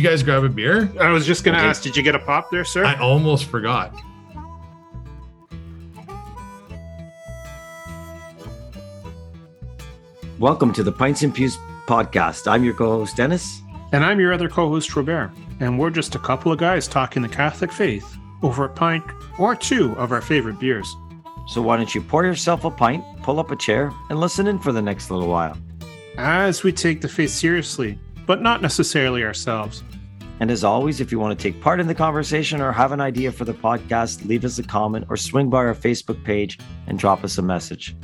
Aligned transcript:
you 0.00 0.08
guys 0.08 0.22
grab 0.22 0.42
a 0.44 0.48
beer? 0.48 0.90
I 0.98 1.10
was 1.10 1.26
just 1.26 1.44
going 1.44 1.54
to 1.54 1.60
okay. 1.60 1.68
ask, 1.68 1.82
did 1.82 1.94
you 1.94 2.02
get 2.02 2.14
a 2.14 2.18
pop 2.18 2.50
there, 2.50 2.64
sir? 2.64 2.86
I 2.86 2.94
almost 2.94 3.44
forgot. 3.44 3.94
Welcome 10.38 10.72
to 10.72 10.82
the 10.82 10.90
Pints 10.90 11.22
and 11.22 11.34
Pews 11.34 11.58
podcast. 11.86 12.50
I'm 12.50 12.64
your 12.64 12.72
co 12.72 12.88
host, 12.92 13.14
Dennis. 13.14 13.60
And 13.92 14.02
I'm 14.02 14.18
your 14.18 14.32
other 14.32 14.48
co 14.48 14.70
host, 14.70 14.96
Robert. 14.96 15.32
And 15.60 15.78
we're 15.78 15.90
just 15.90 16.14
a 16.14 16.18
couple 16.18 16.50
of 16.50 16.58
guys 16.58 16.88
talking 16.88 17.20
the 17.20 17.28
Catholic 17.28 17.70
faith 17.70 18.16
over 18.42 18.64
a 18.64 18.70
pint 18.70 19.04
or 19.38 19.54
two 19.54 19.92
of 19.98 20.12
our 20.12 20.22
favorite 20.22 20.58
beers. 20.58 20.96
So 21.46 21.60
why 21.60 21.76
don't 21.76 21.94
you 21.94 22.00
pour 22.00 22.24
yourself 22.24 22.64
a 22.64 22.70
pint, 22.70 23.04
pull 23.22 23.38
up 23.38 23.50
a 23.50 23.56
chair, 23.56 23.92
and 24.08 24.18
listen 24.18 24.46
in 24.46 24.60
for 24.60 24.72
the 24.72 24.80
next 24.80 25.10
little 25.10 25.28
while? 25.28 25.58
As 26.16 26.62
we 26.62 26.72
take 26.72 27.02
the 27.02 27.08
faith 27.08 27.32
seriously, 27.32 27.98
but 28.24 28.40
not 28.40 28.62
necessarily 28.62 29.24
ourselves. 29.24 29.82
And 30.40 30.50
as 30.50 30.64
always, 30.64 31.00
if 31.00 31.12
you 31.12 31.18
want 31.18 31.38
to 31.38 31.42
take 31.42 31.60
part 31.60 31.80
in 31.80 31.86
the 31.86 31.94
conversation 31.94 32.60
or 32.62 32.72
have 32.72 32.92
an 32.92 33.00
idea 33.00 33.30
for 33.30 33.44
the 33.44 33.52
podcast, 33.52 34.26
leave 34.26 34.44
us 34.44 34.58
a 34.58 34.62
comment 34.62 35.04
or 35.10 35.16
swing 35.16 35.50
by 35.50 35.58
our 35.58 35.74
Facebook 35.74 36.24
page 36.24 36.58
and 36.86 36.98
drop 36.98 37.22
us 37.24 37.36
a 37.38 37.42
message. 37.42 37.94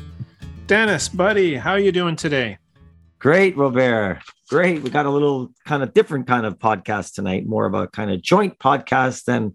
Dennis, 0.67 1.09
buddy, 1.09 1.57
how 1.57 1.73
are 1.73 1.79
you 1.79 1.93
doing 1.93 2.15
today? 2.15 2.59
Great, 3.19 3.57
Robert. 3.57 4.21
Great. 4.51 4.83
We 4.83 4.91
got 4.91 5.07
a 5.07 5.11
little 5.11 5.53
kind 5.65 5.83
of 5.83 5.95
different 5.95 6.27
kind 6.27 6.45
of 6.45 6.59
podcast 6.59 7.15
tonight, 7.15 7.47
more 7.47 7.65
of 7.65 7.73
a 7.73 7.87
kind 7.89 8.11
of 8.11 8.21
joint 8.21 8.59
podcast 8.59 9.25
than 9.25 9.55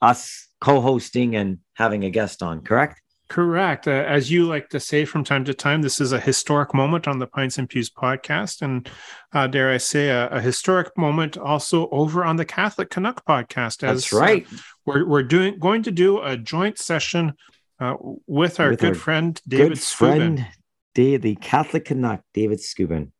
us 0.00 0.48
co-hosting 0.60 1.36
and 1.36 1.58
having 1.74 2.04
a 2.04 2.10
guest 2.10 2.42
on, 2.42 2.62
correct? 2.62 3.02
Correct. 3.28 3.88
Uh, 3.88 3.90
as 3.90 4.30
you 4.30 4.46
like 4.46 4.68
to 4.68 4.78
say 4.78 5.04
from 5.04 5.24
time 5.24 5.44
to 5.46 5.54
time, 5.54 5.82
this 5.82 6.00
is 6.00 6.12
a 6.12 6.20
historic 6.20 6.72
moment 6.72 7.08
on 7.08 7.18
the 7.18 7.26
Pints 7.26 7.58
and 7.58 7.68
Pews 7.68 7.90
podcast. 7.90 8.62
And 8.62 8.88
uh, 9.32 9.48
dare 9.48 9.72
I 9.72 9.78
say, 9.78 10.10
a, 10.10 10.28
a, 10.28 10.40
historic 10.40 10.96
moment 10.96 11.36
also 11.36 11.88
over 11.90 12.24
on 12.24 12.36
the 12.36 12.44
Catholic 12.44 12.88
Canuck 12.88 13.24
podcast. 13.24 13.82
As, 13.82 14.02
That's 14.02 14.12
right. 14.12 14.46
Uh, 14.46 14.56
we're, 14.84 15.06
we're 15.06 15.22
doing 15.24 15.58
going 15.58 15.82
to 15.82 15.90
do 15.90 16.20
a 16.20 16.36
joint 16.36 16.78
session 16.78 17.34
uh, 17.80 17.96
with 18.26 18.60
our 18.60 18.70
with 18.70 18.80
good 18.80 18.88
our 18.90 18.94
friend 18.94 19.40
David 19.46 19.70
good 19.70 19.80
friend, 19.80 20.46
Dave, 20.94 21.22
the 21.22 21.34
Catholic 21.36 21.86
Canuck, 21.86 22.22
David 22.32 22.58
Scubin. 22.58 23.10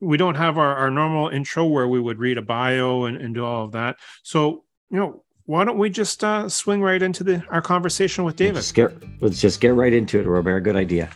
We 0.00 0.16
don't 0.16 0.34
have 0.36 0.58
our, 0.58 0.74
our 0.74 0.90
normal 0.90 1.28
intro 1.28 1.66
where 1.66 1.86
we 1.86 2.00
would 2.00 2.18
read 2.18 2.38
a 2.38 2.42
bio 2.42 3.04
and, 3.04 3.18
and 3.18 3.34
do 3.34 3.44
all 3.44 3.64
of 3.66 3.72
that. 3.72 3.98
So, 4.24 4.64
you 4.90 4.98
know, 4.98 5.22
why 5.46 5.64
don't 5.64 5.78
we 5.78 5.90
just 5.90 6.22
uh, 6.22 6.48
swing 6.48 6.82
right 6.82 7.02
into 7.02 7.24
the 7.24 7.42
our 7.50 7.62
conversation 7.62 8.24
with 8.24 8.36
David? 8.36 8.54
Let's 8.54 8.66
just 8.66 8.74
get, 8.74 8.92
let's 9.20 9.40
just 9.40 9.60
get 9.60 9.74
right 9.74 9.92
into 9.92 10.20
it, 10.20 10.26
Robert. 10.26 10.60
Good 10.60 10.76
idea. 10.76 11.10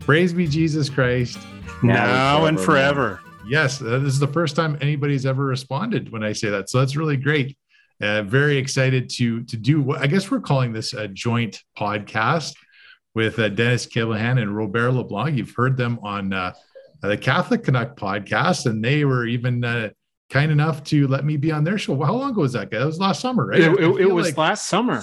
Praise 0.00 0.32
be 0.32 0.48
Jesus 0.48 0.88
Christ. 0.88 1.38
Now, 1.82 2.06
now 2.06 2.44
and 2.46 2.58
forever. 2.58 3.20
Yes, 3.46 3.78
this 3.78 4.02
is 4.02 4.18
the 4.18 4.26
first 4.26 4.56
time 4.56 4.76
anybody's 4.80 5.26
ever 5.26 5.44
responded 5.44 6.10
when 6.10 6.22
I 6.22 6.32
say 6.32 6.50
that. 6.50 6.70
So 6.70 6.78
that's 6.78 6.96
really 6.96 7.16
great. 7.16 7.56
Uh, 8.00 8.22
very 8.22 8.56
excited 8.56 9.10
to 9.10 9.44
to 9.44 9.56
do 9.56 9.82
what 9.82 10.00
I 10.00 10.06
guess 10.06 10.30
we're 10.30 10.40
calling 10.40 10.72
this 10.72 10.94
a 10.94 11.06
joint 11.06 11.62
podcast 11.78 12.54
with 13.14 13.38
uh, 13.38 13.50
Dennis 13.50 13.86
Callahan 13.86 14.38
and 14.38 14.56
Robert 14.56 14.92
LeBlanc. 14.92 15.36
You've 15.36 15.54
heard 15.54 15.76
them 15.76 15.98
on 16.02 16.32
uh, 16.32 16.54
the 17.00 17.16
Catholic 17.16 17.64
Canuck 17.64 17.96
podcast, 17.96 18.66
and 18.66 18.84
they 18.84 19.04
were 19.04 19.26
even 19.26 19.64
uh, 19.64 19.90
kind 20.28 20.52
enough 20.52 20.84
to 20.84 21.06
let 21.08 21.24
me 21.24 21.36
be 21.36 21.50
on 21.50 21.64
their 21.64 21.78
show. 21.78 21.94
Well, 21.94 22.06
how 22.06 22.14
long 22.14 22.30
ago 22.30 22.42
was 22.42 22.52
that? 22.52 22.70
That 22.70 22.84
was 22.84 22.98
last 22.98 23.20
summer, 23.20 23.46
right? 23.46 23.60
It, 23.60 23.72
it, 23.72 24.00
it 24.02 24.12
was 24.12 24.26
like... 24.26 24.36
last 24.36 24.66
summer. 24.66 25.02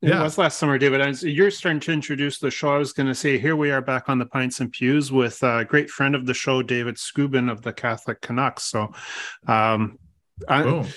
It 0.00 0.10
yeah. 0.10 0.22
was 0.22 0.38
last 0.38 0.58
summer, 0.58 0.78
David. 0.78 1.04
Was, 1.04 1.24
you're 1.24 1.50
starting 1.50 1.80
to 1.80 1.92
introduce 1.92 2.38
the 2.38 2.52
show. 2.52 2.72
I 2.72 2.78
was 2.78 2.92
going 2.92 3.08
to 3.08 3.14
say, 3.16 3.36
here 3.36 3.56
we 3.56 3.72
are 3.72 3.80
back 3.80 4.08
on 4.08 4.20
the 4.20 4.26
Pints 4.26 4.60
and 4.60 4.70
Pews 4.70 5.10
with 5.10 5.42
a 5.42 5.64
great 5.64 5.90
friend 5.90 6.14
of 6.14 6.24
the 6.24 6.34
show, 6.34 6.62
David 6.62 6.94
Scubin 6.94 7.50
of 7.50 7.62
the 7.62 7.72
Catholic 7.72 8.20
Canucks. 8.20 8.62
So, 8.62 8.92
um, 9.48 9.98
I, 10.48 10.88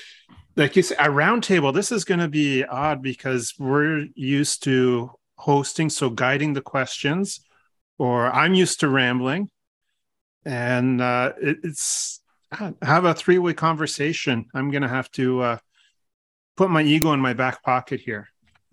like 0.55 0.75
you 0.75 0.83
said, 0.83 0.99
a 0.99 1.09
roundtable. 1.09 1.73
This 1.73 1.91
is 1.91 2.05
going 2.05 2.19
to 2.19 2.27
be 2.27 2.63
odd 2.63 3.01
because 3.01 3.55
we're 3.57 4.05
used 4.13 4.63
to 4.65 5.09
hosting, 5.35 5.89
so 5.89 6.11
guiding 6.11 6.53
the 6.53 6.61
questions, 6.61 7.39
or 7.97 8.31
I'm 8.31 8.53
used 8.53 8.81
to 8.81 8.89
rambling, 8.89 9.49
and 10.45 11.01
uh, 11.01 11.33
it, 11.41 11.57
it's 11.63 12.21
have 12.81 13.05
a 13.05 13.13
three 13.13 13.37
way 13.37 13.53
conversation. 13.53 14.45
I'm 14.53 14.71
going 14.71 14.83
to 14.83 14.89
have 14.89 15.09
to 15.11 15.41
uh, 15.41 15.57
put 16.57 16.69
my 16.69 16.81
ego 16.81 17.13
in 17.13 17.19
my 17.19 17.33
back 17.33 17.63
pocket 17.63 18.01
here 18.01 18.27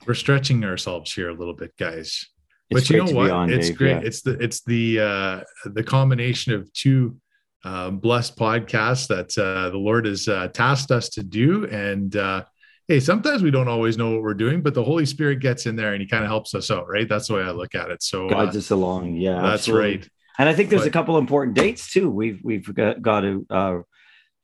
we're 0.07 0.15
stretching 0.15 0.65
ourselves 0.65 1.13
here 1.13 1.31
a 1.31 1.35
little 1.35 1.55
bit, 1.55 1.77
guys. 1.77 2.27
It's 2.71 2.89
but 2.89 2.91
you 2.91 3.05
know 3.05 3.13
what? 3.13 3.31
On, 3.31 3.51
it's 3.51 3.69
Dave, 3.69 3.79
great. 3.79 3.91
Yeah. 3.91 4.01
It's 4.05 4.23
the 4.23 4.33
it's 4.33 4.63
the 4.63 5.01
uh, 5.01 5.41
the 5.65 5.83
combination 5.83 6.53
of 6.53 6.71
two 6.73 7.17
uh, 7.65 7.91
blessed 7.91 8.37
podcasts 8.37 9.09
that 9.09 9.37
uh, 9.39 9.71
the 9.71 9.79
Lord 9.79 10.05
has 10.05 10.29
uh, 10.29 10.49
tasked 10.49 10.91
us 10.91 11.09
to 11.11 11.23
do. 11.23 11.67
And 11.67 12.15
uh, 12.15 12.45
hey, 12.87 13.01
sometimes 13.01 13.43
we 13.43 13.51
don't 13.51 13.69
always 13.69 13.97
know 13.97 14.11
what 14.11 14.23
we're 14.23 14.35
doing, 14.35 14.61
but 14.61 14.75
the 14.75 14.85
Holy 14.85 15.07
Spirit 15.07 15.41
gets 15.41 15.67
in 15.67 15.77
there 15.77 15.95
and 15.95 16.03
He 16.03 16.07
kind 16.07 16.25
of 16.25 16.29
helps 16.29 16.55
us 16.55 16.71
out, 16.71 16.89
right? 16.89 17.09
That's 17.09 17.29
the 17.29 17.35
way 17.35 17.43
I 17.43 17.51
look 17.53 17.75
at 17.75 17.91
it. 17.91 18.03
So 18.03 18.29
guides 18.29 18.55
uh, 18.55 18.59
us 18.59 18.71
along. 18.71 19.17
Yeah, 19.17 19.41
that's 19.41 19.69
absolutely. 19.69 19.97
right. 19.97 20.09
And 20.39 20.49
I 20.49 20.55
think 20.55 20.71
there's 20.71 20.83
but, 20.83 20.89
a 20.89 20.93
couple 20.93 21.19
important 21.19 21.57
dates 21.57 21.91
too. 21.93 22.09
We've 22.09 22.41
we've 22.43 22.73
got, 22.73 23.03
got 23.03 23.21
to 23.23 23.47
uh, 23.51 23.79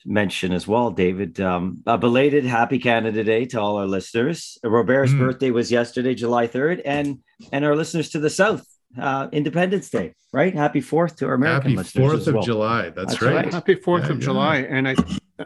mention 0.04 0.52
as 0.52 0.66
well, 0.66 0.90
David. 0.90 1.40
Um, 1.40 1.82
a 1.86 1.96
belated 1.96 2.44
Happy 2.44 2.78
Canada 2.78 3.24
Day 3.24 3.46
to 3.46 3.60
all 3.60 3.76
our 3.76 3.86
listeners. 3.86 4.58
Robert's 4.62 5.12
mm. 5.12 5.18
birthday 5.18 5.50
was 5.50 5.70
yesterday, 5.70 6.14
July 6.14 6.48
3rd, 6.48 6.82
and 6.84 7.20
and 7.52 7.64
our 7.64 7.76
listeners 7.76 8.10
to 8.10 8.18
the 8.18 8.30
South, 8.30 8.66
uh, 9.00 9.28
Independence 9.32 9.88
Day, 9.88 10.14
right? 10.32 10.54
Happy 10.54 10.80
Fourth 10.80 11.16
to 11.16 11.26
our 11.26 11.34
American 11.34 11.70
Happy 11.70 11.76
listeners. 11.76 12.10
Fourth 12.10 12.26
of 12.26 12.34
well. 12.34 12.42
July. 12.42 12.90
That's, 12.90 13.12
That's 13.12 13.22
right. 13.22 13.34
right. 13.36 13.52
Happy 13.52 13.76
Fourth 13.76 14.04
yeah, 14.04 14.10
of 14.10 14.18
yeah. 14.18 14.24
July. 14.24 14.56
And 14.58 14.88
I, 14.88 14.96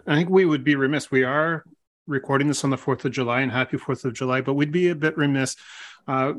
I 0.07 0.17
think 0.17 0.31
we 0.31 0.45
would 0.45 0.65
be 0.65 0.77
remiss. 0.77 1.11
We 1.11 1.25
are 1.25 1.65
recording 2.07 2.49
this 2.49 2.65
on 2.65 2.71
the 2.71 2.79
Fourth 2.79 3.05
of 3.05 3.13
July, 3.13 3.43
and 3.43 3.53
Happy 3.53 3.77
Fourth 3.77 4.05
of 4.05 4.15
July. 4.15 4.41
But 4.41 4.55
we'd 4.55 4.73
be 4.73 4.89
a 4.89 4.95
bit 4.95 5.17
remiss. 5.17 5.57
Uh, 6.07 6.35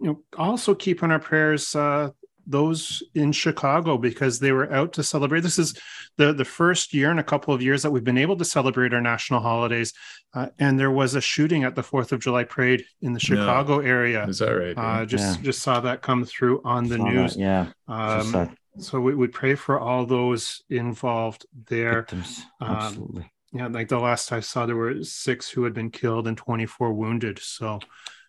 you 0.00 0.08
know, 0.08 0.22
also 0.36 0.74
keep 0.74 1.02
in 1.02 1.10
our 1.10 1.20
prayers 1.20 1.74
uh, 1.76 2.10
those 2.46 3.02
in 3.14 3.32
Chicago 3.32 3.98
because 3.98 4.38
they 4.38 4.52
were 4.52 4.72
out 4.72 4.92
to 4.94 5.02
celebrate. 5.02 5.40
This 5.40 5.58
is 5.58 5.78
the, 6.16 6.32
the 6.32 6.44
first 6.44 6.94
year 6.94 7.10
in 7.10 7.18
a 7.18 7.24
couple 7.24 7.54
of 7.54 7.62
years 7.62 7.82
that 7.82 7.90
we've 7.90 8.04
been 8.04 8.18
able 8.18 8.36
to 8.36 8.44
celebrate 8.44 8.94
our 8.94 9.00
national 9.00 9.40
holidays. 9.40 9.92
Uh, 10.32 10.48
and 10.58 10.78
there 10.78 10.90
was 10.90 11.14
a 11.14 11.20
shooting 11.20 11.64
at 11.64 11.74
the 11.74 11.82
Fourth 11.82 12.12
of 12.12 12.20
July 12.20 12.44
parade 12.44 12.84
in 13.02 13.12
the 13.12 13.20
Chicago 13.20 13.78
no. 13.78 13.86
area. 13.86 14.26
Is 14.26 14.38
that 14.38 14.50
right? 14.50 14.76
Uh, 14.76 15.06
just 15.06 15.38
yeah. 15.38 15.42
just 15.42 15.62
saw 15.62 15.80
that 15.80 16.02
come 16.02 16.24
through 16.24 16.60
on 16.64 16.88
the 16.88 16.96
saw 16.96 17.04
news. 17.04 17.34
That, 17.34 17.40
yeah. 17.40 17.66
Um, 17.88 18.56
so 18.78 19.00
we 19.00 19.14
would 19.14 19.32
pray 19.32 19.54
for 19.54 19.78
all 19.78 20.04
those 20.04 20.62
involved 20.68 21.46
there. 21.68 22.00
Victims. 22.00 22.42
Um, 22.60 22.70
Absolutely. 22.70 23.22
Um, 23.22 23.30
yeah, 23.52 23.68
like 23.68 23.88
the 23.88 24.00
last 24.00 24.32
I 24.32 24.40
saw, 24.40 24.66
there 24.66 24.74
were 24.74 25.04
six 25.04 25.48
who 25.48 25.62
had 25.62 25.74
been 25.74 25.90
killed 25.90 26.26
and 26.26 26.36
24 26.36 26.92
wounded. 26.92 27.38
So, 27.38 27.78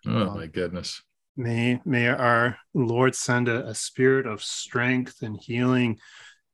oh 0.06 0.36
my 0.36 0.46
goodness. 0.46 1.02
May 1.38 1.82
may 1.86 2.08
our 2.08 2.58
Lord 2.74 3.14
send 3.14 3.50
a, 3.50 3.68
a, 3.68 3.76
spirit 3.76 4.26
of 4.26 4.42
strength 4.42 5.22
and 5.22 5.38
healing 5.38 6.00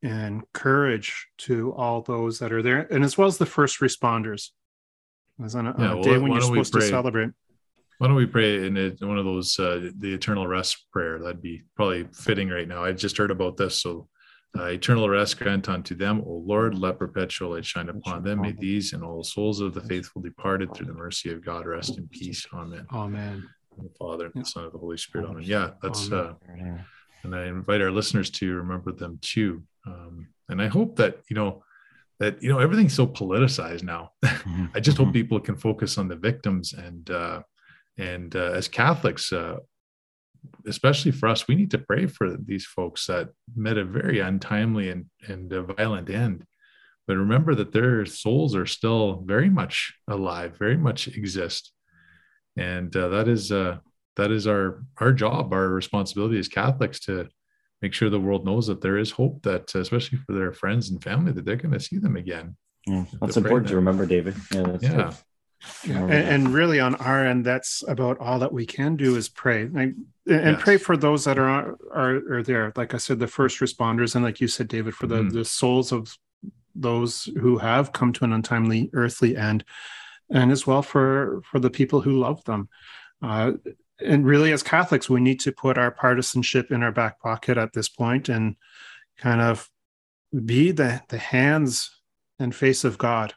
and 0.02 0.44
courage 0.54 1.28
to 1.40 1.74
all 1.74 2.02
those 2.02 2.40
that 2.40 2.52
are 2.52 2.64
there, 2.64 2.88
and 2.92 3.04
as 3.04 3.18
well 3.18 3.28
as 3.28 3.38
the 3.38 3.46
first 3.46 3.80
responders. 3.80 4.50
As 5.44 5.56
on 5.56 5.68
a, 5.68 5.76
yeah, 5.78 5.94
well, 5.94 6.04
day 6.04 6.18
when 6.18 6.32
you're 6.32 6.42
supposed 6.42 6.74
to 6.74 6.82
celebrate. 6.82 7.30
Why 8.00 8.08
don't 8.08 8.16
we 8.16 8.26
pray 8.26 8.66
in, 8.66 8.78
a, 8.78 8.90
one 9.06 9.20
of 9.20 9.26
those 9.26 9.60
uh, 9.60 9.92
the 10.00 10.14
eternal 10.14 10.48
rest 10.48 10.88
prayer? 10.92 11.20
That'd 11.20 11.44
be 11.44 11.62
probably 11.76 12.08
fitting 12.14 12.50
right 12.50 12.68
now. 12.68 12.84
I 12.84 12.92
just 12.94 13.18
heard 13.18 13.30
about 13.30 13.58
this, 13.58 13.80
so 13.82 14.08
uh, 14.58 14.66
eternal 14.66 15.08
rest 15.08 15.38
grant 15.38 15.70
unto 15.70 15.94
them, 15.94 16.24
O 16.26 16.44
Lord, 16.44 16.76
let 16.76 16.98
perpetual 16.98 17.52
light 17.52 17.66
shine 17.66 17.90
upon 17.90 18.24
them. 18.24 18.42
May 18.42 18.54
these 18.54 18.94
and 18.94 19.04
all 19.04 19.24
souls 19.24 19.62
of 19.62 19.76
the 19.76 19.82
faithful 19.82 20.24
departed 20.24 20.74
through 20.74 20.88
the 20.88 20.94
mercy 20.94 21.32
of 21.32 21.46
God 21.46 21.68
rest 21.68 22.00
in 22.00 22.08
peace. 22.08 22.48
Amen. 22.52 22.88
Amen 22.92 23.48
the 23.84 23.94
Father 23.98 24.32
and 24.34 24.44
the 24.44 24.50
Son 24.50 24.66
of 24.66 24.72
the 24.72 24.78
Holy 24.78 24.98
Spirit. 24.98 25.30
Amen. 25.30 25.44
Yeah, 25.44 25.72
that's 25.82 26.12
uh, 26.12 26.34
and 27.24 27.36
I 27.36 27.46
invite 27.46 27.82
our 27.82 27.92
listeners 27.92 28.30
to 28.32 28.56
remember 28.56 28.92
them 28.92 29.20
too. 29.22 29.64
Um, 29.86 30.28
and 30.50 30.62
I 30.62 30.68
hope 30.68 30.96
that 30.98 31.20
you 31.30 31.36
know 31.36 31.64
that 32.20 32.42
you 32.42 32.50
know 32.50 32.60
everything's 32.60 32.94
so 32.94 33.08
politicized 33.08 33.84
now. 33.84 34.12
Mm-hmm. 34.42 34.66
I 34.74 34.80
just 34.80 34.98
hope 34.98 35.08
mm-hmm. 35.08 35.14
people 35.14 35.40
can 35.40 35.56
focus 35.56 36.00
on 36.00 36.08
the 36.08 36.16
victims 36.16 36.74
and 36.74 37.08
uh, 37.12 37.44
and 37.96 38.36
uh, 38.36 38.54
as 38.56 38.68
Catholics, 38.68 39.32
uh, 39.32 39.58
especially 40.66 41.12
for 41.12 41.30
us, 41.30 41.48
we 41.48 41.54
need 41.54 41.70
to 41.72 41.78
pray 41.78 42.08
for 42.08 42.36
these 42.38 42.66
folks 42.66 43.06
that 43.06 43.30
met 43.56 43.78
a 43.78 43.86
very 43.86 44.20
untimely 44.20 44.90
and 44.90 45.06
and 45.28 45.52
violent 45.78 46.10
end. 46.10 46.44
But 47.08 47.18
remember 47.18 47.54
that 47.54 47.72
their 47.72 48.06
souls 48.08 48.56
are 48.56 48.66
still 48.66 49.22
very 49.28 49.50
much 49.50 49.94
alive, 50.08 50.58
very 50.58 50.78
much 50.78 51.08
exist 51.08 51.72
and 52.58 52.96
uh, 52.96 53.10
that 53.10 53.28
is 53.28 53.52
uh, 53.52 53.78
that 54.16 54.32
is 54.32 54.48
our 54.48 54.84
our 55.00 55.12
job, 55.12 55.54
our 55.54 55.70
responsibility 55.70 56.40
as 56.40 56.48
Catholics 56.48 57.00
to 57.02 57.30
make 57.82 57.94
sure 57.94 58.10
the 58.10 58.20
world 58.20 58.46
knows 58.46 58.68
that 58.68 58.82
there 58.82 58.98
is 58.98 59.12
hope 59.12 59.42
that, 59.44 59.74
especially 59.74 60.20
for 60.20 60.34
their 60.34 60.52
friends 60.52 60.90
and 60.90 61.04
family, 61.04 61.32
that 61.32 61.46
they're 61.46 61.56
going 61.56 61.74
to 61.74 61.80
see 61.80 61.98
them 61.98 62.16
again. 62.16 62.56
Yeah, 62.86 63.06
that's 63.20 63.38
important 63.38 63.70
to 63.70 63.76
remember, 63.76 64.06
David. 64.06 64.36
Yeah, 64.54 64.78
yeah. 64.82 65.14
yeah. 65.84 66.04
And, 66.04 66.12
and, 66.12 66.54
really, 66.54 66.80
on 66.80 66.96
our 66.96 67.26
end, 67.26 67.46
that's 67.46 67.84
about 67.88 68.18
all 68.20 68.40
that 68.40 68.52
we 68.52 68.66
can 68.66 68.96
do 68.96 69.16
is 69.16 69.30
pray. 69.30 69.70
I, 69.76 69.82
and 69.82 69.96
yes. 70.26 70.62
pray 70.62 70.78
for 70.78 70.98
those 70.98 71.26
that 71.26 71.38
are, 71.38 71.78
are 71.94 72.22
are 72.32 72.44
there. 72.44 72.74
Like 72.76 72.94
I 72.94 72.98
said, 72.98 73.20
the 73.20 73.28
first 73.28 73.60
responders, 73.60 74.16
and 74.16 74.24
like 74.24 74.42
you 74.42 74.48
said, 74.48 74.68
David, 74.68 74.96
for 74.96 75.08
the 75.08 75.22
mm. 75.22 75.32
the 75.32 75.46
souls 75.46 75.92
of 75.92 76.16
those 76.74 77.30
who 77.40 77.58
have 77.58 77.92
come 77.92 78.14
to 78.14 78.24
an 78.24 78.34
untimely 78.34 78.90
earthly 78.94 79.36
end, 79.36 79.64
and 80.32 80.52
as 80.52 80.66
well 80.66 80.82
for 80.82 81.42
for 81.46 81.60
the 81.60 81.70
people 81.70 82.02
who 82.02 82.20
love 82.20 82.44
them. 82.46 82.70
Uh, 83.22 83.54
and 84.04 84.26
really, 84.26 84.52
as 84.52 84.64
Catholics, 84.64 85.10
we 85.10 85.22
need 85.22 85.40
to 85.42 85.52
put 85.52 85.78
our 85.78 85.92
partisanship 85.92 86.72
in 86.72 86.82
our 86.82 86.92
back 86.92 87.20
pocket 87.20 87.58
at 87.58 87.74
this 87.74 87.88
point 87.88 88.30
and 88.30 88.56
kind 89.18 89.42
of 89.42 89.70
be 90.46 90.72
the 90.72 91.02
the 91.10 91.18
hands 91.18 91.92
and 92.40 92.56
face 92.56 92.84
of 92.84 92.98
God 92.98 93.34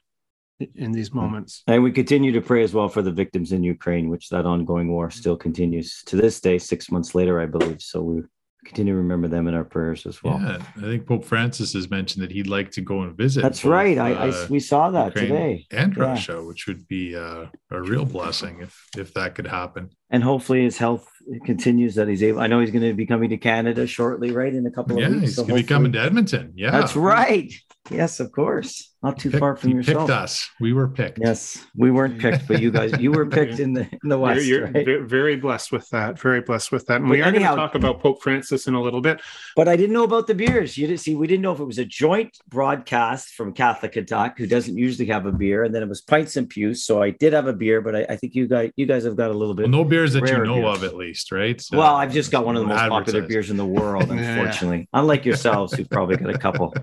in 0.75 0.93
these 0.93 1.09
hmm. 1.09 1.19
moments. 1.19 1.63
And 1.67 1.83
we 1.83 1.93
continue 1.93 2.33
to 2.33 2.41
pray 2.41 2.63
as 2.63 2.73
well 2.73 2.89
for 2.89 3.03
the 3.03 3.11
victims 3.11 3.53
in 3.53 3.63
Ukraine, 3.63 4.09
which 4.09 4.29
that 4.31 4.47
ongoing 4.47 4.89
war 4.89 5.11
still 5.11 5.37
continues 5.37 6.03
to 6.07 6.17
this 6.17 6.41
day, 6.41 6.59
six 6.59 6.91
months 6.91 7.15
later, 7.15 7.41
I 7.41 7.47
believe. 7.47 7.83
So 7.83 8.03
we 8.03 8.23
continue 8.65 8.95
to 8.95 8.99
remember 8.99 9.29
them 9.29 9.47
in 9.49 9.55
our 9.55 9.65
prayers 9.65 10.07
as 10.07 10.23
well. 10.23 10.41
Yeah, 10.41 10.59
I 10.77 10.81
think 10.81 11.07
Pope 11.07 11.25
Francis 11.25 11.73
has 11.75 11.91
mentioned 11.91 12.23
that 12.25 12.33
he'd 12.33 12.47
like 12.47 12.71
to 12.73 12.81
go 12.81 13.03
and 13.03 13.17
visit. 13.17 13.43
That's 13.43 13.63
both, 13.63 13.73
right. 13.73 13.99
I, 13.99 14.13
uh, 14.15 14.33
I, 14.33 14.47
we 14.49 14.61
saw 14.61 14.91
that 14.91 15.07
Ukraine 15.07 15.29
today 15.29 15.67
and 15.71 15.97
yeah. 15.97 16.03
Russia, 16.03 16.43
which 16.43 16.67
would 16.67 16.87
be 16.89 17.17
uh, 17.17 17.47
a 17.71 17.81
real 17.81 18.05
blessing 18.05 18.61
if 18.61 18.89
if 18.97 19.15
that 19.15 19.35
could 19.35 19.47
happen. 19.47 19.91
And 20.11 20.23
hopefully 20.23 20.63
his 20.63 20.79
health 20.79 21.09
continues 21.45 21.95
that 21.95 22.07
he's 22.09 22.23
able. 22.23 22.41
I 22.41 22.47
know 22.47 22.61
he's 22.61 22.71
going 22.71 22.85
to 22.85 22.95
be 22.95 23.07
coming 23.07 23.31
to 23.31 23.37
Canada 23.37 23.87
shortly, 23.87 24.31
right? 24.31 24.55
In 24.55 24.67
a 24.67 24.71
couple 24.71 24.97
of 24.97 25.03
yeah, 25.03 25.09
weeks. 25.09 25.21
Yeah, 25.21 25.27
he's 25.27 25.37
so 25.37 25.43
going 25.45 25.57
to 25.57 25.63
be 25.63 25.69
coming 25.69 25.93
to 25.93 26.01
Edmonton. 26.01 26.53
Yeah, 26.55 26.71
that's 26.71 26.95
right. 26.95 27.53
Yes, 27.91 28.21
of 28.21 28.33
course. 28.33 28.91
Not 29.03 29.19
too 29.19 29.31
picked, 29.31 29.41
far 29.41 29.57
from 29.57 29.73
yourself. 29.73 30.09
Picked 30.09 30.19
us. 30.19 30.49
We 30.61 30.73
were 30.73 30.89
picked. 30.89 31.19
Yes, 31.23 31.63
we 31.77 31.91
weren't 31.91 32.19
picked, 32.19 32.49
but 32.49 32.63
you 32.63 32.71
guys, 32.71 32.99
you 32.99 33.13
were 33.13 33.27
picked 33.27 33.61
in 33.61 33.75
the 33.75 33.83
in 33.83 34.09
the 34.09 34.19
west. 34.19 34.47
You're, 34.47 34.71
you're 34.75 35.01
right? 35.01 35.07
very 35.07 35.37
blessed 35.37 35.71
with 35.71 35.87
that. 35.91 36.19
Very 36.19 36.41
blessed 36.41 36.73
with 36.73 36.87
that. 36.87 37.03
And 37.03 37.11
we 37.11 37.21
are 37.21 37.31
going 37.31 37.43
to 37.43 37.55
talk 37.55 37.75
about 37.75 38.01
Pope 38.01 38.23
Francis 38.23 38.67
in 38.67 38.73
a 38.73 38.81
little 38.81 39.03
bit. 39.03 39.21
But 39.57 39.69
I 39.69 39.77
didn't 39.77 39.93
know 39.93 40.05
about 40.05 40.27
the 40.27 40.35
beers. 40.35 40.79
You 40.79 40.87
didn't 40.87 41.01
see. 41.01 41.15
We 41.15 41.27
didn't 41.27 41.43
know 41.43 41.53
if 41.53 41.61
it 41.61 41.67
was 41.67 41.77
a 41.77 41.85
joint 41.85 42.39
broadcast 42.49 43.35
from 43.35 43.53
Catholic 43.53 43.93
Canuck, 43.93 44.39
who 44.39 44.47
doesn't 44.47 44.79
usually 44.79 45.09
have 45.09 45.27
a 45.27 45.33
beer, 45.33 45.65
and 45.65 45.75
then 45.75 45.83
it 45.83 45.89
was 45.89 46.01
pints 46.01 46.37
and 46.37 46.49
pews. 46.49 46.87
So 46.87 47.03
I 47.03 47.11
did 47.11 47.35
have 47.35 47.47
a 47.47 47.53
beer, 47.53 47.83
but 47.83 47.95
I, 47.95 48.07
I 48.09 48.17
think 48.17 48.35
you 48.35 48.49
guys, 48.49 48.71
you 48.77 48.87
guys 48.87 49.05
have 49.05 49.17
got 49.17 49.31
a 49.31 49.35
little 49.35 49.55
bit. 49.55 49.65
Well, 49.65 49.83
no 49.83 49.85
beers 50.13 50.31
that 50.31 50.39
you 50.39 50.45
know 50.45 50.63
beers. 50.63 50.77
of, 50.79 50.85
at 50.85 50.95
least, 50.97 51.33
right? 51.33 51.61
So, 51.61 51.79
well, 51.79 51.95
I've 51.95 52.13
just 52.13 52.31
got 52.31 52.45
one 52.47 52.57
of 52.57 52.63
the 52.63 52.69
most 52.69 52.89
popular 52.89 53.23
beers 53.23 53.51
in 53.51 53.57
the 53.57 53.67
world, 53.67 54.05
unfortunately. 54.11 54.89
yeah. 54.93 55.01
Unlike 55.01 55.25
yourselves, 55.25 55.75
who've 55.75 55.89
probably 55.91 56.17
got 56.17 56.35
a 56.35 56.39
couple 56.39 56.75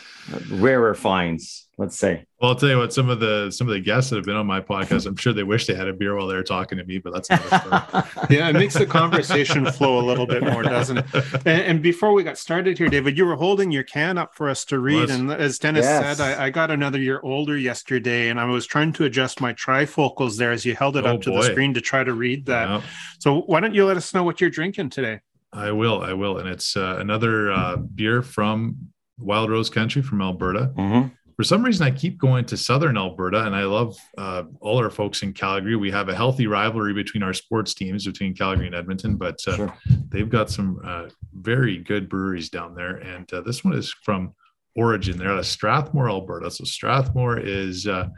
rarer 0.50 0.94
finds 0.94 1.67
let's 1.78 1.96
say 1.96 2.24
well 2.40 2.50
i'll 2.50 2.56
tell 2.56 2.68
you 2.68 2.76
what 2.76 2.92
some 2.92 3.08
of 3.08 3.20
the 3.20 3.50
some 3.50 3.68
of 3.68 3.72
the 3.72 3.80
guests 3.80 4.10
that 4.10 4.16
have 4.16 4.24
been 4.24 4.36
on 4.36 4.46
my 4.46 4.60
podcast 4.60 5.06
i'm 5.06 5.16
sure 5.16 5.32
they 5.32 5.44
wish 5.44 5.66
they 5.66 5.74
had 5.74 5.86
a 5.86 5.92
beer 5.92 6.16
while 6.16 6.26
they 6.26 6.34
were 6.34 6.42
talking 6.42 6.76
to 6.76 6.84
me 6.84 6.98
but 6.98 7.12
that's 7.12 7.30
yeah 8.30 8.48
it 8.48 8.54
makes 8.54 8.74
the 8.74 8.84
conversation 8.84 9.64
flow 9.64 10.00
a 10.00 10.04
little 10.04 10.26
bit 10.26 10.42
more 10.42 10.62
doesn't 10.64 10.98
it 10.98 11.06
and, 11.46 11.62
and, 11.62 11.82
before 11.82 12.12
we 12.12 12.24
got 12.24 12.36
started 12.36 12.76
here 12.76 12.88
david 12.88 13.16
you 13.16 13.24
were 13.24 13.36
holding 13.36 13.70
your 13.70 13.84
can 13.84 14.18
up 14.18 14.34
for 14.34 14.50
us 14.50 14.64
to 14.64 14.80
read 14.80 15.08
and 15.08 15.30
as 15.30 15.58
dennis 15.58 15.84
yes. 15.84 16.18
said 16.18 16.38
I, 16.38 16.46
I, 16.46 16.50
got 16.50 16.70
another 16.70 16.98
year 16.98 17.20
older 17.22 17.56
yesterday 17.56 18.28
and 18.28 18.40
i 18.40 18.44
was 18.44 18.66
trying 18.66 18.92
to 18.94 19.04
adjust 19.04 19.40
my 19.40 19.54
trifocals 19.54 20.36
there 20.36 20.50
as 20.50 20.66
you 20.66 20.74
held 20.74 20.96
it 20.96 21.06
oh, 21.06 21.14
up 21.14 21.22
to 21.22 21.30
boy. 21.30 21.42
the 21.42 21.42
screen 21.44 21.72
to 21.74 21.80
try 21.80 22.02
to 22.02 22.12
read 22.12 22.44
that 22.46 22.68
yeah. 22.68 22.82
so 23.20 23.42
why 23.42 23.60
don't 23.60 23.74
you 23.74 23.86
let 23.86 23.96
us 23.96 24.12
know 24.12 24.24
what 24.24 24.40
you're 24.40 24.50
drinking 24.50 24.90
today 24.90 25.20
I 25.50 25.72
will, 25.72 26.02
I 26.02 26.12
will, 26.12 26.36
and 26.36 26.46
it's 26.46 26.76
uh, 26.76 26.98
another 27.00 27.50
uh, 27.50 27.76
beer 27.76 28.20
from 28.20 28.90
Wild 29.18 29.50
Rose 29.50 29.70
Country 29.70 30.02
from 30.02 30.22
Alberta. 30.22 30.72
Mm-hmm. 30.76 31.08
For 31.38 31.44
some 31.44 31.62
reason, 31.62 31.86
I 31.86 31.92
keep 31.92 32.18
going 32.18 32.46
to 32.46 32.56
Southern 32.56 32.98
Alberta, 32.98 33.44
and 33.44 33.54
I 33.54 33.62
love 33.62 33.96
uh, 34.18 34.42
all 34.60 34.76
our 34.78 34.90
folks 34.90 35.22
in 35.22 35.32
Calgary. 35.32 35.76
We 35.76 35.88
have 35.92 36.08
a 36.08 36.14
healthy 36.14 36.48
rivalry 36.48 36.92
between 36.92 37.22
our 37.22 37.32
sports 37.32 37.74
teams, 37.74 38.04
between 38.04 38.34
Calgary 38.34 38.66
and 38.66 38.74
Edmonton, 38.74 39.14
but 39.14 39.38
uh, 39.46 39.54
sure. 39.54 39.74
they've 40.08 40.28
got 40.28 40.50
some 40.50 40.80
uh, 40.84 41.10
very 41.32 41.76
good 41.76 42.08
breweries 42.08 42.48
down 42.48 42.74
there. 42.74 42.96
And 42.96 43.32
uh, 43.32 43.42
this 43.42 43.62
one 43.62 43.74
is 43.74 43.94
from 44.02 44.34
Origin. 44.74 45.16
They're 45.16 45.30
out 45.30 45.38
of 45.38 45.46
Strathmore, 45.46 46.10
Alberta. 46.10 46.50
So 46.50 46.64
Strathmore 46.64 47.38
is 47.38 47.86
uh, 47.86 48.08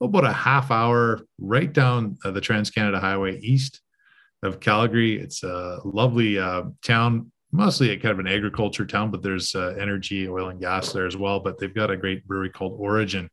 about 0.00 0.24
a 0.24 0.32
half 0.32 0.70
hour 0.70 1.22
right 1.40 1.72
down 1.72 2.18
uh, 2.24 2.30
the 2.30 2.40
Trans 2.40 2.70
Canada 2.70 3.00
Highway 3.00 3.40
east 3.40 3.80
of 4.44 4.60
Calgary. 4.60 5.18
It's 5.20 5.42
a 5.42 5.80
lovely 5.84 6.36
town 6.84 7.32
mostly 7.52 7.90
a 7.90 7.96
kind 7.98 8.12
of 8.12 8.18
an 8.18 8.28
agriculture 8.28 8.86
town, 8.86 9.10
but 9.10 9.22
there's 9.22 9.54
uh, 9.54 9.74
energy, 9.78 10.28
oil 10.28 10.48
and 10.48 10.60
gas 10.60 10.92
there 10.92 11.06
as 11.06 11.16
well. 11.16 11.40
But 11.40 11.58
they've 11.58 11.74
got 11.74 11.90
a 11.90 11.96
great 11.96 12.26
brewery 12.26 12.50
called 12.50 12.76
Origin. 12.78 13.28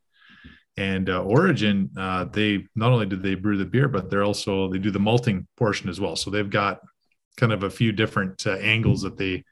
And 0.76 1.10
uh, 1.10 1.22
Origin, 1.22 1.90
uh, 1.96 2.24
they 2.24 2.66
not 2.76 2.92
only 2.92 3.06
do 3.06 3.16
they 3.16 3.34
brew 3.34 3.56
the 3.56 3.64
beer, 3.64 3.88
but 3.88 4.10
they're 4.10 4.24
also 4.24 4.70
they 4.70 4.78
do 4.78 4.90
the 4.90 5.00
malting 5.00 5.46
portion 5.56 5.88
as 5.88 6.00
well. 6.00 6.16
So 6.16 6.30
they've 6.30 6.48
got 6.48 6.80
kind 7.36 7.52
of 7.52 7.64
a 7.64 7.70
few 7.70 7.92
different 7.92 8.46
uh, 8.46 8.52
angles 8.54 9.02
that 9.02 9.16
they 9.16 9.44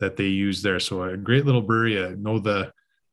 that 0.00 0.16
they 0.16 0.26
use 0.26 0.60
there. 0.62 0.78
So 0.78 1.02
a 1.02 1.16
great 1.16 1.46
little 1.46 1.62
brewery. 1.62 2.04
I 2.04 2.10
know 2.10 2.38
the 2.38 2.72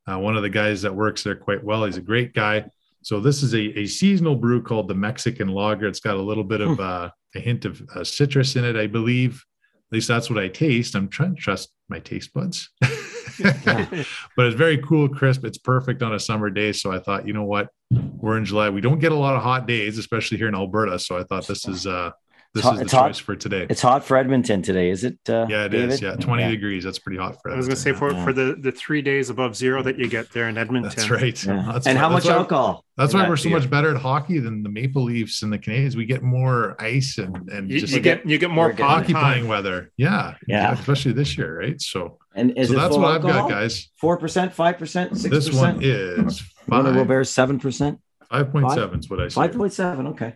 uh, 0.09 0.19
one 0.19 0.35
of 0.35 0.43
the 0.43 0.49
guys 0.49 0.81
that 0.81 0.93
works 0.93 1.23
there 1.23 1.35
quite 1.35 1.63
well. 1.63 1.85
He's 1.85 1.97
a 1.97 2.01
great 2.01 2.33
guy. 2.33 2.65
So 3.01 3.19
this 3.19 3.43
is 3.43 3.53
a, 3.53 3.79
a 3.79 3.85
seasonal 3.85 4.35
brew 4.35 4.61
called 4.61 4.89
the 4.89 4.95
Mexican 4.95 5.47
Lager. 5.49 5.87
It's 5.87 5.99
got 5.99 6.15
a 6.15 6.21
little 6.21 6.43
bit 6.43 6.61
of 6.61 6.75
hmm. 6.75 6.81
uh, 6.81 7.09
a 7.35 7.39
hint 7.39 7.65
of 7.65 7.81
citrus 8.03 8.55
in 8.55 8.63
it, 8.63 8.75
I 8.75 8.87
believe 8.87 9.43
least 9.93 10.07
that's 10.07 10.29
what 10.29 10.39
I 10.39 10.47
taste. 10.47 10.95
I'm 10.95 11.07
trying 11.07 11.35
to 11.35 11.41
trust 11.41 11.71
my 11.89 11.99
taste 11.99 12.33
buds. 12.33 12.69
but 12.81 14.05
it's 14.45 14.55
very 14.55 14.77
cool, 14.79 15.09
crisp. 15.09 15.45
It's 15.45 15.57
perfect 15.57 16.03
on 16.03 16.13
a 16.13 16.19
summer 16.19 16.49
day. 16.49 16.71
So 16.71 16.91
I 16.91 16.99
thought, 16.99 17.27
you 17.27 17.33
know 17.33 17.43
what? 17.43 17.69
We're 17.91 18.37
in 18.37 18.45
July. 18.45 18.69
We 18.69 18.81
don't 18.81 18.99
get 18.99 19.11
a 19.11 19.15
lot 19.15 19.35
of 19.35 19.43
hot 19.43 19.67
days, 19.67 19.97
especially 19.97 20.37
here 20.37 20.47
in 20.47 20.55
Alberta. 20.55 20.99
So 20.99 21.17
I 21.17 21.23
thought 21.23 21.47
this 21.47 21.67
is 21.67 21.87
uh 21.87 22.11
this 22.53 22.63
hot, 22.63 22.75
is 22.75 22.79
the 22.81 22.85
choice 22.85 22.91
hot. 22.91 23.17
for 23.17 23.35
today. 23.35 23.65
It's 23.69 23.81
hot 23.81 24.03
for 24.03 24.15
Edmonton 24.15 24.61
today, 24.61 24.89
is 24.89 25.03
it? 25.03 25.17
Uh, 25.27 25.47
yeah, 25.49 25.65
it 25.65 25.69
David? 25.69 25.91
is. 25.91 26.01
Yeah, 26.01 26.15
twenty 26.15 26.43
yeah. 26.43 26.51
degrees. 26.51 26.83
That's 26.83 26.99
pretty 26.99 27.17
hot 27.17 27.41
for. 27.41 27.49
Edmonton. 27.49 27.53
I 27.53 27.57
was 27.57 27.67
going 27.67 27.75
to 27.75 27.81
say 27.81 27.93
for 27.93 28.11
yeah. 28.13 28.23
for 28.23 28.33
the 28.33 28.57
the 28.59 28.71
three 28.71 29.01
days 29.01 29.29
above 29.29 29.55
zero 29.55 29.81
that 29.83 29.97
you 29.97 30.07
get 30.07 30.31
there 30.31 30.49
in 30.49 30.57
Edmonton. 30.57 30.91
That's 30.95 31.09
right. 31.09 31.43
Yeah. 31.43 31.71
That's 31.73 31.87
and 31.87 31.97
how 31.97 32.09
much 32.09 32.25
why, 32.25 32.33
alcohol? 32.33 32.85
That's 32.95 33.13
why 33.13 33.27
we're 33.27 33.37
so 33.37 33.49
much 33.49 33.69
better 33.69 33.95
at 33.95 34.01
hockey 34.01 34.39
than 34.39 34.61
the 34.61 34.69
Maple 34.69 35.03
Leafs 35.03 35.41
and 35.41 35.51
the 35.51 35.57
Canadiens. 35.57 35.95
We 35.95 36.05
get 36.05 36.21
more 36.21 36.75
ice 36.79 37.17
and 37.17 37.49
and 37.49 37.71
you, 37.71 37.79
just 37.79 37.93
you 37.93 37.99
get 37.99 38.25
you 38.25 38.37
get 38.37 38.51
more 38.51 38.71
hockey 38.71 39.13
playing 39.13 39.47
weather. 39.47 39.91
Yeah, 39.97 40.35
yeah, 40.47 40.73
especially 40.73 41.13
this 41.13 41.37
year, 41.37 41.59
right? 41.59 41.81
So. 41.81 42.19
And 42.35 42.51
so 42.65 42.73
that's 42.73 42.97
what 42.97 43.13
alcohol? 43.13 43.13
I've 43.13 43.21
got, 43.21 43.49
guys. 43.49 43.89
Four 43.97 44.17
percent, 44.17 44.53
five 44.53 44.79
percent, 44.79 45.15
six 45.15 45.29
percent. 45.29 45.43
This 45.43 45.53
one 45.53 45.79
is 45.83 46.39
five. 46.67 46.85
One 46.95 47.11
of 47.11 47.27
seven 47.27 47.59
percent. 47.59 47.99
Five 48.33 48.51
point 48.51 48.71
seven 48.71 48.99
is 48.99 49.09
what 49.11 49.19
I 49.19 49.27
said. 49.27 49.35
Five 49.35 49.53
point 49.53 49.73
seven. 49.73 50.07
Okay. 50.07 50.33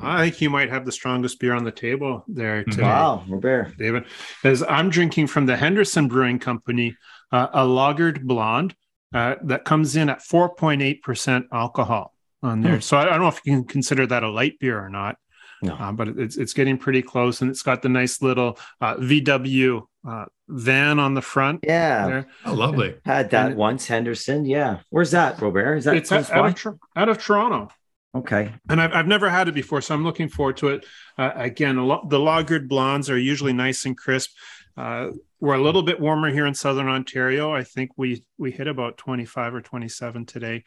I 0.00 0.24
think 0.24 0.40
you 0.40 0.48
might 0.48 0.70
have 0.70 0.86
the 0.86 0.92
strongest 0.92 1.38
beer 1.38 1.52
on 1.52 1.64
the 1.64 1.70
table 1.70 2.24
there 2.28 2.64
today. 2.64 2.82
Wow, 2.82 3.24
Robert. 3.28 3.76
David, 3.76 4.04
as 4.42 4.62
I'm 4.62 4.88
drinking 4.88 5.26
from 5.26 5.44
the 5.44 5.54
Henderson 5.54 6.08
Brewing 6.08 6.38
Company, 6.38 6.96
uh, 7.30 7.48
a 7.52 7.60
lagered 7.60 8.22
blonde 8.22 8.74
uh, 9.14 9.34
that 9.44 9.66
comes 9.66 9.96
in 9.96 10.08
at 10.08 10.20
4.8 10.20 11.02
percent 11.02 11.46
alcohol 11.52 12.14
on 12.42 12.62
there. 12.62 12.76
Hmm. 12.76 12.80
So 12.80 12.96
I, 12.96 13.02
I, 13.02 13.04
don't 13.10 13.20
know 13.20 13.28
if 13.28 13.40
you 13.44 13.52
can 13.52 13.64
consider 13.64 14.06
that 14.06 14.22
a 14.22 14.30
light 14.30 14.58
beer 14.58 14.82
or 14.82 14.88
not. 14.88 15.16
No. 15.62 15.74
Uh, 15.74 15.92
but 15.92 16.08
it's 16.08 16.38
it's 16.38 16.54
getting 16.54 16.78
pretty 16.78 17.02
close, 17.02 17.42
and 17.42 17.50
it's 17.50 17.62
got 17.62 17.82
the 17.82 17.90
nice 17.90 18.22
little 18.22 18.58
uh, 18.80 18.94
VW 18.96 19.82
uh, 20.08 20.24
van 20.48 20.98
on 20.98 21.14
the 21.14 21.22
front. 21.22 21.60
Yeah, 21.64 22.06
there. 22.06 22.26
oh, 22.44 22.54
lovely. 22.54 22.96
Had 23.04 23.30
that 23.30 23.48
and 23.48 23.56
once, 23.56 23.86
Henderson. 23.86 24.44
Yeah, 24.44 24.80
where's 24.90 25.10
that, 25.12 25.40
Robert? 25.40 25.76
Is 25.76 25.84
that 25.84 25.96
it's 25.96 26.12
out, 26.12 26.30
out, 26.30 26.66
of, 26.66 26.78
out 26.94 27.08
of 27.08 27.18
Toronto? 27.18 27.68
Okay. 28.14 28.52
And 28.68 28.80
I've, 28.80 28.92
I've 28.92 29.06
never 29.06 29.28
had 29.28 29.48
it 29.48 29.54
before, 29.54 29.82
so 29.82 29.94
I'm 29.94 30.04
looking 30.04 30.28
forward 30.28 30.56
to 30.58 30.68
it. 30.68 30.86
Uh, 31.18 31.32
again, 31.34 31.76
lo- 31.76 32.06
the 32.08 32.18
lagered 32.18 32.66
blondes 32.68 33.10
are 33.10 33.18
usually 33.18 33.52
nice 33.52 33.84
and 33.84 33.96
crisp. 33.96 34.30
Uh, 34.76 35.10
we're 35.40 35.54
a 35.54 35.62
little 35.62 35.82
bit 35.82 36.00
warmer 36.00 36.30
here 36.30 36.46
in 36.46 36.54
Southern 36.54 36.88
Ontario. 36.88 37.52
I 37.52 37.62
think 37.62 37.90
we 37.96 38.24
we 38.38 38.50
hit 38.50 38.68
about 38.68 38.96
25 38.96 39.54
or 39.54 39.60
27 39.60 40.24
today. 40.24 40.64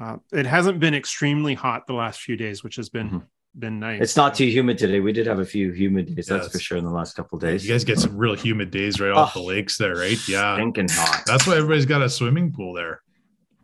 Uh, 0.00 0.16
it 0.32 0.46
hasn't 0.46 0.80
been 0.80 0.94
extremely 0.94 1.54
hot 1.54 1.86
the 1.86 1.92
last 1.92 2.20
few 2.20 2.36
days, 2.36 2.62
which 2.64 2.76
has 2.76 2.88
been 2.88 3.06
mm-hmm 3.06 3.18
been 3.58 3.80
nice. 3.80 4.00
It's 4.00 4.16
not 4.16 4.34
too 4.34 4.46
humid 4.46 4.78
today. 4.78 5.00
We 5.00 5.12
did 5.12 5.26
have 5.26 5.38
a 5.38 5.44
few 5.44 5.72
humid 5.72 6.14
days, 6.14 6.26
that's 6.26 6.48
for 6.48 6.58
sure, 6.58 6.78
in 6.78 6.84
the 6.84 6.90
last 6.90 7.14
couple 7.14 7.38
days. 7.38 7.66
You 7.66 7.74
guys 7.74 7.84
get 7.84 7.98
some 7.98 8.16
real 8.16 8.34
humid 8.34 8.70
days 8.70 9.00
right 9.00 9.10
oh, 9.10 9.18
off 9.18 9.34
the 9.34 9.40
lakes 9.40 9.76
there, 9.78 9.96
right? 9.96 10.18
Yeah, 10.28 10.56
stinking 10.56 10.88
hot. 10.90 11.22
That's 11.26 11.46
why 11.46 11.56
everybody's 11.56 11.86
got 11.86 12.02
a 12.02 12.10
swimming 12.10 12.52
pool 12.52 12.74
there. 12.74 13.02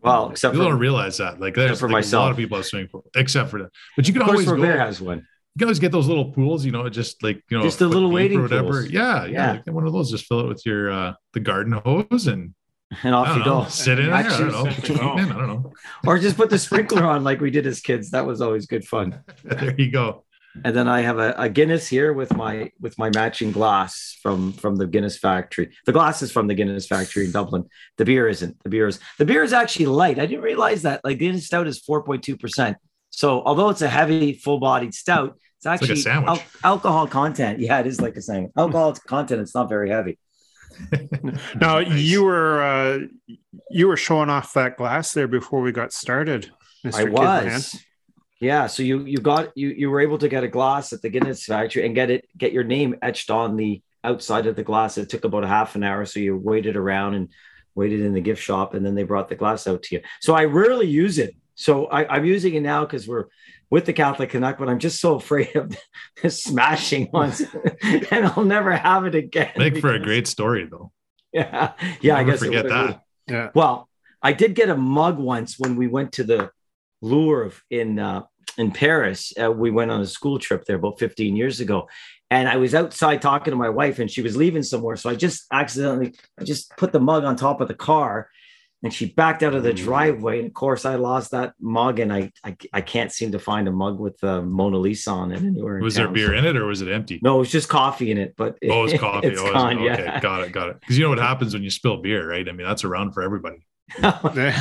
Well, 0.02 0.30
except 0.30 0.52
people 0.52 0.66
for, 0.66 0.72
don't 0.72 0.80
realize 0.80 1.16
that. 1.18 1.40
Like 1.40 1.54
there's 1.54 1.80
for 1.80 1.88
like 1.88 1.92
myself. 1.92 2.20
a 2.20 2.24
lot 2.24 2.30
of 2.32 2.36
people 2.36 2.58
have 2.58 2.66
swimming 2.66 2.88
pool, 2.88 3.04
except 3.16 3.50
for 3.50 3.62
that. 3.62 3.70
But 3.96 4.06
you 4.06 4.12
can 4.12 4.22
always 4.22 4.46
go. 4.46 4.60
There 4.60 4.78
has 4.78 5.00
one. 5.00 5.18
You 5.18 5.58
can 5.60 5.66
always 5.66 5.78
get 5.78 5.92
those 5.92 6.08
little 6.08 6.32
pools, 6.32 6.64
you 6.64 6.72
know, 6.72 6.88
just 6.88 7.22
like 7.22 7.42
you 7.48 7.58
know, 7.58 7.64
just 7.64 7.80
a 7.80 7.86
little 7.86 8.10
waiting 8.10 8.40
or 8.40 8.42
whatever. 8.42 8.82
Pools. 8.82 8.90
Yeah, 8.90 9.24
yeah. 9.24 9.60
yeah. 9.66 9.72
one 9.72 9.86
of 9.86 9.92
those. 9.92 10.10
Just 10.10 10.26
fill 10.26 10.40
it 10.40 10.48
with 10.48 10.66
your 10.66 10.90
uh 10.90 11.14
the 11.32 11.40
garden 11.40 11.72
hose 11.72 12.26
and 12.26 12.54
and 13.02 13.14
off 13.14 13.28
you 13.28 13.38
know, 13.40 13.62
go. 13.62 13.68
Sit 13.68 13.98
in 13.98 14.06
there. 14.06 14.14
I 14.14 14.22
don't 14.22 14.48
know. 14.48 14.66
I 14.66 15.24
don't 15.24 15.46
know. 15.46 15.72
or 16.06 16.18
just 16.18 16.36
put 16.36 16.50
the 16.50 16.58
sprinkler 16.58 17.04
on 17.04 17.24
like 17.24 17.40
we 17.40 17.50
did 17.50 17.66
as 17.66 17.80
kids. 17.80 18.10
That 18.10 18.26
was 18.26 18.40
always 18.40 18.66
good 18.66 18.84
fun. 18.86 19.22
there 19.44 19.74
you 19.76 19.90
go 19.90 20.24
and 20.62 20.76
then 20.76 20.86
I 20.86 21.00
have 21.00 21.18
a, 21.18 21.34
a, 21.36 21.48
Guinness 21.48 21.88
here 21.88 22.12
with 22.12 22.36
my 22.36 22.70
with 22.80 22.96
my 22.96 23.10
matching 23.10 23.50
glass 23.50 24.16
from 24.22 24.52
from 24.52 24.76
the 24.76 24.86
Guinness 24.86 25.18
factory. 25.18 25.74
The 25.86 25.92
glass 25.92 26.22
is 26.22 26.30
from 26.30 26.46
the 26.46 26.54
Guinness 26.54 26.86
factory 26.86 27.24
in 27.24 27.32
Dublin. 27.32 27.64
The 27.96 28.04
beer 28.04 28.28
isn't. 28.28 28.62
The 28.62 28.70
beer 28.70 28.86
is 28.86 29.00
the 29.18 29.24
beer 29.24 29.42
is 29.42 29.52
actually 29.52 29.86
light. 29.86 30.18
I 30.18 30.26
didn't 30.26 30.44
realize 30.44 30.82
that. 30.82 31.00
Like 31.02 31.18
Guinness 31.18 31.46
Stout 31.46 31.66
is 31.66 31.80
four 31.80 32.04
point 32.04 32.22
two 32.22 32.36
percent. 32.36 32.76
So 33.10 33.42
although 33.44 33.70
it's 33.70 33.82
a 33.82 33.88
heavy, 33.88 34.34
full 34.34 34.60
bodied 34.60 34.94
stout, 34.94 35.36
It's 35.58 35.66
actually 35.66 35.94
it's 35.94 36.06
like 36.06 36.26
al- 36.26 36.42
alcohol 36.62 37.06
content. 37.06 37.58
Yeah, 37.58 37.80
it 37.80 37.86
is 37.86 38.00
like 38.00 38.16
a 38.16 38.22
sandwich. 38.22 38.52
Alcohol 38.56 38.94
content. 39.06 39.40
It's 39.40 39.54
not 39.54 39.68
very 39.68 39.90
heavy. 39.90 40.18
now 41.60 41.80
nice. 41.80 41.92
you 41.92 42.24
were 42.24 42.62
uh, 42.62 42.98
you 43.70 43.88
were 43.88 43.96
showing 43.96 44.30
off 44.30 44.52
that 44.54 44.76
glass 44.76 45.12
there 45.12 45.28
before 45.28 45.60
we 45.60 45.72
got 45.72 45.92
started. 45.92 46.50
Mr. 46.84 46.94
I 46.94 47.04
was. 47.04 47.84
Yeah, 48.40 48.66
so 48.66 48.82
you 48.82 49.04
you 49.04 49.18
got 49.18 49.56
you 49.56 49.68
you 49.68 49.90
were 49.90 50.00
able 50.00 50.18
to 50.18 50.28
get 50.28 50.44
a 50.44 50.48
glass 50.48 50.92
at 50.92 51.02
the 51.02 51.08
Guinness 51.08 51.44
factory 51.44 51.86
and 51.86 51.94
get 51.94 52.10
it 52.10 52.28
get 52.36 52.52
your 52.52 52.64
name 52.64 52.96
etched 53.00 53.30
on 53.30 53.56
the 53.56 53.82
outside 54.02 54.46
of 54.46 54.56
the 54.56 54.62
glass. 54.62 54.98
It 54.98 55.08
took 55.08 55.24
about 55.24 55.44
a 55.44 55.48
half 55.48 55.76
an 55.76 55.82
hour, 55.82 56.04
so 56.04 56.20
you 56.20 56.36
waited 56.36 56.76
around 56.76 57.14
and 57.14 57.28
waited 57.74 58.00
in 58.00 58.12
the 58.12 58.20
gift 58.20 58.42
shop, 58.42 58.74
and 58.74 58.84
then 58.84 58.94
they 58.94 59.02
brought 59.02 59.28
the 59.28 59.34
glass 59.34 59.66
out 59.66 59.82
to 59.84 59.96
you. 59.96 60.02
So 60.20 60.34
I 60.34 60.44
rarely 60.44 60.86
use 60.86 61.18
it. 61.18 61.34
So 61.54 61.86
I, 61.86 62.16
am 62.16 62.24
using 62.24 62.54
it 62.54 62.60
now 62.60 62.84
because 62.84 63.06
we're 63.06 63.26
with 63.70 63.86
the 63.86 63.92
Catholic 63.92 64.30
Canuck, 64.30 64.58
but 64.58 64.68
I'm 64.68 64.78
just 64.78 65.00
so 65.00 65.16
afraid 65.16 65.54
of 65.56 65.76
smashing 66.32 67.10
once, 67.12 67.42
and 68.10 68.26
I'll 68.26 68.44
never 68.44 68.72
have 68.72 69.06
it 69.06 69.14
again. 69.14 69.52
Make 69.56 69.74
because... 69.74 69.80
for 69.90 69.94
a 69.94 70.00
great 70.00 70.26
story, 70.26 70.66
though. 70.70 70.92
Yeah, 71.32 71.72
yeah. 72.00 72.16
I 72.16 72.22
guess 72.22 72.38
forget 72.38 72.68
that. 72.68 73.00
Yeah. 73.26 73.50
Well, 73.56 73.88
I 74.22 74.34
did 74.34 74.54
get 74.54 74.68
a 74.68 74.76
mug 74.76 75.18
once 75.18 75.58
when 75.58 75.74
we 75.74 75.88
went 75.88 76.12
to 76.12 76.22
the 76.22 76.52
Louvre 77.02 77.60
in 77.70 77.98
uh, 77.98 78.22
in 78.56 78.70
Paris. 78.70 79.32
Uh, 79.42 79.50
we 79.50 79.72
went 79.72 79.90
on 79.90 80.00
a 80.00 80.06
school 80.06 80.38
trip 80.38 80.64
there 80.64 80.76
about 80.76 81.00
15 81.00 81.34
years 81.34 81.58
ago, 81.58 81.88
and 82.30 82.48
I 82.48 82.56
was 82.56 82.74
outside 82.74 83.20
talking 83.20 83.50
to 83.50 83.56
my 83.56 83.68
wife, 83.68 83.98
and 83.98 84.10
she 84.10 84.22
was 84.22 84.36
leaving 84.36 84.62
somewhere. 84.62 84.96
So 84.96 85.10
I 85.10 85.16
just 85.16 85.44
accidentally, 85.52 86.14
I 86.38 86.44
just 86.44 86.70
put 86.76 86.92
the 86.92 87.00
mug 87.00 87.24
on 87.24 87.34
top 87.34 87.60
of 87.60 87.66
the 87.66 87.74
car, 87.74 88.28
and 88.84 88.92
she 88.92 89.06
backed 89.06 89.42
out 89.42 89.54
of 89.54 89.62
the 89.62 89.72
mm. 89.72 89.76
driveway. 89.76 90.38
And 90.40 90.46
of 90.46 90.52
course, 90.52 90.84
I 90.84 90.96
lost 90.96 91.30
that 91.30 91.54
mug, 91.58 92.00
and 92.00 92.12
I 92.12 92.30
I, 92.44 92.54
I 92.72 92.80
can't 92.82 93.10
seem 93.10 93.32
to 93.32 93.38
find 93.38 93.66
a 93.66 93.72
mug 93.72 93.98
with 93.98 94.22
uh, 94.22 94.42
Mona 94.42 94.76
Lisa 94.76 95.10
on 95.10 95.32
it 95.32 95.42
anywhere. 95.42 95.78
Was 95.78 95.94
town, 95.94 96.04
there 96.04 96.12
beer 96.12 96.26
so. 96.28 96.34
in 96.34 96.44
it, 96.44 96.56
or 96.56 96.66
was 96.66 96.82
it 96.82 96.88
empty? 96.88 97.18
No, 97.22 97.36
it 97.36 97.38
was 97.40 97.50
just 97.50 97.70
coffee 97.70 98.10
in 98.10 98.18
it. 98.18 98.34
But 98.36 98.58
oh, 98.70 98.80
it 98.80 98.92
was 98.92 99.00
coffee. 99.00 99.28
it's 99.28 99.40
oh, 99.40 99.52
gone, 99.52 99.78
okay, 99.78 100.04
yeah. 100.04 100.20
got 100.20 100.42
it, 100.42 100.52
got 100.52 100.68
it. 100.68 100.80
Because 100.80 100.98
you 100.98 101.02
know 101.02 101.08
what 101.08 101.18
happens 101.18 101.54
when 101.54 101.62
you 101.62 101.70
spill 101.70 101.96
beer, 101.96 102.28
right? 102.28 102.46
I 102.46 102.52
mean, 102.52 102.66
that's 102.66 102.84
around 102.84 103.12
for 103.12 103.22
everybody. 103.22 103.66
I 104.02 104.54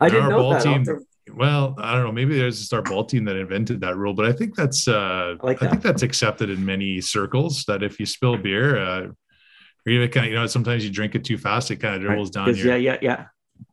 didn't 0.00 0.30
know 0.30 0.52
that. 0.52 0.62
Team, 0.64 0.84
well, 1.32 1.76
I 1.78 1.92
don't 1.94 2.04
know. 2.04 2.12
Maybe 2.12 2.36
there's 2.36 2.72
a 2.72 2.76
our 2.76 2.82
ball 2.82 3.04
team 3.04 3.24
that 3.26 3.36
invented 3.36 3.80
that 3.82 3.96
rule, 3.96 4.12
but 4.12 4.26
I 4.26 4.32
think 4.32 4.56
that's 4.56 4.88
uh, 4.88 5.36
I, 5.40 5.46
like 5.46 5.60
that. 5.60 5.66
I 5.66 5.70
think 5.70 5.82
that's 5.82 6.02
accepted 6.02 6.50
in 6.50 6.64
many 6.64 7.00
circles. 7.00 7.64
That 7.68 7.84
if 7.84 8.00
you 8.00 8.06
spill 8.06 8.36
beer, 8.36 8.82
uh, 8.82 9.06
or 9.88 9.90
even 9.90 10.08
kind 10.10 10.26
of, 10.26 10.32
you 10.32 10.38
know, 10.38 10.46
sometimes 10.46 10.84
you 10.84 10.90
drink 10.90 11.14
it 11.14 11.24
too 11.24 11.38
fast, 11.38 11.70
it 11.70 11.76
kind 11.76 11.94
of 11.94 12.02
dribbles 12.02 12.30
down. 12.30 12.54
Your, 12.54 12.76
yeah, 12.76 12.92
yeah, 12.92 12.98
yeah. 13.00 13.26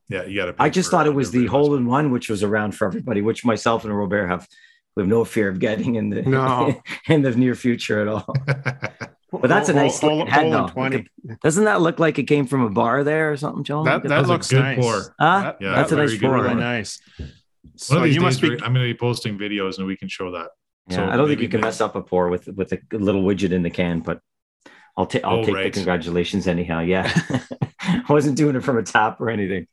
Yeah, 0.07 0.23
you 0.25 0.35
got 0.39 0.45
to. 0.45 0.55
I 0.59 0.69
just 0.69 0.91
thought 0.91 1.07
it 1.07 1.13
was 1.13 1.31
the 1.31 1.47
hole 1.47 1.75
in 1.75 1.85
one, 1.87 2.11
which 2.11 2.29
was 2.29 2.43
around 2.43 2.73
for 2.73 2.85
everybody, 2.85 3.21
which 3.21 3.43
myself 3.43 3.83
and 3.85 3.97
Robert 3.97 4.27
have. 4.27 4.47
We 4.95 5.01
have 5.01 5.09
no 5.09 5.25
fear 5.25 5.49
of 5.49 5.59
getting 5.59 5.95
in 5.95 6.09
the 6.09 6.21
no. 6.21 6.81
in 7.09 7.21
the 7.21 7.31
near 7.31 7.53
future 7.53 8.01
at 8.01 8.07
all. 8.07 8.33
But 9.41 9.49
that's 9.49 9.67
a 9.67 9.73
nice 9.73 9.99
hole, 9.99 10.25
head, 10.25 10.49
though. 10.49 10.69
20. 10.69 11.07
Doesn't 11.43 11.65
that 11.65 11.81
look 11.81 11.99
like 11.99 12.17
it 12.19 12.23
came 12.23 12.47
from 12.47 12.61
a 12.61 12.69
bar 12.69 13.03
there 13.03 13.33
or 13.33 13.35
something, 13.35 13.65
John? 13.65 13.83
That, 13.83 14.03
that 14.03 14.27
looks 14.27 14.49
good 14.49 14.61
nice. 14.61 14.79
pour. 14.79 15.13
Huh? 15.19 15.41
That, 15.41 15.57
yeah, 15.59 15.75
that's 15.75 15.91
a 15.91 15.97
nice 15.97 16.17
pour. 16.17 16.35
Really 16.35 16.55
nice. 16.55 17.01
So 17.75 18.05
you 18.05 18.21
must 18.21 18.41
be. 18.41 18.51
I'm 18.51 18.73
going 18.73 18.75
to 18.75 18.81
be 18.81 18.93
posting 18.93 19.37
videos 19.37 19.77
and 19.77 19.87
we 19.87 19.97
can 19.97 20.07
show 20.07 20.31
that. 20.31 20.51
Yeah, 20.87 20.97
so 20.97 21.09
I 21.09 21.17
don't 21.17 21.27
think 21.27 21.41
you 21.41 21.49
can 21.49 21.61
mess 21.61 21.81
up 21.81 21.95
a 21.95 22.01
pour 22.01 22.29
with 22.29 22.47
with 22.47 22.71
a 22.71 22.79
little 22.91 23.23
widget 23.23 23.51
in 23.51 23.63
the 23.63 23.69
can, 23.69 23.99
but 23.99 24.21
I'll 24.97 25.05
take 25.05 25.23
I'll 25.23 25.39
oh, 25.39 25.43
take 25.43 25.55
right. 25.55 25.63
the 25.65 25.71
congratulations 25.71 26.47
anyhow. 26.47 26.79
Yeah, 26.79 27.11
I 27.81 28.03
wasn't 28.09 28.37
doing 28.37 28.55
it 28.55 28.63
from 28.63 28.77
a 28.77 28.83
tap 28.83 29.19
or 29.19 29.29
anything. 29.29 29.67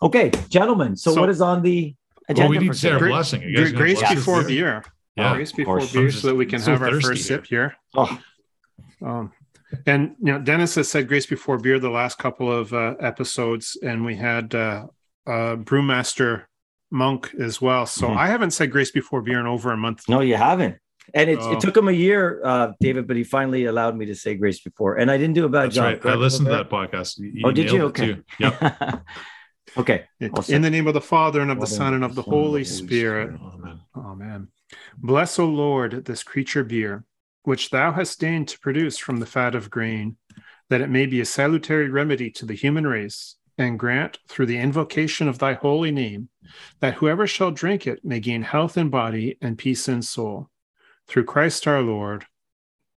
Okay, 0.00 0.30
gentlemen. 0.48 0.96
So, 0.96 1.14
so 1.14 1.20
what 1.20 1.30
is 1.30 1.40
on 1.40 1.62
the 1.62 1.94
agenda? 2.28 2.42
Well, 2.42 2.50
we 2.50 2.58
need 2.58 2.72
to 2.72 2.78
say 2.78 2.90
our 2.90 2.98
blessing. 2.98 3.40
Grace 3.74 4.00
before 4.08 4.44
beer. 4.44 4.84
Yeah, 5.16 5.34
grace 5.34 5.52
before 5.52 5.80
beer, 5.92 6.10
so 6.10 6.28
that 6.28 6.34
we 6.34 6.46
can 6.46 6.60
have 6.62 6.82
our 6.82 7.00
first 7.00 7.26
sip 7.26 7.46
here. 7.46 7.76
Oh. 7.94 8.18
Um, 9.04 9.32
and 9.86 10.16
you 10.20 10.32
know, 10.32 10.38
Dennis 10.38 10.74
has 10.76 10.88
said 10.88 11.08
grace 11.08 11.26
before 11.26 11.58
beer 11.58 11.78
the 11.78 11.90
last 11.90 12.18
couple 12.18 12.50
of 12.50 12.72
uh, 12.72 12.94
episodes, 13.00 13.76
and 13.82 14.04
we 14.04 14.16
had 14.16 14.54
uh, 14.54 14.86
uh, 15.26 15.56
brewmaster 15.56 16.44
monk 16.90 17.34
as 17.40 17.60
well. 17.60 17.86
So 17.86 18.08
mm-hmm. 18.08 18.18
I 18.18 18.28
haven't 18.28 18.52
said 18.52 18.70
grace 18.70 18.90
before 18.90 19.22
beer 19.22 19.40
in 19.40 19.46
over 19.46 19.72
a 19.72 19.76
month. 19.76 20.08
No, 20.08 20.20
you 20.20 20.36
haven't. 20.36 20.76
And 21.14 21.28
it, 21.28 21.38
it 21.40 21.60
took 21.60 21.76
him 21.76 21.88
a 21.88 21.92
year, 21.92 22.40
uh, 22.44 22.72
David, 22.80 23.06
but 23.06 23.16
he 23.16 23.24
finally 23.24 23.64
allowed 23.64 23.96
me 23.96 24.06
to 24.06 24.14
say 24.14 24.34
grace 24.34 24.60
before. 24.60 24.96
And 24.96 25.10
I 25.10 25.18
didn't 25.18 25.34
do 25.34 25.44
a 25.44 25.48
bad 25.48 25.66
That's 25.66 25.74
job. 25.74 26.04
Right. 26.04 26.12
I 26.12 26.14
listened 26.14 26.46
to 26.46 26.52
that 26.52 26.70
podcast. 26.70 27.18
You 27.18 27.42
oh, 27.44 27.52
did 27.52 27.70
you? 27.70 27.82
Okay. 27.86 28.18
Yep. 28.38 29.04
okay. 29.76 30.04
In 30.48 30.62
the 30.62 30.70
name 30.70 30.86
of 30.86 30.94
the 30.94 31.00
Father 31.00 31.40
and 31.40 31.50
of 31.50 31.60
the 31.60 31.66
Son 31.66 31.94
and 31.94 32.04
of 32.04 32.14
the 32.14 32.22
Holy 32.22 32.64
Spirit. 32.64 33.38
Amen. 33.40 33.80
Amen. 33.96 34.48
Bless, 34.96 35.38
O 35.38 35.46
Lord, 35.46 36.04
this 36.04 36.22
creature 36.22 36.64
beer, 36.64 37.04
which 37.42 37.70
thou 37.70 37.92
hast 37.92 38.20
deigned 38.20 38.48
to 38.48 38.60
produce 38.60 38.96
from 38.96 39.18
the 39.18 39.26
fat 39.26 39.54
of 39.54 39.70
grain, 39.70 40.16
that 40.70 40.80
it 40.80 40.88
may 40.88 41.06
be 41.06 41.20
a 41.20 41.26
salutary 41.26 41.90
remedy 41.90 42.30
to 42.30 42.46
the 42.46 42.54
human 42.54 42.86
race 42.86 43.36
and 43.58 43.78
grant 43.78 44.18
through 44.28 44.46
the 44.46 44.58
invocation 44.58 45.28
of 45.28 45.38
thy 45.38 45.52
holy 45.52 45.90
name 45.90 46.28
that 46.80 46.94
whoever 46.94 47.26
shall 47.26 47.50
drink 47.50 47.86
it 47.86 48.04
may 48.04 48.20
gain 48.20 48.42
health 48.42 48.78
in 48.78 48.88
body 48.88 49.36
and 49.40 49.58
peace 49.58 49.88
in 49.88 50.00
soul. 50.02 50.48
Through 51.12 51.24
Christ 51.24 51.66
our 51.66 51.82
Lord. 51.82 52.24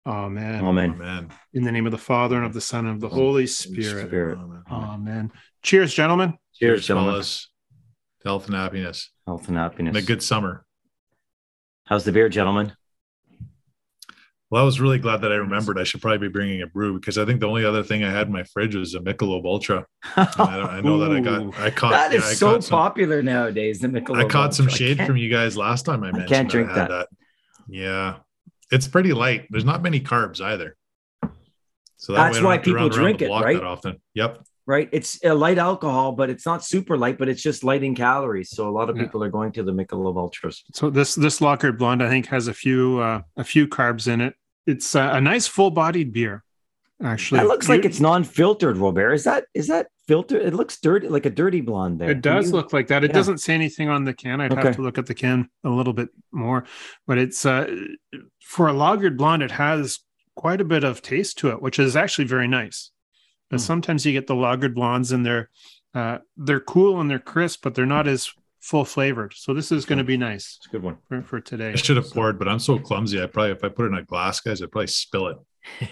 Amen. 0.05 0.63
Amen. 0.63 0.91
Amen. 0.91 1.31
In 1.55 1.63
the 1.63 1.71
name 1.71 1.87
of 1.87 1.91
the 1.91 1.97
Father 1.97 2.37
and 2.37 2.45
of 2.45 2.53
the 2.53 2.61
Son 2.61 2.85
and 2.85 2.93
of 2.93 3.01
the 3.01 3.09
Holy 3.09 3.47
Spirit. 3.47 4.05
Spirit. 4.05 4.37
Amen. 4.37 4.63
Amen. 4.69 5.31
Cheers, 5.63 5.95
gentlemen. 5.95 6.37
Cheers, 6.53 6.85
Cheers 6.85 6.87
gentlemen. 6.87 7.23
Health 8.23 8.45
and 8.45 8.55
happiness. 8.55 9.09
Health 9.25 9.47
and 9.47 9.57
happiness. 9.57 9.95
And 9.95 9.97
a 9.97 10.05
good 10.05 10.21
summer. 10.21 10.63
How's 11.87 12.03
the 12.03 12.11
beer, 12.11 12.29
gentlemen? 12.29 12.73
Well, 14.51 14.61
I 14.61 14.65
was 14.65 14.79
really 14.79 14.99
glad 14.99 15.21
that 15.21 15.31
I 15.31 15.37
remembered 15.37 15.79
I 15.79 15.83
should 15.83 16.03
probably 16.03 16.19
be 16.19 16.31
bringing 16.31 16.61
a 16.61 16.67
brew 16.67 16.99
because 16.99 17.17
I 17.17 17.25
think 17.25 17.39
the 17.39 17.47
only 17.47 17.65
other 17.65 17.81
thing 17.81 18.03
I 18.03 18.11
had 18.11 18.27
in 18.27 18.33
my 18.33 18.43
fridge 18.43 18.75
was 18.75 18.93
a 18.93 18.99
Michelob 18.99 19.43
Ultra. 19.43 19.87
I, 20.15 20.27
I, 20.37 20.81
know 20.81 20.99
that 20.99 21.11
I 21.11 21.19
got, 21.19 21.59
I 21.59 21.71
caught. 21.71 21.93
That 21.93 22.13
is 22.13 22.23
yeah, 22.23 22.33
so 22.33 22.59
some, 22.59 22.77
popular 22.77 23.23
nowadays. 23.23 23.79
The 23.79 23.87
Michelob. 23.87 24.23
I 24.23 24.27
caught 24.27 24.53
some 24.53 24.67
shade 24.67 25.03
from 25.03 25.17
you 25.17 25.31
guys 25.31 25.57
last 25.57 25.87
time 25.87 26.03
I 26.03 26.11
mentioned. 26.11 26.25
I 26.25 26.27
can't 26.27 26.49
drink 26.51 26.69
that. 26.75 26.89
that. 26.89 27.07
Yeah, 27.67 28.17
it's 28.71 28.87
pretty 28.87 29.13
light. 29.13 29.47
There's 29.49 29.65
not 29.65 29.81
many 29.81 29.99
carbs 29.99 30.41
either. 30.41 30.75
So 31.97 32.13
that 32.13 32.33
that's 32.33 32.43
why 32.43 32.57
people 32.57 32.89
drink 32.89 33.21
it, 33.21 33.29
right? 33.29 33.55
That 33.55 33.63
often. 33.63 34.01
Yep. 34.13 34.45
Right. 34.65 34.87
It's 34.93 35.19
a 35.25 35.33
light 35.33 35.57
alcohol, 35.57 36.13
but 36.13 36.29
it's 36.29 36.45
not 36.45 36.63
super 36.63 36.97
light, 36.97 37.17
but 37.17 37.27
it's 37.27 37.41
just 37.41 37.65
light 37.65 37.83
in 37.83 37.95
calories. 37.95 38.49
So 38.49 38.69
a 38.69 38.71
lot 38.71 38.89
of 38.89 38.95
people 38.95 39.21
are 39.21 39.29
going 39.29 39.51
to 39.53 39.63
the 39.63 39.73
Michelob 39.73 40.15
Ultras. 40.15 40.63
So 40.73 40.89
this 40.89 41.15
this 41.15 41.39
lagered 41.39 41.77
Blonde, 41.77 42.01
I 42.01 42.07
think, 42.07 42.27
has 42.27 42.47
a 42.47 42.53
few 42.53 42.99
uh, 42.99 43.21
a 43.35 43.43
few 43.43 43.67
carbs 43.67 44.07
in 44.07 44.21
it 44.21 44.35
it's 44.65 44.95
a, 44.95 45.01
a 45.13 45.21
nice 45.21 45.47
full-bodied 45.47 46.13
beer. 46.13 46.43
Actually, 47.03 47.41
that 47.41 47.47
looks 47.47 47.67
like 47.67 47.83
it's 47.83 47.99
non-filtered, 47.99 48.77
Robert. 48.77 49.13
Is 49.13 49.25
that 49.25 49.45
is 49.53 49.67
that 49.67 49.87
filtered? 50.07 50.41
It 50.41 50.53
looks 50.53 50.79
dirty, 50.79 51.09
like 51.09 51.25
a 51.25 51.29
dirty 51.29 51.59
blonde. 51.59 51.99
There, 51.99 52.11
it 52.11 52.21
does 52.21 52.47
you... 52.47 52.53
look 52.53 52.71
like 52.71 52.87
that. 52.87 53.03
It 53.03 53.09
yeah. 53.09 53.15
doesn't 53.15 53.39
say 53.39 53.53
anything 53.53 53.89
on 53.89 54.05
the 54.05 54.13
can. 54.13 54.39
I'd 54.39 54.53
okay. 54.53 54.67
have 54.67 54.75
to 54.77 54.81
look 54.81 54.97
at 54.97 55.05
the 55.05 55.13
can 55.13 55.49
a 55.65 55.69
little 55.69 55.91
bit 55.91 56.09
more, 56.31 56.65
but 57.05 57.17
it's 57.17 57.45
uh, 57.45 57.67
for 58.41 58.69
a 58.69 58.73
lagered 58.73 59.17
blonde. 59.17 59.43
It 59.43 59.51
has 59.51 59.99
quite 60.35 60.61
a 60.61 60.65
bit 60.65 60.85
of 60.85 61.01
taste 61.01 61.37
to 61.39 61.49
it, 61.49 61.61
which 61.61 61.77
is 61.77 61.95
actually 61.95 62.25
very 62.25 62.47
nice. 62.47 62.91
But 63.49 63.59
hmm. 63.59 63.65
sometimes 63.65 64.05
you 64.05 64.13
get 64.13 64.27
the 64.27 64.35
lagered 64.35 64.73
blondes, 64.73 65.11
and 65.11 65.25
they're 65.25 65.49
uh, 65.93 66.19
they're 66.37 66.61
cool 66.61 67.01
and 67.01 67.09
they're 67.09 67.19
crisp, 67.19 67.63
but 67.63 67.75
they're 67.75 67.85
not 67.85 68.07
as 68.07 68.31
full 68.61 68.85
flavored. 68.85 69.33
So 69.35 69.53
this 69.53 69.73
is 69.73 69.83
going 69.83 69.97
to 69.97 70.05
be 70.05 70.15
nice. 70.15 70.57
It's 70.59 70.67
a 70.67 70.69
good 70.69 70.83
one 70.83 70.97
for, 71.09 71.21
for 71.21 71.41
today. 71.41 71.73
I 71.73 71.75
should 71.75 71.97
have 71.97 72.07
so. 72.07 72.15
poured, 72.15 72.39
but 72.39 72.47
I'm 72.47 72.59
so 72.59 72.79
clumsy. 72.79 73.21
I 73.21 73.25
probably 73.25 73.51
if 73.51 73.63
I 73.63 73.67
put 73.67 73.85
it 73.85 73.89
in 73.89 73.95
a 73.95 74.03
glass, 74.03 74.39
guys, 74.39 74.61
I'd 74.61 74.71
probably 74.71 74.87
spill 74.87 75.27
it. 75.27 75.37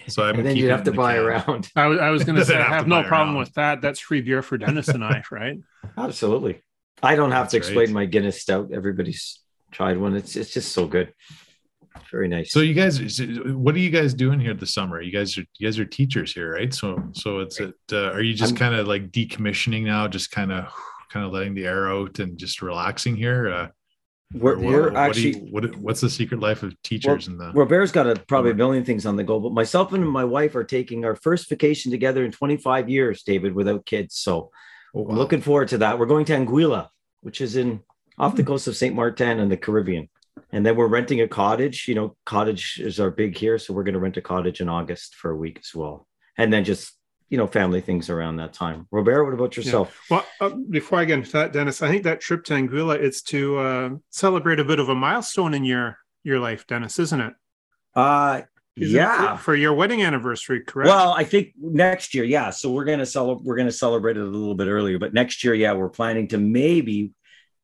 So 0.07 0.23
I'm 0.23 0.35
and 0.39 0.45
then 0.45 0.55
you 0.55 0.69
have 0.69 0.83
to 0.83 0.91
buy 0.91 1.15
can. 1.15 1.23
around. 1.23 1.69
I 1.75 1.87
was, 1.87 1.99
I 1.99 2.09
was 2.09 2.23
going 2.23 2.35
to 2.37 2.45
say 2.45 2.55
I 2.55 2.63
have, 2.63 2.71
have 2.71 2.87
no 2.87 3.03
problem 3.03 3.35
around. 3.35 3.39
with 3.39 3.53
that. 3.53 3.81
That's 3.81 3.99
free 3.99 4.21
beer 4.21 4.41
for 4.41 4.57
Dennis 4.57 4.87
and 4.89 5.03
I, 5.03 5.23
right? 5.31 5.57
Absolutely. 5.97 6.61
I 7.03 7.15
don't 7.15 7.31
have 7.31 7.45
That's 7.45 7.51
to 7.51 7.57
explain 7.57 7.87
right. 7.87 7.93
my 7.93 8.05
Guinness 8.05 8.41
Stout. 8.41 8.71
Everybody's 8.73 9.39
tried 9.71 9.97
one. 9.97 10.15
It's 10.15 10.35
it's 10.35 10.53
just 10.53 10.71
so 10.71 10.85
good. 10.85 11.13
Very 12.09 12.27
nice. 12.27 12.51
So 12.51 12.59
you 12.59 12.73
guys, 12.73 12.99
what 13.45 13.75
are 13.75 13.79
you 13.79 13.89
guys 13.89 14.13
doing 14.13 14.39
here 14.39 14.53
this 14.53 14.73
summer? 14.73 15.01
You 15.01 15.11
guys 15.11 15.37
are 15.37 15.45
you 15.57 15.67
guys 15.67 15.79
are 15.79 15.85
teachers 15.85 16.33
here, 16.33 16.53
right? 16.53 16.73
So 16.73 17.03
so 17.13 17.39
it's 17.39 17.59
it. 17.59 17.73
Uh, 17.91 18.11
are 18.11 18.21
you 18.21 18.33
just 18.33 18.55
kind 18.55 18.75
of 18.75 18.87
like 18.87 19.11
decommissioning 19.11 19.83
now? 19.83 20.07
Just 20.07 20.31
kind 20.31 20.51
of 20.51 20.71
kind 21.09 21.25
of 21.25 21.31
letting 21.31 21.53
the 21.53 21.65
air 21.65 21.91
out 21.91 22.19
and 22.19 22.37
just 22.37 22.61
relaxing 22.61 23.15
here? 23.15 23.49
Uh, 23.49 23.67
we're, 24.33 24.57
we're 24.57 24.95
actually 24.95 25.35
you, 25.35 25.47
what, 25.51 25.75
what's 25.77 26.01
the 26.01 26.09
secret 26.09 26.39
life 26.39 26.63
of 26.63 26.79
teachers 26.83 27.27
well, 27.27 27.33
in 27.33 27.53
the 27.53 27.59
Robert's 27.59 27.91
got 27.91 28.07
a 28.07 28.15
probably 28.15 28.51
a 28.51 28.55
million 28.55 28.85
things 28.85 29.05
on 29.05 29.15
the 29.15 29.23
go, 29.23 29.39
but 29.39 29.51
myself 29.51 29.93
and 29.93 30.07
my 30.07 30.23
wife 30.23 30.55
are 30.55 30.63
taking 30.63 31.05
our 31.05 31.15
first 31.15 31.49
vacation 31.49 31.91
together 31.91 32.23
in 32.23 32.31
25 32.31 32.89
years, 32.89 33.23
David, 33.23 33.53
without 33.53 33.85
kids. 33.85 34.15
So 34.15 34.51
oh, 34.95 35.01
wow. 35.01 35.15
Looking 35.15 35.41
forward 35.41 35.69
to 35.69 35.79
that. 35.79 35.99
We're 35.99 36.05
going 36.05 36.25
to 36.25 36.33
Anguilla, 36.33 36.89
which 37.21 37.41
is 37.41 37.55
in 37.55 37.81
off 38.17 38.35
the 38.35 38.43
hmm. 38.43 38.49
coast 38.49 38.67
of 38.67 38.75
St. 38.75 38.95
Martin 38.95 39.39
in 39.39 39.49
the 39.49 39.57
Caribbean. 39.57 40.09
And 40.51 40.65
then 40.65 40.75
we're 40.75 40.87
renting 40.87 41.21
a 41.21 41.27
cottage. 41.27 41.87
You 41.87 41.95
know, 41.95 42.15
cottage 42.25 42.79
is 42.81 42.99
our 42.99 43.11
big 43.11 43.37
here. 43.37 43.57
So 43.57 43.73
we're 43.73 43.83
going 43.83 43.93
to 43.93 43.99
rent 43.99 44.17
a 44.17 44.21
cottage 44.21 44.61
in 44.61 44.69
August 44.69 45.15
for 45.15 45.31
a 45.31 45.35
week 45.35 45.59
as 45.59 45.73
well. 45.73 46.07
And 46.37 46.51
then 46.51 46.63
just 46.63 46.93
you 47.31 47.37
know 47.37 47.47
family 47.47 47.79
things 47.79 48.09
around 48.09 48.35
that 48.35 48.53
time. 48.53 48.87
Robert, 48.91 49.23
what 49.23 49.33
about 49.33 49.55
yourself? 49.55 49.97
Yeah. 50.11 50.17
Well, 50.39 50.51
uh, 50.51 50.55
before 50.69 50.99
I 50.99 51.05
get 51.05 51.19
into 51.19 51.31
that, 51.31 51.53
Dennis, 51.53 51.81
I 51.81 51.89
think 51.89 52.03
that 52.03 52.19
trip 52.19 52.43
to 52.45 52.53
Anguilla 52.53 52.99
it's 52.99 53.21
to 53.23 53.57
uh, 53.57 53.89
celebrate 54.09 54.59
a 54.59 54.65
bit 54.65 54.79
of 54.79 54.89
a 54.89 54.95
milestone 54.95 55.53
in 55.53 55.63
your 55.63 55.97
your 56.23 56.39
life, 56.39 56.67
Dennis, 56.67 56.99
isn't 56.99 57.21
it? 57.21 57.33
Uh, 57.95 58.41
Is 58.75 58.91
yeah. 58.91 59.37
for 59.37 59.55
your 59.55 59.73
wedding 59.73 60.03
anniversary, 60.03 60.59
correct? 60.59 60.89
Well, 60.89 61.13
I 61.13 61.23
think 61.23 61.53
next 61.57 62.13
year, 62.13 62.25
yeah. 62.25 62.49
So 62.49 62.69
we're 62.69 62.83
gonna 62.83 63.05
celebrate. 63.05 63.45
We're 63.45 63.55
gonna 63.55 63.71
celebrate 63.71 64.17
it 64.17 64.23
a 64.23 64.25
little 64.25 64.55
bit 64.55 64.67
earlier, 64.67 64.99
but 64.99 65.13
next 65.13 65.41
year, 65.45 65.53
yeah, 65.55 65.71
we're 65.71 65.89
planning 65.89 66.27
to 66.29 66.37
maybe 66.37 67.13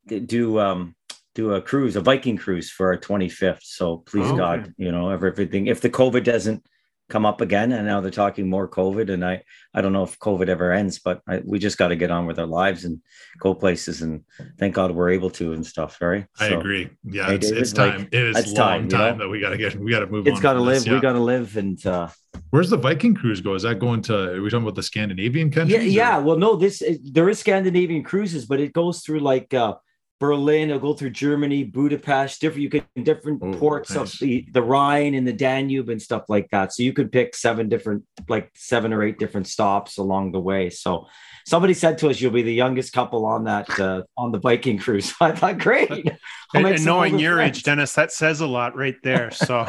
do 0.08 0.60
um 0.60 0.96
do 1.36 1.54
a 1.56 1.62
cruise, 1.62 1.98
a 1.98 2.02
Viking 2.02 2.38
cruise 2.38 2.72
for 2.72 2.88
our 2.88 2.98
25th. 2.98 3.64
So 3.64 3.98
please 3.98 4.28
Oh, 4.28 4.30
okay. 4.30 4.38
God, 4.38 4.74
you 4.78 4.94
know, 4.94 5.12
if 5.12 5.22
everything, 5.22 5.68
if 5.68 5.82
the 5.82 5.90
COVID 5.90 6.24
doesn't 6.24 6.66
come 7.10 7.26
up 7.26 7.42
again, 7.42 7.72
and 7.72 7.86
now 7.86 8.02
they're 8.02 8.12
talking 8.12 8.50
more 8.50 8.68
COVID, 8.68 9.10
and 9.10 9.24
I, 9.24 9.44
I 9.74 9.82
don't 9.82 9.94
know 9.94 10.04
if 10.04 10.20
COVID 10.20 10.50
ever 10.50 10.72
ends, 10.72 11.00
but 11.00 11.22
I, 11.28 11.42
we 11.46 11.60
just 11.60 11.78
got 11.78 11.90
to 11.90 11.96
get 11.96 12.12
on 12.12 12.26
with 12.26 12.40
our 12.40 12.46
lives 12.46 12.86
and 12.86 13.02
go 13.40 13.54
places, 13.54 14.02
and 14.02 14.24
thank 14.60 14.76
God 14.76 14.92
we're 14.92 15.12
able 15.12 15.30
to 15.32 15.54
and 15.54 15.66
stuff. 15.66 16.02
Right? 16.02 16.26
I 16.40 16.50
So 16.50 16.60
agree. 16.60 16.90
Yeah, 17.04 17.28
Hey, 17.28 17.36
it's, 17.36 17.48
David, 17.48 17.62
it's 17.62 17.72
time. 17.74 17.98
like, 18.00 18.08
it 18.12 18.24
is 18.24 18.38
it's 18.38 18.48
long 18.48 18.56
time, 18.56 18.90
time, 18.90 19.06
you 19.06 19.12
know? 19.12 19.18
that 19.26 19.30
we 19.30 19.40
got 19.40 19.50
to 19.50 19.58
get. 19.58 19.76
We 19.76 19.92
got 19.92 20.00
to 20.00 20.08
move. 20.08 20.28
it's 20.28 20.40
got 20.42 20.54
to 20.54 20.62
live. 20.62 20.84
this, 20.84 20.90
We 20.90 21.00
got 21.00 21.14
to 21.14 21.20
live, 21.20 21.58
and 21.58 21.86
uh, 21.86 22.10
Where's 22.50 22.70
the 22.70 22.78
Viking 22.78 23.14
cruise 23.16 23.42
go? 23.42 23.56
Is 23.56 23.64
that 23.64 23.80
going 23.80 24.02
to? 24.04 24.34
Are 24.34 24.42
we 24.42 24.50
talking 24.50 24.64
about 24.64 24.76
the 24.76 24.84
Scandinavian 24.84 25.52
countries? 25.52 25.94
Yeah, 25.94 26.16
yeah. 26.16 26.18
Well, 26.20 26.38
no, 26.38 26.56
this 26.56 26.84
there 27.04 27.30
is 27.30 27.40
Scandinavian 27.40 28.04
cruises, 28.04 28.46
but 28.46 28.60
it 28.60 28.74
goes 28.74 29.02
through 29.02 29.20
like 29.20 29.54
uh, 29.54 29.76
Berlin. 30.20 30.70
It'll 30.70 30.80
go 30.82 30.94
through 30.94 31.12
Germany, 31.12 31.64
Budapest, 31.64 32.42
different. 32.42 32.62
You 32.64 32.70
can 32.70 33.04
different 33.04 33.42
Oh, 33.44 33.54
ports 33.54 33.92
nice. 33.96 34.14
of 34.14 34.20
the 34.20 34.46
the 34.52 34.62
Rhine 34.64 35.14
and 35.14 35.28
the 35.28 35.34
Danube 35.34 35.90
and 35.90 36.02
stuff 36.02 36.24
like 36.30 36.50
that. 36.52 36.74
So 36.74 36.84
you 36.84 36.94
could 36.94 37.12
pick 37.12 37.36
seven 37.36 37.70
different, 37.70 38.04
like 38.28 38.52
seven 38.56 38.94
or 38.94 39.04
eight 39.04 39.20
different 39.20 39.48
stops 39.48 39.98
along 39.98 40.32
the 40.32 40.40
way. 40.40 40.70
So 40.70 41.08
somebody 41.46 41.74
said 41.74 41.98
to 42.00 42.10
us, 42.10 42.20
"You'll 42.20 42.32
be 42.32 42.42
the 42.42 42.54
youngest 42.54 42.94
couple 42.94 43.26
on 43.26 43.44
that 43.46 43.70
uh, 43.80 44.04
on 44.18 44.32
the 44.32 44.40
Viking 44.40 44.78
cruise." 44.80 45.14
I 45.22 45.32
thought, 45.34 45.58
great. 45.60 45.90
And, 46.54 46.66
and 46.66 46.86
knowing 46.86 47.20
your 47.20 47.36
friends. 47.36 47.58
age, 47.58 47.64
Dennis, 47.64 47.92
that 47.96 48.10
says 48.14 48.40
a 48.40 48.48
lot 48.48 48.74
right 48.78 48.96
there. 49.04 49.32
So, 49.32 49.66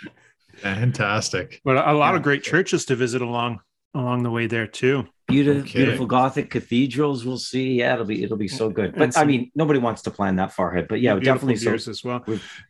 fantastic. 0.56 1.60
but 1.64 1.76
a 1.76 1.92
lot 1.92 2.10
Yeah. 2.12 2.16
of 2.16 2.22
great 2.22 2.42
churches 2.44 2.84
to 2.86 2.96
visit 2.96 3.22
along 3.22 3.60
along 3.94 4.22
the 4.22 4.30
way 4.30 4.46
there 4.46 4.66
too. 4.66 5.06
Beautiful, 5.28 5.62
Okay. 5.62 5.78
beautiful 5.84 6.06
Gothic 6.06 6.50
cathedrals. 6.50 7.24
We'll 7.24 7.38
see. 7.38 7.74
Yeah, 7.74 7.94
it'll 7.94 8.04
be 8.06 8.22
it'll 8.22 8.36
be 8.36 8.48
so 8.48 8.68
good. 8.70 8.86
And 8.96 8.98
But 9.12 9.16
I 9.16 9.24
mean, 9.24 9.50
nobody 9.54 9.78
wants 9.78 10.02
to 10.02 10.10
plan 10.10 10.36
that 10.36 10.52
far 10.52 10.72
ahead. 10.72 10.88
But 10.88 11.00
yeah, 11.00 11.14
Beautiful 11.14 11.48
definitely. 11.48 11.78
So 11.80 11.90
as 11.90 12.04
well. 12.04 12.24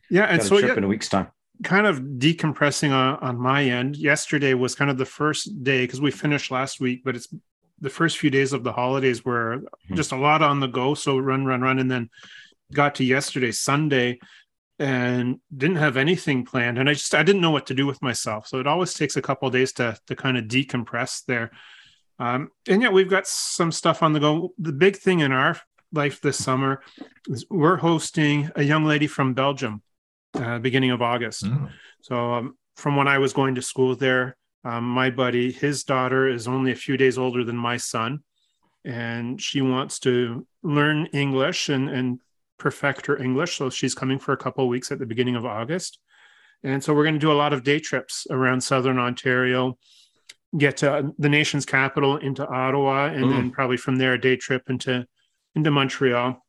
Yeah, 0.09 0.25
and 0.25 0.41
so 0.41 0.57
trip 0.59 0.71
yeah, 0.71 0.77
in 0.77 0.83
a 0.83 0.87
week's 0.87 1.09
time. 1.09 1.27
kind 1.63 1.87
of 1.87 1.99
decompressing 1.99 2.91
on, 2.91 3.17
on 3.19 3.39
my 3.39 3.63
end. 3.63 3.95
Yesterday 3.97 4.53
was 4.53 4.75
kind 4.75 4.89
of 4.91 4.97
the 4.97 5.05
first 5.05 5.63
day 5.63 5.83
because 5.83 5.99
we 6.01 6.11
finished 6.11 6.51
last 6.51 6.79
week, 6.79 7.01
but 7.03 7.15
it's 7.15 7.27
the 7.79 7.89
first 7.89 8.17
few 8.17 8.29
days 8.29 8.53
of 8.53 8.63
the 8.63 8.71
holidays 8.71 9.25
were 9.25 9.57
Mhm. 9.89 9.95
just 9.95 10.11
a 10.13 10.17
lot 10.17 10.41
on 10.41 10.59
the 10.59 10.67
go. 10.67 10.93
So 10.93 11.17
run, 11.17 11.45
run, 11.45 11.61
run, 11.61 11.79
and 11.79 11.89
then 11.91 12.09
got 12.73 12.95
to 12.95 13.03
yesterday, 13.03 13.51
Sunday, 13.51 14.19
and 14.83 15.39
didn't 15.55 15.77
have 15.77 15.95
anything 15.95 16.43
planned. 16.43 16.77
And 16.77 16.89
I 16.89 16.93
just 16.93 17.15
I 17.15 17.23
didn't 17.23 17.41
know 17.41 17.51
what 17.51 17.67
to 17.67 17.73
do 17.73 17.87
with 17.87 18.01
myself. 18.01 18.47
So 18.47 18.59
it 18.59 18.67
always 18.67 18.93
takes 18.93 19.15
a 19.15 19.21
couple 19.21 19.47
of 19.47 19.53
days 19.53 19.71
to 19.73 19.97
to 20.07 20.15
kind 20.15 20.37
of 20.37 20.45
decompress 20.45 21.23
there. 21.25 21.51
Um, 22.19 22.49
and 22.67 22.81
yet 22.81 22.91
we've 22.91 23.09
got 23.09 23.25
some 23.25 23.71
stuff 23.71 24.03
on 24.03 24.11
the 24.11 24.19
go. 24.19 24.53
The 24.57 24.73
big 24.73 24.97
thing 24.97 25.21
in 25.21 25.31
our 25.31 25.57
life 25.93 26.19
this 26.19 26.37
summer 26.37 26.81
is 27.29 27.45
we're 27.49 27.77
hosting 27.77 28.51
a 28.57 28.63
young 28.63 28.83
lady 28.83 29.07
from 29.07 29.33
Belgium, 29.33 29.81
uh, 30.33 30.59
beginning 30.59 30.91
of 30.91 31.01
August. 31.01 31.45
Mm. 31.45 31.71
So 32.01 32.33
um, 32.33 32.57
from 32.75 32.97
when 32.97 33.07
I 33.07 33.19
was 33.19 33.31
going 33.31 33.55
to 33.55 33.61
school 33.61 33.95
there, 33.95 34.35
um, 34.65 34.83
my 34.83 35.09
buddy, 35.09 35.51
his 35.51 35.85
daughter 35.85 36.27
is 36.27 36.45
only 36.45 36.73
a 36.73 36.75
few 36.75 36.97
days 36.97 37.17
older 37.17 37.45
than 37.45 37.55
my 37.55 37.77
son, 37.77 38.19
and 38.83 39.41
she 39.41 39.61
wants 39.61 39.99
to 39.99 40.45
learn 40.61 41.05
English 41.13 41.69
and 41.69 41.89
and 41.89 42.19
perfect 42.63 43.05
her 43.07 43.21
English. 43.21 43.57
So 43.57 43.69
she's 43.69 43.93
coming 43.93 44.17
for 44.17 44.31
a 44.31 44.37
couple 44.37 44.63
of 44.63 44.69
weeks 44.69 44.91
at 44.91 44.99
the 44.99 45.05
beginning 45.05 45.35
of 45.35 45.45
August, 45.45 45.99
and 46.63 46.81
so 46.83 46.93
we're 46.93 47.03
going 47.03 47.15
to 47.15 47.19
do 47.19 47.31
a 47.31 47.33
lot 47.43 47.53
of 47.53 47.63
day 47.63 47.79
trips 47.79 48.25
around 48.31 48.61
Southern 48.61 48.97
Ontario, 48.97 49.77
get 50.57 50.77
to 50.77 51.13
the 51.19 51.29
nation's 51.29 51.65
capital 51.65 52.17
into 52.17 52.47
Ottawa, 52.47 53.07
and 53.07 53.29
then 53.31 53.51
probably 53.51 53.77
from 53.77 53.97
there 53.97 54.13
a 54.13 54.21
day 54.21 54.37
trip 54.37 54.69
into 54.69 55.05
into 55.55 55.69
Montreal. 55.69 56.39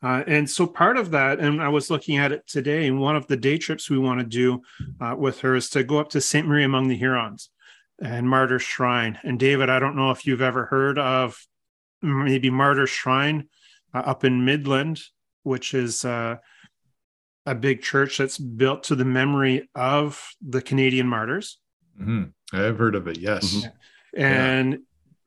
Uh, 0.00 0.22
and 0.28 0.48
so 0.48 0.66
part 0.66 0.96
of 0.96 1.10
that, 1.10 1.40
and 1.40 1.60
I 1.60 1.68
was 1.68 1.90
looking 1.90 2.18
at 2.18 2.30
it 2.30 2.46
today, 2.46 2.86
and 2.86 3.00
one 3.00 3.16
of 3.16 3.26
the 3.26 3.36
day 3.36 3.58
trips 3.58 3.90
we 3.90 3.98
want 3.98 4.20
to 4.20 4.26
do 4.26 4.62
uh, 5.00 5.16
with 5.18 5.40
her 5.40 5.56
is 5.56 5.70
to 5.70 5.82
go 5.82 5.98
up 5.98 6.10
to 6.10 6.20
St. 6.20 6.46
Marie 6.46 6.62
among 6.62 6.86
the 6.86 6.96
Hurons 6.96 7.50
and 8.00 8.28
Martyr 8.28 8.60
Shrine. 8.60 9.18
And 9.24 9.40
David, 9.40 9.70
I 9.70 9.80
don't 9.80 9.96
know 9.96 10.12
if 10.12 10.24
you've 10.24 10.42
ever 10.42 10.66
heard 10.66 10.98
of 10.98 11.36
maybe 12.00 12.50
Martyr 12.50 12.86
Shrine 12.86 13.48
uh, 13.94 13.98
up 13.98 14.24
in 14.24 14.44
Midland, 14.44 15.00
which 15.42 15.74
is 15.74 16.04
uh, 16.04 16.36
a 17.46 17.54
big 17.54 17.82
church 17.82 18.18
that's 18.18 18.38
built 18.38 18.82
to 18.84 18.94
the 18.94 19.04
memory 19.04 19.68
of 19.74 20.28
the 20.40 20.60
Canadian 20.62 21.08
martyrs. 21.08 21.58
Mhm. 22.00 22.32
I've 22.52 22.78
heard 22.78 22.94
of 22.94 23.08
it. 23.08 23.18
Yes. 23.18 23.54
Mhm. 23.54 23.72
And 24.14 24.78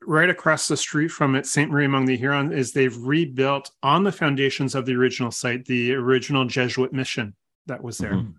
right 0.04 0.30
across 0.30 0.66
the 0.68 0.76
street 0.76 1.08
from 1.08 1.34
it, 1.36 1.46
St. 1.46 1.70
Marie 1.70 1.84
among 1.84 2.06
the 2.06 2.16
Huron, 2.16 2.52
is 2.52 2.72
they've 2.72 2.96
rebuilt 2.96 3.70
on 3.82 4.02
the 4.04 4.12
foundations 4.12 4.74
of 4.74 4.86
the 4.86 4.94
original 4.94 5.30
site 5.30 5.64
the 5.66 5.92
original 5.94 6.44
Jesuit 6.44 6.92
mission 6.92 7.34
that 7.66 7.82
was 7.82 7.98
there. 7.98 8.14
Mhm. 8.14 8.34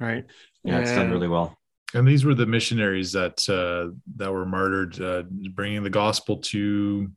Right. 0.00 0.24
Yeah, 0.64 0.80
it's 0.80 0.90
done 0.90 1.10
really 1.10 1.28
well. 1.28 1.56
And 1.94 2.06
these 2.08 2.24
were 2.24 2.34
the 2.34 2.46
missionaries 2.46 3.12
that 3.12 3.48
uh, 3.48 3.94
that 4.16 4.32
were 4.32 4.44
martyred, 4.46 5.00
uh, 5.00 5.22
bringing 5.52 5.84
the 5.84 5.90
gospel 5.90 6.38
to 6.38 7.10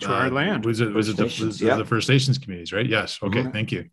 To 0.00 0.12
our 0.12 0.30
land. 0.30 0.64
Was 0.64 0.80
it 0.80 0.92
was 0.92 1.08
it 1.08 1.16
the, 1.16 1.24
was 1.24 1.60
yeah. 1.60 1.76
the 1.76 1.84
First 1.84 2.08
Nations 2.08 2.38
communities, 2.38 2.72
right? 2.72 2.86
Yes. 2.86 3.18
Okay. 3.22 3.42
Mhm. 3.42 3.52
Thank 3.52 3.72
you. 3.72 3.90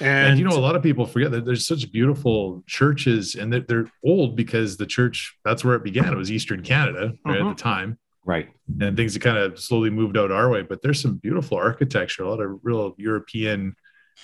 And, 0.00 0.30
And, 0.30 0.38
you 0.40 0.44
know, 0.44 0.56
a 0.56 0.58
lot 0.58 0.74
of 0.74 0.82
people 0.82 1.06
forget 1.06 1.30
that 1.30 1.44
there's 1.44 1.64
such 1.66 1.92
beautiful 1.92 2.64
churches, 2.66 3.36
and 3.36 3.52
that 3.52 3.68
they're 3.68 3.86
old 4.04 4.34
because 4.34 4.76
the 4.76 4.86
church 4.86 5.36
that's 5.44 5.64
where 5.64 5.76
it 5.76 5.84
began. 5.84 6.12
It 6.12 6.16
was 6.16 6.32
Eastern 6.32 6.62
Canada 6.62 7.12
right, 7.24 7.40
at 7.40 7.48
the 7.48 7.54
time, 7.54 7.98
Right. 8.24 8.48
and 8.80 8.96
things 8.96 9.14
have 9.14 9.22
kind 9.22 9.38
of 9.38 9.60
slowly 9.60 9.90
moved 9.90 10.16
out 10.16 10.32
our 10.32 10.50
way. 10.50 10.62
But 10.62 10.82
there's 10.82 11.00
some 11.00 11.16
beautiful 11.18 11.56
architecture, 11.58 12.24
a 12.24 12.28
lot 12.30 12.40
of 12.40 12.58
real 12.64 12.94
European, 12.98 13.76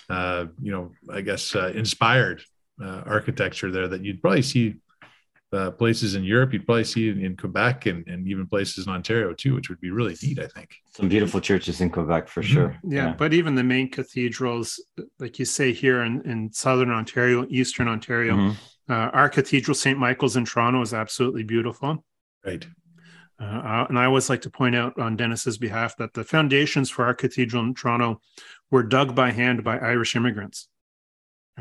uh, 0.09 0.47
you 0.61 0.73
know, 0.73 0.91
I 1.09 1.21
guess 1.21 1.55
uh, 1.55 1.71
inspired 1.75 2.43
uh, 2.83 3.03
architecture 3.07 3.71
there 3.71 3.87
that 3.89 4.03
you'd 4.05 4.21
probably 4.21 4.43
see 4.43 4.75
uh, 5.53 5.71
places 5.73 6.15
in 6.15 6.23
Europe. 6.25 6.53
You'd 6.53 6.65
probably 6.67 6.85
see 6.85 7.09
in, 7.09 7.25
in 7.25 7.37
Quebec 7.37 7.87
and, 7.87 8.07
and 8.07 8.27
even 8.29 8.47
places 8.47 8.87
in 8.87 8.93
Ontario 8.93 9.33
too, 9.35 9.55
which 9.55 9.69
would 9.69 9.81
be 9.81 9.91
really 9.91 10.17
neat. 10.23 10.39
I 10.39 10.47
think. 10.47 10.77
Some 10.95 11.09
beautiful 11.09 11.41
churches 11.41 11.81
in 11.81 11.91
Quebec 11.91 12.29
for 12.29 12.43
Mhm. 12.43 12.47
sure. 12.47 12.77
yeah, 12.85 13.15
but 13.17 13.33
even 13.35 13.55
the 13.55 13.65
main 13.65 13.91
cathedrals, 13.91 14.81
like 15.19 15.39
you 15.39 15.45
say 15.45 15.73
here 15.73 16.03
in, 16.03 16.23
in 16.23 16.53
Southern 16.53 16.91
Ontario, 16.91 17.47
Eastern 17.51 17.89
Ontario, 17.89 18.35
Mhm. 18.37 18.57
uh, 18.89 18.93
our 19.13 19.29
cathedral, 19.29 19.75
St. 19.75 19.99
Michael's 19.99 20.37
in 20.37 20.45
Toronto, 20.45 20.81
is 20.83 20.95
absolutely 20.95 21.43
beautiful. 21.43 22.05
Right. 22.45 22.67
Uh, 23.41 23.87
and 23.89 23.99
I 23.99 24.05
always 24.05 24.29
like 24.29 24.43
to 24.43 24.51
point 24.51 24.77
out 24.77 24.99
on 24.99 25.17
Dennis's 25.17 25.57
behalf 25.59 25.97
that 25.97 26.13
the 26.13 26.25
foundations 26.25 26.91
for 26.91 27.07
our 27.07 27.15
cathedral 27.15 27.65
in 27.65 27.75
Toronto 27.75 28.21
were 28.71 28.83
dug 28.83 29.15
by 29.15 29.31
hand 29.33 29.65
by 29.65 29.79
Irish 29.79 30.15
immigrants. 30.15 30.69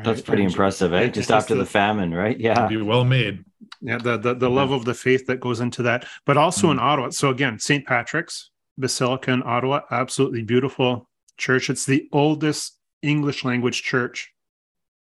That's 0.02 0.20
pretty 0.22 0.44
And- 0.44 0.52
impressive, 0.52 0.92
eh? 0.92 1.06
Just 1.06 1.14
just 1.14 1.30
after 1.30 1.54
the 1.54 1.66
famine, 1.66 2.12
right? 2.14 2.38
Yeah. 2.38 2.66
Be 2.66 2.76
well 2.78 3.04
made. 3.04 3.44
Yeah, 3.82 3.98
the 3.98 4.16
the, 4.16 4.34
the 4.34 4.50
love 4.50 4.72
of 4.72 4.84
the 4.84 4.94
faith 4.94 5.26
that 5.26 5.40
goes 5.40 5.60
into 5.60 5.82
that, 5.82 6.06
but 6.24 6.36
also 6.36 6.68
Mm-hmm. 6.68 6.78
in 6.78 6.84
Ottawa. 6.84 7.10
So 7.10 7.28
again, 7.30 7.58
St. 7.58 7.86
Patrick's 7.86 8.50
Basilica 8.78 9.30
in 9.32 9.42
Ottawa, 9.44 9.80
absolutely 9.90 10.42
beautiful 10.42 11.08
church. 11.36 11.68
It's 11.70 11.84
the 11.86 12.08
oldest 12.12 12.78
English 13.02 13.44
language 13.44 13.82
church 13.82 14.32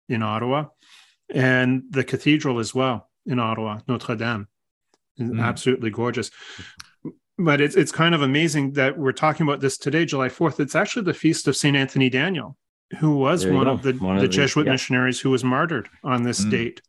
in 0.09 0.23
Ottawa, 0.23 0.67
and 1.33 1.83
the 1.91 2.05
cathedral 2.05 2.59
as 2.59 2.75
well 2.75 3.09
in 3.27 3.39
Ottawa, 3.39 3.81
Notre 3.89 4.17
Dame, 4.17 4.49
is 5.19 5.31
Mm. 5.31 5.41
absolutely 5.43 5.91
gorgeous. 5.91 6.31
But 7.37 7.61
it's 7.61 7.77
it's 7.77 7.93
kind 7.93 8.15
of 8.15 8.23
amazing 8.23 8.73
that 8.73 8.99
we're 8.99 9.13
talking 9.13 9.47
about 9.47 9.61
this 9.61 9.79
today, 9.79 10.05
July 10.05 10.29
fourth. 10.29 10.59
It's 10.59 10.75
actually 10.75 11.05
the 11.05 11.15
feast 11.15 11.47
of 11.47 11.57
Saint 11.57 11.77
Anthony 11.77 12.11
Daniel, 12.11 12.57
who 12.99 13.17
was 13.17 13.43
There 13.45 13.53
one 13.53 13.67
go. 13.67 13.73
of 13.73 13.83
the, 13.83 13.93
One 13.95 14.17
of 14.17 14.23
the 14.23 14.29
the- 14.29 14.33
Jesuit 14.33 14.67
yeah. 14.67 14.73
missionaries 14.73 15.21
who 15.21 15.31
was 15.31 15.45
martyred 15.45 15.89
on 16.03 16.23
this 16.23 16.45
Mm. 16.45 16.51
date. 16.51 16.83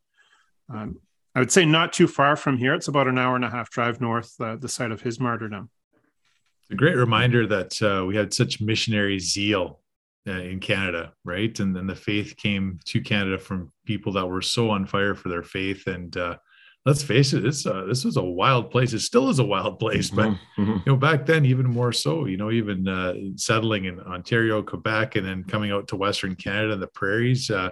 Um, 0.69 0.99
I 1.35 1.39
would 1.39 1.51
say 1.51 1.65
not 1.65 1.93
too 1.93 2.07
far 2.07 2.35
from 2.35 2.57
here. 2.57 2.73
It's 2.73 2.87
about 2.87 3.07
an 3.07 3.17
hour 3.17 3.35
and 3.35 3.45
a 3.45 3.49
half 3.49 3.69
drive 3.69 4.01
north, 4.01 4.39
uh, 4.39 4.55
the 4.55 4.69
site 4.69 4.91
of 4.91 5.01
his 5.01 5.19
martyrdom. 5.19 5.69
It's 6.61 6.71
a 6.71 6.75
great 6.75 6.95
reminder 6.95 7.45
that 7.47 7.81
uh, 7.81 8.05
we 8.05 8.15
had 8.15 8.33
such 8.33 8.61
missionary 8.61 9.19
zeal 9.19 9.79
uh, 10.27 10.31
in 10.31 10.59
Canada, 10.59 11.13
right? 11.23 11.57
And 11.59 11.75
then 11.75 11.87
the 11.87 11.95
faith 11.95 12.35
came 12.37 12.79
to 12.85 13.01
Canada 13.01 13.37
from 13.39 13.71
people 13.85 14.13
that 14.13 14.27
were 14.27 14.41
so 14.41 14.69
on 14.69 14.85
fire 14.85 15.15
for 15.15 15.29
their 15.29 15.43
faith. 15.43 15.87
And 15.87 16.15
uh, 16.17 16.37
let's 16.89 17.03
face 17.03 17.33
it, 17.33 17.41
this 17.43 17.65
uh, 17.65 17.83
this 17.87 18.03
was 18.03 18.17
a 18.17 18.23
wild 18.41 18.71
place. 18.71 18.91
It 18.93 18.99
still 19.01 19.29
is 19.29 19.39
a 19.39 19.43
wild 19.55 19.77
place, 19.83 20.09
but 20.09 20.29
Mhm. 20.29 20.39
Mhm. 20.57 20.75
you 20.85 20.91
know, 20.91 20.95
back 20.97 21.25
then 21.25 21.45
even 21.45 21.67
more 21.67 21.93
so. 21.93 22.25
You 22.25 22.37
know, 22.37 22.49
even 22.51 22.87
uh, 22.87 23.13
settling 23.35 23.85
in 23.85 23.99
Ontario, 23.99 24.61
Quebec, 24.63 25.15
and 25.17 25.25
then 25.27 25.43
coming 25.43 25.71
out 25.71 25.87
to 25.89 25.95
Western 25.95 26.35
Canada, 26.35 26.73
and 26.73 26.81
the 26.81 26.87
prairies. 26.87 27.49
Uh, 27.49 27.69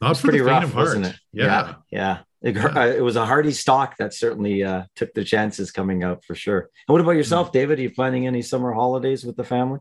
not 0.00 0.16
for 0.16 0.28
pretty 0.28 0.38
the 0.38 0.44
faint 0.44 0.54
rough, 0.62 0.64
of 0.64 0.72
heart. 0.74 0.86
wasn't 0.88 1.06
it? 1.06 1.16
Yeah. 1.32 1.74
Yeah. 1.90 2.18
It, 2.40 2.54
Yeah. 2.54 2.66
uh, 2.66 2.86
it 2.86 3.02
was 3.02 3.16
a 3.16 3.26
hardy 3.26 3.50
stock 3.50 3.96
that 3.98 4.14
certainly 4.14 4.62
uh, 4.62 4.82
took 4.94 5.12
the 5.14 5.24
chances 5.24 5.72
coming 5.72 6.04
out 6.04 6.24
for 6.24 6.36
sure. 6.36 6.60
And 6.86 6.92
what 6.92 7.00
about 7.00 7.16
yourself, 7.20 7.50
David? 7.50 7.78
Are 7.80 7.82
you 7.82 7.90
planning 7.90 8.26
any 8.28 8.42
summer 8.42 8.72
holidays 8.72 9.24
with 9.24 9.36
the 9.36 9.42
family? 9.44 9.80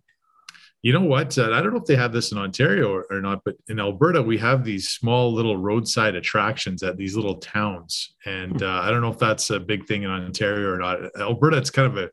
You 0.83 0.93
know 0.93 1.01
what? 1.01 1.37
Uh, 1.37 1.51
I 1.51 1.61
don't 1.61 1.73
know 1.73 1.79
if 1.79 1.85
they 1.85 1.95
have 1.95 2.13
this 2.13 2.31
in 2.31 2.37
Ontario 2.37 2.91
or, 2.91 3.05
or, 3.09 3.19
not, 3.19 3.41
but 3.43 3.55
in 3.67 3.79
Alberta, 3.79 4.21
we 4.21 4.37
have 4.37 4.63
these 4.63 4.89
small 4.89 5.33
little 5.33 5.57
roadside 5.57 6.15
attractions 6.15 6.83
at 6.83 6.97
these 6.97 7.15
little 7.15 7.35
towns. 7.35 8.15
And 8.25 8.61
uh, 8.61 8.81
I 8.83 8.91
don't 8.91 9.01
know 9.01 9.11
if 9.11 9.17
that's 9.17 9.49
a 9.49 9.59
big 9.59 9.87
thing 9.87 10.03
in 10.03 10.11
Ontario 10.11 10.69
or 10.69 10.77
not. 10.77 10.99
Alberta, 11.19 11.57
it's 11.57 11.71
kind 11.71 11.87
of 11.87 11.97
a 11.97 12.09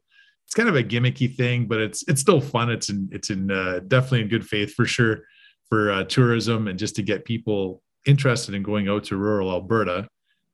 it's 0.46 0.54
kind 0.54 0.68
of 0.68 0.76
a 0.76 0.82
gimmicky 0.82 1.34
thing, 1.34 1.66
but 1.66 1.80
it's 1.80 2.04
it's 2.08 2.20
still 2.20 2.40
fun. 2.40 2.70
It's 2.70 2.88
in 2.88 3.08
it's 3.12 3.30
in 3.30 3.50
uh, 3.50 3.80
definitely 3.86 4.22
in 4.22 4.28
good 4.28 4.46
faith 4.46 4.74
for 4.74 4.86
sure 4.86 5.24
for 5.68 5.90
uh, 5.90 6.04
tourism 6.04 6.68
and 6.68 6.78
just 6.78 6.96
to 6.96 7.02
get 7.02 7.24
people 7.24 7.82
interested 8.06 8.54
in 8.54 8.62
going 8.62 8.88
out 8.88 9.04
to 9.04 9.16
rural 9.16 9.50
Alberta. 9.50 10.06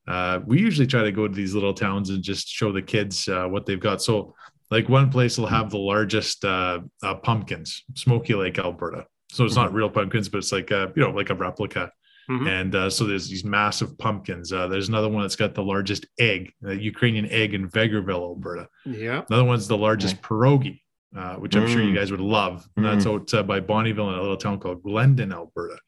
Uh, 0.06 0.40
we 0.46 0.58
usually 0.60 0.86
try 0.86 1.02
to 1.02 1.12
go 1.12 1.28
to 1.28 1.34
these 1.34 1.54
little 1.54 1.74
towns 1.74 2.10
and 2.10 2.22
just 2.22 2.48
show 2.48 2.72
the 2.72 2.82
kids 2.82 3.28
uh, 3.28 3.46
what 3.46 3.66
they've 3.66 3.80
got. 3.80 4.02
So 4.02 4.34
like 4.70 4.88
one 4.88 5.10
place 5.10 5.36
will 5.38 5.46
have 5.46 5.70
the 5.70 5.78
largest 5.78 6.44
uh, 6.44 6.80
uh, 7.02 7.14
pumpkins, 7.16 7.82
Smoky 7.94 8.34
Lake, 8.34 8.58
Alberta. 8.58 9.06
So 9.30 9.44
it's 9.44 9.54
mm-hmm. 9.54 9.64
not 9.64 9.74
real 9.74 9.90
pumpkins, 9.90 10.28
but 10.28 10.38
it's 10.38 10.52
like 10.52 10.70
a, 10.70 10.92
you 10.96 11.02
know 11.02 11.10
like 11.10 11.30
a 11.30 11.34
replica. 11.34 11.92
Mm-hmm. 12.28 12.46
And 12.46 12.74
uh, 12.74 12.90
so 12.90 13.04
there's 13.04 13.28
these 13.28 13.44
massive 13.44 13.98
pumpkins. 13.98 14.52
Uh, 14.52 14.68
there's 14.68 14.88
another 14.88 15.08
one 15.08 15.22
that's 15.22 15.36
got 15.36 15.54
the 15.54 15.64
largest 15.64 16.06
egg, 16.18 16.52
the 16.60 16.76
Ukrainian 16.76 17.28
egg 17.30 17.54
in 17.54 17.68
Vegreville, 17.68 18.22
Alberta. 18.22 18.68
Yeah. 18.84 19.24
Another 19.28 19.44
one's 19.44 19.66
the 19.66 19.76
largest 19.76 20.16
okay. 20.16 20.22
pierogi, 20.22 20.80
uh, 21.16 21.34
which 21.36 21.56
I'm 21.56 21.64
mm. 21.64 21.72
sure 21.72 21.82
you 21.82 21.92
mm. 21.92 21.96
guys 21.96 22.12
would 22.12 22.20
love. 22.20 22.68
And 22.76 22.86
mm. 22.86 22.92
that's 22.92 23.06
out 23.06 23.34
uh, 23.34 23.42
by 23.42 23.60
Bonnyville 23.60 24.12
in 24.12 24.18
a 24.18 24.20
little 24.20 24.36
town 24.36 24.60
called 24.60 24.82
Glendon, 24.84 25.32
Alberta. 25.32 25.78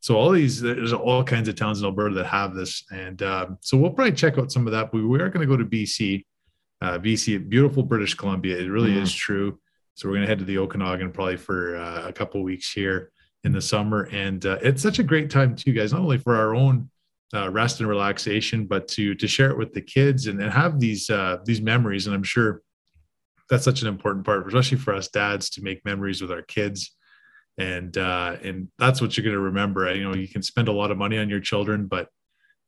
So 0.00 0.16
all 0.16 0.32
these, 0.32 0.60
there's 0.60 0.92
all 0.92 1.22
kinds 1.22 1.48
of 1.48 1.54
towns 1.54 1.78
in 1.78 1.84
Alberta 1.86 2.16
that 2.16 2.26
have 2.26 2.54
this, 2.54 2.82
and 2.90 3.22
um, 3.22 3.58
so 3.60 3.76
we'll 3.76 3.92
probably 3.92 4.14
check 4.14 4.36
out 4.36 4.50
some 4.50 4.66
of 4.66 4.72
that. 4.72 4.90
But 4.90 5.04
we 5.04 5.20
are 5.20 5.28
going 5.28 5.46
to 5.48 5.56
go 5.56 5.56
to 5.56 5.64
BC 5.64 6.24
uh, 6.82 6.98
BC, 6.98 7.48
beautiful 7.48 7.84
British 7.84 8.14
Columbia. 8.14 8.58
It 8.58 8.68
really 8.68 8.94
mm. 8.94 9.02
is 9.02 9.14
true. 9.14 9.58
So 9.94 10.08
we're 10.08 10.14
going 10.16 10.22
to 10.22 10.28
head 10.28 10.40
to 10.40 10.44
the 10.44 10.58
Okanagan 10.58 11.12
probably 11.12 11.36
for 11.36 11.76
uh, 11.76 12.08
a 12.08 12.12
couple 12.12 12.42
weeks 12.42 12.72
here 12.72 13.12
in 13.44 13.52
the 13.52 13.60
summer, 13.60 14.08
and 14.12 14.44
uh, 14.44 14.58
it's 14.62 14.82
such 14.82 14.98
a 14.98 15.02
great 15.02 15.30
time 15.30 15.54
too, 15.54 15.72
guys. 15.72 15.92
Not 15.92 16.02
only 16.02 16.18
for 16.18 16.34
our 16.34 16.54
own 16.54 16.90
uh, 17.34 17.50
rest 17.50 17.80
and 17.80 17.88
relaxation, 17.88 18.66
but 18.66 18.88
to 18.88 19.14
to 19.14 19.28
share 19.28 19.50
it 19.50 19.58
with 19.58 19.72
the 19.72 19.80
kids 19.80 20.26
and, 20.26 20.40
and 20.42 20.52
have 20.52 20.80
these 20.80 21.08
uh, 21.08 21.38
these 21.44 21.60
memories. 21.60 22.06
And 22.06 22.16
I'm 22.16 22.22
sure 22.22 22.62
that's 23.48 23.64
such 23.64 23.82
an 23.82 23.88
important 23.88 24.24
part, 24.24 24.46
especially 24.46 24.78
for 24.78 24.94
us 24.94 25.08
dads, 25.08 25.50
to 25.50 25.62
make 25.62 25.84
memories 25.84 26.20
with 26.20 26.32
our 26.32 26.42
kids. 26.42 26.96
And 27.58 27.96
uh, 27.96 28.36
and 28.42 28.68
that's 28.78 29.00
what 29.00 29.16
you're 29.16 29.24
going 29.24 29.36
to 29.36 29.40
remember. 29.40 29.94
You 29.94 30.04
know, 30.04 30.14
you 30.14 30.28
can 30.28 30.42
spend 30.42 30.68
a 30.68 30.72
lot 30.72 30.90
of 30.90 30.98
money 30.98 31.18
on 31.18 31.28
your 31.28 31.40
children, 31.40 31.86
but 31.86 32.08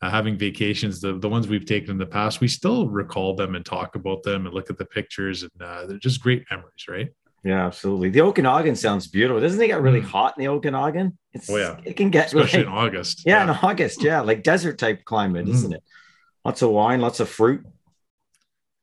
uh, 0.04 0.10
having 0.10 0.36
vacations, 0.36 1.00
the, 1.00 1.18
the 1.18 1.28
ones 1.28 1.48
we've 1.48 1.64
taken 1.64 1.90
in 1.90 1.98
the 1.98 2.04
past, 2.04 2.40
we 2.40 2.48
still 2.48 2.88
recall 2.88 3.34
them 3.34 3.54
and 3.54 3.64
talk 3.64 3.94
about 3.94 4.22
them 4.22 4.44
and 4.44 4.54
look 4.54 4.68
at 4.68 4.76
the 4.76 4.84
pictures, 4.84 5.42
and 5.42 5.62
uh, 5.62 5.86
they're 5.86 5.98
just 5.98 6.20
great 6.20 6.44
memories, 6.50 6.84
right? 6.88 7.08
Yeah, 7.42 7.66
absolutely. 7.66 8.10
The 8.10 8.20
Okanagan 8.20 8.76
sounds 8.76 9.06
beautiful. 9.06 9.40
Doesn't 9.40 9.60
it 9.60 9.66
get 9.66 9.80
really 9.80 10.02
mm. 10.02 10.06
hot 10.06 10.34
in 10.36 10.44
the 10.44 10.48
Okanagan? 10.48 11.18
It's, 11.32 11.48
oh 11.48 11.56
yeah, 11.56 11.78
it 11.84 11.96
can 11.96 12.10
get 12.10 12.26
especially 12.26 12.60
like, 12.60 12.66
in 12.66 12.72
August. 12.72 13.22
Yeah, 13.24 13.36
yeah, 13.36 13.44
in 13.44 13.58
August. 13.62 14.02
Yeah, 14.02 14.20
like 14.20 14.42
desert 14.42 14.78
type 14.78 15.04
climate, 15.04 15.46
mm. 15.46 15.54
isn't 15.54 15.72
it? 15.72 15.82
Lots 16.44 16.60
of 16.62 16.70
wine, 16.70 17.00
lots 17.00 17.20
of 17.20 17.28
fruit. 17.28 17.64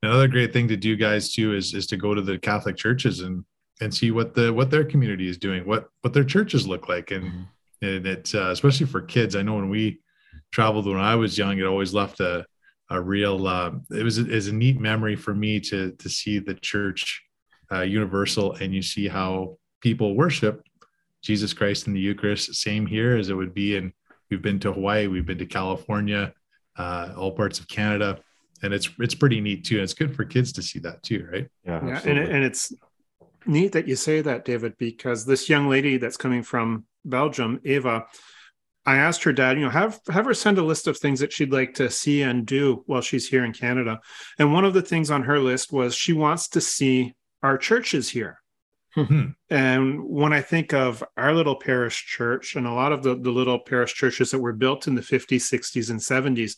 Another 0.04 0.28
great 0.28 0.54
thing 0.54 0.68
to 0.70 0.78
do, 0.78 0.96
guys, 0.96 1.34
too, 1.34 1.56
is 1.56 1.76
is 1.76 1.86
to 1.88 1.98
go 1.98 2.16
to 2.16 2.22
the 2.22 2.40
Catholic 2.40 2.78
churches 2.78 3.20
and 3.20 3.46
and 3.80 3.94
see 3.94 4.10
what 4.10 4.34
the 4.34 4.52
what 4.52 4.72
their 4.72 4.86
community 4.86 5.30
is 5.30 5.38
doing, 5.38 5.68
what 5.68 5.90
what 6.02 6.14
their 6.14 6.24
churches 6.24 6.68
look 6.68 6.90
like, 6.90 7.12
and 7.12 7.26
mm. 7.26 7.48
and 7.84 8.08
it's 8.08 8.34
uh, 8.34 8.50
especially 8.52 8.88
for 8.88 9.02
kids. 9.02 9.36
I 9.36 9.44
know 9.44 9.56
when 9.56 9.70
we 9.70 10.02
traveled 10.52 10.86
when 10.86 10.98
I 10.98 11.16
was 11.16 11.38
young, 11.38 11.58
it 11.58 11.66
always 11.66 11.94
left 11.94 12.20
a 12.20 12.46
a 12.90 13.02
real 13.02 13.48
uh, 13.48 13.72
it 13.92 14.04
was 14.04 14.18
is 14.18 14.48
a 14.48 14.54
neat 14.54 14.80
memory 14.80 15.16
for 15.16 15.34
me 15.34 15.60
to 15.62 15.92
to 15.92 16.10
see 16.10 16.40
the 16.40 16.56
church 16.56 17.24
uh, 17.72 17.82
universal 17.82 18.54
and 18.56 18.76
you 18.76 18.82
see 18.82 19.08
how 19.08 19.58
people 19.80 20.16
worship 20.16 20.62
Jesus 21.22 21.54
Christ 21.54 21.88
in 21.88 21.94
the 21.94 22.00
Eucharist. 22.00 22.54
Same 22.56 22.86
here 22.86 23.16
as 23.16 23.30
it 23.30 23.34
would 23.34 23.54
be 23.54 23.78
in 23.78 23.94
we've 24.30 24.42
been 24.42 24.60
to 24.60 24.74
Hawaii, 24.74 25.08
we've 25.08 25.26
been 25.26 25.38
to 25.38 25.46
California, 25.46 26.34
uh, 26.78 27.14
all 27.18 27.32
parts 27.32 27.60
of 27.60 27.68
Canada, 27.68 28.20
and 28.62 28.74
it's 28.74 28.90
it's 29.00 29.16
pretty 29.16 29.40
neat 29.40 29.64
too. 29.64 29.76
And 29.76 29.84
it's 29.84 29.94
good 29.94 30.16
for 30.16 30.26
kids 30.26 30.52
to 30.54 30.62
see 30.62 30.80
that 30.80 31.02
too, 31.02 31.28
right? 31.32 31.48
Yeah, 31.66 31.86
yeah 31.86 32.02
and, 32.06 32.18
and 32.20 32.44
it's 32.44 32.74
neat 33.46 33.72
that 33.72 33.88
you 33.88 33.96
say 33.96 34.22
that, 34.22 34.44
David, 34.44 34.78
because 34.78 35.26
this 35.26 35.50
young 35.50 35.70
lady 35.70 35.98
that's 35.98 36.18
coming 36.18 36.44
from 36.44 36.86
Belgium, 37.06 37.60
Ava, 37.64 38.06
I 38.86 38.98
asked 38.98 39.24
her 39.24 39.34
dad, 39.34 39.58
you 39.58 39.66
know, 39.66 39.70
have 39.70 40.00
have 40.10 40.26
her 40.26 40.34
send 40.34 40.58
a 40.58 40.64
list 40.64 40.88
of 40.88 40.98
things 40.98 41.20
that 41.20 41.32
she'd 41.32 41.54
like 41.54 41.76
to 41.76 41.90
see 41.90 42.24
and 42.24 42.46
do 42.46 42.84
while 42.88 43.02
she's 43.02 43.28
here 43.28 43.46
in 43.46 43.54
Canada. 43.54 44.00
And 44.40 44.54
one 44.54 44.66
of 44.66 44.74
the 44.74 44.82
things 44.82 45.12
on 45.12 45.24
her 45.24 45.40
list 45.40 45.72
was 45.72 45.94
she 45.94 46.14
wants 46.14 46.48
to 46.50 46.62
see 46.62 47.14
our 47.44 47.58
churches 47.58 48.10
here. 48.10 48.40
Mm-hmm. 48.98 49.30
And 49.50 50.04
when 50.04 50.34
I 50.34 50.42
think 50.42 50.74
of 50.74 51.04
our 51.16 51.34
little 51.34 51.56
parish 51.56 52.06
church 52.06 52.56
and 52.56 52.68
a 52.68 52.74
lot 52.74 52.92
of 52.92 53.04
the, 53.04 53.16
the 53.16 53.30
little 53.30 53.60
parish 53.60 53.94
churches 53.94 54.32
that 54.32 54.40
were 54.40 54.52
built 54.52 54.88
in 54.88 54.96
the 54.96 55.02
50s, 55.02 55.38
60s, 55.38 55.90
and 55.90 56.00
70s, 56.00 56.58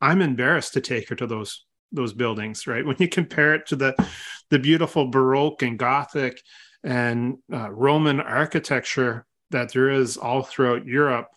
I'm 0.00 0.22
embarrassed 0.22 0.74
to 0.74 0.80
take 0.80 1.08
her 1.08 1.16
to 1.16 1.26
those 1.26 1.64
those 1.94 2.14
buildings, 2.14 2.66
right? 2.66 2.84
When 2.86 2.96
you 2.98 3.08
compare 3.08 3.54
it 3.54 3.66
to 3.68 3.76
the 3.76 4.08
the 4.50 4.58
beautiful 4.58 5.08
Baroque 5.08 5.62
and 5.62 5.78
Gothic 5.78 6.42
and 6.84 7.38
uh, 7.52 7.70
Roman 7.70 8.20
architecture 8.20 9.26
that 9.52 9.72
there 9.72 9.90
is 9.90 10.16
all 10.16 10.42
throughout 10.42 10.84
Europe, 10.84 11.28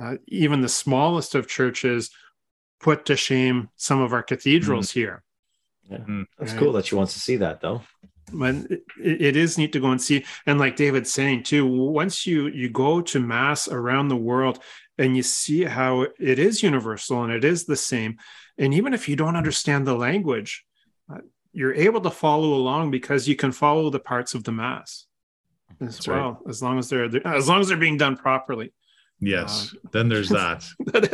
uh, 0.00 0.16
even 0.28 0.60
the 0.60 0.68
smallest 0.68 1.34
of 1.34 1.48
churches 1.48 2.10
put 2.80 3.06
to 3.06 3.16
shame 3.16 3.68
some 3.76 4.00
of 4.00 4.12
our 4.12 4.22
cathedrals 4.22 4.90
mm. 4.90 4.94
here. 4.94 5.22
Yeah. 5.90 5.98
Mm. 5.98 6.26
That's 6.38 6.52
right. 6.52 6.60
cool 6.60 6.72
that 6.72 6.86
she 6.86 6.94
wants 6.94 7.12
to 7.14 7.20
see 7.20 7.36
that 7.36 7.60
though. 7.60 7.82
But 8.32 8.56
it, 8.70 8.82
it 8.98 9.36
is 9.36 9.56
neat 9.56 9.72
to 9.72 9.80
go 9.80 9.92
and 9.92 10.02
see. 10.02 10.24
And 10.46 10.58
like 10.58 10.76
David's 10.76 11.12
saying 11.12 11.44
too, 11.44 11.66
once 11.66 12.26
you 12.26 12.48
you 12.48 12.68
go 12.68 13.00
to 13.00 13.20
mass 13.20 13.68
around 13.68 14.08
the 14.08 14.16
world 14.16 14.58
and 14.98 15.16
you 15.16 15.22
see 15.22 15.64
how 15.64 16.06
it 16.18 16.38
is 16.38 16.62
universal 16.62 17.22
and 17.22 17.32
it 17.32 17.44
is 17.44 17.64
the 17.64 17.76
same, 17.76 18.18
and 18.58 18.74
even 18.74 18.94
if 18.94 19.08
you 19.08 19.16
don't 19.16 19.36
understand 19.36 19.86
the 19.86 19.94
language, 19.94 20.64
uh, 21.12 21.18
you're 21.52 21.74
able 21.74 22.00
to 22.00 22.10
follow 22.10 22.54
along 22.54 22.90
because 22.90 23.28
you 23.28 23.36
can 23.36 23.52
follow 23.52 23.90
the 23.90 24.00
parts 24.00 24.34
of 24.34 24.44
the 24.44 24.52
mass 24.52 25.05
as 25.80 25.96
That's 25.96 26.08
well, 26.08 26.40
right. 26.40 26.50
as 26.50 26.62
long 26.62 26.78
as 26.78 26.88
they're 26.88 27.26
as 27.26 27.48
long 27.48 27.60
as 27.60 27.68
they're 27.68 27.76
being 27.76 27.96
done 27.96 28.16
properly. 28.16 28.72
Yes, 29.20 29.74
uh, 29.74 29.88
then 29.92 30.08
there's 30.08 30.28
that. 30.30 30.66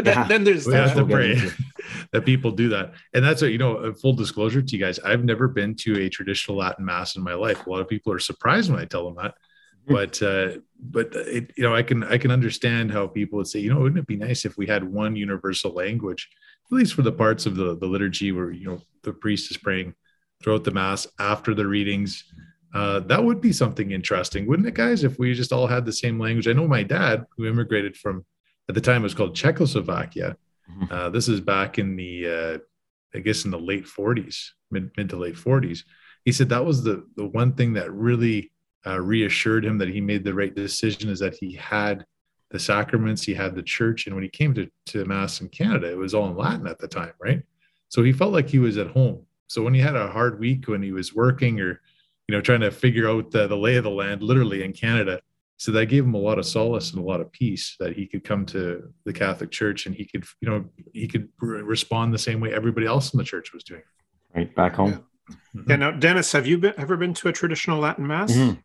yeah. 0.04 0.24
Then 0.24 0.44
there's 0.44 0.66
we 0.66 0.72
that. 0.72 0.88
have 0.88 0.96
to 0.96 1.04
pray 1.04 1.40
that 2.12 2.24
people 2.24 2.50
do 2.50 2.68
that, 2.70 2.92
and 3.14 3.24
that's 3.24 3.42
what 3.42 3.52
you 3.52 3.58
know. 3.58 3.92
Full 3.94 4.14
disclosure 4.14 4.62
to 4.62 4.76
you 4.76 4.82
guys, 4.82 4.98
I've 5.00 5.24
never 5.24 5.48
been 5.48 5.74
to 5.76 6.00
a 6.00 6.08
traditional 6.08 6.58
Latin 6.58 6.84
mass 6.84 7.16
in 7.16 7.22
my 7.22 7.34
life. 7.34 7.66
A 7.66 7.70
lot 7.70 7.80
of 7.80 7.88
people 7.88 8.12
are 8.12 8.18
surprised 8.18 8.70
when 8.70 8.80
I 8.80 8.84
tell 8.84 9.04
them 9.04 9.16
that, 9.22 9.34
mm-hmm. 9.88 9.94
but 9.94 10.22
uh, 10.22 10.60
but 10.80 11.14
it, 11.14 11.52
you 11.56 11.62
know, 11.62 11.74
I 11.74 11.82
can 11.82 12.02
I 12.04 12.18
can 12.18 12.30
understand 12.30 12.92
how 12.92 13.06
people 13.06 13.36
would 13.38 13.48
say, 13.48 13.60
you 13.60 13.72
know, 13.72 13.80
wouldn't 13.80 13.98
it 13.98 14.06
be 14.06 14.16
nice 14.16 14.44
if 14.44 14.56
we 14.56 14.66
had 14.66 14.84
one 14.84 15.14
universal 15.14 15.72
language, 15.72 16.28
at 16.70 16.76
least 16.76 16.94
for 16.94 17.02
the 17.02 17.12
parts 17.12 17.46
of 17.46 17.54
the 17.54 17.76
the 17.76 17.86
liturgy 17.86 18.32
where 18.32 18.50
you 18.50 18.66
know 18.66 18.80
the 19.02 19.12
priest 19.12 19.50
is 19.50 19.56
praying 19.56 19.94
throughout 20.42 20.64
the 20.64 20.72
mass 20.72 21.06
after 21.20 21.54
the 21.54 21.66
readings 21.66 22.24
uh, 22.74 23.00
that 23.00 23.22
would 23.22 23.40
be 23.40 23.52
something 23.52 23.90
interesting, 23.90 24.46
wouldn't 24.46 24.68
it, 24.68 24.74
guys? 24.74 25.04
If 25.04 25.18
we 25.18 25.34
just 25.34 25.52
all 25.52 25.66
had 25.66 25.84
the 25.84 25.92
same 25.92 26.18
language. 26.18 26.48
I 26.48 26.52
know 26.52 26.66
my 26.66 26.82
dad, 26.82 27.26
who 27.36 27.46
immigrated 27.46 27.96
from 27.96 28.24
at 28.68 28.74
the 28.74 28.80
time 28.80 29.02
it 29.02 29.04
was 29.04 29.14
called 29.14 29.34
Czechoslovakia. 29.34 30.36
Mm-hmm. 30.70 30.92
Uh, 30.92 31.10
this 31.10 31.28
is 31.28 31.40
back 31.40 31.78
in 31.78 31.96
the, 31.96 32.26
uh, 32.28 32.58
I 33.14 33.20
guess, 33.20 33.44
in 33.44 33.50
the 33.50 33.58
late 33.58 33.84
40s, 33.84 34.50
mid, 34.70 34.90
mid 34.96 35.10
to 35.10 35.16
late 35.16 35.34
40s. 35.34 35.84
He 36.24 36.32
said 36.32 36.48
that 36.50 36.64
was 36.64 36.82
the 36.84 37.04
the 37.16 37.26
one 37.26 37.52
thing 37.54 37.72
that 37.74 37.92
really 37.92 38.52
uh, 38.86 39.00
reassured 39.00 39.64
him 39.64 39.78
that 39.78 39.88
he 39.88 40.00
made 40.00 40.24
the 40.24 40.34
right 40.34 40.54
decision 40.54 41.10
is 41.10 41.18
that 41.18 41.34
he 41.34 41.54
had 41.54 42.06
the 42.50 42.58
sacraments, 42.58 43.22
he 43.22 43.34
had 43.34 43.54
the 43.54 43.62
church, 43.62 44.06
and 44.06 44.14
when 44.14 44.22
he 44.22 44.30
came 44.30 44.54
to 44.54 44.68
to 44.86 45.04
mass 45.04 45.40
in 45.40 45.48
Canada, 45.48 45.90
it 45.90 45.98
was 45.98 46.14
all 46.14 46.28
in 46.28 46.36
Latin 46.36 46.66
at 46.68 46.78
the 46.78 46.88
time, 46.88 47.12
right? 47.20 47.42
So 47.88 48.02
he 48.02 48.12
felt 48.12 48.32
like 48.32 48.48
he 48.48 48.60
was 48.60 48.78
at 48.78 48.86
home. 48.86 49.26
So 49.48 49.62
when 49.62 49.74
he 49.74 49.80
had 49.80 49.96
a 49.96 50.08
hard 50.08 50.38
week 50.38 50.68
when 50.68 50.82
he 50.82 50.92
was 50.92 51.14
working 51.14 51.60
or 51.60 51.80
you 52.28 52.34
know, 52.34 52.40
trying 52.40 52.60
to 52.60 52.70
figure 52.70 53.08
out 53.08 53.30
the, 53.30 53.46
the 53.46 53.56
lay 53.56 53.76
of 53.76 53.84
the 53.84 53.90
land, 53.90 54.22
literally 54.22 54.62
in 54.62 54.72
Canada. 54.72 55.20
So 55.56 55.70
that 55.72 55.86
gave 55.86 56.04
him 56.04 56.14
a 56.14 56.18
lot 56.18 56.38
of 56.38 56.46
solace 56.46 56.90
and 56.90 57.00
a 57.00 57.06
lot 57.06 57.20
of 57.20 57.30
peace 57.30 57.76
that 57.78 57.94
he 57.94 58.06
could 58.06 58.24
come 58.24 58.44
to 58.46 58.92
the 59.04 59.12
Catholic 59.12 59.50
Church 59.50 59.86
and 59.86 59.94
he 59.94 60.04
could, 60.04 60.24
you 60.40 60.48
know, 60.48 60.64
he 60.92 61.06
could 61.06 61.28
respond 61.40 62.12
the 62.12 62.18
same 62.18 62.40
way 62.40 62.52
everybody 62.52 62.86
else 62.86 63.12
in 63.12 63.18
the 63.18 63.24
church 63.24 63.52
was 63.52 63.62
doing. 63.62 63.82
Right 64.34 64.52
back 64.54 64.74
home. 64.74 64.90
Yeah. 64.90 65.36
Mm-hmm. 65.56 65.70
yeah 65.70 65.76
now, 65.76 65.90
Dennis, 65.92 66.32
have 66.32 66.46
you 66.46 66.58
been, 66.58 66.74
ever 66.78 66.96
been 66.96 67.14
to 67.14 67.28
a 67.28 67.32
traditional 67.32 67.78
Latin 67.78 68.06
mass? 68.06 68.32
Mm-hmm. 68.32 68.58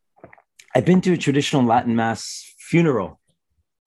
I've 0.73 0.85
been 0.85 1.01
to 1.01 1.13
a 1.13 1.17
traditional 1.17 1.63
Latin 1.63 1.95
mass 1.95 2.51
funeral. 2.57 3.19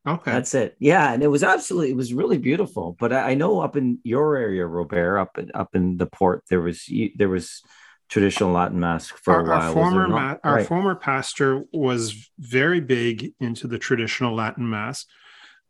Okay, 0.06 0.30
that's 0.30 0.54
it. 0.54 0.76
Yeah, 0.78 1.12
and 1.12 1.22
it 1.22 1.28
was 1.28 1.42
absolutely, 1.42 1.90
it 1.90 1.96
was 1.96 2.14
really 2.14 2.38
beautiful. 2.38 2.96
But 2.98 3.12
I, 3.12 3.30
I 3.30 3.34
know 3.34 3.60
up 3.60 3.76
in 3.76 3.98
your 4.02 4.36
area, 4.36 4.66
Robert, 4.66 5.18
up 5.18 5.36
in, 5.36 5.50
up 5.52 5.74
in 5.74 5.98
the 5.98 6.06
port, 6.06 6.44
there 6.48 6.62
was 6.62 6.90
there 7.16 7.28
was 7.28 7.62
traditional 8.10 8.50
Latin 8.50 8.80
mass 8.80 9.08
for 9.08 9.34
our, 9.34 9.40
a 9.40 9.48
while. 9.48 9.68
Our 9.68 9.72
former, 9.72 10.08
ma- 10.08 10.36
our 10.42 10.56
right. 10.56 10.66
former 10.66 10.94
pastor 10.94 11.62
was 11.72 12.30
very 12.38 12.80
big 12.80 13.32
into 13.40 13.68
the 13.68 13.78
traditional 13.78 14.34
Latin 14.34 14.68
mass. 14.68 15.06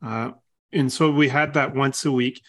Uh, 0.03 0.33
and 0.73 0.91
so 0.91 1.11
we 1.11 1.29
had 1.29 1.55
that 1.55 1.75
once 1.75 2.05
a 2.05 2.13
week. 2.13 2.41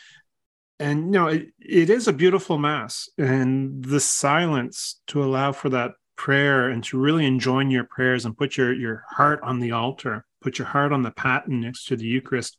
And 0.80 1.06
you 1.06 1.12
know, 1.12 1.28
it, 1.28 1.50
it 1.60 1.90
is 1.92 2.08
a 2.08 2.14
beautiful 2.14 2.58
mass, 2.58 3.08
and 3.18 3.86
the 3.86 4.00
silence 4.00 5.00
to 5.08 5.24
allow 5.24 5.52
for 5.52 5.70
that 5.70 5.92
prayer 6.16 6.70
and 6.70 6.84
to 6.86 6.98
really 6.98 7.26
enjoin 7.26 7.70
your 7.70 7.84
prayers 7.84 8.26
and 8.26 8.38
put 8.38 8.58
your, 8.58 8.74
your 8.74 9.04
heart 9.10 9.40
on 9.44 9.60
the 9.60 9.72
altar, 9.72 10.26
put 10.42 10.58
your 10.58 10.68
heart 10.68 10.92
on 10.92 11.04
the 11.04 11.12
paten 11.12 11.62
next 11.62 11.86
to 11.86 11.96
the 11.96 12.06
Eucharist. 12.06 12.58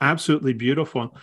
Absolutely 0.00 0.54
beautiful. 0.54 1.16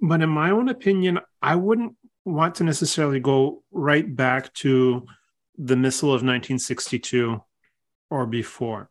But 0.00 0.22
in 0.22 0.30
my 0.30 0.50
own 0.50 0.68
opinion, 0.68 1.20
I 1.42 1.56
wouldn't 1.56 1.94
want 2.24 2.56
to 2.56 2.64
necessarily 2.64 3.20
go 3.20 3.62
right 3.70 4.14
back 4.14 4.52
to 4.54 5.06
the 5.56 5.76
missal 5.76 6.08
of 6.08 6.22
1962 6.22 7.42
or 8.10 8.26
before. 8.26 8.90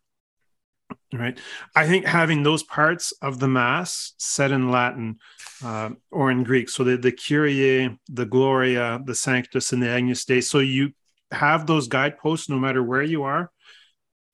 Right. 1.12 1.38
I 1.76 1.88
think 1.88 2.06
having 2.06 2.43
those 2.43 2.63
parts 2.63 3.13
of 3.22 3.39
the 3.39 3.48
Mass 3.48 4.13
said 4.17 4.52
in 4.52 4.72
Latin 4.72 5.17
uh, 5.63 5.91
or 6.12 6.30
in 6.30 6.43
Greek, 6.43 6.69
so 6.69 6.84
the, 6.84 6.98
the 6.98 7.12
Kyrie, 7.12 7.98
the 8.10 8.26
Gloria, 8.26 9.00
the 9.04 9.15
Sanctus, 9.15 9.74
and 9.74 9.82
the 9.82 9.89
Agnus 9.89 10.26
Dei, 10.26 10.41
so 10.41 10.60
you 10.60 10.91
have 11.32 11.65
those 11.65 11.88
guideposts 11.88 12.50
no 12.50 12.60
matter 12.60 12.84
where 12.84 13.02
you 13.02 13.24
are. 13.24 13.52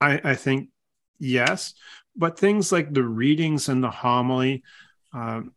I, 0.01 0.21
I 0.23 0.35
think 0.35 0.69
yes. 1.17 1.73
But 2.15 2.39
things 2.39 2.71
like 2.71 2.93
the 2.93 3.03
readings 3.03 3.69
and 3.69 3.83
the 3.83 3.91
homily, 3.91 4.63
um, 5.13 5.53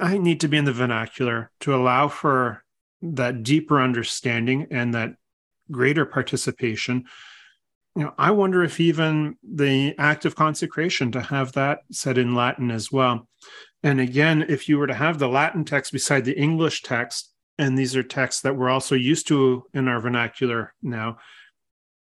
I 0.00 0.18
need 0.18 0.40
to 0.40 0.48
be 0.48 0.56
in 0.56 0.64
the 0.64 0.72
vernacular 0.72 1.50
to 1.60 1.74
allow 1.74 2.08
for 2.08 2.64
that 3.02 3.42
deeper 3.42 3.80
understanding 3.80 4.66
and 4.70 4.94
that 4.94 5.14
greater 5.70 6.04
participation. 6.04 7.04
You 7.96 8.04
know, 8.04 8.14
I 8.18 8.30
wonder 8.30 8.62
if 8.62 8.80
even 8.80 9.36
the 9.42 9.94
act 9.98 10.24
of 10.24 10.36
consecration 10.36 11.12
to 11.12 11.20
have 11.20 11.52
that 11.52 11.80
said 11.90 12.18
in 12.18 12.34
Latin 12.34 12.70
as 12.70 12.92
well. 12.92 13.28
And 13.82 14.00
again, 14.00 14.44
if 14.48 14.68
you 14.68 14.78
were 14.78 14.86
to 14.86 14.94
have 14.94 15.18
the 15.18 15.28
Latin 15.28 15.64
text 15.64 15.92
beside 15.92 16.24
the 16.24 16.38
English 16.38 16.82
text, 16.82 17.32
and 17.58 17.76
these 17.76 17.96
are 17.96 18.02
texts 18.02 18.42
that 18.42 18.56
we're 18.56 18.70
also 18.70 18.94
used 18.94 19.26
to 19.28 19.64
in 19.74 19.88
our 19.88 20.00
vernacular 20.00 20.74
now, 20.82 21.18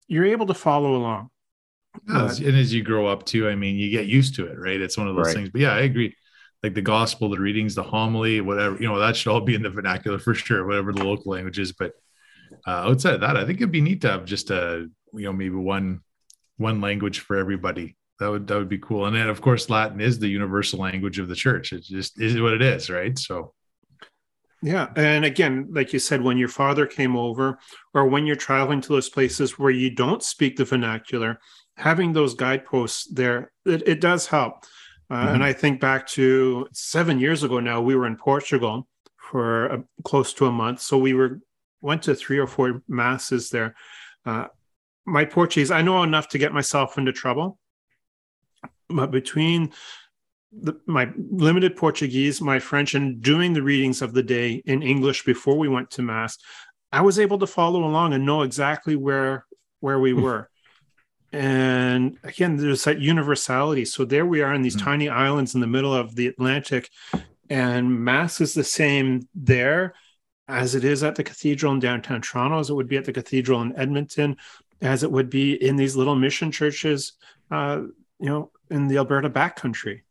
you're 0.06 0.26
able 0.26 0.46
to 0.46 0.54
follow 0.54 0.96
along. 0.96 1.30
Uh, 2.10 2.34
and 2.38 2.56
as 2.56 2.72
you 2.72 2.82
grow 2.82 3.06
up 3.06 3.26
too, 3.26 3.48
I 3.48 3.54
mean, 3.54 3.76
you 3.76 3.90
get 3.90 4.06
used 4.06 4.34
to 4.36 4.46
it, 4.46 4.58
right? 4.58 4.80
It's 4.80 4.96
one 4.96 5.08
of 5.08 5.16
those 5.16 5.26
right. 5.26 5.36
things. 5.36 5.50
But 5.50 5.60
yeah, 5.60 5.74
I 5.74 5.80
agree 5.80 6.14
like 6.62 6.74
the 6.74 6.82
gospel, 6.82 7.28
the 7.28 7.40
readings, 7.40 7.74
the 7.74 7.82
homily, 7.82 8.40
whatever, 8.40 8.76
you 8.80 8.86
know, 8.86 8.98
that 8.98 9.16
should 9.16 9.32
all 9.32 9.40
be 9.40 9.54
in 9.54 9.62
the 9.62 9.70
vernacular 9.70 10.18
for 10.18 10.34
sure, 10.34 10.66
whatever 10.66 10.92
the 10.92 11.04
local 11.04 11.32
language 11.32 11.58
is. 11.58 11.72
But 11.72 11.94
uh, 12.66 12.88
outside 12.88 13.14
of 13.14 13.20
that, 13.22 13.36
I 13.36 13.44
think 13.44 13.58
it'd 13.58 13.72
be 13.72 13.80
neat 13.80 14.02
to 14.02 14.10
have 14.10 14.24
just 14.24 14.50
a, 14.50 14.88
you 15.12 15.24
know, 15.24 15.32
maybe 15.32 15.56
one, 15.56 16.00
one 16.58 16.80
language 16.80 17.20
for 17.20 17.36
everybody. 17.36 17.96
That 18.20 18.30
would, 18.30 18.46
that 18.46 18.56
would 18.56 18.68
be 18.68 18.78
cool. 18.78 19.06
And 19.06 19.16
then 19.16 19.28
of 19.28 19.40
course, 19.40 19.68
Latin 19.68 20.00
is 20.00 20.18
the 20.20 20.28
universal 20.28 20.78
language 20.78 21.18
of 21.18 21.28
the 21.28 21.34
church. 21.34 21.72
It 21.72 21.82
just 21.82 22.20
is 22.20 22.40
what 22.40 22.52
it 22.52 22.62
is. 22.62 22.88
Right. 22.88 23.18
So, 23.18 23.54
yeah. 24.62 24.90
And 24.94 25.24
again, 25.24 25.66
like 25.72 25.92
you 25.92 25.98
said, 25.98 26.22
when 26.22 26.38
your 26.38 26.48
father 26.48 26.86
came 26.86 27.16
over 27.16 27.58
or 27.94 28.06
when 28.06 28.26
you're 28.26 28.36
traveling 28.36 28.80
to 28.82 28.88
those 28.88 29.08
places 29.08 29.58
where 29.58 29.72
you 29.72 29.90
don't 29.90 30.22
speak 30.22 30.54
the 30.54 30.64
vernacular, 30.64 31.40
having 31.76 32.12
those 32.12 32.34
guideposts 32.34 33.06
there, 33.12 33.50
it, 33.66 33.88
it 33.88 34.00
does 34.00 34.28
help 34.28 34.64
uh, 35.12 35.14
mm-hmm. 35.14 35.34
And 35.34 35.44
I 35.44 35.52
think 35.52 35.78
back 35.78 36.06
to 36.08 36.66
seven 36.72 37.18
years 37.18 37.42
ago 37.42 37.60
now, 37.60 37.82
we 37.82 37.94
were 37.94 38.06
in 38.06 38.16
Portugal 38.16 38.88
for 39.18 39.66
a, 39.66 39.84
close 40.04 40.32
to 40.34 40.46
a 40.46 40.52
month. 40.52 40.80
So 40.80 40.96
we 40.96 41.12
were 41.12 41.40
went 41.82 42.04
to 42.04 42.14
three 42.14 42.38
or 42.38 42.46
four 42.46 42.82
masses 42.88 43.50
there. 43.50 43.74
Uh, 44.24 44.46
my 45.04 45.26
Portuguese, 45.26 45.70
I 45.70 45.82
know 45.82 46.02
enough 46.02 46.28
to 46.28 46.38
get 46.38 46.54
myself 46.54 46.96
into 46.96 47.12
trouble, 47.12 47.58
but 48.88 49.10
between 49.10 49.74
the, 50.50 50.80
my 50.86 51.10
limited 51.16 51.76
Portuguese, 51.76 52.40
my 52.40 52.58
French, 52.58 52.94
and 52.94 53.20
doing 53.20 53.52
the 53.52 53.62
readings 53.62 54.00
of 54.00 54.14
the 54.14 54.22
day 54.22 54.62
in 54.64 54.82
English 54.82 55.26
before 55.26 55.58
we 55.58 55.68
went 55.68 55.90
to 55.90 56.02
mass, 56.02 56.38
I 56.90 57.02
was 57.02 57.18
able 57.18 57.38
to 57.40 57.46
follow 57.46 57.84
along 57.84 58.14
and 58.14 58.24
know 58.24 58.42
exactly 58.42 58.96
where 58.96 59.44
where 59.80 59.98
we 59.98 60.12
hmm. 60.12 60.22
were 60.22 60.48
and 61.32 62.18
again 62.24 62.56
there's 62.56 62.84
that 62.84 63.00
universality 63.00 63.84
so 63.84 64.04
there 64.04 64.26
we 64.26 64.42
are 64.42 64.52
in 64.52 64.62
these 64.62 64.76
mm-hmm. 64.76 64.84
tiny 64.84 65.08
islands 65.08 65.54
in 65.54 65.60
the 65.60 65.66
middle 65.66 65.94
of 65.94 66.14
the 66.14 66.26
atlantic 66.26 66.90
and 67.48 68.04
mass 68.04 68.40
is 68.40 68.52
the 68.52 68.64
same 68.64 69.26
there 69.34 69.94
as 70.48 70.74
it 70.74 70.84
is 70.84 71.02
at 71.02 71.14
the 71.14 71.24
cathedral 71.24 71.72
in 71.72 71.80
downtown 71.80 72.20
toronto 72.20 72.58
as 72.58 72.68
it 72.68 72.74
would 72.74 72.88
be 72.88 72.98
at 72.98 73.06
the 73.06 73.12
cathedral 73.12 73.62
in 73.62 73.74
edmonton 73.78 74.36
as 74.82 75.02
it 75.02 75.10
would 75.10 75.30
be 75.30 75.54
in 75.54 75.76
these 75.76 75.96
little 75.96 76.14
mission 76.14 76.52
churches 76.52 77.14
uh, 77.50 77.80
you 78.18 78.28
know 78.28 78.50
in 78.70 78.86
the 78.88 78.98
alberta 78.98 79.30
backcountry 79.30 80.02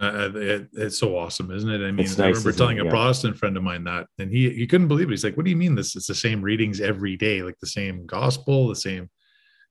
uh, 0.00 0.30
it, 0.32 0.68
it's 0.74 0.96
so 0.96 1.18
awesome, 1.18 1.50
isn't 1.50 1.68
it? 1.68 1.84
I 1.84 1.90
mean, 1.90 2.06
I 2.20 2.28
remember 2.28 2.52
telling 2.52 2.78
a 2.78 2.84
yeah. 2.84 2.90
Protestant 2.90 3.36
friend 3.36 3.56
of 3.56 3.64
mine 3.64 3.82
that, 3.82 4.06
and 4.20 4.30
he 4.30 4.48
he 4.50 4.64
couldn't 4.64 4.86
believe 4.86 5.08
it. 5.08 5.10
He's 5.10 5.24
like, 5.24 5.36
"What 5.36 5.44
do 5.44 5.50
you 5.50 5.56
mean 5.56 5.74
this? 5.74 5.96
It's 5.96 6.06
the 6.06 6.14
same 6.14 6.40
readings 6.40 6.80
every 6.80 7.16
day, 7.16 7.42
like 7.42 7.58
the 7.58 7.66
same 7.66 8.06
gospel, 8.06 8.68
the 8.68 8.76
same 8.76 9.10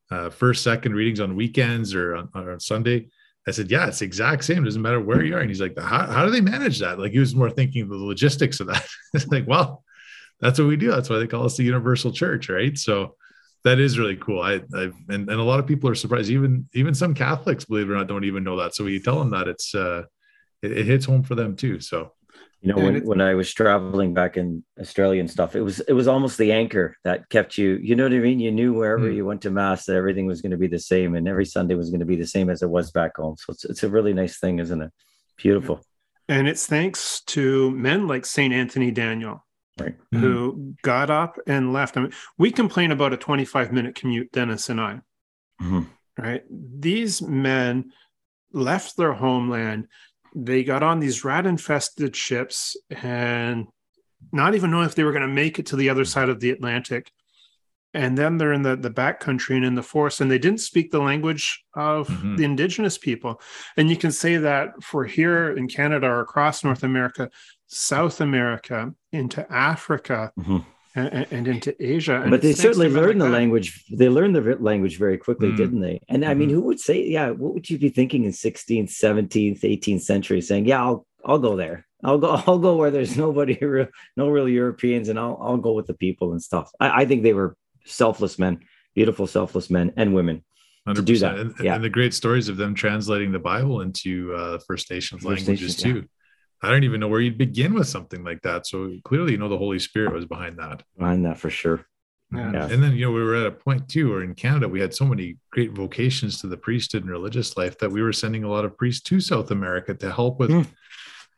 uh, 0.10 0.30
first, 0.30 0.64
second 0.64 0.96
readings 0.96 1.20
on 1.20 1.36
weekends 1.36 1.94
or 1.94 2.16
on, 2.16 2.30
on 2.34 2.60
Sunday. 2.60 3.10
I 3.48 3.52
said, 3.52 3.72
yeah, 3.72 3.88
it's 3.88 4.02
exact 4.02 4.44
same. 4.44 4.64
It 4.64 4.66
doesn't 4.66 4.82
matter 4.82 5.00
where 5.00 5.24
you 5.24 5.36
are. 5.36 5.40
And 5.40 5.50
he's 5.50 5.62
like, 5.62 5.78
how, 5.80 6.06
how 6.06 6.26
do 6.26 6.32
they 6.32 6.42
manage 6.42 6.80
that? 6.80 7.00
Like 7.00 7.14
he 7.14 7.20
was 7.20 7.34
more 7.34 7.50
thinking 7.50 7.88
the 7.88 7.96
logistics 7.96 8.60
of 8.60 8.68
that. 8.68 8.86
it's 9.14 9.28
like, 9.28 9.48
well, 9.48 9.84
that's 10.42 10.60
what 10.60 10.68
we 10.68 10.76
do. 10.76 10.92
That's 10.92 11.10
why 11.10 11.18
they 11.20 11.28
call 11.28 11.46
us 11.46 11.56
the 11.56 11.64
universal 11.64 12.12
church. 12.12 12.50
Right. 12.50 12.78
So 12.78 13.16
that 13.64 13.80
is 13.80 13.98
really 13.98 14.18
cool. 14.18 14.42
I, 14.42 14.56
I 14.76 14.92
and, 15.10 15.30
and 15.30 15.32
a 15.32 15.44
lot 15.44 15.60
of 15.60 15.68
people 15.68 15.90
are 15.90 15.96
surprised. 15.96 16.30
Even, 16.30 16.68
even 16.74 16.94
some 16.94 17.14
Catholics, 17.14 17.66
believe 17.66 17.90
it 17.90 17.94
or 17.94 17.96
not, 17.96 18.08
don't 18.08 18.26
even 18.26 18.44
know 18.44 18.58
that. 18.58 18.76
So 18.76 18.84
when 18.84 18.94
you 18.94 19.00
tell 19.00 19.20
them 19.20 19.32
that 19.32 19.48
it's, 19.48 19.74
uh, 19.74 20.04
it, 20.62 20.72
it 20.72 20.86
hits 20.86 21.06
home 21.06 21.24
for 21.24 21.36
them 21.36 21.56
too. 21.56 21.80
So 21.80 22.14
you 22.62 22.74
know, 22.74 22.82
when, 22.82 23.06
when 23.06 23.22
I 23.22 23.36
was 23.36 23.54
traveling 23.54 24.16
back 24.16 24.36
in 24.36 24.64
Australia 24.80 25.20
and 25.20 25.30
stuff, 25.30 25.56
it 25.56 25.62
was 25.62 25.80
it 25.82 25.94
was 25.94 26.08
almost 26.08 26.40
the 26.40 26.52
anchor 26.52 26.98
that 27.04 27.30
kept 27.30 27.58
you. 27.58 27.78
You 27.82 27.96
know 27.96 28.04
what 28.04 28.14
I 28.14 28.20
mean? 28.20 28.40
You 28.40 28.52
knew 28.52 28.74
wherever 28.74 29.10
mm. 29.10 29.16
you 29.16 29.26
went 29.26 29.44
to 29.44 29.52
mass 29.52 29.86
that 29.86 29.96
everything 29.96 30.26
was 30.26 30.42
going 30.42 30.52
to 30.52 30.58
be 30.58 30.68
the 30.68 30.80
same, 30.80 31.16
and 31.16 31.28
every 31.28 31.46
Sunday 31.46 31.76
was 31.76 31.92
going 31.92 32.00
to 32.00 32.06
be 32.06 32.16
the 32.16 32.26
same 32.26 32.50
as 32.50 32.64
it 32.64 32.70
was 32.70 32.90
back 32.92 33.18
home. 33.18 33.36
So 33.38 33.54
it's 33.54 33.66
it's 33.66 33.84
a 33.84 33.90
really 33.90 34.14
nice 34.14 34.40
thing, 34.40 34.58
isn't 34.58 34.82
it? 34.82 34.92
Beautiful. 35.38 35.82
And 36.28 36.48
it's 36.48 36.66
thanks 36.66 37.22
to 37.28 37.72
men 37.72 38.08
like 38.08 38.26
Saint 38.26 38.54
Anthony 38.54 38.90
Daniel, 38.92 39.46
right. 39.80 39.96
who 40.12 40.54
mm. 40.54 40.82
got 40.82 41.10
up 41.10 41.38
and 41.46 41.72
left. 41.72 41.96
I 41.96 42.02
mean, 42.02 42.14
we 42.38 42.52
complain 42.52 42.92
about 42.92 43.14
a 43.14 43.18
25 43.18 43.72
minute 43.72 43.96
commute, 43.96 44.32
Dennis 44.32 44.70
and 44.70 44.82
I. 44.82 45.00
Mm-hmm. 45.62 45.82
Right? 46.18 46.44
These 46.50 47.22
men 47.22 47.92
left 48.52 48.98
their 48.98 49.14
homeland 49.14 49.88
they 50.36 50.64
got 50.64 50.84
on 50.84 51.00
these 51.00 51.24
rat 51.24 51.46
infested 51.46 52.16
ships 52.16 52.76
and 52.90 53.68
not 54.32 54.56
even 54.56 54.72
knowing 54.72 54.86
if 54.86 54.96
they 54.96 55.04
were 55.04 55.12
going 55.12 55.22
to 55.22 55.28
make 55.28 55.60
it 55.60 55.68
to 55.68 55.76
the 55.76 55.90
other 55.90 56.06
side 56.06 56.30
of 56.30 56.40
the 56.40 56.50
Atlantic. 56.50 57.12
And 57.94 58.18
then 58.18 58.38
they're 58.38 58.54
in 58.54 58.62
the, 58.62 58.76
the 58.76 58.90
back 58.90 59.20
country 59.20 59.56
and 59.56 59.66
in 59.66 59.76
the 59.76 59.82
forest, 59.82 60.22
and 60.22 60.30
they 60.30 60.38
didn't 60.38 60.60
speak 60.60 60.92
the 60.92 61.00
language 61.00 61.64
of 61.74 62.08
mm-hmm. 62.08 62.36
the 62.36 62.44
indigenous 62.44 62.98
people. 62.98 63.42
And 63.76 63.90
you 63.90 63.96
can 63.96 64.12
say 64.12 64.38
that 64.38 64.84
for 64.84 65.06
here 65.06 65.56
in 65.56 65.68
Canada 65.68 66.08
or 66.08 66.20
across 66.20 66.64
North 66.64 66.84
America, 66.84 67.30
South 67.68 68.22
America, 68.22 68.94
into 69.12 69.52
Africa, 69.52 70.32
mm-hmm 70.38 70.58
and, 70.98 71.28
and 71.32 71.48
into 71.48 71.76
Asia. 71.80 72.22
And 72.22 72.32
but 72.32 72.42
they 72.42 72.54
certainly 72.54 72.90
learned 72.90 73.20
like 73.20 73.28
the 73.28 73.32
that. 73.32 73.38
language. 73.38 73.86
They 73.92 74.10
learned 74.10 74.36
the 74.36 74.58
language 74.60 74.98
very 74.98 75.18
quickly, 75.18 75.50
mm. 75.50 75.58
didn't 75.58 75.82
they? 75.82 76.02
And 76.10 76.26
I 76.26 76.34
mean, 76.34 76.50
mm-hmm. 76.50 76.56
who 76.56 76.64
would 76.64 76.80
say, 76.80 77.04
yeah, 77.04 77.30
what 77.30 77.54
would 77.54 77.70
you 77.70 77.78
be 77.78 77.90
thinking 77.90 78.26
in 78.26 78.32
16th, 78.32 78.90
17th, 78.90 79.62
18th 79.62 80.02
century 80.02 80.42
saying, 80.42 80.66
yeah, 80.66 80.84
I'll, 80.84 81.06
I'll 81.26 81.40
go 81.40 81.56
there. 81.56 81.86
I'll 82.04 82.18
go, 82.18 82.42
I'll 82.48 82.60
go 82.60 82.76
where 82.76 82.92
there's 82.92 83.16
nobody, 83.16 83.54
real, 83.62 83.88
no 84.16 84.30
real 84.30 84.50
Europeans, 84.50 85.10
and 85.10 85.20
I'll, 85.20 85.38
I'll 85.42 85.58
go 85.58 85.74
with 85.74 85.88
the 85.88 85.94
people 85.94 86.32
and 86.32 86.42
stuff. 86.42 86.72
I, 86.80 87.02
I 87.02 87.06
think 87.06 87.24
they 87.24 87.34
were 87.34 87.56
selfless 87.86 88.40
men, 88.40 88.60
beautiful, 88.96 89.28
selfless 89.28 89.70
men 89.70 89.94
and 89.98 90.16
women. 90.16 90.44
100%. 90.88 90.96
to 90.96 91.02
do 91.02 91.18
that. 91.20 91.38
And, 91.38 91.54
yeah. 91.62 91.76
and 91.76 91.84
the 91.84 91.90
great 91.90 92.14
stories 92.14 92.48
of 92.48 92.56
them 92.56 92.74
translating 92.74 93.34
the 93.34 93.40
Bible 93.40 93.82
into 93.82 94.34
uh, 94.34 94.58
First 94.66 94.90
Nations 94.90 95.22
First 95.24 95.48
languages 95.48 95.84
Nations, 95.84 96.04
too. 96.04 96.10
Yeah. 96.62 96.70
I 96.70 96.72
don't 96.72 96.84
even 96.84 97.00
know 97.00 97.08
where 97.08 97.22
you'd 97.22 97.38
begin 97.38 97.74
with 97.74 97.88
something 97.88 98.24
like 98.24 98.42
that. 98.42 98.68
So 98.68 98.94
clearly, 99.04 99.34
you 99.34 99.38
know, 99.38 99.50
the 99.50 99.58
Holy 99.58 99.80
Spirit 99.80 100.14
was 100.14 100.26
behind 100.26 100.58
that. 100.58 100.84
Behind 100.98 101.26
that 101.26 101.38
for 101.38 101.50
sure. 101.50 101.86
Yeah. 102.34 102.52
yeah. 102.52 102.68
And 102.70 102.84
then, 102.84 102.94
you 102.94 103.06
know, 103.06 103.12
we 103.12 103.24
were 103.24 103.36
at 103.36 103.46
a 103.46 103.52
point 103.52 103.88
too, 103.88 104.10
where 104.10 104.24
in 104.24 104.36
Canada, 104.36 104.68
we 104.68 104.82
had 104.82 104.94
so 104.94 105.06
many 105.06 105.38
great 105.52 105.72
vocations 105.72 106.42
to 106.42 106.48
the 106.48 106.58
priesthood 106.58 107.04
and 107.04 107.12
religious 107.12 107.56
life 107.56 107.78
that 107.78 107.92
we 107.92 108.02
were 108.02 108.12
sending 108.12 108.44
a 108.44 108.50
lot 108.50 108.66
of 108.66 108.78
priests 108.78 109.02
to 109.04 109.22
South 109.22 109.52
America 109.52 109.94
to 109.94 110.12
help 110.12 110.40
with 110.40 110.50
mm. 110.50 110.66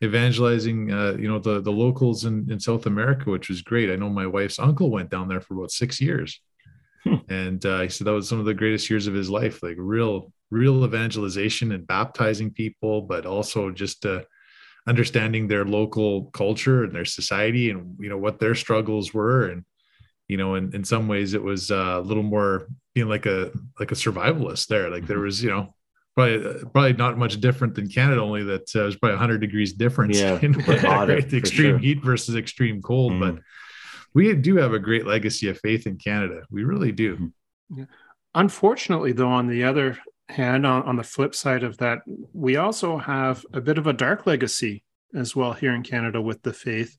evangelizing, 0.04 0.92
uh, 0.92 1.16
you 1.20 1.28
know, 1.28 1.38
the, 1.38 1.62
the 1.62 1.72
locals 1.72 2.26
in, 2.26 2.50
in 2.50 2.60
South 2.60 2.86
America, 2.86 3.30
which 3.30 3.50
was 3.50 3.62
great. 3.62 3.92
I 3.92 3.98
know 3.98 4.10
my 4.10 4.26
wife's 4.26 4.58
uncle 4.58 4.90
went 4.90 5.12
down 5.12 5.28
there 5.28 5.42
for 5.42 5.54
about 5.54 5.72
six 5.72 6.02
years. 6.02 6.42
Hmm. 7.04 7.16
And 7.30 7.66
uh, 7.66 7.82
he 7.82 7.90
said 7.90 8.08
that 8.08 8.12
was 8.12 8.28
some 8.28 8.40
of 8.40 8.46
the 8.46 8.54
greatest 8.54 8.90
years 8.90 9.08
of 9.08 9.14
his 9.14 9.30
life, 9.30 9.62
like 9.62 9.76
real, 9.78 10.34
real 10.50 10.84
evangelization 10.84 11.72
and 11.72 11.86
baptizing 11.86 12.52
people, 12.52 13.04
but 13.04 13.26
also 13.26 13.70
just, 13.70 14.06
uh, 14.06 14.22
understanding 14.88 15.48
their 15.48 15.66
local 15.66 16.26
culture 16.26 16.84
and 16.84 16.94
their 16.94 17.06
society 17.06 17.70
and 17.70 17.96
you 18.00 18.10
know 18.10 18.18
what 18.18 18.40
their 18.40 18.56
struggles 18.56 19.14
were 19.14 19.48
and 19.48 19.64
you 20.28 20.38
know 20.38 20.56
in, 20.56 20.74
in 20.76 20.84
some 20.84 21.08
ways 21.08 21.34
it 21.34 21.44
was 21.44 21.72
uh, 21.72 21.98
a 21.98 22.02
little 22.02 22.24
more 22.24 22.68
being 22.96 23.10
like 23.10 23.26
a 23.26 23.52
like 23.80 23.92
a 23.92 23.96
survivalist 23.96 24.68
there 24.68 24.90
like 24.90 25.06
there 25.06 25.18
mm-hmm. 25.18 25.26
was 25.26 25.44
you 25.44 25.50
know 25.50 25.74
probably 26.16 26.64
probably 26.72 26.94
not 26.94 27.18
much 27.18 27.40
different 27.40 27.76
than 27.76 27.88
canada 27.88 28.22
only 28.22 28.44
that 28.44 28.74
uh, 28.76 28.82
was 28.82 28.96
probably 28.96 29.16
100 29.16 29.40
degrees 29.40 29.74
difference 29.74 30.20
yeah, 30.20 30.40
in 30.42 30.54
right? 30.54 31.34
extreme 31.34 31.74
sure. 31.74 31.78
heat 31.78 32.04
versus 32.04 32.36
extreme 32.36 32.82
cold 32.82 33.14
mm. 33.14 33.20
but 33.20 33.44
we 34.14 34.34
do 34.36 34.58
have 34.58 34.74
a 34.74 34.80
great 34.80 35.06
legacy 35.06 35.50
of 35.50 35.60
faith 35.60 35.88
in 35.88 35.98
Canada. 35.98 36.42
We 36.50 36.64
really 36.64 36.92
do. 36.92 37.16
Mm-hmm. 37.16 37.80
Yeah. 37.80 37.86
Unfortunately, 38.36 39.12
though, 39.12 39.30
on 39.30 39.48
the 39.48 39.64
other 39.64 39.98
hand, 40.30 40.66
on, 40.66 40.84
on 40.84 40.96
the 40.96 41.04
flip 41.04 41.36
side 41.36 41.64
of 41.64 41.78
that, 41.78 42.00
we 42.34 42.56
also 42.56 42.98
have 42.98 43.46
a 43.52 43.62
bit 43.62 43.78
of 43.78 43.88
a 43.88 43.94
dark 43.94 44.26
legacy 44.26 44.84
as 45.16 45.36
well 45.36 45.54
here 45.54 45.74
in 45.74 45.84
Canada 45.84 46.22
with 46.22 46.42
the 46.44 46.54
faith, 46.54 46.98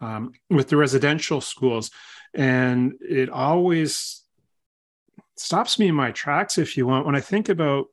um, 0.00 0.32
with 0.48 0.68
the 0.68 0.76
residential 0.76 1.40
schools. 1.40 1.90
And 2.32 2.94
it 3.00 3.28
always 3.28 4.22
stops 5.36 5.78
me 5.78 5.88
in 5.88 5.94
my 5.94 6.12
tracks, 6.12 6.58
if 6.58 6.76
you 6.76 6.86
want, 6.86 7.06
when 7.06 7.16
I 7.16 7.20
think 7.20 7.48
about 7.48 7.86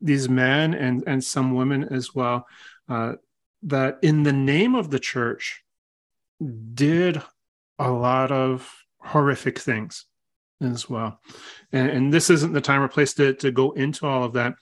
these 0.00 0.28
men 0.28 0.74
and, 0.74 1.04
and 1.06 1.22
some 1.22 1.54
women 1.54 1.84
as 1.84 2.14
well, 2.14 2.46
uh, 2.88 3.14
that 3.62 3.98
in 4.02 4.24
the 4.24 4.32
name 4.32 4.74
of 4.74 4.90
the 4.90 5.00
church 5.00 5.62
did 6.74 7.22
a 7.78 7.90
lot 7.90 8.32
of 8.32 8.84
horrific 8.98 9.58
things 9.58 10.04
as 10.60 10.88
well. 10.88 11.20
And, 11.72 11.88
and, 11.90 12.12
this 12.12 12.30
isn't 12.30 12.52
the 12.52 12.60
time 12.60 12.82
or 12.82 12.88
place 12.88 13.14
to, 13.14 13.34
to 13.34 13.50
go 13.50 13.72
into 13.72 14.06
all 14.06 14.24
of 14.24 14.34
that. 14.34 14.54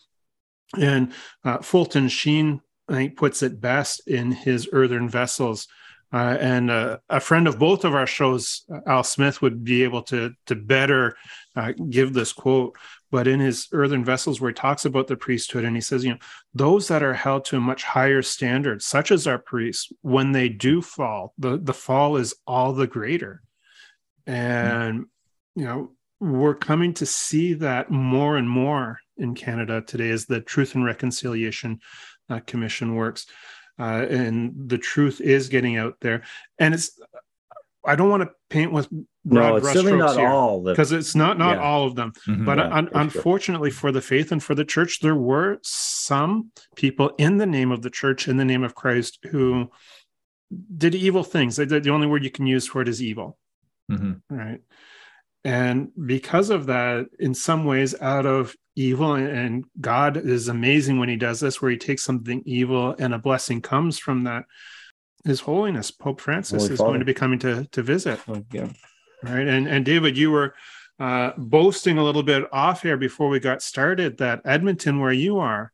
And 0.79 1.13
uh, 1.45 1.59
Fulton 1.59 2.09
Sheen, 2.09 2.61
I 2.89 2.95
think, 2.95 3.17
puts 3.17 3.43
it 3.43 3.61
best 3.61 4.07
in 4.09 4.33
his 4.33 4.69
Earthen 4.73 5.09
Vessels. 5.09 5.69
Uh, 6.13 6.37
and 6.41 6.71
uh, 6.71 6.99
a 7.11 7.19
friend 7.19 7.49
of 7.49 7.59
both 7.59 7.85
of 7.85 7.95
our 7.95 8.07
shows, 8.07 8.65
Al 8.87 9.03
Smith, 9.03 9.43
would 9.43 9.65
be 9.65 9.83
able 9.83 10.03
to, 10.03 10.33
to 10.47 10.55
better 10.55 11.17
uh, 11.57 11.73
give 11.91 12.13
this 12.13 12.33
quote. 12.33 12.77
But 13.11 13.27
in 13.29 13.41
his 13.41 13.69
Earthen 13.73 14.05
Vessels, 14.05 14.41
where 14.41 14.51
he 14.51 14.55
talks 14.55 14.85
about 14.85 15.07
the 15.07 15.17
priesthood, 15.17 15.65
and 15.65 15.77
he 15.77 15.81
says, 15.81 16.05
you 16.05 16.13
know, 16.13 16.19
those 16.55 16.89
that 16.89 17.03
are 17.03 17.15
held 17.15 17.45
to 17.47 17.57
a 17.57 17.61
much 17.61 17.85
higher 17.85 18.23
standard, 18.23 18.83
such 18.83 19.11
as 19.11 19.27
our 19.27 19.39
priests, 19.39 19.93
when 20.03 20.33
they 20.33 20.49
do 20.49 20.83
fall, 20.83 21.33
the, 21.39 21.59
the 21.59 21.75
fall 21.75 22.17
is 22.17 22.35
all 22.47 22.73
the 22.73 22.87
greater. 22.89 23.43
And 24.27 25.01
mm-hmm 25.01 25.03
you 25.55 25.65
know, 25.65 25.93
we're 26.21 26.55
coming 26.55 26.95
to 26.95 27.07
see 27.07 27.55
that 27.55 27.91
more 27.91 28.37
and 28.37 28.49
more 28.49 28.99
in 29.17 29.35
Canada 29.35 29.83
today 29.83 30.11
as 30.11 30.27
the 30.27 30.41
Truth 30.41 30.75
and 30.75 30.85
Reconciliation 30.85 31.81
uh, 32.31 32.41
Commission 32.41 32.95
works. 32.95 33.27
Uh, 33.79 34.07
and 34.09 34.69
the 34.69 34.79
truth 34.79 35.21
is 35.21 35.49
getting 35.49 35.77
out 35.77 35.97
there. 36.01 36.23
And 36.59 36.75
it's, 36.75 36.99
I 37.85 37.97
don't 37.97 38.09
want 38.09 38.23
to 38.23 38.31
paint 38.49 38.73
with 38.73 38.89
no, 39.25 39.57
it's 39.57 39.73
certainly 39.73 39.97
not 39.97 40.17
here, 40.17 40.29
all 40.29 40.63
because 40.63 40.93
it's 40.93 41.15
not 41.15 41.39
not 41.39 41.57
yeah. 41.57 41.63
all 41.63 41.87
of 41.87 41.95
them. 41.95 42.13
Mm-hmm, 42.29 42.45
but 42.45 42.59
yeah, 42.59 42.73
un- 42.73 42.91
unfortunately 42.95 43.71
sure. 43.71 43.79
for 43.79 43.93
the 43.93 44.01
faith 44.01 44.33
and 44.33 44.43
for 44.43 44.55
the 44.55 44.65
church, 44.65 45.01
there 45.01 45.15
were 45.15 45.59
some 45.63 46.51
people 46.77 47.13
in 47.19 47.39
the 47.39 47.47
name 47.47 47.73
of 47.73 47.83
the 47.83 47.91
church, 47.91 48.29
in 48.29 48.37
the 48.37 48.45
name 48.45 48.63
of 48.63 48.75
Christ, 48.75 49.19
who 49.31 49.71
did 50.77 50.95
evil 50.95 51.25
things. 51.25 51.57
The 51.57 51.91
only 51.91 52.07
word 52.07 52.23
you 52.23 52.31
can 52.31 52.47
use 52.47 52.67
for 52.67 52.83
it 52.83 52.89
is 52.89 53.03
evil. 53.03 53.39
Mm-hmm. 53.91 54.35
Right. 54.35 54.61
And 55.45 55.91
because 56.07 56.49
of 56.49 56.67
that, 56.67 57.07
in 57.19 57.35
some 57.35 57.67
ways, 57.67 57.95
out 58.01 58.25
of 58.25 58.57
evil, 58.77 59.15
and 59.15 59.65
God 59.81 60.17
is 60.17 60.49
amazing 60.49 60.99
when 60.99 61.11
he 61.11 61.17
does 61.17 61.41
this, 61.41 61.61
where 61.61 61.71
he 61.71 61.77
takes 61.77 62.03
something 62.03 62.43
evil 62.47 62.97
and 62.99 63.13
a 63.13 63.19
blessing 63.19 63.61
comes 63.61 63.99
from 63.99 64.25
that. 64.25 64.45
His 65.27 65.41
Holiness 65.41 65.91
Pope 65.91 66.21
Francis 66.21 66.63
Holy 66.63 66.73
is 66.73 66.79
Father. 66.79 66.91
going 66.91 67.01
to 67.01 67.07
be 67.07 67.15
coming 67.15 67.39
to 67.41 67.67
to 67.73 67.83
visit. 67.83 68.21
Oh, 68.29 68.43
yeah. 68.53 68.69
Right. 69.23 69.47
And 69.47 69.69
and 69.69 69.85
David, 69.85 70.17
you 70.17 70.31
were 70.31 70.55
uh, 70.99 71.33
boasting 71.37 71.99
a 71.99 72.05
little 72.05 72.23
bit 72.23 72.45
off 72.53 72.85
air 72.85 72.97
before 72.97 73.29
we 73.29 73.41
got 73.41 73.63
started 73.63 74.19
that 74.19 74.41
Edmonton, 74.45 75.01
where 75.01 75.13
you 75.13 75.39
are, 75.39 75.73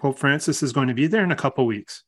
Pope 0.00 0.18
Francis 0.18 0.62
is 0.62 0.72
going 0.72 0.88
to 0.88 0.94
be 0.94 1.06
there 1.06 1.24
in 1.24 1.32
a 1.32 1.36
couple 1.36 1.66
weeks. 1.66 2.04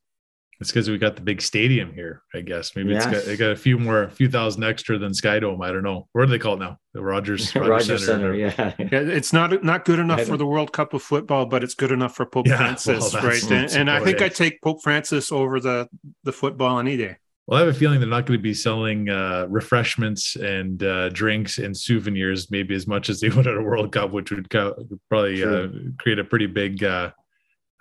It's 0.61 0.71
because 0.71 0.89
we 0.89 0.97
got 0.97 1.17
the 1.17 1.23
big 1.23 1.43
stadium 1.43 1.93
here, 1.93 2.23
I 2.35 2.41
guess. 2.41 2.75
Maybe 2.75 2.93
yes. 2.93 3.05
it's 3.07 3.15
got, 3.15 3.33
it 3.33 3.37
got 3.39 3.51
a 3.51 3.57
few 3.57 3.79
more, 3.79 4.05
a 4.05 4.11
few 4.11 4.29
thousand 4.29 4.65
extra 4.65 4.99
than 4.99 5.13
Skydome. 5.13 5.63
I 5.63 5.71
don't 5.71 5.83
know. 5.83 6.09
What 6.13 6.27
do 6.27 6.31
they 6.31 6.39
call 6.39 6.55
it 6.55 6.61
now? 6.61 6.79
The 6.95 7.03
Rogers, 7.05 7.55
Rogers, 7.55 8.07
Center. 8.07 8.33
Center 8.33 8.35
yeah. 8.35 8.73
yeah. 8.79 8.89
It's 8.91 9.33
not 9.33 9.63
not 9.63 9.85
good 9.85 9.99
enough 9.99 10.23
for 10.23 10.39
the 10.39 10.47
World 10.47 10.73
Cup 10.73 10.95
of 10.95 11.03
football, 11.03 11.45
but 11.45 11.63
it's 11.63 11.75
good 11.75 11.93
enough 11.93 12.17
for 12.17 12.25
Pope 12.25 12.47
yeah, 12.47 12.57
Francis, 12.57 13.13
well, 13.13 13.23
right? 13.23 13.51
And, 13.51 13.71
and 13.73 13.91
I 13.91 14.03
think 14.03 14.23
I 14.23 14.29
take 14.29 14.63
Pope 14.63 14.83
Francis 14.83 15.31
over 15.31 15.61
the 15.61 15.89
the 16.25 16.33
football 16.33 16.79
any 16.79 16.97
day. 16.97 17.17
Well, 17.47 17.59
I 17.59 17.65
have 17.65 17.75
a 17.75 17.79
feeling 17.79 18.01
they're 18.01 18.09
not 18.09 18.27
going 18.27 18.39
to 18.39 18.43
be 18.43 18.55
selling 18.55 19.09
uh, 19.09 19.47
refreshments 19.49 20.35
and 20.35 20.83
uh, 20.83 21.11
drinks 21.11 21.59
and 21.59 21.77
souvenirs 21.77 22.51
maybe 22.51 22.75
as 22.75 22.89
much 22.89 23.09
as 23.09 23.21
they 23.21 23.29
would 23.29 23.47
at 23.47 23.57
a 23.57 23.63
World 23.63 23.93
Cup, 23.93 24.11
which 24.11 24.33
would 24.33 24.51
probably 24.51 25.45
uh, 25.45 25.69
create 25.99 26.19
a 26.19 26.25
pretty 26.25 26.47
big 26.47 26.83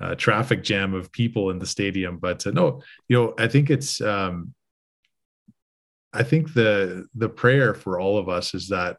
uh, 0.02 0.16
traffic 0.16 0.64
jam 0.64 0.94
of 0.94 1.12
people 1.12 1.50
in 1.50 1.60
the 1.60 1.66
stadium. 1.66 2.18
But 2.18 2.46
uh, 2.46 2.52
no, 2.52 2.82
you 3.08 3.18
know, 3.18 3.34
I 3.38 3.48
think 3.48 3.70
it's, 3.70 4.02
um, 4.02 4.54
I 6.14 6.24
think 6.24 6.54
the 6.54 7.08
the 7.16 7.30
prayer 7.30 7.74
for 7.74 8.00
all 8.00 8.18
of 8.18 8.30
us 8.30 8.54
is 8.54 8.70
that 8.70 8.98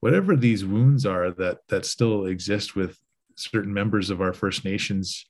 whatever 0.00 0.36
these 0.36 0.64
wounds 0.64 1.06
are 1.06 1.30
that 1.32 1.58
that 1.68 1.86
still 1.86 2.26
exist 2.26 2.76
with 2.76 2.98
certain 3.36 3.72
members 3.72 4.10
of 4.10 4.20
our 4.20 4.32
First 4.32 4.64
Nations 4.64 5.26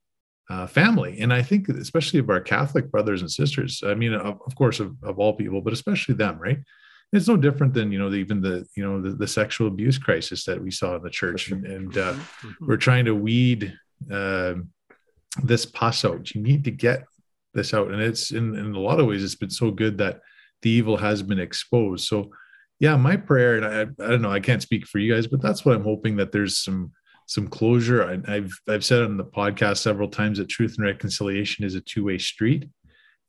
uh, 0.50 0.66
family, 0.66 1.20
and 1.20 1.32
I 1.32 1.42
think 1.42 1.68
especially 1.68 2.18
of 2.18 2.30
our 2.30 2.40
Catholic 2.40 2.90
brothers 2.90 3.20
and 3.20 3.30
sisters. 3.30 3.82
I 3.86 3.94
mean, 3.94 4.14
of, 4.14 4.40
of 4.46 4.54
course, 4.56 4.80
of, 4.80 4.96
of 5.02 5.18
all 5.18 5.34
people, 5.34 5.60
but 5.60 5.72
especially 5.72 6.14
them, 6.14 6.38
right? 6.38 6.58
it's 7.12 7.28
no 7.28 7.36
different 7.36 7.72
than 7.72 7.92
you 7.92 7.98
know 7.98 8.10
the, 8.10 8.16
even 8.16 8.40
the 8.40 8.66
you 8.74 8.82
know 8.84 9.00
the, 9.00 9.10
the, 9.10 9.26
sexual 9.26 9.68
abuse 9.68 9.98
crisis 9.98 10.44
that 10.44 10.60
we 10.60 10.70
saw 10.70 10.96
in 10.96 11.02
the 11.02 11.10
church 11.10 11.50
and, 11.50 11.64
and 11.64 11.96
uh, 11.96 12.12
mm-hmm. 12.12 12.66
we're 12.66 12.76
trying 12.76 13.04
to 13.04 13.14
weed 13.14 13.72
uh, 14.10 14.54
this 15.42 15.66
pass 15.66 16.04
out. 16.04 16.34
You 16.34 16.42
need 16.42 16.64
to 16.64 16.70
get 16.70 17.04
this 17.54 17.74
out. 17.74 17.90
And 17.90 18.00
it's 18.00 18.32
in, 18.32 18.54
in 18.54 18.74
a 18.74 18.80
lot 18.80 19.00
of 19.00 19.06
ways, 19.06 19.24
it's 19.24 19.34
been 19.34 19.50
so 19.50 19.70
good 19.70 19.98
that 19.98 20.20
the 20.62 20.70
evil 20.70 20.96
has 20.96 21.22
been 21.22 21.38
exposed. 21.38 22.06
So 22.06 22.30
yeah, 22.78 22.96
my 22.96 23.16
prayer, 23.16 23.56
and 23.56 23.64
I, 23.64 24.04
I 24.04 24.10
don't 24.10 24.22
know, 24.22 24.32
I 24.32 24.40
can't 24.40 24.62
speak 24.62 24.86
for 24.86 24.98
you 24.98 25.14
guys, 25.14 25.26
but 25.26 25.40
that's 25.40 25.64
what 25.64 25.74
I'm 25.74 25.84
hoping 25.84 26.16
that 26.16 26.32
there's 26.32 26.58
some 26.58 26.92
some 27.28 27.48
closure. 27.48 28.22
I, 28.28 28.34
have 28.34 28.50
I've 28.68 28.84
said 28.84 29.02
on 29.02 29.16
the 29.16 29.24
podcast 29.24 29.78
several 29.78 30.08
times 30.08 30.38
that 30.38 30.48
truth 30.48 30.76
and 30.76 30.86
reconciliation 30.86 31.64
is 31.64 31.74
a 31.74 31.80
two 31.80 32.04
way 32.04 32.18
street, 32.18 32.68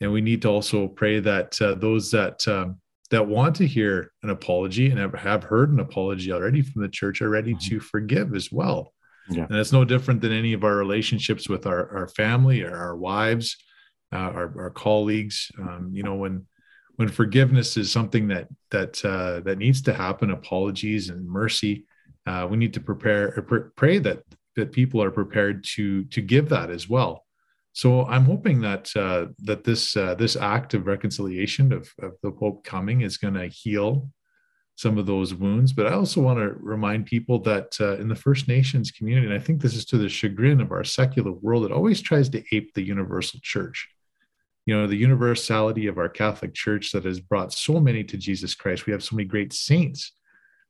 and 0.02 0.12
we 0.12 0.22
need 0.22 0.42
to 0.44 0.50
also 0.50 0.88
pray 0.88 1.20
that 1.20 1.60
uh, 1.62 1.76
those 1.76 2.12
that 2.12 2.48
um, 2.48 2.80
that 3.10 3.26
want 3.26 3.56
to 3.56 3.68
hear 3.68 4.12
an 4.24 4.30
apology 4.30 4.90
and 4.90 5.00
have, 5.00 5.14
have 5.14 5.44
heard 5.44 5.72
an 5.72 5.80
apology 5.80 6.32
already 6.32 6.62
from 6.62 6.82
the 6.82 6.90
church 6.90 7.22
are 7.22 7.30
ready 7.30 7.54
mm-hmm. 7.54 7.70
to 7.70 7.80
forgive 7.80 8.36
as 8.36 8.52
well. 8.52 8.94
Yeah. 9.30 9.46
And 9.50 9.58
it's 9.58 9.74
no 9.74 9.84
different 9.84 10.22
than 10.22 10.32
any 10.32 10.54
of 10.54 10.64
our 10.64 10.76
relationships 10.76 11.50
with 11.50 11.66
our, 11.66 11.90
our 11.96 12.08
family 12.08 12.62
or 12.64 12.76
our 12.76 12.96
wives, 12.96 13.58
uh, 14.14 14.18
our, 14.18 14.54
our 14.58 14.70
colleagues. 14.70 15.52
Um, 15.60 15.90
you 15.92 16.04
know, 16.04 16.16
when 16.16 16.46
when 16.96 17.10
forgiveness 17.10 17.78
is 17.78 17.92
something 17.92 18.28
that 18.30 18.48
that 18.72 19.04
uh, 19.06 19.42
that 19.42 19.58
needs 19.58 19.82
to 19.84 19.94
happen, 19.94 20.32
apologies 20.32 21.10
and 21.10 21.28
mercy, 21.28 21.86
uh, 22.26 22.48
we 22.50 22.58
need 22.58 22.74
to 22.74 22.82
prepare 22.82 23.32
pr- 23.42 23.70
pray 23.76 24.00
that 24.00 24.24
that 24.56 24.72
people 24.72 25.02
are 25.02 25.12
prepared 25.12 25.64
to 25.76 26.04
to 26.06 26.22
give 26.22 26.50
that 26.50 26.70
as 26.70 26.90
well. 26.90 27.24
So 27.74 28.06
I'm 28.06 28.26
hoping 28.26 28.62
that 28.62 28.92
uh, 28.96 29.28
that 29.44 29.64
this 29.64 29.96
uh, 29.96 30.16
this 30.16 30.36
act 30.36 30.74
of 30.74 30.88
reconciliation 30.88 31.72
of, 31.72 31.94
of 32.02 32.14
the 32.24 32.32
Pope 32.32 32.64
coming 32.64 33.02
is 33.02 33.18
going 33.18 33.36
to 33.36 33.48
heal 33.48 34.10
some 34.78 35.00
of 35.00 35.08
those 35.08 35.34
wounds. 35.34 35.74
But 35.74 35.88
I 35.88 35.94
also 35.94 36.22
want 36.22 36.38
to 36.38 36.56
remind 36.60 37.08
people 37.08 37.40
that 37.40 37.76
uh, 37.82 37.98
in 37.98 38.08
the 38.08 38.16
First 38.16 38.48
Nations 38.48 38.92
community, 38.92 39.26
and 39.26 39.36
I 39.36 39.40
think 39.40 39.60
this 39.60 39.76
is 39.76 39.86
to 39.86 39.98
the 39.98 40.08
chagrin 40.08 40.62
of 40.62 40.72
our 40.72 40.84
secular 40.84 41.32
world, 41.32 41.66
it 41.66 41.72
always 41.72 42.00
tries 42.00 42.30
to 42.30 42.44
ape 42.56 42.76
the 42.76 42.84
universal 42.84 43.40
church. 43.42 43.90
You 44.68 44.76
know, 44.76 44.86
the 44.86 44.96
universality 44.96 45.88
of 45.88 45.98
our 45.98 46.10
Catholic 46.10 46.54
Church 46.54 46.92
that 46.92 47.06
has 47.06 47.20
brought 47.20 47.54
so 47.54 47.80
many 47.80 48.04
to 48.04 48.18
Jesus 48.18 48.54
Christ. 48.54 48.86
We 48.86 48.94
have 48.94 49.04
so 49.04 49.16
many 49.16 49.28
great 49.28 49.52
saints 49.52 50.12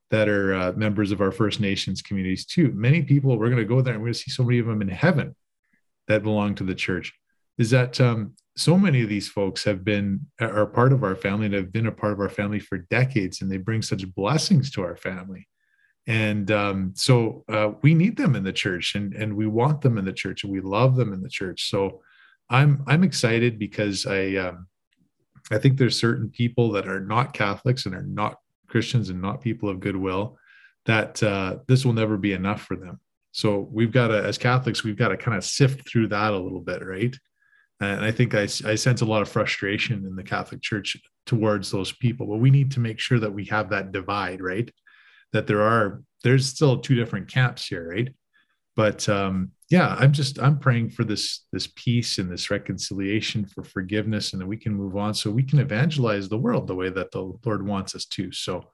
that 0.09 0.29
are 0.29 0.53
uh, 0.53 0.71
members 0.71 1.11
of 1.11 1.19
our 1.19 1.33
First 1.33 1.59
Nations 1.59 2.01
communities 2.01 2.45
too. 2.45 2.71
Many 2.73 3.01
people, 3.01 3.37
we're 3.37 3.49
going 3.49 3.57
to 3.57 3.65
go 3.65 3.81
there 3.81 3.93
and 3.93 4.01
we're 4.01 4.07
going 4.07 4.13
to 4.13 4.19
see 4.19 4.31
so 4.31 4.43
many 4.43 4.59
of 4.59 4.67
them 4.67 4.81
in 4.81 4.87
heaven 4.87 5.35
that 6.07 6.23
belong 6.23 6.55
to 6.55 6.63
the 6.63 6.75
church. 6.75 7.11
Is 7.57 7.71
that 7.71 7.99
um, 7.99 8.35
so 8.57 8.77
many 8.77 9.01
of 9.01 9.09
these 9.09 9.29
folks 9.29 9.63
have 9.63 9.83
been 9.83 10.27
are 10.41 10.65
part 10.65 10.91
of 10.91 11.03
our 11.03 11.15
family 11.15 11.45
and 11.45 11.55
have 11.55 11.71
been 11.71 11.87
a 11.87 11.91
part 11.91 12.13
of 12.13 12.19
our 12.19 12.29
family 12.29 12.59
for 12.59 12.79
decades 12.79 13.41
and 13.41 13.51
they 13.51 13.57
bring 13.57 13.81
such 13.81 14.13
blessings 14.15 14.71
to 14.71 14.81
our 14.83 14.95
family. 14.95 15.47
And 16.07 16.49
um, 16.51 16.93
so 16.95 17.43
uh, 17.49 17.71
we 17.81 17.93
need 17.93 18.17
them 18.17 18.35
in 18.35 18.43
the 18.43 18.53
church 18.53 18.95
and, 18.95 19.13
and 19.13 19.35
we 19.35 19.45
want 19.45 19.81
them 19.81 19.97
in 19.97 20.05
the 20.05 20.13
church 20.13 20.43
and 20.43 20.51
we 20.51 20.61
love 20.61 20.95
them 20.95 21.13
in 21.13 21.21
the 21.21 21.29
church. 21.29 21.69
So 21.69 22.01
i'm 22.49 22.83
i'm 22.87 23.03
excited 23.03 23.59
because 23.59 24.05
i 24.05 24.35
um, 24.35 24.67
i 25.51 25.57
think 25.57 25.77
there's 25.77 25.99
certain 25.99 26.29
people 26.29 26.71
that 26.71 26.87
are 26.87 26.99
not 26.99 27.33
catholics 27.33 27.85
and 27.85 27.95
are 27.95 28.03
not 28.03 28.37
christians 28.67 29.09
and 29.09 29.21
not 29.21 29.41
people 29.41 29.69
of 29.69 29.79
goodwill 29.79 30.37
that 30.85 31.21
uh, 31.21 31.57
this 31.67 31.83
will 31.83 31.91
never 31.91 32.15
be 32.15 32.31
enough 32.31 32.61
for 32.61 32.77
them. 32.77 32.97
So 33.33 33.67
we've 33.73 33.91
got 33.91 34.07
to 34.07 34.23
as 34.23 34.37
catholics 34.37 34.83
we've 34.83 34.97
got 34.97 35.09
to 35.09 35.17
kind 35.17 35.37
of 35.37 35.43
sift 35.43 35.87
through 35.87 36.07
that 36.09 36.33
a 36.33 36.37
little 36.37 36.61
bit 36.61 36.85
right 36.85 37.15
and 37.79 38.03
I 38.03 38.11
think 38.11 38.33
I, 38.33 38.43
I 38.43 38.75
sense 38.75 39.01
a 39.01 39.05
lot 39.05 39.21
of 39.21 39.29
frustration 39.29 40.05
in 40.05 40.15
the 40.15 40.23
Catholic 40.23 40.61
Church 40.61 40.97
towards 41.25 41.69
those 41.69 41.91
people. 41.91 42.25
But 42.25 42.37
we 42.37 42.49
need 42.49 42.71
to 42.71 42.79
make 42.79 42.99
sure 42.99 43.19
that 43.19 43.33
we 43.33 43.45
have 43.45 43.69
that 43.69 43.91
divide, 43.91 44.41
right? 44.41 44.69
That 45.33 45.45
there 45.47 45.61
are 45.61 46.01
there's 46.23 46.47
still 46.47 46.79
two 46.79 46.95
different 46.95 47.27
camps 47.27 47.67
here, 47.67 47.89
right? 47.89 48.09
But 48.75 49.07
um, 49.09 49.51
yeah, 49.69 49.95
I'm 49.99 50.11
just 50.11 50.39
I'm 50.39 50.59
praying 50.59 50.91
for 50.91 51.03
this 51.03 51.45
this 51.51 51.67
peace 51.75 52.17
and 52.17 52.31
this 52.31 52.49
reconciliation 52.49 53.45
for 53.45 53.63
forgiveness, 53.63 54.33
and 54.33 54.41
that 54.41 54.47
we 54.47 54.57
can 54.57 54.73
move 54.73 54.95
on 54.97 55.13
so 55.13 55.29
we 55.29 55.43
can 55.43 55.59
evangelize 55.59 56.29
the 56.29 56.37
world 56.37 56.67
the 56.67 56.75
way 56.75 56.89
that 56.89 57.11
the 57.11 57.33
Lord 57.45 57.67
wants 57.67 57.93
us 57.93 58.05
to. 58.05 58.31
So, 58.31 58.71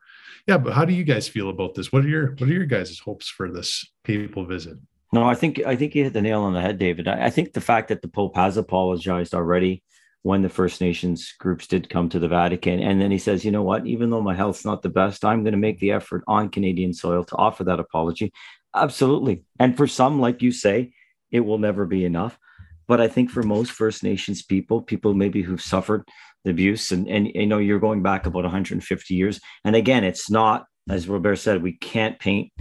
yeah, 0.47 0.57
but 0.57 0.73
how 0.73 0.85
do 0.85 0.93
you 0.93 1.03
guys 1.03 1.27
feel 1.27 1.49
about 1.49 1.73
this? 1.73 1.91
What 1.91 2.05
are 2.05 2.09
your 2.09 2.31
what 2.31 2.49
are 2.49 2.53
your 2.53 2.65
guys' 2.65 2.99
hopes 2.99 3.27
for 3.27 3.51
this 3.51 3.85
papal 4.03 4.45
visit? 4.45 4.77
No, 5.13 5.25
I 5.25 5.35
think 5.35 5.63
I 5.63 5.75
think 5.75 5.93
you 5.93 6.03
hit 6.03 6.13
the 6.13 6.23
nail 6.23 6.41
on 6.41 6.53
the 6.53 6.61
head, 6.61 6.79
David. 6.79 7.07
I, 7.07 7.25
I 7.25 7.29
think 7.29 7.53
the 7.53 7.61
fact 7.61 7.89
that 7.89 8.01
the 8.01 8.07
Pope 8.07 8.35
has 8.35 8.57
apologized 8.57 9.35
already 9.35 9.83
when 10.23 10.41
the 10.41 10.49
First 10.49 10.81
Nations 10.81 11.33
groups 11.37 11.67
did 11.67 11.89
come 11.89 12.09
to 12.09 12.17
the 12.17 12.27
Vatican. 12.27 12.79
And 12.79 12.99
then 12.99 13.11
he 13.11 13.19
says, 13.19 13.45
you 13.45 13.51
know 13.51 13.61
what, 13.61 13.85
even 13.85 14.09
though 14.09 14.21
my 14.21 14.33
health's 14.33 14.65
not 14.65 14.81
the 14.81 14.89
best, 14.89 15.23
I'm 15.23 15.43
going 15.43 15.51
to 15.51 15.57
make 15.57 15.79
the 15.79 15.91
effort 15.91 16.23
on 16.27 16.49
Canadian 16.49 16.93
soil 16.93 17.23
to 17.25 17.35
offer 17.35 17.63
that 17.65 17.79
apology. 17.79 18.33
Absolutely. 18.73 19.43
And 19.59 19.77
for 19.77 19.85
some, 19.85 20.19
like 20.19 20.41
you 20.41 20.51
say, 20.51 20.93
it 21.29 21.41
will 21.41 21.57
never 21.57 21.85
be 21.85 22.05
enough. 22.05 22.39
But 22.87 23.01
I 23.01 23.07
think 23.07 23.29
for 23.29 23.43
most 23.43 23.71
First 23.71 24.01
Nations 24.01 24.41
people, 24.41 24.81
people 24.81 25.13
maybe 25.13 25.41
who've 25.41 25.61
suffered 25.61 26.07
the 26.43 26.51
abuse, 26.51 26.91
and, 26.91 27.07
and 27.07 27.27
you 27.27 27.45
know, 27.45 27.59
you're 27.59 27.79
going 27.79 28.01
back 28.01 28.25
about 28.25 28.43
150 28.43 29.13
years. 29.13 29.39
And 29.63 29.75
again, 29.75 30.03
it's 30.03 30.29
not, 30.29 30.65
as 30.89 31.07
Robert 31.07 31.35
said, 31.35 31.61
we 31.61 31.73
can't 31.73 32.17
paint 32.17 32.51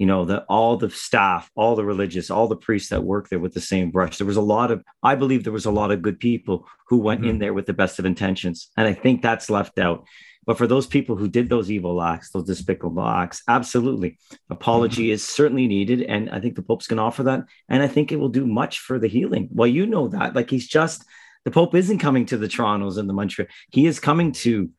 you 0.00 0.06
know 0.06 0.24
the 0.24 0.42
all 0.48 0.78
the 0.78 0.88
staff 0.88 1.50
all 1.54 1.76
the 1.76 1.84
religious 1.84 2.30
all 2.30 2.48
the 2.48 2.56
priests 2.56 2.88
that 2.88 3.04
work 3.04 3.28
there 3.28 3.38
with 3.38 3.52
the 3.52 3.60
same 3.60 3.90
brush. 3.90 4.16
There 4.16 4.26
was 4.26 4.38
a 4.38 4.52
lot 4.56 4.70
of 4.70 4.82
i 5.02 5.14
believe 5.14 5.44
there 5.44 5.52
was 5.52 5.66
a 5.66 5.70
lot 5.70 5.92
of 5.92 6.02
good 6.02 6.18
people 6.18 6.66
who 6.88 6.98
went 6.98 7.20
mm-hmm. 7.20 7.30
in 7.30 7.38
there 7.38 7.52
with 7.52 7.66
the 7.66 7.74
best 7.74 7.98
of 7.98 8.06
intentions 8.06 8.70
and 8.76 8.88
i 8.88 8.94
think 8.94 9.20
that's 9.20 9.50
left 9.50 9.78
out. 9.78 10.04
But 10.46 10.56
for 10.56 10.66
those 10.66 10.86
people 10.86 11.16
who 11.16 11.28
did 11.28 11.50
those 11.50 11.70
evil 11.70 12.00
acts 12.02 12.30
those 12.30 12.46
despicable 12.46 13.06
acts 13.06 13.42
absolutely. 13.46 14.18
Apology 14.48 15.04
mm-hmm. 15.04 15.12
is 15.12 15.28
certainly 15.28 15.66
needed 15.66 16.00
and 16.02 16.30
i 16.30 16.40
think 16.40 16.54
the 16.56 16.62
pope's 16.62 16.86
going 16.86 16.96
to 16.96 17.02
offer 17.02 17.24
that 17.24 17.40
and 17.68 17.82
i 17.82 17.88
think 17.88 18.10
it 18.10 18.20
will 18.20 18.30
do 18.40 18.46
much 18.46 18.78
for 18.78 18.98
the 18.98 19.08
healing. 19.16 19.50
Well 19.52 19.68
you 19.68 19.84
know 19.84 20.08
that 20.08 20.34
like 20.34 20.48
he's 20.48 20.66
just 20.66 21.04
the 21.44 21.50
pope 21.50 21.74
isn't 21.74 21.98
coming 21.98 22.24
to 22.26 22.38
the 22.38 22.48
torontos 22.48 22.96
and 22.96 23.08
the 23.08 23.14
montreal. 23.14 23.48
He 23.70 23.86
is 23.86 24.00
coming 24.00 24.32
to 24.44 24.70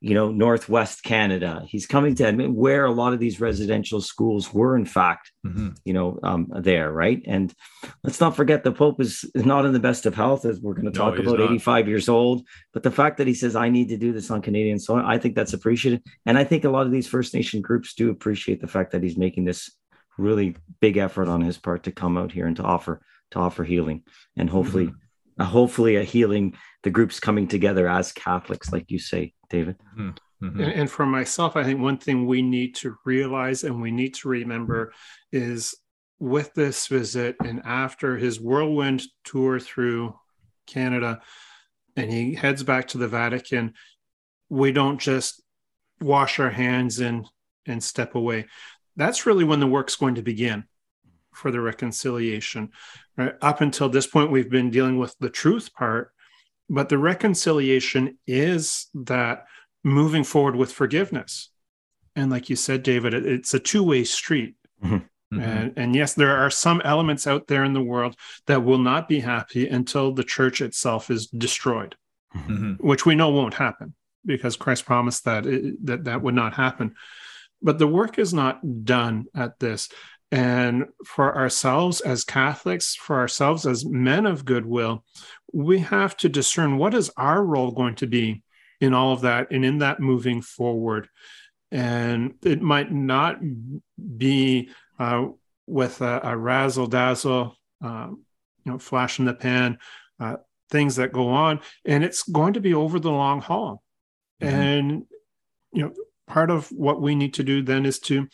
you 0.00 0.14
know, 0.14 0.30
Northwest 0.30 1.02
Canada. 1.02 1.62
He's 1.66 1.86
coming 1.86 2.14
to 2.14 2.26
Edmonton, 2.26 2.54
where 2.54 2.86
a 2.86 2.90
lot 2.90 3.12
of 3.12 3.18
these 3.18 3.38
residential 3.38 4.00
schools 4.00 4.52
were, 4.52 4.74
in 4.74 4.86
fact, 4.86 5.30
mm-hmm. 5.46 5.70
you 5.84 5.92
know, 5.92 6.18
um, 6.22 6.46
there, 6.50 6.90
right? 6.90 7.22
And 7.26 7.52
let's 8.02 8.20
not 8.20 8.34
forget 8.34 8.64
the 8.64 8.72
Pope 8.72 9.00
is 9.00 9.30
not 9.34 9.66
in 9.66 9.72
the 9.72 9.78
best 9.78 10.06
of 10.06 10.14
health, 10.14 10.46
as 10.46 10.58
we're 10.58 10.72
going 10.72 10.90
to 10.90 10.98
talk 10.98 11.16
no, 11.16 11.22
about, 11.22 11.38
not. 11.38 11.50
85 11.50 11.88
years 11.88 12.08
old. 12.08 12.46
But 12.72 12.82
the 12.82 12.90
fact 12.90 13.18
that 13.18 13.26
he 13.26 13.34
says, 13.34 13.54
I 13.54 13.68
need 13.68 13.90
to 13.90 13.98
do 13.98 14.12
this 14.12 14.30
on 14.30 14.40
Canadian 14.40 14.78
soil, 14.78 15.04
I 15.04 15.18
think 15.18 15.34
that's 15.34 15.52
appreciated. 15.52 16.02
And 16.24 16.38
I 16.38 16.44
think 16.44 16.64
a 16.64 16.70
lot 16.70 16.86
of 16.86 16.92
these 16.92 17.06
First 17.06 17.34
Nation 17.34 17.60
groups 17.60 17.92
do 17.92 18.10
appreciate 18.10 18.62
the 18.62 18.68
fact 18.68 18.92
that 18.92 19.02
he's 19.02 19.18
making 19.18 19.44
this 19.44 19.70
really 20.16 20.56
big 20.80 20.96
effort 20.96 21.28
on 21.28 21.42
his 21.42 21.58
part 21.58 21.84
to 21.84 21.92
come 21.92 22.16
out 22.16 22.32
here 22.32 22.46
and 22.46 22.56
to 22.56 22.62
offer 22.62 23.00
to 23.30 23.38
offer 23.38 23.64
healing 23.64 24.02
and 24.36 24.50
hopefully 24.50 24.86
mm-hmm. 24.86 25.42
uh, 25.42 25.44
hopefully 25.44 25.96
a 25.96 26.02
healing 26.02 26.54
the 26.82 26.90
groups 26.90 27.20
coming 27.20 27.46
together 27.46 27.88
as 27.88 28.12
catholics 28.12 28.72
like 28.72 28.90
you 28.90 28.98
say 28.98 29.32
David. 29.50 29.76
Mm-hmm. 29.98 30.46
mm-hmm. 30.46 30.60
And, 30.60 30.72
and, 30.72 30.90
for 30.90 31.04
myself, 31.04 31.56
I 31.56 31.64
think 31.64 31.80
one 31.80 31.98
thing 31.98 32.26
we 32.26 32.40
need 32.40 32.74
to 32.76 32.96
realize 33.04 33.64
and 33.64 33.82
we 33.82 33.90
need 33.90 34.14
to 34.14 34.28
remember 34.28 34.92
is 35.32 35.74
with 36.18 36.54
this 36.54 36.86
visit 36.86 37.36
and 37.44 37.60
after 37.64 38.16
his 38.16 38.40
whirlwind 38.40 39.02
tour 39.24 39.58
through 39.58 40.14
Canada, 40.66 41.20
and 41.96 42.10
he 42.10 42.34
heads 42.34 42.62
back 42.62 42.88
to 42.88 42.98
the 42.98 43.08
Vatican, 43.08 43.74
we 44.48 44.72
don't 44.72 45.00
just 45.00 45.42
wash 46.00 46.38
our 46.38 46.50
hands 46.50 47.00
and 47.00 47.26
and 47.66 47.82
step 47.82 48.14
away. 48.14 48.46
That's 48.96 49.26
really 49.26 49.44
when 49.44 49.60
the 49.60 49.66
work's 49.66 49.96
going 49.96 50.14
to 50.16 50.22
begin 50.22 50.64
for 51.32 51.50
the 51.50 51.60
reconciliation. 51.60 52.70
Right? 53.16 53.34
Up 53.40 53.60
until 53.60 53.88
this 53.88 54.06
point, 54.06 54.30
we've 54.30 54.50
been 54.50 54.70
dealing 54.70 54.98
with 54.98 55.14
the 55.20 55.30
truth 55.30 55.72
part, 55.74 56.12
but 56.70 56.88
the 56.88 56.98
reconciliation 56.98 58.16
is 58.26 58.86
that 58.94 59.46
moving 59.82 60.24
forward 60.24 60.54
with 60.54 60.72
forgiveness. 60.72 61.50
And 62.14 62.30
like 62.30 62.48
you 62.48 62.56
said, 62.56 62.84
David, 62.84 63.12
it, 63.12 63.26
it's 63.26 63.52
a 63.52 63.58
two 63.58 63.82
way 63.82 64.04
street. 64.04 64.54
Mm-hmm. 64.82 64.94
Mm-hmm. 64.94 65.40
And, 65.40 65.72
and, 65.76 65.94
yes, 65.94 66.14
there 66.14 66.36
are 66.36 66.50
some 66.50 66.80
elements 66.84 67.26
out 67.26 67.46
there 67.46 67.62
in 67.62 67.72
the 67.72 67.82
world 67.82 68.16
that 68.46 68.64
will 68.64 68.78
not 68.78 69.08
be 69.08 69.20
happy 69.20 69.68
until 69.68 70.12
the 70.12 70.24
church 70.24 70.60
itself 70.60 71.08
is 71.08 71.28
destroyed, 71.28 71.94
mm-hmm. 72.34 72.72
which 72.84 73.06
we 73.06 73.14
know 73.14 73.30
won't 73.30 73.54
happen 73.54 73.94
because 74.26 74.56
Christ 74.56 74.86
promised 74.86 75.24
that 75.26 75.46
it, 75.46 75.86
that 75.86 76.04
that 76.04 76.22
would 76.22 76.34
not 76.34 76.54
happen. 76.54 76.94
But 77.62 77.78
the 77.78 77.86
work 77.86 78.18
is 78.18 78.34
not 78.34 78.84
done 78.84 79.26
at 79.34 79.58
this. 79.60 79.88
And 80.32 80.86
for 81.04 81.36
ourselves 81.36 82.00
as 82.00 82.24
Catholics, 82.24 82.94
for 82.94 83.18
ourselves 83.18 83.66
as 83.66 83.84
men 83.84 84.26
of 84.26 84.44
goodwill, 84.44 85.04
we 85.52 85.80
have 85.80 86.16
to 86.18 86.28
discern 86.28 86.78
what 86.78 86.94
is 86.94 87.10
our 87.16 87.44
role 87.44 87.72
going 87.72 87.96
to 87.96 88.06
be 88.06 88.42
in 88.80 88.94
all 88.94 89.12
of 89.12 89.22
that 89.22 89.50
and 89.50 89.64
in 89.64 89.78
that 89.78 90.00
moving 90.00 90.40
forward. 90.40 91.08
And 91.72 92.34
it 92.44 92.62
might 92.62 92.92
not 92.92 93.40
be 94.16 94.70
uh, 94.98 95.26
with 95.66 96.00
a, 96.00 96.20
a, 96.24 96.36
razzle 96.36 96.86
dazzle, 96.86 97.56
uh, 97.82 98.08
you 98.10 98.72
know, 98.72 98.78
flash 98.78 99.18
in 99.18 99.24
the 99.24 99.34
pan, 99.34 99.78
uh, 100.18 100.36
things 100.70 100.96
that 100.96 101.12
go 101.12 101.28
on, 101.28 101.60
and 101.84 102.02
it's 102.02 102.22
going 102.24 102.54
to 102.54 102.60
be 102.60 102.74
over 102.74 102.98
the 102.98 103.10
long 103.10 103.40
haul. 103.40 103.82
Mm-hmm. 104.42 104.54
And 104.54 105.02
you 105.72 105.82
know, 105.82 105.92
part 106.26 106.50
of 106.50 106.68
what 106.68 107.00
we 107.00 107.14
need 107.14 107.34
to 107.34 107.44
do 107.44 107.62
then 107.62 107.86
is 107.86 107.98
to 108.00 108.26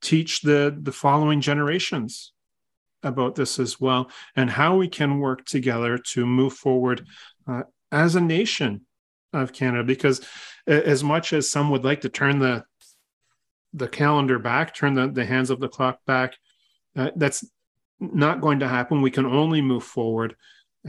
teach 0.00 0.42
the 0.42 0.76
the 0.80 0.92
following 0.92 1.40
generations 1.40 2.32
about 3.02 3.34
this 3.34 3.58
as 3.58 3.80
well 3.80 4.10
and 4.34 4.50
how 4.50 4.76
we 4.76 4.88
can 4.88 5.20
work 5.20 5.44
together 5.44 5.98
to 5.98 6.26
move 6.26 6.52
forward 6.52 7.06
uh, 7.46 7.62
as 7.92 8.16
a 8.16 8.20
nation 8.20 8.84
of 9.32 9.52
Canada. 9.52 9.84
Because 9.84 10.20
as 10.66 11.04
much 11.04 11.32
as 11.32 11.50
some 11.50 11.70
would 11.70 11.84
like 11.84 12.00
to 12.02 12.08
turn 12.08 12.38
the 12.38 12.64
the 13.74 13.88
calendar 13.88 14.38
back 14.38 14.74
turn 14.74 14.94
the, 14.94 15.08
the 15.08 15.26
hands 15.26 15.50
of 15.50 15.60
the 15.60 15.68
clock 15.68 15.98
back 16.06 16.34
uh, 16.96 17.10
that's 17.16 17.44
not 18.00 18.40
going 18.40 18.60
to 18.60 18.68
happen. 18.68 19.02
We 19.02 19.10
can 19.10 19.26
only 19.26 19.60
move 19.60 19.84
forward. 19.84 20.36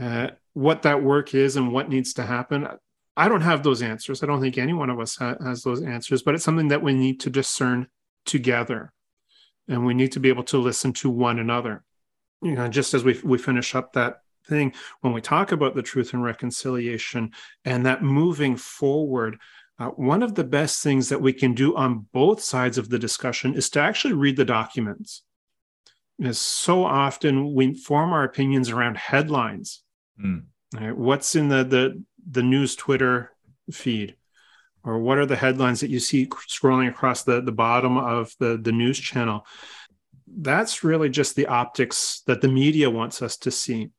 Uh, 0.00 0.28
what 0.52 0.82
that 0.82 1.02
work 1.02 1.34
is 1.34 1.56
and 1.56 1.72
what 1.72 1.88
needs 1.88 2.14
to 2.14 2.22
happen 2.22 2.66
i 3.16 3.28
don't 3.28 3.40
have 3.42 3.62
those 3.62 3.82
answers. 3.82 4.22
I 4.22 4.26
don't 4.26 4.40
think 4.40 4.56
any 4.58 4.72
one 4.72 4.90
of 4.90 4.98
us 4.98 5.16
ha- 5.16 5.36
has 5.44 5.62
those 5.62 5.82
answers 5.82 6.22
but 6.22 6.34
it's 6.34 6.44
something 6.44 6.68
that 6.68 6.82
we 6.82 6.94
need 6.94 7.20
to 7.20 7.30
discern 7.30 7.86
together 8.24 8.92
and 9.70 9.86
we 9.86 9.94
need 9.94 10.12
to 10.12 10.20
be 10.20 10.28
able 10.28 10.44
to 10.44 10.58
listen 10.58 10.92
to 10.92 11.08
one 11.08 11.38
another 11.38 11.82
you 12.42 12.54
know 12.54 12.68
just 12.68 12.92
as 12.92 13.04
we, 13.04 13.18
we 13.24 13.38
finish 13.38 13.74
up 13.74 13.92
that 13.92 14.22
thing 14.46 14.72
when 15.00 15.12
we 15.12 15.20
talk 15.20 15.52
about 15.52 15.74
the 15.74 15.82
truth 15.82 16.12
and 16.12 16.22
reconciliation 16.22 17.30
and 17.64 17.86
that 17.86 18.02
moving 18.02 18.56
forward 18.56 19.38
uh, 19.78 19.88
one 19.88 20.22
of 20.22 20.34
the 20.34 20.44
best 20.44 20.82
things 20.82 21.08
that 21.08 21.22
we 21.22 21.32
can 21.32 21.54
do 21.54 21.74
on 21.74 22.06
both 22.12 22.42
sides 22.42 22.76
of 22.76 22.90
the 22.90 22.98
discussion 22.98 23.54
is 23.54 23.70
to 23.70 23.80
actually 23.80 24.12
read 24.12 24.36
the 24.36 24.44
documents 24.44 25.22
because 26.18 26.38
so 26.38 26.84
often 26.84 27.54
we 27.54 27.74
form 27.74 28.12
our 28.12 28.24
opinions 28.24 28.70
around 28.70 28.96
headlines 28.96 29.82
mm. 30.22 30.42
right? 30.74 30.96
what's 30.96 31.34
in 31.36 31.48
the, 31.48 31.64
the 31.64 32.02
the 32.30 32.42
news 32.42 32.74
twitter 32.74 33.32
feed 33.70 34.16
or 34.84 34.98
what 34.98 35.18
are 35.18 35.26
the 35.26 35.36
headlines 35.36 35.80
that 35.80 35.90
you 35.90 36.00
see 36.00 36.26
scrolling 36.26 36.88
across 36.88 37.22
the, 37.22 37.40
the 37.40 37.52
bottom 37.52 37.96
of 37.98 38.34
the, 38.38 38.58
the 38.60 38.72
news 38.72 38.98
channel? 38.98 39.46
That's 40.26 40.84
really 40.84 41.08
just 41.08 41.36
the 41.36 41.46
optics 41.46 42.22
that 42.26 42.40
the 42.40 42.48
media 42.48 42.88
wants 42.88 43.20
us 43.20 43.36
to 43.38 43.50
see. 43.50 43.90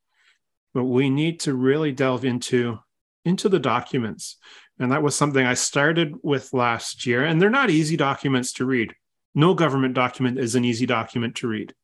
But 0.74 0.86
we 0.86 1.10
need 1.10 1.42
to 1.42 1.54
really 1.54 1.92
delve 1.92 2.26
into 2.26 2.80
into 3.26 3.50
the 3.50 3.60
documents. 3.60 4.38
And 4.80 4.92
that 4.92 5.04
was 5.04 5.16
something 5.16 5.46
i 5.46 5.54
started 5.54 6.16
with 6.24 6.54
last 6.54 7.06
year. 7.06 7.24
And 7.24 7.40
they're 7.40 7.52
not 7.52 7.70
easy 7.70 7.96
documents 7.96 8.54
to 8.54 8.66
read. 8.66 8.96
No 9.36 9.54
government 9.54 9.94
document 9.94 10.40
is 10.40 10.56
an 10.56 10.66
easy 10.66 10.88
document 10.88 11.36
to 11.36 11.48
read. 11.48 11.76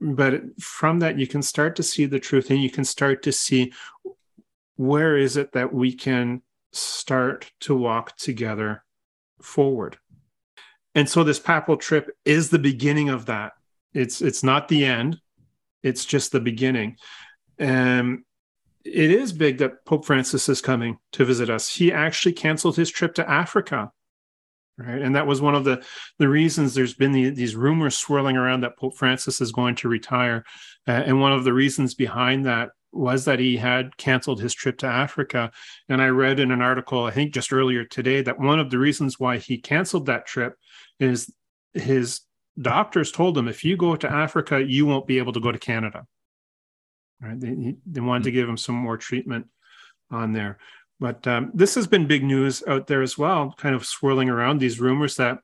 But 0.00 0.60
from 0.60 0.98
that 1.00 1.18
you 1.18 1.26
can 1.26 1.42
start 1.42 1.76
to 1.76 1.82
see 1.82 2.06
the 2.06 2.18
truth 2.18 2.50
and 2.50 2.60
you 2.60 2.70
can 2.70 2.84
start 2.84 3.22
to 3.22 3.32
see 3.32 3.72
where 4.76 5.16
is 5.16 5.36
it 5.36 5.52
that 5.52 5.72
we 5.72 5.92
can 5.92 6.42
start 6.76 7.50
to 7.60 7.76
walk 7.76 8.16
together 8.16 8.84
forward. 9.40 9.98
And 10.94 11.08
so 11.08 11.24
this 11.24 11.38
papal 11.38 11.76
trip 11.76 12.10
is 12.24 12.50
the 12.50 12.58
beginning 12.58 13.10
of 13.10 13.26
that. 13.26 13.52
It's 13.92 14.22
it's 14.22 14.42
not 14.42 14.68
the 14.68 14.84
end. 14.84 15.18
It's 15.82 16.04
just 16.04 16.32
the 16.32 16.40
beginning. 16.40 16.96
And 17.58 18.24
it 18.84 19.10
is 19.10 19.32
big 19.32 19.58
that 19.58 19.84
Pope 19.84 20.04
Francis 20.04 20.48
is 20.48 20.60
coming 20.60 20.98
to 21.12 21.24
visit 21.24 21.50
us. 21.50 21.74
He 21.74 21.92
actually 21.92 22.32
canceled 22.32 22.76
his 22.76 22.90
trip 22.90 23.14
to 23.14 23.28
Africa. 23.28 23.90
Right. 24.78 25.00
And 25.00 25.16
that 25.16 25.26
was 25.26 25.40
one 25.40 25.54
of 25.54 25.64
the, 25.64 25.82
the 26.18 26.28
reasons 26.28 26.74
there's 26.74 26.92
been 26.92 27.12
the, 27.12 27.30
these 27.30 27.56
rumors 27.56 27.96
swirling 27.96 28.36
around 28.36 28.60
that 28.60 28.76
Pope 28.76 28.94
Francis 28.94 29.40
is 29.40 29.50
going 29.50 29.74
to 29.76 29.88
retire. 29.88 30.44
Uh, 30.86 30.90
and 30.90 31.18
one 31.18 31.32
of 31.32 31.44
the 31.44 31.54
reasons 31.54 31.94
behind 31.94 32.44
that 32.44 32.70
was 32.96 33.24
that 33.24 33.38
he 33.38 33.56
had 33.56 33.96
canceled 33.96 34.40
his 34.40 34.54
trip 34.54 34.78
to 34.78 34.86
Africa. 34.86 35.50
And 35.88 36.00
I 36.00 36.08
read 36.08 36.40
in 36.40 36.50
an 36.50 36.62
article, 36.62 37.04
I 37.04 37.10
think 37.10 37.34
just 37.34 37.52
earlier 37.52 37.84
today, 37.84 38.22
that 38.22 38.38
one 38.38 38.58
of 38.58 38.70
the 38.70 38.78
reasons 38.78 39.20
why 39.20 39.38
he 39.38 39.58
canceled 39.58 40.06
that 40.06 40.26
trip 40.26 40.54
is 40.98 41.32
his 41.74 42.22
doctors 42.60 43.12
told 43.12 43.36
him 43.36 43.48
if 43.48 43.64
you 43.64 43.76
go 43.76 43.96
to 43.96 44.10
Africa, 44.10 44.62
you 44.62 44.86
won't 44.86 45.06
be 45.06 45.18
able 45.18 45.32
to 45.32 45.40
go 45.40 45.52
to 45.52 45.58
Canada. 45.58 46.06
Right? 47.20 47.38
They 47.38 47.76
they 47.86 48.00
wanted 48.00 48.24
to 48.24 48.30
give 48.30 48.48
him 48.48 48.56
some 48.56 48.74
more 48.74 48.96
treatment 48.96 49.46
on 50.10 50.32
there. 50.32 50.58
But 50.98 51.26
um, 51.26 51.50
this 51.52 51.74
has 51.74 51.86
been 51.86 52.06
big 52.06 52.24
news 52.24 52.62
out 52.66 52.86
there 52.86 53.02
as 53.02 53.18
well, 53.18 53.54
kind 53.56 53.74
of 53.74 53.84
swirling 53.84 54.30
around 54.30 54.58
these 54.58 54.80
rumors 54.80 55.16
that 55.16 55.38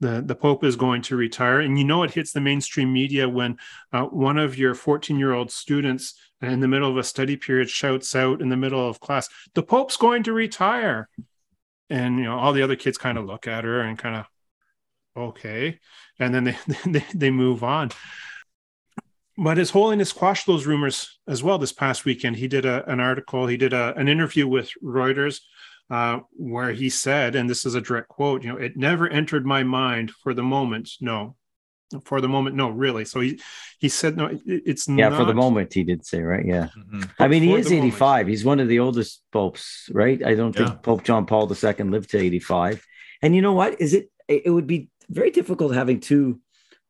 the, 0.00 0.22
the 0.24 0.34
Pope 0.34 0.64
is 0.64 0.76
going 0.76 1.02
to 1.02 1.16
retire. 1.16 1.60
And 1.60 1.78
you 1.78 1.84
know, 1.84 2.02
it 2.02 2.12
hits 2.12 2.32
the 2.32 2.40
mainstream 2.40 2.92
media 2.92 3.28
when 3.28 3.56
uh, 3.92 4.04
one 4.04 4.38
of 4.38 4.58
your 4.58 4.74
14 4.74 5.18
year 5.18 5.32
old 5.32 5.50
students 5.50 6.14
in 6.42 6.60
the 6.60 6.68
middle 6.68 6.90
of 6.90 6.96
a 6.96 7.04
study 7.04 7.36
period 7.36 7.70
shouts 7.70 8.14
out 8.14 8.40
in 8.40 8.48
the 8.48 8.56
middle 8.56 8.88
of 8.88 9.00
class, 9.00 9.28
The 9.54 9.62
Pope's 9.62 9.96
going 9.96 10.22
to 10.24 10.32
retire. 10.32 11.08
And, 11.88 12.18
you 12.18 12.24
know, 12.24 12.38
all 12.38 12.52
the 12.52 12.62
other 12.62 12.76
kids 12.76 12.98
kind 12.98 13.16
of 13.16 13.26
look 13.26 13.46
at 13.46 13.64
her 13.64 13.80
and 13.80 13.98
kind 13.98 14.16
of, 14.16 14.26
okay. 15.16 15.78
And 16.18 16.34
then 16.34 16.44
they, 16.44 16.58
they, 16.86 17.04
they 17.14 17.30
move 17.30 17.62
on 17.64 17.90
but 19.38 19.58
His 19.58 19.70
Holiness 19.70 20.12
quashed 20.12 20.46
those 20.46 20.66
rumors 20.66 21.18
as 21.26 21.42
well 21.42 21.58
this 21.58 21.72
past 21.72 22.04
weekend. 22.04 22.36
He 22.36 22.48
did 22.48 22.64
a, 22.64 22.88
an 22.90 23.00
article, 23.00 23.46
he 23.46 23.56
did 23.56 23.72
a, 23.72 23.94
an 23.96 24.08
interview 24.08 24.48
with 24.48 24.70
Reuters 24.82 25.40
uh, 25.90 26.20
where 26.32 26.72
he 26.72 26.88
said, 26.88 27.34
and 27.34 27.48
this 27.48 27.66
is 27.66 27.74
a 27.74 27.80
direct 27.80 28.08
quote, 28.08 28.42
you 28.42 28.52
know, 28.52 28.58
it 28.58 28.76
never 28.76 29.08
entered 29.08 29.46
my 29.46 29.62
mind 29.62 30.10
for 30.10 30.32
the 30.32 30.42
moment, 30.42 30.90
no. 31.00 31.36
For 32.04 32.20
the 32.20 32.28
moment, 32.28 32.56
no, 32.56 32.70
really. 32.70 33.04
So 33.04 33.20
he 33.20 33.40
he 33.78 33.88
said, 33.88 34.16
no, 34.16 34.28
it's 34.44 34.88
yeah. 34.88 35.08
Not... 35.08 35.18
For 35.18 35.24
the 35.24 35.34
moment, 35.34 35.72
he 35.72 35.84
did 35.84 36.04
say, 36.04 36.20
right? 36.20 36.44
Yeah. 36.44 36.68
Mm-hmm. 36.76 37.02
I 37.18 37.28
mean, 37.28 37.42
he 37.44 37.54
is 37.54 37.70
eighty 37.70 37.92
five. 37.92 38.26
He's 38.26 38.44
one 38.44 38.58
of 38.58 38.66
the 38.66 38.80
oldest 38.80 39.22
popes, 39.32 39.88
right? 39.92 40.20
I 40.24 40.34
don't 40.34 40.58
yeah. 40.58 40.66
think 40.66 40.82
Pope 40.82 41.04
John 41.04 41.26
Paul 41.26 41.48
II 41.50 41.84
lived 41.84 42.10
to 42.10 42.18
eighty 42.18 42.40
five. 42.40 42.84
And 43.22 43.36
you 43.36 43.42
know 43.42 43.52
what? 43.52 43.80
Is 43.80 43.94
it? 43.94 44.10
It 44.26 44.50
would 44.50 44.66
be 44.66 44.90
very 45.08 45.30
difficult 45.30 45.74
having 45.74 46.00
two 46.00 46.40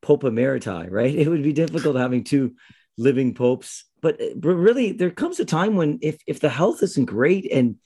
Pope 0.00 0.22
Emeriti, 0.22 0.90
right? 0.90 1.14
It 1.14 1.28
would 1.28 1.42
be 1.42 1.52
difficult 1.52 1.96
having 1.96 2.24
two 2.24 2.54
living 2.96 3.34
popes. 3.34 3.84
But, 4.00 4.20
but 4.36 4.54
really, 4.54 4.92
there 4.92 5.10
comes 5.10 5.40
a 5.40 5.44
time 5.44 5.76
when 5.76 5.98
if 6.00 6.16
if 6.26 6.40
the 6.40 6.48
health 6.48 6.82
isn't 6.82 7.06
great 7.06 7.50
and 7.52 7.76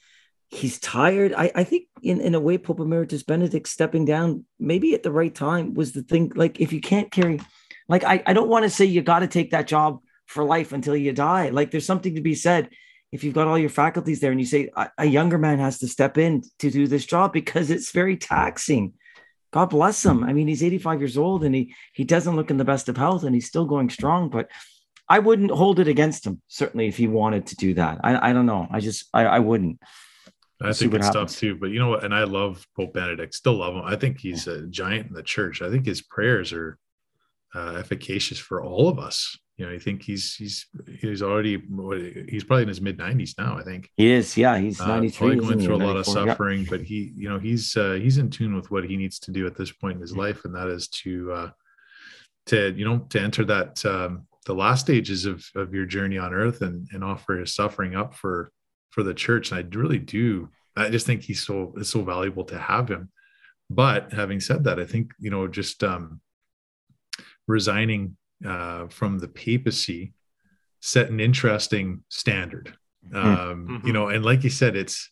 he's 0.51 0.79
tired, 0.79 1.33
I, 1.35 1.51
I 1.55 1.63
think 1.63 1.87
in, 2.03 2.21
in 2.21 2.35
a 2.35 2.39
way, 2.39 2.57
Pope 2.57 2.79
Emeritus 2.79 3.23
Benedict 3.23 3.67
stepping 3.67 4.05
down 4.05 4.45
maybe 4.59 4.93
at 4.93 5.01
the 5.01 5.11
right 5.11 5.33
time 5.33 5.73
was 5.73 5.93
the 5.93 6.03
thing. 6.03 6.31
Like 6.35 6.59
if 6.59 6.73
you 6.73 6.81
can't 6.81 7.11
carry, 7.11 7.39
like 7.87 8.03
I, 8.03 8.21
I 8.25 8.33
don't 8.33 8.49
want 8.49 8.63
to 8.63 8.69
say 8.69 8.85
you 8.85 9.01
got 9.01 9.19
to 9.19 9.27
take 9.27 9.51
that 9.51 9.67
job 9.67 10.01
for 10.27 10.43
life 10.43 10.73
until 10.73 10.95
you 10.95 11.13
die. 11.13 11.49
Like 11.49 11.71
there's 11.71 11.85
something 11.85 12.15
to 12.15 12.21
be 12.21 12.35
said 12.35 12.69
if 13.11 13.23
you've 13.23 13.33
got 13.33 13.47
all 13.47 13.57
your 13.57 13.69
faculties 13.69 14.19
there 14.19 14.31
and 14.31 14.39
you 14.39 14.45
say 14.45 14.69
a, 14.75 14.89
a 14.99 15.05
younger 15.05 15.37
man 15.37 15.59
has 15.59 15.79
to 15.79 15.87
step 15.87 16.17
in 16.17 16.43
to 16.59 16.69
do 16.69 16.85
this 16.87 17.05
job 17.05 17.33
because 17.33 17.69
it's 17.69 17.91
very 17.91 18.17
taxing 18.17 18.93
God 19.51 19.69
bless 19.69 20.05
him. 20.05 20.23
I 20.23 20.33
mean, 20.33 20.47
he's 20.47 20.63
85 20.63 21.01
years 21.01 21.17
old 21.17 21.43
and 21.43 21.53
he 21.53 21.75
he 21.93 22.03
doesn't 22.03 22.35
look 22.35 22.49
in 22.49 22.57
the 22.57 22.65
best 22.65 22.89
of 22.89 22.97
health 22.97 23.23
and 23.23 23.35
he's 23.35 23.47
still 23.47 23.65
going 23.65 23.89
strong. 23.89 24.29
But 24.29 24.49
I 25.09 25.19
wouldn't 25.19 25.51
hold 25.51 25.79
it 25.79 25.89
against 25.89 26.25
him, 26.25 26.41
certainly, 26.47 26.87
if 26.87 26.95
he 26.95 27.07
wanted 27.07 27.47
to 27.47 27.55
do 27.57 27.73
that. 27.73 27.99
I, 28.03 28.29
I 28.29 28.33
don't 28.33 28.45
know. 28.45 28.67
I 28.71 28.79
just 28.79 29.09
I, 29.13 29.25
I 29.25 29.39
wouldn't. 29.39 29.79
I 30.61 30.73
think 30.73 30.93
it's 30.93 31.07
happens. 31.07 31.33
tough 31.33 31.39
too. 31.39 31.55
But 31.55 31.67
you 31.67 31.79
know 31.79 31.89
what? 31.89 32.03
And 32.03 32.13
I 32.13 32.23
love 32.23 32.65
Pope 32.75 32.93
Benedict. 32.93 33.33
Still 33.33 33.57
love 33.57 33.75
him. 33.75 33.83
I 33.83 33.95
think 33.95 34.19
he's 34.19 34.47
a 34.47 34.67
giant 34.67 35.07
in 35.07 35.13
the 35.13 35.23
church. 35.23 35.61
I 35.61 35.69
think 35.69 35.85
his 35.85 36.01
prayers 36.01 36.53
are 36.53 36.77
uh, 37.55 37.75
efficacious 37.77 38.39
for 38.39 38.63
all 38.63 38.87
of 38.87 38.99
us 38.99 39.37
you 39.61 39.67
know, 39.67 39.73
I 39.73 39.77
think 39.77 40.01
he's 40.01 40.33
he's 40.33 40.65
he's 40.99 41.21
already 41.21 41.61
he's 42.27 42.43
probably 42.43 42.63
in 42.63 42.67
his 42.67 42.81
mid 42.81 42.97
nineties 42.97 43.35
now. 43.37 43.59
I 43.59 43.61
think 43.61 43.91
he 43.95 44.11
is. 44.11 44.35
Yeah, 44.35 44.57
he's 44.57 44.79
ninety 44.79 45.09
three. 45.09 45.37
Uh, 45.37 45.41
going 45.41 45.59
through 45.59 45.75
a 45.75 45.85
lot 45.85 45.97
of 45.97 46.07
suffering, 46.07 46.61
yeah. 46.61 46.67
but 46.67 46.81
he, 46.81 47.13
you 47.15 47.29
know, 47.29 47.37
he's 47.37 47.77
uh, 47.77 47.99
he's 48.01 48.17
in 48.17 48.31
tune 48.31 48.55
with 48.55 48.71
what 48.71 48.85
he 48.85 48.97
needs 48.97 49.19
to 49.19 49.31
do 49.31 49.45
at 49.45 49.55
this 49.55 49.71
point 49.71 49.97
in 49.97 50.01
his 50.01 50.17
life, 50.17 50.45
and 50.45 50.55
that 50.55 50.67
is 50.67 50.87
to 51.03 51.31
uh, 51.31 51.49
to 52.47 52.73
you 52.75 52.85
know 52.85 53.05
to 53.09 53.21
enter 53.21 53.45
that 53.45 53.85
um, 53.85 54.25
the 54.47 54.55
last 54.55 54.81
stages 54.81 55.27
of 55.27 55.45
of 55.53 55.75
your 55.75 55.85
journey 55.85 56.17
on 56.17 56.33
earth 56.33 56.63
and 56.63 56.87
and 56.91 57.03
offer 57.03 57.35
his 57.35 57.53
suffering 57.53 57.95
up 57.95 58.15
for 58.15 58.51
for 58.91 59.03
the 59.03 59.13
church. 59.13 59.51
And 59.51 59.59
I 59.59 59.77
really 59.77 59.99
do. 59.99 60.49
I 60.75 60.89
just 60.89 61.05
think 61.05 61.23
he's 61.23 61.45
so 61.45 61.73
it's 61.77 61.89
so 61.89 62.03
valuable 62.03 62.45
to 62.45 62.57
have 62.57 62.89
him. 62.89 63.09
But 63.69 64.13
having 64.13 64.39
said 64.39 64.63
that, 64.65 64.79
I 64.79 64.85
think 64.85 65.11
you 65.19 65.31
know 65.31 65.47
just 65.47 65.83
um, 65.83 66.21
resigning 67.47 68.17
uh, 68.45 68.87
from 68.87 69.19
the 69.19 69.27
papacy 69.27 70.13
set 70.81 71.09
an 71.09 71.19
interesting 71.19 72.03
standard. 72.09 72.75
Hmm. 73.09 73.17
Um, 73.17 73.67
mm-hmm. 73.67 73.87
You 73.87 73.93
know, 73.93 74.09
and 74.09 74.23
like 74.23 74.43
you 74.43 74.49
said, 74.49 74.75
it's 74.75 75.09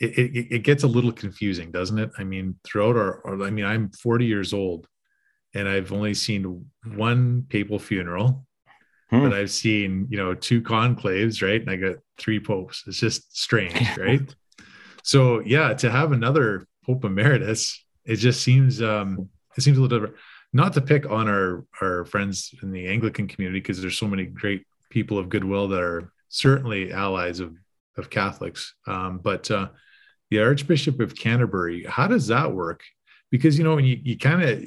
it, 0.00 0.18
it, 0.18 0.54
it, 0.56 0.58
gets 0.64 0.82
a 0.82 0.88
little 0.88 1.12
confusing, 1.12 1.70
doesn't 1.70 1.98
it? 1.98 2.10
I 2.18 2.24
mean, 2.24 2.56
throughout 2.64 2.96
our, 2.96 3.24
our, 3.24 3.42
I 3.42 3.50
mean, 3.50 3.64
I'm 3.64 3.90
40 3.90 4.24
years 4.26 4.52
old, 4.52 4.88
and 5.54 5.68
I've 5.68 5.92
only 5.92 6.14
seen 6.14 6.66
one 6.96 7.46
papal 7.48 7.78
funeral, 7.78 8.44
hmm. 9.12 9.22
but 9.22 9.32
I've 9.32 9.50
seen 9.50 10.06
you 10.10 10.16
know 10.16 10.34
two 10.34 10.60
conclaves, 10.60 11.42
right? 11.42 11.60
And 11.60 11.70
I 11.70 11.76
got 11.76 11.96
three 12.18 12.40
popes. 12.40 12.84
It's 12.86 12.98
just 12.98 13.36
strange, 13.36 13.96
right? 13.98 14.34
so 15.02 15.40
yeah, 15.40 15.74
to 15.74 15.90
have 15.90 16.12
another 16.12 16.66
Pope 16.84 17.04
Emeritus, 17.04 17.84
it 18.04 18.16
just 18.16 18.42
seems 18.42 18.82
um, 18.82 19.28
it 19.56 19.60
seems 19.60 19.78
a 19.78 19.80
little 19.80 19.98
different 19.98 20.16
not 20.52 20.72
to 20.74 20.80
pick 20.80 21.10
on 21.10 21.28
our 21.28 21.64
our 21.80 22.04
friends 22.04 22.54
in 22.62 22.72
the 22.72 22.86
Anglican 22.86 23.28
community 23.28 23.60
because 23.60 23.80
there's 23.80 23.98
so 23.98 24.08
many 24.08 24.24
great 24.24 24.64
people 24.90 25.18
of 25.18 25.28
goodwill 25.28 25.68
that 25.68 25.80
are 25.80 26.12
certainly 26.28 26.92
allies 26.92 27.40
of 27.40 27.56
of 27.96 28.10
Catholics. 28.10 28.74
Um, 28.86 29.20
but 29.22 29.50
uh, 29.50 29.68
the 30.30 30.40
Archbishop 30.40 31.00
of 31.00 31.14
Canterbury, 31.14 31.84
how 31.84 32.06
does 32.06 32.26
that 32.28 32.52
work? 32.52 32.82
Because 33.30 33.58
you 33.58 33.64
know, 33.64 33.74
when 33.74 33.84
you, 33.84 34.00
you 34.02 34.18
kind 34.18 34.42
of 34.42 34.64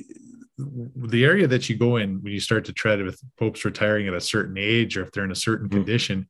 the 0.58 1.26
area 1.26 1.47
that 1.47 1.70
you 1.70 1.78
go 1.78 1.97
in 1.97 2.22
when 2.22 2.32
you 2.32 2.39
start 2.39 2.66
to 2.66 2.74
tread 2.74 3.01
with 3.01 3.20
popes 3.38 3.66
retiring 3.66 4.08
at 4.08 4.14
a 4.14 4.22
certain 4.22 4.58
age 4.58 4.97
or 4.97 5.03
if 5.03 5.12
they're 5.12 5.26
in 5.26 5.32
a 5.32 5.36
certain 5.36 5.68
mm-hmm. 5.68 5.78
condition, 5.78 6.30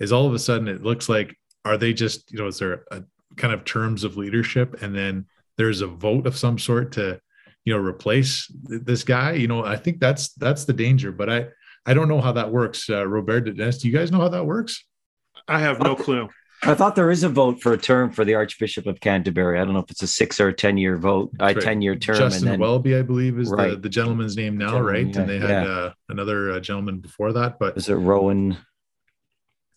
is 0.00 0.12
all 0.12 0.26
of 0.26 0.34
a 0.34 0.38
sudden 0.38 0.68
it 0.68 0.82
looks 0.82 1.08
like 1.08 1.36
are 1.64 1.76
they 1.76 1.92
just 1.92 2.30
you 2.32 2.38
know 2.38 2.46
is 2.46 2.58
there 2.58 2.84
a 2.90 3.02
kind 3.36 3.54
of 3.54 3.64
terms 3.64 4.04
of 4.04 4.16
leadership? 4.16 4.82
And 4.82 4.94
then 4.94 5.26
there's 5.56 5.80
a 5.80 5.86
vote 5.86 6.26
of 6.26 6.36
some 6.36 6.58
sort 6.58 6.92
to 6.92 7.20
you 7.64 7.72
know 7.72 7.80
replace 7.80 8.50
this 8.64 9.04
guy? 9.04 9.32
You 9.32 9.48
know 9.48 9.64
i 9.64 9.76
think 9.76 10.00
that's 10.00 10.34
that's 10.34 10.64
the 10.64 10.72
danger 10.72 11.12
but 11.12 11.30
i 11.30 11.46
i 11.86 11.94
don't 11.94 12.08
know 12.08 12.20
how 12.20 12.32
that 12.32 12.50
works. 12.50 12.90
Uh, 12.90 13.06
robert 13.06 13.44
do 13.44 13.88
you 13.88 13.92
guys 13.92 14.12
know 14.12 14.20
how 14.20 14.28
that 14.28 14.46
works? 14.46 14.84
I 15.48 15.58
have 15.60 15.80
no 15.80 15.94
clue 15.94 16.28
I 16.64 16.74
thought 16.74 16.94
there 16.94 17.10
is 17.10 17.24
a 17.24 17.28
vote 17.28 17.60
for 17.60 17.72
a 17.72 17.78
term 17.78 18.12
for 18.12 18.24
the 18.24 18.34
Archbishop 18.34 18.86
of 18.86 19.00
Canterbury. 19.00 19.58
I 19.58 19.64
don't 19.64 19.74
know 19.74 19.80
if 19.80 19.90
it's 19.90 20.02
a 20.02 20.06
six 20.06 20.40
or 20.40 20.48
a 20.48 20.52
ten 20.52 20.76
year 20.76 20.96
vote, 20.96 21.32
a 21.40 21.46
right. 21.46 21.60
ten 21.60 21.82
year 21.82 21.96
term. 21.96 22.16
Justin 22.16 22.48
then, 22.48 22.60
Welby, 22.60 22.96
I 22.96 23.02
believe, 23.02 23.38
is 23.38 23.50
right. 23.50 23.70
the, 23.70 23.76
the 23.76 23.88
gentleman's 23.88 24.36
name 24.36 24.56
now, 24.56 24.70
gentleman, 24.70 24.92
right? 24.92 25.14
Yeah, 25.14 25.20
and 25.20 25.30
they 25.30 25.38
had 25.40 25.50
yeah. 25.66 25.70
uh, 25.70 25.92
another 26.08 26.52
uh, 26.52 26.60
gentleman 26.60 27.00
before 27.00 27.32
that, 27.32 27.58
but 27.58 27.76
is 27.76 27.88
it 27.88 27.94
Rowan? 27.94 28.58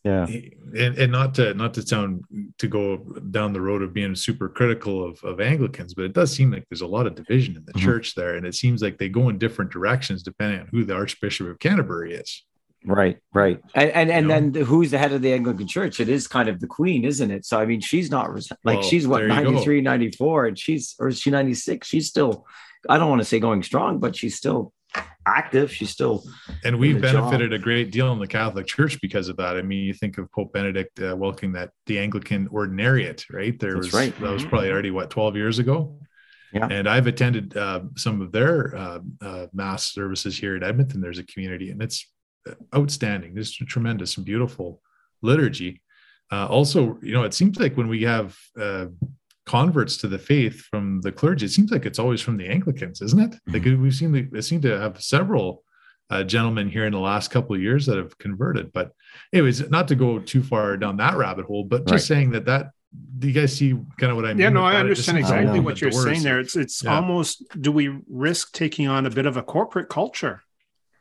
yeah 0.06 0.28
and, 0.28 0.98
and 0.98 1.12
not 1.12 1.34
to 1.34 1.54
not 1.56 1.74
to 1.74 1.82
sound 1.82 2.24
to 2.60 2.68
go 2.68 2.98
down 3.32 3.52
the 3.52 3.60
road 3.60 3.82
of 3.82 3.92
being 3.92 4.14
super 4.14 4.48
critical 4.48 5.04
of, 5.04 5.22
of 5.24 5.42
anglicans 5.42 5.94
but 5.96 6.06
it 6.06 6.14
does 6.14 6.32
seem 6.32 6.52
like 6.52 6.64
there's 6.70 6.82
a 6.82 6.88
lot 6.88 7.08
of 7.08 7.16
division 7.16 7.58
in 7.58 7.66
the 7.66 7.74
mm-hmm. 7.74 7.86
church 7.86 8.14
there 8.14 8.36
and 8.36 8.46
it 8.46 8.54
seems 8.54 8.82
like 8.82 8.98
they 8.98 9.10
go 9.10 9.30
in 9.30 9.38
different 9.38 9.72
directions 9.72 10.22
depending 10.22 10.62
on 10.62 10.68
who 10.68 10.86
the 10.86 10.94
archbishop 10.94 11.48
of 11.48 11.60
canterbury 11.60 12.14
is 12.14 12.44
right 12.86 13.18
right 13.34 13.62
and 13.74 13.92
and, 13.92 14.12
and 14.12 14.30
then 14.30 14.54
who's 14.66 14.92
the 14.92 14.98
head 14.98 15.12
of 15.12 15.22
the 15.22 15.34
anglican 15.34 15.68
church 15.68 16.00
it 16.00 16.10
is 16.10 16.28
kind 16.28 16.50
of 16.50 16.60
the 16.60 16.68
queen 16.68 17.04
isn't 17.04 17.32
it 17.32 17.46
so 17.46 17.60
i 17.60 17.66
mean 17.66 17.82
she's 17.82 18.12
not 18.12 18.32
like 18.64 18.78
well, 18.78 18.82
she's 18.82 19.08
what 19.08 19.26
93 19.26 19.82
go. 19.82 19.90
94 19.90 20.46
and 20.46 20.60
she's 20.60 20.96
or 21.00 21.08
is 21.08 21.20
she 21.20 21.30
96 21.30 21.88
she's 21.88 22.08
still 22.08 22.46
i 22.90 22.98
don't 22.98 23.10
want 23.10 23.22
to 23.22 23.26
say 23.26 23.40
going 23.40 23.64
strong 23.64 24.00
but 24.00 24.16
she's 24.16 24.36
still 24.36 24.74
active. 25.26 25.74
She's 25.74 25.90
still 25.90 26.24
and 26.64 26.78
we've 26.78 27.02
benefited 27.02 27.52
job. 27.52 27.60
a 27.60 27.64
great 27.64 27.92
deal 27.92 28.12
in 28.14 28.20
the 28.20 28.28
Catholic 28.28 28.68
Church 28.68 29.00
because 29.02 29.30
of 29.30 29.38
that. 29.38 29.58
I 29.58 29.62
mean, 29.62 29.84
you 29.84 29.94
think 29.94 30.18
of 30.18 30.32
Pope 30.32 30.54
Benedict 30.54 31.00
uh, 31.02 31.16
welcoming 31.16 31.54
that 31.54 31.72
the 31.86 32.00
Anglican 32.00 32.48
Ordinariate, 32.50 33.26
right? 33.32 33.58
There 33.60 33.74
That's 33.74 33.88
was 33.88 33.94
right. 33.94 34.20
that 34.20 34.32
was 34.32 34.42
mm-hmm. 34.42 34.50
probably 34.50 34.72
already 34.72 34.92
what 34.92 35.10
twelve 35.10 35.36
years 35.36 35.60
ago. 35.60 35.98
Yeah. 36.54 36.68
And 36.72 36.88
I've 36.88 37.08
attended 37.08 37.58
uh, 37.58 37.82
some 37.98 38.22
of 38.22 38.32
their 38.32 38.76
uh, 38.76 39.00
uh, 39.20 39.48
mass 39.52 39.92
services 39.92 40.38
here 40.38 40.56
at 40.56 40.64
Edmonton. 40.64 41.02
There's 41.02 41.20
a 41.20 41.26
community, 41.26 41.70
and 41.72 41.82
it's 41.82 42.10
outstanding. 42.76 43.34
There's 43.34 43.58
a 43.62 43.66
tremendous 43.66 44.18
and 44.18 44.26
beautiful 44.26 44.82
liturgy. 45.22 45.82
Uh, 46.32 46.48
also, 46.48 46.98
you 47.02 47.14
know, 47.14 47.24
it 47.24 47.34
seems 47.34 47.60
like 47.60 47.78
when 47.78 47.88
we 47.88 48.04
have 48.04 48.38
uh, 48.60 48.88
converts 49.46 49.98
to 49.98 50.08
the 50.08 50.18
faith 50.18 50.62
from 50.62 51.02
the 51.02 51.12
clergy, 51.12 51.46
it 51.46 51.52
seems 51.52 51.72
like 51.72 51.86
it's 51.86 52.00
always 52.00 52.22
from 52.22 52.38
the 52.38 52.48
Anglicans, 52.48 53.02
isn't 53.02 53.20
it? 53.20 53.32
Mm-hmm. 53.32 53.54
Like 53.54 53.82
we've 53.82 53.96
seen, 53.96 54.12
the, 54.12 54.28
it 54.34 54.42
seem 54.44 54.62
to 54.62 54.80
have 54.80 55.02
several 55.02 55.64
uh, 56.10 56.24
gentlemen 56.24 56.70
here 56.70 56.86
in 56.86 56.94
the 56.94 57.00
last 57.00 57.32
couple 57.32 57.56
of 57.56 57.62
years 57.62 57.86
that 57.86 57.98
have 57.98 58.18
converted. 58.18 58.72
But, 58.74 58.92
anyways, 59.34 59.70
not 59.70 59.88
to 59.90 59.96
go 59.96 60.20
too 60.20 60.44
far 60.44 60.78
down 60.78 60.98
that 60.98 61.16
rabbit 61.16 61.46
hole, 61.46 61.64
but 61.64 61.86
just 61.88 62.10
right. 62.10 62.18
saying 62.18 62.32
that 62.32 62.46
that 62.46 62.72
do 63.18 63.28
you 63.28 63.34
guys 63.34 63.56
see 63.56 63.74
kind 63.98 64.12
of 64.12 64.16
what 64.16 64.26
I 64.26 64.30
mean? 64.30 64.40
Yeah, 64.40 64.50
no, 64.50 64.64
I 64.64 64.76
understand 64.76 65.18
exactly 65.18 65.60
what 65.60 65.82
you're 65.82 65.92
saying 65.92 66.24
there. 66.24 66.40
It's 66.40 66.56
it's 66.56 66.84
yeah. 66.84 66.96
almost 66.96 67.44
do 67.60 67.72
we 67.72 68.00
risk 68.08 68.54
taking 68.54 68.88
on 68.88 69.06
a 69.06 69.10
bit 69.10 69.26
of 69.26 69.38
a 69.38 69.44
corporate 69.44 69.90
culture? 69.90 70.42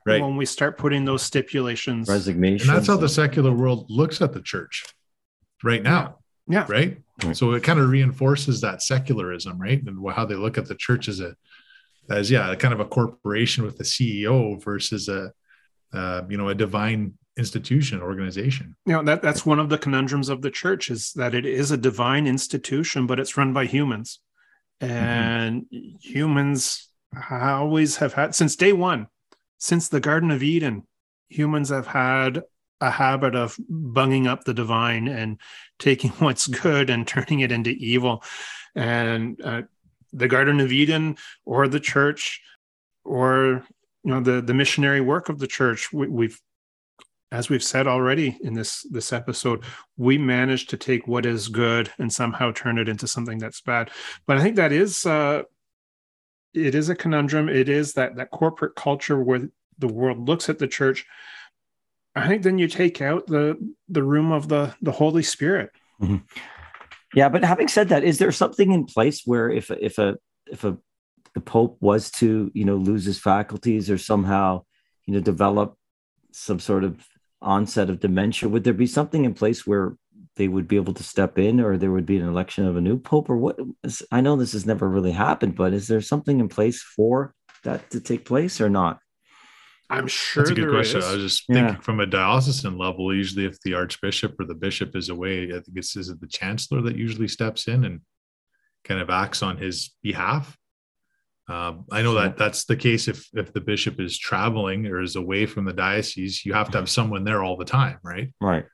Right. 0.06 0.20
When 0.20 0.36
we 0.36 0.44
start 0.44 0.76
putting 0.76 1.04
those 1.04 1.22
stipulations. 1.22 2.08
Resignation. 2.08 2.68
And 2.68 2.76
that's 2.76 2.88
how 2.88 2.96
the 2.96 3.08
secular 3.08 3.52
world 3.52 3.86
looks 3.88 4.20
at 4.20 4.32
the 4.32 4.42
church 4.42 4.84
right 5.62 5.82
now. 5.82 6.18
Yeah. 6.46 6.66
Right. 6.68 6.98
Right. 7.22 7.36
So 7.36 7.52
it 7.52 7.62
kind 7.62 7.78
of 7.78 7.88
reinforces 7.88 8.60
that 8.60 8.82
secularism, 8.82 9.58
right? 9.58 9.82
And 9.82 10.06
how 10.12 10.26
they 10.26 10.34
look 10.34 10.58
at 10.58 10.66
the 10.66 10.74
church 10.74 11.08
as 11.08 11.20
a, 11.20 11.34
as 12.10 12.30
yeah, 12.30 12.54
kind 12.56 12.74
of 12.74 12.80
a 12.80 12.84
corporation 12.84 13.64
with 13.64 13.80
a 13.80 13.84
CEO 13.84 14.62
versus 14.62 15.08
a, 15.08 15.32
uh, 15.94 16.22
you 16.28 16.36
know, 16.36 16.48
a 16.48 16.54
divine 16.54 17.14
institution 17.36 18.00
organization 18.00 18.76
you 18.86 18.92
know 18.92 19.02
that 19.02 19.20
that's 19.20 19.44
one 19.44 19.58
of 19.58 19.68
the 19.68 19.76
conundrums 19.76 20.28
of 20.28 20.40
the 20.40 20.50
church 20.50 20.88
is 20.88 21.12
that 21.14 21.34
it 21.34 21.44
is 21.44 21.72
a 21.72 21.76
divine 21.76 22.28
institution 22.28 23.08
but 23.08 23.18
it's 23.18 23.36
run 23.36 23.52
by 23.52 23.64
humans 23.64 24.20
mm-hmm. 24.80 24.92
and 24.92 25.62
mm-hmm. 25.62 25.96
humans 26.00 26.90
always 27.30 27.96
have 27.96 28.12
had 28.12 28.36
since 28.36 28.54
day 28.54 28.72
one 28.72 29.08
since 29.64 29.88
the 29.88 29.98
garden 29.98 30.30
of 30.30 30.42
eden 30.42 30.86
humans 31.30 31.70
have 31.70 31.86
had 31.86 32.42
a 32.82 32.90
habit 32.90 33.34
of 33.34 33.56
bunging 33.66 34.26
up 34.26 34.44
the 34.44 34.52
divine 34.52 35.08
and 35.08 35.40
taking 35.78 36.10
what's 36.18 36.46
good 36.46 36.90
and 36.90 37.08
turning 37.08 37.40
it 37.40 37.50
into 37.50 37.70
evil. 37.70 38.22
And 38.74 39.40
uh, 39.42 39.62
the 40.12 40.28
garden 40.28 40.60
of 40.60 40.70
eden 40.70 41.16
or 41.46 41.66
the 41.66 41.80
church 41.80 42.42
or 43.06 43.64
you 44.02 44.10
know 44.10 44.20
the 44.20 44.42
the 44.42 44.52
missionary 44.52 45.00
work 45.00 45.30
of 45.30 45.38
the 45.38 45.46
church 45.46 45.92
we, 45.92 46.08
we've 46.08 46.40
as 47.32 47.48
we've 47.48 47.64
said 47.64 47.86
already 47.86 48.36
in 48.42 48.52
this 48.52 48.86
this 48.90 49.12
episode 49.12 49.64
we 49.96 50.18
managed 50.18 50.70
to 50.70 50.76
take 50.76 51.08
what 51.08 51.24
is 51.24 51.48
good 51.48 51.90
and 51.98 52.12
somehow 52.12 52.52
turn 52.52 52.76
it 52.78 52.88
into 52.88 53.06
something 53.06 53.38
that's 53.38 53.62
bad. 53.62 53.90
But 54.26 54.36
i 54.36 54.42
think 54.42 54.56
that 54.56 54.72
is 54.72 55.06
uh 55.06 55.42
it 56.54 56.74
is 56.74 56.88
a 56.88 56.94
conundrum. 56.94 57.48
It 57.48 57.68
is 57.68 57.94
that 57.94 58.16
that 58.16 58.30
corporate 58.30 58.74
culture 58.76 59.20
where 59.20 59.48
the 59.78 59.88
world 59.88 60.28
looks 60.28 60.48
at 60.48 60.58
the 60.58 60.68
church. 60.68 61.04
I 62.14 62.28
think 62.28 62.42
then 62.42 62.58
you 62.58 62.68
take 62.68 63.02
out 63.02 63.26
the 63.26 63.56
the 63.88 64.02
room 64.02 64.32
of 64.32 64.48
the 64.48 64.74
the 64.80 64.92
holy 64.92 65.22
spirit. 65.22 65.70
Mm-hmm. 66.02 66.16
yeah 67.14 67.28
but 67.28 67.44
having 67.44 67.68
said 67.68 67.90
that 67.90 68.02
is 68.02 68.18
there 68.18 68.32
something 68.32 68.72
in 68.72 68.84
place 68.84 69.22
where 69.24 69.48
if 69.48 69.70
if 69.70 69.98
a 69.98 70.16
if 70.50 70.64
a 70.64 70.76
the 71.34 71.40
pope 71.40 71.76
was 71.80 72.10
to 72.12 72.50
you 72.52 72.64
know 72.64 72.76
lose 72.76 73.04
his 73.04 73.18
faculties 73.18 73.88
or 73.88 73.96
somehow 73.96 74.64
you 75.06 75.14
know 75.14 75.20
develop 75.20 75.76
some 76.32 76.58
sort 76.58 76.82
of 76.82 77.06
onset 77.40 77.90
of 77.90 78.00
dementia 78.00 78.48
would 78.48 78.64
there 78.64 78.74
be 78.74 78.88
something 78.88 79.24
in 79.24 79.34
place 79.34 79.64
where 79.64 79.96
they 80.36 80.48
would 80.48 80.66
be 80.66 80.76
able 80.76 80.94
to 80.94 81.02
step 81.02 81.38
in 81.38 81.60
or 81.60 81.76
there 81.76 81.92
would 81.92 82.06
be 82.06 82.16
an 82.16 82.28
election 82.28 82.66
of 82.66 82.76
a 82.76 82.80
new 82.80 82.98
pope 82.98 83.30
or 83.30 83.36
what 83.36 83.58
i 84.10 84.20
know 84.20 84.36
this 84.36 84.52
has 84.52 84.66
never 84.66 84.88
really 84.88 85.12
happened 85.12 85.54
but 85.54 85.72
is 85.72 85.88
there 85.88 86.00
something 86.00 86.40
in 86.40 86.48
place 86.48 86.82
for 86.82 87.34
that 87.62 87.90
to 87.90 88.00
take 88.00 88.24
place 88.24 88.60
or 88.60 88.68
not 88.68 88.98
i'm 89.90 90.06
sure 90.06 90.42
that's 90.42 90.50
a 90.50 90.54
good 90.54 90.70
question 90.70 90.98
is. 90.98 91.06
i 91.06 91.12
was 91.14 91.22
just 91.22 91.46
thinking 91.46 91.64
yeah. 91.64 91.80
from 91.80 92.00
a 92.00 92.06
diocesan 92.06 92.76
level 92.76 93.14
usually 93.14 93.46
if 93.46 93.60
the 93.62 93.74
archbishop 93.74 94.38
or 94.38 94.44
the 94.44 94.54
bishop 94.54 94.96
is 94.96 95.08
away 95.08 95.44
i 95.48 95.52
think 95.52 95.76
it's 95.76 95.96
is 95.96 96.08
it 96.08 96.20
the 96.20 96.26
chancellor 96.26 96.82
that 96.82 96.96
usually 96.96 97.28
steps 97.28 97.68
in 97.68 97.84
and 97.84 98.00
kind 98.84 99.00
of 99.00 99.10
acts 99.10 99.42
on 99.42 99.56
his 99.56 99.94
behalf 100.02 100.56
um, 101.46 101.84
I 101.92 102.02
know 102.02 102.14
that 102.14 102.38
that's 102.38 102.64
the 102.64 102.76
case 102.76 103.06
if 103.06 103.28
if 103.34 103.52
the 103.52 103.60
bishop 103.60 104.00
is 104.00 104.18
traveling 104.18 104.86
or 104.86 105.02
is 105.02 105.16
away 105.16 105.44
from 105.44 105.66
the 105.66 105.74
diocese, 105.74 106.44
you 106.44 106.54
have 106.54 106.70
to 106.70 106.78
have 106.78 106.88
someone 106.88 107.24
there 107.24 107.42
all 107.42 107.56
the 107.56 107.66
time, 107.66 107.98
right? 108.02 108.32
Right. 108.40 108.64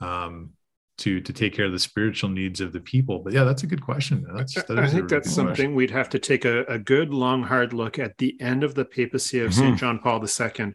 Um, 0.00 0.52
to 0.98 1.20
to 1.20 1.32
take 1.32 1.54
care 1.54 1.66
of 1.66 1.72
the 1.72 1.78
spiritual 1.78 2.30
needs 2.30 2.60
of 2.60 2.72
the 2.72 2.80
people. 2.80 3.18
But 3.18 3.32
yeah, 3.32 3.44
that's 3.44 3.62
a 3.62 3.66
good 3.66 3.82
question. 3.82 4.26
That's, 4.34 4.54
that 4.54 4.78
I 4.78 4.88
think 4.88 5.08
that's 5.08 5.30
something 5.30 5.54
question. 5.54 5.74
we'd 5.74 5.90
have 5.90 6.08
to 6.10 6.18
take 6.18 6.44
a, 6.44 6.64
a, 6.64 6.78
good 6.78 7.12
long 7.12 7.42
hard 7.42 7.72
look 7.72 7.98
at 7.98 8.18
the 8.18 8.36
end 8.40 8.64
of 8.64 8.74
the 8.74 8.84
papacy 8.84 9.40
of 9.40 9.50
mm-hmm. 9.50 9.60
Saint 9.60 9.78
John 9.78 9.98
Paul 9.98 10.24
II, 10.24 10.74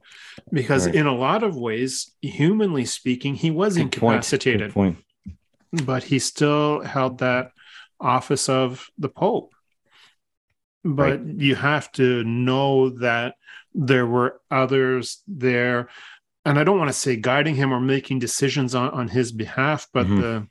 because 0.51 0.85
right. 0.85 0.95
in 0.95 1.07
a 1.07 1.15
lot 1.15 1.43
of 1.43 1.55
ways, 1.55 2.11
humanly 2.21 2.85
speaking, 2.85 3.35
he 3.35 3.51
was 3.51 3.75
good 3.75 3.83
incapacitated, 3.83 4.73
point. 4.73 4.97
Point. 5.25 5.85
but 5.85 6.03
he 6.03 6.19
still 6.19 6.81
held 6.81 7.19
that 7.19 7.51
office 7.99 8.49
of 8.49 8.89
the 8.97 9.09
Pope 9.09 9.53
but 10.83 11.19
right. 11.19 11.21
you 11.37 11.55
have 11.55 11.91
to 11.93 12.23
know 12.23 12.89
that 12.89 13.35
there 13.73 14.05
were 14.05 14.41
others 14.49 15.21
there 15.27 15.89
and 16.45 16.59
i 16.59 16.63
don't 16.63 16.77
want 16.77 16.89
to 16.89 16.93
say 16.93 17.15
guiding 17.15 17.55
him 17.55 17.73
or 17.73 17.79
making 17.79 18.19
decisions 18.19 18.75
on, 18.75 18.89
on 18.91 19.07
his 19.07 19.31
behalf 19.31 19.87
but 19.93 20.05
mm-hmm. 20.05 20.21
the 20.21 20.47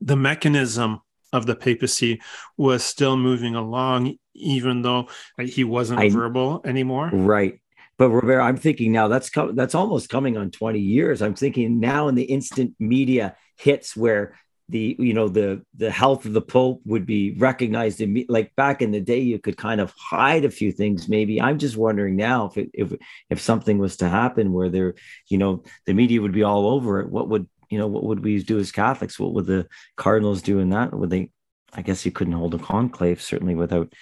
the 0.00 0.16
mechanism 0.16 1.00
of 1.32 1.46
the 1.46 1.54
papacy 1.54 2.20
was 2.56 2.82
still 2.82 3.16
moving 3.16 3.54
along 3.54 4.16
even 4.34 4.82
though 4.82 5.08
he 5.38 5.64
wasn't 5.64 6.00
I, 6.00 6.08
verbal 6.08 6.62
anymore 6.64 7.10
right 7.12 7.58
but 7.98 8.10
Robert, 8.10 8.40
I'm 8.40 8.56
thinking 8.56 8.90
now 8.90 9.06
that's 9.06 9.30
co- 9.30 9.52
that's 9.52 9.76
almost 9.76 10.08
coming 10.08 10.36
on 10.36 10.50
20 10.50 10.80
years. 10.80 11.22
I'm 11.22 11.34
thinking 11.34 11.78
now 11.78 12.08
in 12.08 12.16
the 12.16 12.24
instant 12.24 12.74
media 12.80 13.36
hits 13.56 13.96
where 13.96 14.34
the 14.68 14.96
you 14.98 15.12
know 15.12 15.28
the 15.28 15.62
the 15.76 15.90
health 15.90 16.24
of 16.24 16.32
the 16.32 16.40
pope 16.40 16.80
would 16.84 17.04
be 17.04 17.34
recognized 17.38 18.00
in 18.00 18.24
like 18.28 18.54
back 18.56 18.80
in 18.80 18.90
the 18.90 19.00
day 19.00 19.18
you 19.18 19.38
could 19.38 19.56
kind 19.56 19.80
of 19.80 19.92
hide 19.96 20.44
a 20.44 20.50
few 20.50 20.72
things 20.72 21.08
maybe. 21.08 21.40
I'm 21.40 21.58
just 21.58 21.76
wondering 21.76 22.16
now 22.16 22.46
if 22.46 22.56
it, 22.56 22.70
if 22.72 22.92
if 23.30 23.40
something 23.40 23.78
was 23.78 23.96
to 23.98 24.08
happen 24.08 24.52
where 24.52 24.68
there 24.68 24.94
you 25.28 25.38
know 25.38 25.64
the 25.86 25.94
media 25.94 26.20
would 26.20 26.32
be 26.32 26.42
all 26.42 26.68
over 26.68 27.00
it 27.00 27.10
what 27.10 27.28
would 27.28 27.48
you 27.70 27.78
know 27.78 27.86
what 27.86 28.04
would 28.04 28.24
we 28.24 28.42
do 28.42 28.58
as 28.58 28.72
catholics? 28.72 29.18
What 29.18 29.34
would 29.34 29.46
the 29.46 29.66
cardinals 29.96 30.42
do 30.42 30.58
in 30.58 30.70
that? 30.70 30.92
Would 30.94 31.10
they 31.10 31.30
i 31.74 31.82
guess 31.82 32.04
you 32.04 32.12
couldn't 32.12 32.34
hold 32.34 32.54
a 32.54 32.58
conclave 32.58 33.20
certainly 33.20 33.54
without 33.54 33.92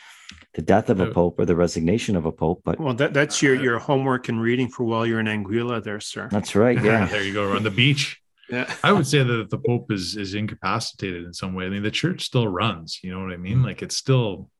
the 0.54 0.62
death 0.62 0.90
of 0.90 1.00
a 1.00 1.08
oh. 1.08 1.12
pope 1.12 1.38
or 1.38 1.44
the 1.44 1.54
resignation 1.54 2.16
of 2.16 2.26
a 2.26 2.32
pope 2.32 2.62
but 2.64 2.78
well 2.80 2.94
that, 2.94 3.14
that's 3.14 3.40
your 3.42 3.56
uh, 3.56 3.62
your 3.62 3.78
homework 3.78 4.28
and 4.28 4.40
reading 4.40 4.68
for 4.68 4.84
while 4.84 5.06
you're 5.06 5.20
in 5.20 5.26
anguilla 5.26 5.82
there 5.82 6.00
sir. 6.00 6.28
That's 6.30 6.54
right 6.54 6.82
yeah. 6.82 7.06
There 7.10 7.22
you 7.22 7.32
go 7.32 7.52
on 7.52 7.62
the 7.62 7.70
beach 7.70 8.20
yeah. 8.50 8.72
I 8.82 8.92
would 8.92 9.06
say 9.06 9.22
that 9.22 9.50
the 9.50 9.58
Pope 9.58 9.90
is 9.92 10.16
is 10.16 10.34
incapacitated 10.34 11.24
in 11.24 11.32
some 11.32 11.54
way. 11.54 11.66
I 11.66 11.70
mean, 11.70 11.82
the 11.82 11.90
church 11.90 12.24
still 12.24 12.48
runs, 12.48 13.00
you 13.02 13.12
know 13.12 13.22
what 13.22 13.32
I 13.32 13.36
mean? 13.36 13.58
Mm-hmm. 13.58 13.66
Like 13.66 13.82
it's 13.82 13.96
still 13.96 14.50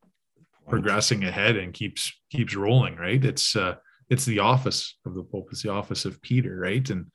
progressing 0.69 1.23
ahead 1.23 1.57
and 1.57 1.73
keeps 1.73 2.11
keeps 2.31 2.55
rolling, 2.55 2.95
right? 2.95 3.23
It's 3.23 3.55
uh 3.55 3.75
it's 4.09 4.25
the 4.25 4.39
office 4.39 4.97
of 5.05 5.15
the 5.15 5.23
Pope, 5.23 5.49
it's 5.51 5.63
the 5.63 5.71
office 5.71 6.05
of 6.05 6.21
Peter, 6.21 6.55
right? 6.55 6.87
And 6.89 7.07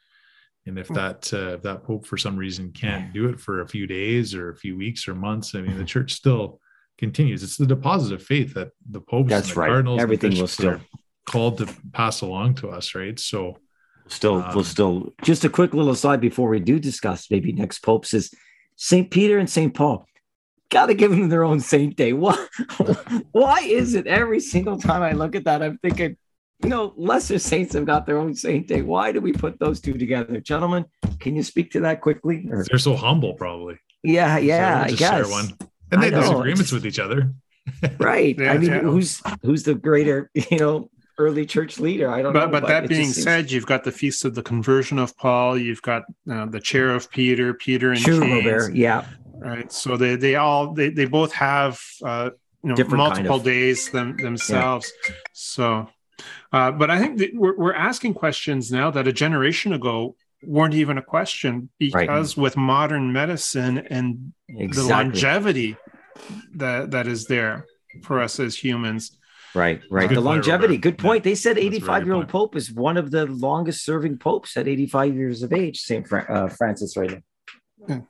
and 0.66 0.78
if 0.78 0.88
hmm. 0.88 0.94
that 0.94 1.32
uh, 1.32 1.54
if 1.54 1.62
that 1.62 1.84
Pope 1.84 2.06
for 2.06 2.16
some 2.16 2.36
reason 2.36 2.72
can't 2.72 3.12
do 3.12 3.28
it 3.28 3.40
for 3.40 3.60
a 3.60 3.68
few 3.68 3.86
days 3.86 4.34
or 4.34 4.50
a 4.50 4.56
few 4.56 4.76
weeks 4.76 5.06
or 5.06 5.14
months, 5.14 5.54
I 5.54 5.60
mean 5.60 5.78
the 5.78 5.84
church 5.84 6.12
still 6.12 6.60
continues. 6.98 7.42
It's 7.42 7.56
the 7.56 7.66
deposit 7.66 8.14
of 8.14 8.22
faith 8.22 8.54
that 8.54 8.70
the 8.90 9.00
Pope, 9.00 9.28
that's 9.28 9.54
the 9.54 9.60
right. 9.60 9.68
Cardinals, 9.68 10.00
everything 10.00 10.36
will 10.38 10.46
still 10.46 10.80
called 11.26 11.58
to 11.58 11.68
pass 11.92 12.20
along 12.20 12.54
to 12.56 12.70
us, 12.70 12.94
right? 12.94 13.18
So 13.18 13.58
Still, 14.08 14.42
um, 14.42 14.54
we'll 14.54 14.64
still 14.64 15.12
just 15.22 15.44
a 15.44 15.48
quick 15.48 15.74
little 15.74 15.92
aside 15.92 16.20
before 16.20 16.48
we 16.48 16.60
do 16.60 16.78
discuss 16.78 17.30
maybe 17.30 17.52
next 17.52 17.80
popes 17.80 18.14
is 18.14 18.32
Saint 18.76 19.10
Peter 19.10 19.38
and 19.38 19.50
Saint 19.50 19.74
Paul. 19.74 20.06
Got 20.70 20.86
to 20.86 20.94
give 20.94 21.10
them 21.10 21.28
their 21.28 21.44
own 21.44 21.60
saint 21.60 21.96
day. 21.96 22.12
Why? 22.12 22.46
why 23.32 23.60
is 23.60 23.94
it 23.94 24.06
every 24.06 24.40
single 24.40 24.78
time 24.78 25.02
I 25.02 25.12
look 25.12 25.36
at 25.36 25.44
that, 25.44 25.62
I'm 25.62 25.78
thinking, 25.78 26.16
you 26.62 26.68
know, 26.68 26.92
lesser 26.96 27.38
saints 27.38 27.74
have 27.74 27.84
got 27.84 28.06
their 28.06 28.18
own 28.18 28.34
saint 28.34 28.66
day. 28.66 28.82
Why 28.82 29.12
do 29.12 29.20
we 29.20 29.32
put 29.32 29.58
those 29.58 29.80
two 29.80 29.94
together, 29.94 30.40
gentlemen? 30.40 30.86
Can 31.20 31.36
you 31.36 31.42
speak 31.42 31.70
to 31.72 31.80
that 31.80 32.00
quickly? 32.00 32.48
Or? 32.50 32.64
They're 32.64 32.78
so 32.78 32.96
humble, 32.96 33.34
probably. 33.34 33.78
Yeah, 34.02 34.38
yeah, 34.38 34.86
so 34.86 34.92
I 34.92 34.96
guess. 34.96 35.30
One. 35.30 35.56
And 35.92 36.02
they 36.02 36.10
have 36.10 36.22
disagreements 36.22 36.72
with 36.72 36.86
each 36.86 36.98
other. 36.98 37.32
right. 37.98 38.36
yeah, 38.38 38.52
I 38.52 38.58
mean, 38.58 38.70
yeah. 38.70 38.80
who's 38.80 39.20
who's 39.42 39.64
the 39.64 39.74
greater, 39.74 40.30
you 40.50 40.58
know, 40.58 40.90
early 41.18 41.46
church 41.46 41.78
leader. 41.78 42.10
I 42.10 42.22
don't 42.22 42.32
but, 42.32 42.46
know. 42.46 42.52
But, 42.52 42.62
but 42.62 42.68
that 42.68 42.88
being 42.88 43.12
said, 43.12 43.42
seems... 43.42 43.52
you've 43.52 43.66
got 43.66 43.84
the 43.84 43.92
feast 43.92 44.24
of 44.24 44.34
the 44.34 44.42
conversion 44.42 44.98
of 44.98 45.16
Paul. 45.16 45.58
You've 45.58 45.82
got 45.82 46.04
uh, 46.30 46.46
the 46.46 46.60
chair 46.60 46.90
of 46.90 47.10
Peter, 47.10 47.54
Peter 47.54 47.92
and 47.92 48.06
Robert. 48.06 48.74
Yeah. 48.74 49.06
Right. 49.38 49.70
So 49.72 49.96
they 49.96 50.16
they 50.16 50.36
all 50.36 50.72
they, 50.72 50.88
they 50.90 51.04
both 51.04 51.32
have 51.32 51.80
uh, 52.02 52.30
you 52.62 52.70
know 52.70 52.74
Different 52.74 52.98
multiple 52.98 53.38
kind 53.38 53.40
of... 53.40 53.44
days 53.44 53.90
them, 53.90 54.16
themselves. 54.16 54.92
Yeah. 55.08 55.14
So, 55.32 55.88
uh, 56.52 56.72
but 56.72 56.90
I 56.90 56.98
think 56.98 57.20
we're 57.34 57.56
we're 57.56 57.74
asking 57.74 58.14
questions 58.14 58.72
now 58.72 58.90
that 58.90 59.06
a 59.06 59.12
generation 59.12 59.72
ago 59.72 60.16
weren't 60.42 60.74
even 60.74 60.98
a 60.98 61.02
question 61.02 61.68
because 61.78 62.36
right. 62.36 62.42
with 62.42 62.56
modern 62.56 63.12
medicine 63.12 63.78
and 63.78 64.32
exactly. 64.48 64.82
the 64.82 64.88
longevity 64.88 65.76
that 66.54 66.90
that 66.92 67.06
is 67.06 67.26
there 67.26 67.66
for 68.02 68.20
us 68.20 68.40
as 68.40 68.56
humans 68.56 69.16
Right, 69.56 69.80
right. 69.90 70.10
The 70.10 70.20
longevity. 70.20 70.76
Good 70.76 70.98
point. 70.98 71.24
Yeah. 71.24 71.30
They 71.30 71.34
said 71.34 71.58
85 71.58 72.04
year 72.04 72.14
old 72.14 72.28
Pope 72.28 72.56
is 72.56 72.70
one 72.70 72.96
of 72.96 73.10
the 73.10 73.26
longest 73.26 73.84
serving 73.84 74.18
popes 74.18 74.56
at 74.56 74.68
85 74.68 75.14
years 75.14 75.42
of 75.42 75.52
age, 75.52 75.80
St. 75.80 76.06
Fra- 76.06 76.26
uh, 76.28 76.48
Francis 76.48 76.96
right 76.96 77.10
now. 77.10 77.18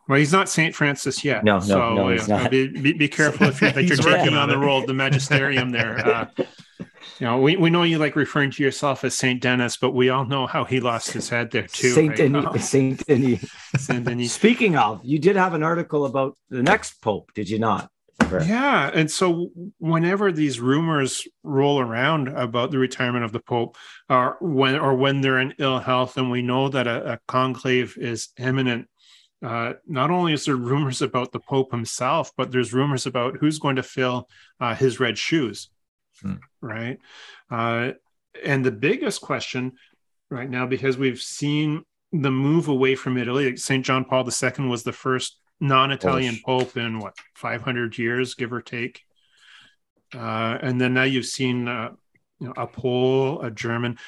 Well, 0.09 0.19
he's 0.19 0.33
not 0.33 0.49
Saint 0.49 0.75
Francis 0.75 1.25
yet. 1.25 1.45
No, 1.45 1.59
no, 1.59 1.61
so, 1.61 1.95
no, 1.95 2.09
he's 2.09 2.29
not. 2.29 2.51
Be, 2.51 2.69
be, 2.69 2.93
be 2.95 3.09
careful 3.09 3.49
if 3.49 3.61
you're, 3.61 3.73
that 3.73 3.85
you're 3.85 3.97
taking 3.97 4.35
on 4.35 4.49
the 4.49 4.59
role 4.59 4.81
of 4.81 4.87
the 4.87 4.95
magisterium 4.95 5.71
there. 5.71 5.99
Uh, 5.99 6.27
you 6.79 6.87
know, 7.21 7.39
we, 7.39 7.57
we 7.57 7.69
know 7.69 7.83
you 7.83 7.99
like 7.99 8.17
referring 8.17 8.51
to 8.53 8.63
yourself 8.63 9.05
as 9.05 9.17
Saint 9.17 9.43
Denis, 9.43 9.77
but 9.77 9.91
we 9.91 10.09
all 10.09 10.25
know 10.25 10.47
how 10.47 10.65
he 10.65 10.81
lost 10.81 11.13
his 11.13 11.29
head 11.29 11.51
there 11.51 11.67
too. 11.67 11.91
Saint 11.91 12.11
right? 12.11 12.17
Denis. 12.17 12.45
Oh. 12.49 12.57
Saint 12.57 13.07
Denis. 13.07 13.51
Saint 13.77 14.05
Denis. 14.05 14.33
Speaking 14.33 14.77
of, 14.77 15.01
you 15.05 15.19
did 15.19 15.37
have 15.37 15.53
an 15.53 15.63
article 15.63 16.07
about 16.07 16.37
the 16.49 16.63
next 16.63 17.03
pope, 17.03 17.33
did 17.35 17.51
you 17.51 17.59
not? 17.59 17.91
Yeah. 18.21 18.91
And 18.93 19.11
so 19.11 19.51
whenever 19.79 20.33
these 20.33 20.61
rumors 20.61 21.27
roll 21.43 21.81
around 21.81 22.29
about 22.29 22.71
the 22.71 22.79
retirement 22.79 23.25
of 23.25 23.33
the 23.33 23.41
Pope, 23.41 23.77
or 24.09 24.37
when 24.41 24.77
or 24.77 24.95
when 24.95 25.21
they're 25.21 25.39
in 25.39 25.55
ill 25.59 25.79
health, 25.79 26.17
and 26.17 26.31
we 26.31 26.43
know 26.43 26.69
that 26.69 26.87
a, 26.87 27.15
a 27.15 27.19
conclave 27.29 27.97
is 27.99 28.29
imminent, 28.39 28.89
uh, 29.45 29.75
not 29.87 30.11
only 30.11 30.33
is 30.33 30.45
there 30.45 30.57
rumors 30.57 31.03
about 31.03 31.33
the 31.33 31.41
Pope 31.41 31.71
himself, 31.71 32.33
but 32.37 32.51
there's 32.51 32.73
rumors 32.73 33.07
about 33.07 33.37
who's 33.37 33.59
going 33.59 33.77
to 33.77 33.83
fill 33.83 34.29
uh, 34.61 34.75
his 34.75 34.99
red 34.99 35.19
shoes. 35.19 35.71
Hmm. 36.23 36.35
Right. 36.61 36.99
Uh, 37.51 37.93
and 38.45 38.65
the 38.65 38.73
biggest 38.73 39.21
question 39.21 39.73
right 40.31 40.49
now, 40.49 40.67
because 40.67 40.97
we've 40.99 41.21
seen 41.21 41.85
the 42.13 42.31
move 42.31 42.69
away 42.69 42.95
from 42.95 43.19
Italy. 43.19 43.57
St. 43.57 43.85
John 43.85 44.05
Paul 44.05 44.29
II 44.29 44.67
was 44.69 44.83
the 44.83 44.93
first 44.93 45.39
non-Italian 45.61 46.39
pope 46.45 46.77
in 46.77 46.99
what 46.99 47.15
500 47.35 47.97
years, 47.99 48.35
give 48.35 48.53
or 48.53 48.63
take. 48.63 49.03
Uh, 50.15 50.59
and 50.61 50.81
then 50.81 50.95
now 50.95 51.03
you've 51.03 51.27
seen 51.27 51.69
uh, 51.69 51.91
you 52.41 52.47
know, 52.47 52.55
a 52.57 52.67
Pole, 52.67 53.41
a 53.43 53.51
German. 53.51 53.99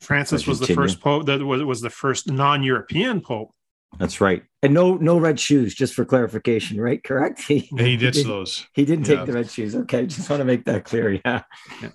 Francis 0.00 0.46
was 0.46 0.60
the 0.60 0.74
first 0.74 1.00
pope 1.00 1.26
that 1.26 1.44
was, 1.44 1.62
was 1.62 1.80
the 1.80 1.90
first 1.90 2.30
non-European 2.30 3.20
pope. 3.20 3.52
That's 3.98 4.20
right. 4.20 4.42
And 4.62 4.72
no 4.72 4.94
no 4.96 5.18
red 5.18 5.40
shoes, 5.40 5.74
just 5.74 5.94
for 5.94 6.04
clarification, 6.04 6.80
right? 6.80 7.02
Correct. 7.02 7.40
He, 7.48 7.68
yeah, 7.72 7.84
he 7.84 7.96
ditched 7.96 8.26
those. 8.26 8.66
He 8.72 8.84
didn't 8.84 9.04
take 9.04 9.18
yeah. 9.18 9.24
the 9.24 9.32
red 9.32 9.50
shoes. 9.50 9.74
Okay, 9.74 10.06
just 10.06 10.30
want 10.30 10.40
to 10.40 10.44
make 10.44 10.64
that 10.66 10.84
clear. 10.84 11.20
Yeah. 11.24 11.42
yeah. 11.82 11.90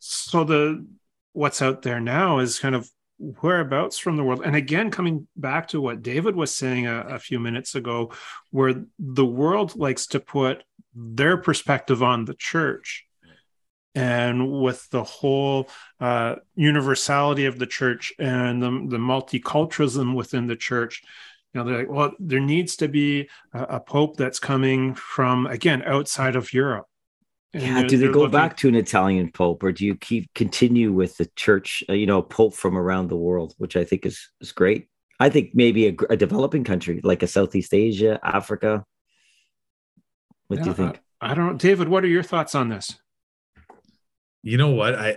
So 0.00 0.44
the 0.44 0.86
what's 1.32 1.62
out 1.62 1.82
there 1.82 2.00
now 2.00 2.40
is 2.40 2.58
kind 2.58 2.74
of 2.74 2.90
whereabouts 3.18 3.98
from 3.98 4.16
the 4.16 4.24
world. 4.24 4.42
And 4.44 4.56
again, 4.56 4.90
coming 4.90 5.26
back 5.36 5.68
to 5.68 5.80
what 5.80 6.02
David 6.02 6.36
was 6.36 6.54
saying 6.54 6.86
a, 6.86 7.00
a 7.00 7.18
few 7.18 7.40
minutes 7.40 7.74
ago, 7.74 8.12
where 8.50 8.84
the 8.98 9.26
world 9.26 9.76
likes 9.76 10.06
to 10.08 10.20
put 10.20 10.64
their 10.94 11.36
perspective 11.36 12.02
on 12.02 12.24
the 12.24 12.34
church 12.34 13.06
and 13.94 14.60
with 14.60 14.88
the 14.90 15.02
whole 15.02 15.68
uh, 16.00 16.36
universality 16.54 17.46
of 17.46 17.58
the 17.58 17.66
church 17.66 18.12
and 18.18 18.62
the, 18.62 18.70
the 18.88 18.98
multiculturalism 18.98 20.14
within 20.14 20.46
the 20.46 20.56
church 20.56 21.02
you 21.52 21.60
know 21.60 21.66
they're 21.66 21.78
like 21.78 21.90
well 21.90 22.12
there 22.18 22.40
needs 22.40 22.76
to 22.76 22.88
be 22.88 23.28
a, 23.54 23.62
a 23.62 23.80
pope 23.80 24.16
that's 24.16 24.38
coming 24.38 24.94
from 24.94 25.46
again 25.46 25.82
outside 25.84 26.36
of 26.36 26.52
europe 26.52 26.86
and 27.56 27.62
yeah 27.62 27.82
do 27.82 27.96
they 27.96 28.08
go 28.08 28.20
looking... 28.20 28.32
back 28.32 28.56
to 28.56 28.68
an 28.68 28.74
italian 28.74 29.30
pope 29.30 29.62
or 29.62 29.72
do 29.72 29.84
you 29.84 29.94
keep 29.96 30.32
continue 30.34 30.92
with 30.92 31.16
the 31.16 31.26
church 31.36 31.82
uh, 31.88 31.92
you 31.92 32.06
know 32.06 32.22
pope 32.22 32.54
from 32.54 32.76
around 32.76 33.08
the 33.08 33.16
world 33.16 33.54
which 33.58 33.76
i 33.76 33.84
think 33.84 34.06
is 34.06 34.28
is 34.40 34.52
great? 34.52 34.88
I 35.18 35.30
think 35.30 35.54
maybe 35.54 35.88
a, 35.88 35.96
a 36.10 36.16
developing 36.16 36.62
country 36.62 37.00
like 37.02 37.22
a 37.22 37.26
southeast 37.26 37.72
asia 37.72 38.20
africa. 38.22 38.84
What 40.48 40.58
yeah, 40.58 40.62
do 40.64 40.70
you 40.70 40.76
think 40.76 41.00
I, 41.20 41.32
I 41.32 41.34
don't 41.34 41.58
david 41.58 41.88
what 41.88 42.04
are 42.04 42.08
your 42.08 42.22
thoughts 42.22 42.54
on 42.54 42.68
this 42.68 42.98
you 44.46 44.58
know 44.58 44.70
what 44.70 44.94
I 44.94 45.16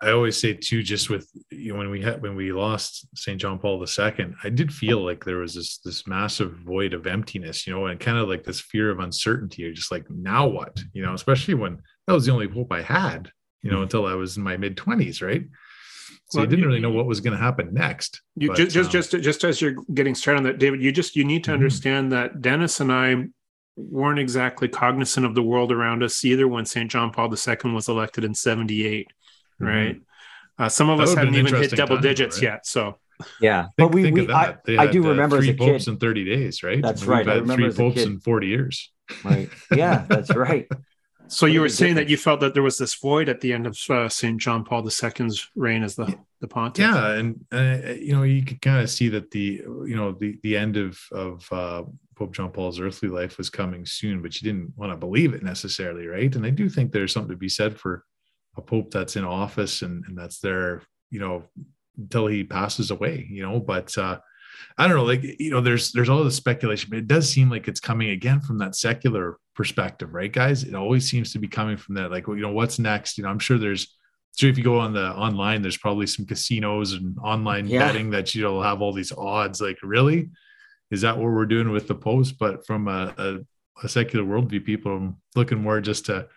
I 0.00 0.12
always 0.12 0.40
say 0.40 0.54
too, 0.54 0.82
just 0.82 1.10
with 1.10 1.30
you 1.50 1.72
know, 1.74 1.78
when 1.78 1.90
we 1.90 2.00
had 2.00 2.22
when 2.22 2.34
we 2.34 2.52
lost 2.52 3.06
St. 3.14 3.38
John 3.38 3.58
Paul 3.58 3.84
II, 3.84 4.34
I 4.42 4.48
did 4.48 4.72
feel 4.72 5.04
like 5.04 5.26
there 5.26 5.36
was 5.36 5.54
this 5.54 5.76
this 5.84 6.06
massive 6.06 6.54
void 6.64 6.94
of 6.94 7.06
emptiness, 7.06 7.66
you 7.66 7.74
know, 7.74 7.84
and 7.84 8.00
kind 8.00 8.16
of 8.16 8.30
like 8.30 8.44
this 8.44 8.62
fear 8.62 8.88
of 8.88 8.98
uncertainty, 8.98 9.66
or 9.66 9.74
just 9.74 9.92
like 9.92 10.08
now 10.08 10.46
what, 10.46 10.80
you 10.94 11.02
know, 11.02 11.12
especially 11.12 11.52
when 11.52 11.82
that 12.06 12.14
was 12.14 12.24
the 12.24 12.32
only 12.32 12.48
hope 12.48 12.72
I 12.72 12.80
had, 12.80 13.30
you 13.60 13.70
know, 13.70 13.76
mm-hmm. 13.76 13.82
until 13.82 14.06
I 14.06 14.14
was 14.14 14.38
in 14.38 14.42
my 14.42 14.56
mid 14.56 14.78
twenties, 14.78 15.20
right? 15.20 15.44
So 16.30 16.38
well, 16.38 16.46
I 16.46 16.48
didn't 16.48 16.64
really 16.64 16.80
know 16.80 16.92
what 16.92 17.04
was 17.04 17.20
going 17.20 17.36
to 17.36 17.44
happen 17.44 17.74
next. 17.74 18.22
You 18.36 18.48
but, 18.48 18.56
just, 18.56 18.70
just, 18.70 18.86
um, 18.86 19.20
just, 19.20 19.22
just 19.22 19.44
as 19.44 19.60
you're 19.60 19.76
getting 19.92 20.14
started 20.14 20.38
on 20.38 20.44
that, 20.44 20.58
David, 20.58 20.80
you 20.80 20.92
just 20.92 21.14
you 21.14 21.24
need 21.24 21.44
to 21.44 21.50
mm-hmm. 21.50 21.56
understand 21.56 22.12
that 22.12 22.40
Dennis 22.40 22.80
and 22.80 22.90
I 22.90 23.26
weren't 23.76 24.18
exactly 24.18 24.68
cognizant 24.68 25.24
of 25.24 25.34
the 25.34 25.42
world 25.42 25.72
around 25.72 26.02
us 26.02 26.24
either 26.24 26.46
when 26.46 26.64
St. 26.64 26.90
John 26.90 27.10
Paul 27.10 27.32
II 27.32 27.72
was 27.72 27.88
elected 27.88 28.24
in 28.24 28.34
78, 28.34 29.06
mm-hmm. 29.06 29.64
right? 29.64 30.00
Uh, 30.58 30.68
some 30.68 30.90
of 30.90 30.98
that 30.98 31.04
us 31.04 31.14
hadn't 31.14 31.34
even 31.34 31.54
hit 31.54 31.70
double 31.72 31.96
time, 31.96 32.02
digits 32.02 32.36
right? 32.36 32.42
yet. 32.42 32.66
So, 32.66 32.98
yeah, 33.40 33.62
think, 33.62 33.72
but 33.76 33.88
we, 33.88 34.10
we 34.10 34.30
I, 34.30 34.56
I, 34.78 34.86
do 34.88 35.04
uh, 35.04 35.10
remember 35.10 35.38
three 35.38 35.50
as 35.50 35.54
a 35.54 35.58
popes 35.58 35.84
kid. 35.86 35.92
in 35.92 35.98
30 35.98 36.24
days, 36.24 36.62
right? 36.62 36.82
That's 36.82 37.04
right. 37.04 37.26
We've 37.26 37.46
had 37.46 37.56
three 37.56 37.72
popes 37.72 38.02
in 38.02 38.20
40 38.20 38.46
years. 38.46 38.92
Right. 39.24 39.48
Yeah, 39.74 40.04
that's 40.08 40.34
right. 40.34 40.68
So 41.32 41.46
you 41.46 41.62
were 41.62 41.68
saying 41.70 41.94
that 41.94 42.10
you 42.10 42.18
felt 42.18 42.40
that 42.40 42.52
there 42.52 42.62
was 42.62 42.76
this 42.76 42.94
void 42.94 43.30
at 43.30 43.40
the 43.40 43.54
end 43.54 43.66
of 43.66 43.78
uh, 43.88 44.08
St. 44.08 44.38
John 44.38 44.64
Paul 44.64 44.84
II's 44.84 45.48
reign 45.56 45.82
as 45.82 45.96
the 45.96 46.14
the 46.40 46.48
pontiff. 46.48 46.84
Yeah, 46.84 47.12
and 47.12 47.44
uh, 47.50 47.94
you 47.94 48.12
know 48.12 48.22
you 48.22 48.44
could 48.44 48.60
kind 48.60 48.82
of 48.82 48.90
see 48.90 49.08
that 49.08 49.30
the 49.30 49.62
you 49.86 49.96
know 49.96 50.12
the 50.12 50.38
the 50.42 50.56
end 50.56 50.76
of 50.76 51.00
of 51.10 51.50
uh, 51.50 51.84
Pope 52.16 52.34
John 52.34 52.50
Paul's 52.50 52.80
earthly 52.80 53.08
life 53.08 53.38
was 53.38 53.48
coming 53.48 53.86
soon, 53.86 54.20
but 54.20 54.40
you 54.40 54.44
didn't 54.44 54.76
want 54.76 54.92
to 54.92 54.96
believe 54.96 55.32
it 55.32 55.42
necessarily, 55.42 56.06
right? 56.06 56.34
And 56.34 56.44
I 56.44 56.50
do 56.50 56.68
think 56.68 56.92
there's 56.92 57.12
something 57.12 57.30
to 57.30 57.36
be 57.36 57.48
said 57.48 57.78
for 57.78 58.04
a 58.58 58.60
pope 58.60 58.90
that's 58.90 59.16
in 59.16 59.24
office 59.24 59.80
and 59.80 60.04
and 60.06 60.16
that's 60.16 60.38
there, 60.38 60.82
you 61.10 61.18
know, 61.18 61.44
until 61.96 62.26
he 62.26 62.44
passes 62.44 62.90
away, 62.90 63.26
you 63.30 63.42
know. 63.42 63.58
But 63.58 63.96
uh, 63.96 64.18
I 64.76 64.86
don't 64.86 64.96
know, 64.96 65.04
like 65.04 65.22
you 65.22 65.50
know, 65.50 65.62
there's 65.62 65.92
there's 65.92 66.10
all 66.10 66.24
this 66.24 66.36
speculation, 66.36 66.90
but 66.90 66.98
it 66.98 67.06
does 67.06 67.30
seem 67.30 67.48
like 67.48 67.68
it's 67.68 67.80
coming 67.80 68.10
again 68.10 68.40
from 68.40 68.58
that 68.58 68.76
secular 68.76 69.38
perspective, 69.54 70.14
right, 70.14 70.32
guys? 70.32 70.64
It 70.64 70.74
always 70.74 71.10
seems 71.10 71.32
to 71.32 71.38
be 71.38 71.48
coming 71.48 71.76
from 71.76 71.94
that, 71.96 72.10
like, 72.10 72.26
you 72.26 72.36
know, 72.36 72.52
what's 72.52 72.78
next? 72.78 73.18
You 73.18 73.24
know, 73.24 73.30
I'm 73.30 73.38
sure 73.38 73.58
there's 73.58 73.96
so 74.32 74.46
if 74.46 74.56
you 74.56 74.64
go 74.64 74.78
on 74.78 74.94
the 74.94 75.10
online, 75.10 75.60
there's 75.60 75.76
probably 75.76 76.06
some 76.06 76.24
casinos 76.24 76.94
and 76.94 77.18
online 77.18 77.66
yeah. 77.66 77.86
betting 77.86 78.10
that 78.10 78.34
you'll 78.34 78.62
have 78.62 78.80
all 78.80 78.92
these 78.92 79.12
odds. 79.12 79.60
Like, 79.60 79.78
really, 79.82 80.30
is 80.90 81.02
that 81.02 81.16
what 81.16 81.30
we're 81.30 81.46
doing 81.46 81.70
with 81.70 81.86
the 81.86 81.94
post? 81.94 82.38
But 82.38 82.66
from 82.66 82.88
a, 82.88 83.14
a, 83.18 83.38
a 83.84 83.88
secular 83.88 84.24
worldview, 84.24 84.64
people 84.64 84.92
are 84.92 85.14
looking 85.36 85.60
more 85.60 85.80
just 85.82 86.06
to 86.06 86.28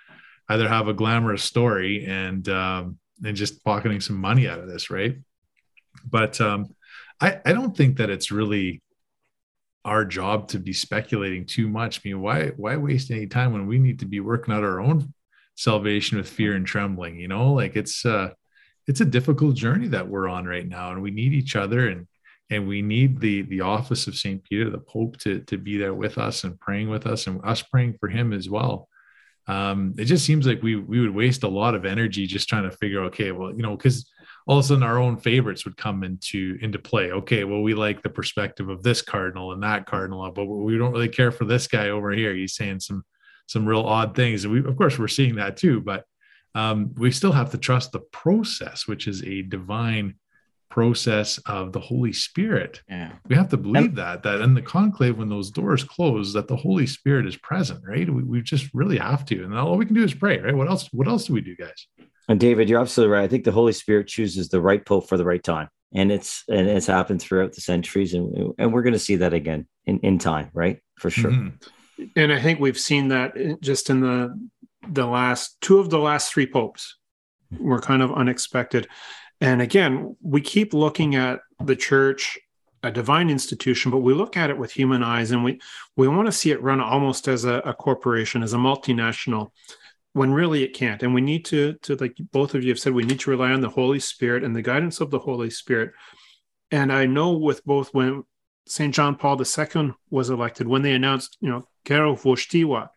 either 0.50 0.68
have 0.68 0.90
a 0.90 0.94
glamorous 0.94 1.44
story 1.44 2.06
and 2.06 2.48
um, 2.50 3.00
and 3.24 3.36
just 3.36 3.64
pocketing 3.64 4.02
some 4.02 4.18
money 4.18 4.48
out 4.48 4.60
of 4.60 4.68
this, 4.68 4.90
right? 4.90 5.18
But 6.06 6.42
um, 6.42 6.76
I, 7.22 7.40
I 7.46 7.54
don't 7.54 7.76
think 7.76 7.98
that 7.98 8.10
it's 8.10 8.30
really 8.30 8.82
our 9.86 10.04
job 10.04 10.48
to 10.50 10.60
be 10.60 10.74
speculating 10.74 11.46
too 11.46 11.70
much. 11.70 12.00
I 12.00 12.10
mean, 12.10 12.22
why 12.22 12.48
why 12.58 12.76
waste 12.76 13.12
any 13.12 13.28
time 13.28 13.54
when 13.54 13.68
we 13.68 13.80
need 13.80 14.00
to 14.00 14.06
be 14.06 14.20
working 14.20 14.54
out 14.54 14.64
our 14.64 14.82
own 14.82 15.14
salvation 15.56 16.18
with 16.18 16.28
fear 16.28 16.56
and 16.56 16.66
trembling? 16.66 17.18
You 17.18 17.28
know, 17.28 17.54
like 17.54 17.76
it's 17.76 18.06
uh 18.06 18.32
it's 18.88 19.02
a 19.02 19.06
difficult 19.06 19.56
journey 19.56 19.88
that 19.90 20.08
we're 20.08 20.28
on 20.28 20.46
right 20.46 20.68
now, 20.68 20.92
and 20.92 21.02
we 21.02 21.12
need 21.12 21.34
each 21.34 21.56
other 21.56 21.88
and 21.88 22.08
and 22.50 22.68
we 22.68 22.82
need 22.82 23.20
the 23.20 23.44
the 23.44 23.62
office 23.62 24.08
of 24.08 24.16
Saint 24.16 24.44
Peter, 24.44 24.70
the 24.70 24.80
Pope, 24.80 25.18
to 25.20 25.40
to 25.42 25.58
be 25.58 25.78
there 25.78 25.94
with 25.94 26.18
us 26.18 26.44
and 26.44 26.60
praying 26.60 26.90
with 26.90 27.06
us, 27.06 27.28
and 27.28 27.40
us 27.44 27.62
praying 27.62 27.98
for 28.00 28.10
him 28.10 28.34
as 28.34 28.50
well. 28.50 28.90
Um, 29.48 29.94
it 30.00 30.06
just 30.06 30.26
seems 30.26 30.48
like 30.48 30.64
we 30.64 30.76
we 30.76 31.00
would 31.00 31.14
waste 31.14 31.44
a 31.44 31.48
lot 31.48 31.76
of 31.76 31.86
energy 31.86 32.26
just 32.26 32.50
trying 32.50 32.70
to 32.70 32.76
figure, 32.78 33.04
okay, 33.06 33.32
well, 33.32 33.52
you 33.52 33.62
know, 33.62 33.76
because 33.76 34.10
all 34.48 34.60
of 34.60 34.66
a 34.66 34.68
sudden 34.68 34.84
our 34.84 35.00
own 35.00 35.18
favorites 35.18 35.66
would 35.66 35.78
come 35.78 36.04
into 36.04 36.58
into 36.62 36.78
play. 36.78 37.12
Okay, 37.12 37.44
well, 37.44 37.62
we 37.62 37.74
like 37.74 38.04
the 38.04 38.10
perspective 38.10 38.70
of 38.70 38.84
this 38.84 39.02
cardinal 39.02 39.54
and 39.54 39.64
that 39.64 39.86
cardinal, 39.86 40.30
but 40.32 40.46
we 40.46 40.78
don't 40.78 40.92
really 40.92 41.10
care 41.10 41.32
for 41.32 41.46
this 41.46 41.68
guy 41.68 41.90
over 41.90 42.12
here. 42.12 42.34
He's 42.34 42.56
saying 42.56 42.82
some 42.82 43.04
some 43.48 43.66
real 43.66 43.82
odd 43.82 44.16
things, 44.16 44.44
and 44.44 44.54
we 44.54 44.60
of 44.60 44.78
course 44.78 45.00
we're 45.00 45.08
seeing 45.08 45.36
that 45.36 45.58
too. 45.58 45.82
But 45.82 46.06
um, 46.54 46.94
we 46.96 47.12
still 47.12 47.34
have 47.34 47.52
to 47.52 47.58
trust 47.58 47.92
the 47.92 48.00
process, 48.00 48.88
which 48.88 49.08
is 49.08 49.24
a 49.24 49.42
divine 49.42 50.16
process 50.70 51.38
of 51.46 51.72
the 51.72 51.80
Holy 51.80 52.14
Spirit. 52.14 52.82
Yeah. 52.90 53.14
We 53.28 53.36
have 53.36 53.50
to 53.50 53.58
believe 53.58 53.90
and, 53.90 53.98
that 53.98 54.24
that 54.24 54.42
in 54.42 54.54
the 54.54 54.62
conclave, 54.62 55.18
when 55.18 55.30
those 55.30 55.50
doors 55.50 55.84
close, 55.84 56.34
that 56.34 56.48
the 56.48 56.56
Holy 56.56 56.86
Spirit 56.86 57.26
is 57.26 57.38
present, 57.38 57.82
right? 57.86 58.10
We, 58.10 58.24
we 58.24 58.42
just 58.42 58.70
really 58.74 58.98
have 58.98 59.26
to, 59.26 59.44
and 59.44 59.58
all 59.58 59.78
we 59.78 59.86
can 59.86 59.96
do 59.96 60.04
is 60.04 60.14
pray, 60.14 60.40
right? 60.40 60.56
What 60.56 60.68
else? 60.68 60.88
What 60.92 61.08
else 61.08 61.26
do 61.26 61.34
we 61.34 61.42
do, 61.42 61.56
guys? 61.56 61.88
And 62.28 62.40
David, 62.40 62.70
you're 62.70 62.82
absolutely 62.82 63.14
right. 63.14 63.24
I 63.24 63.28
think 63.28 63.44
the 63.44 63.52
Holy 63.52 63.74
Spirit 63.74 64.08
chooses 64.08 64.50
the 64.50 64.62
right 64.62 64.84
pope 64.84 65.08
for 65.08 65.18
the 65.18 65.26
right 65.26 65.44
time. 65.44 65.70
And 65.94 66.12
it's 66.12 66.44
and 66.50 66.68
it's 66.68 66.88
happened 66.88 67.22
throughout 67.22 67.54
the 67.54 67.62
centuries, 67.62 68.14
and 68.14 68.54
and 68.58 68.74
we're 68.74 68.82
going 68.82 68.94
to 68.94 69.00
see 69.00 69.18
that 69.18 69.34
again 69.34 69.68
in, 69.86 70.00
in 70.00 70.18
time, 70.18 70.50
right? 70.54 70.82
For 70.98 71.10
sure. 71.10 71.32
Mm-hmm. 71.32 72.04
And 72.18 72.34
I 72.34 72.42
think 72.42 72.60
we've 72.60 72.80
seen 72.80 73.10
that 73.10 73.62
just 73.62 73.90
in 73.90 74.02
the 74.02 74.38
the 74.90 75.06
last 75.06 75.58
two 75.62 75.80
of 75.80 75.90
the 75.90 76.00
last 76.00 76.34
three 76.34 76.48
popes 76.48 76.98
were 77.60 77.80
kind 77.80 78.02
of 78.02 78.12
unexpected. 78.12 78.88
And 79.42 79.62
again, 79.62 80.16
we 80.22 80.42
keep 80.42 80.74
looking 80.74 81.16
at 81.16 81.40
the 81.64 81.76
church, 81.76 82.38
a 82.84 82.92
divine 82.92 83.30
institution, 83.30 83.92
but 83.92 84.00
we 84.00 84.14
look 84.14 84.38
at 84.38 84.50
it 84.50 84.58
with 84.58 84.72
human 84.72 85.04
eyes, 85.04 85.32
and 85.32 85.44
we 85.44 85.60
we 85.96 86.08
want 86.08 86.26
to 86.26 86.32
see 86.32 86.52
it 86.52 86.62
run 86.62 86.82
almost 86.82 87.28
as 87.28 87.46
a, 87.46 87.56
a 87.60 87.74
corporation, 87.74 88.44
as 88.44 88.54
a 88.54 88.58
multinational 88.58 89.52
when 90.16 90.32
really 90.32 90.64
it 90.64 90.74
can't. 90.74 91.04
And 91.04 91.14
we 91.14 91.20
need 91.20 91.44
to 91.46 91.74
to 91.82 91.96
like 91.96 92.16
both 92.32 92.56
of 92.56 92.64
you 92.64 92.70
have 92.70 92.80
said 92.80 92.94
we 92.94 93.04
need 93.04 93.20
to 93.20 93.30
rely 93.30 93.52
on 93.52 93.60
the 93.60 93.70
holy 93.70 94.00
spirit 94.00 94.46
and 94.46 94.56
the 94.56 94.62
guidance 94.62 95.02
of 95.02 95.12
the 95.12 95.20
holy 95.20 95.50
spirit. 95.50 95.92
And 96.72 96.92
i 96.92 97.06
know 97.06 97.34
with 97.34 97.66
both 97.66 97.94
when 97.94 98.24
st 98.66 98.96
john 98.96 99.16
paul 99.16 99.40
ii 99.40 99.92
was 100.10 100.30
elected 100.30 100.68
when 100.68 100.82
they 100.84 100.94
announced 100.94 101.38
you 101.42 101.50
know 101.50 101.68
Karol 101.84 102.16
Wojtyła, 102.16 102.88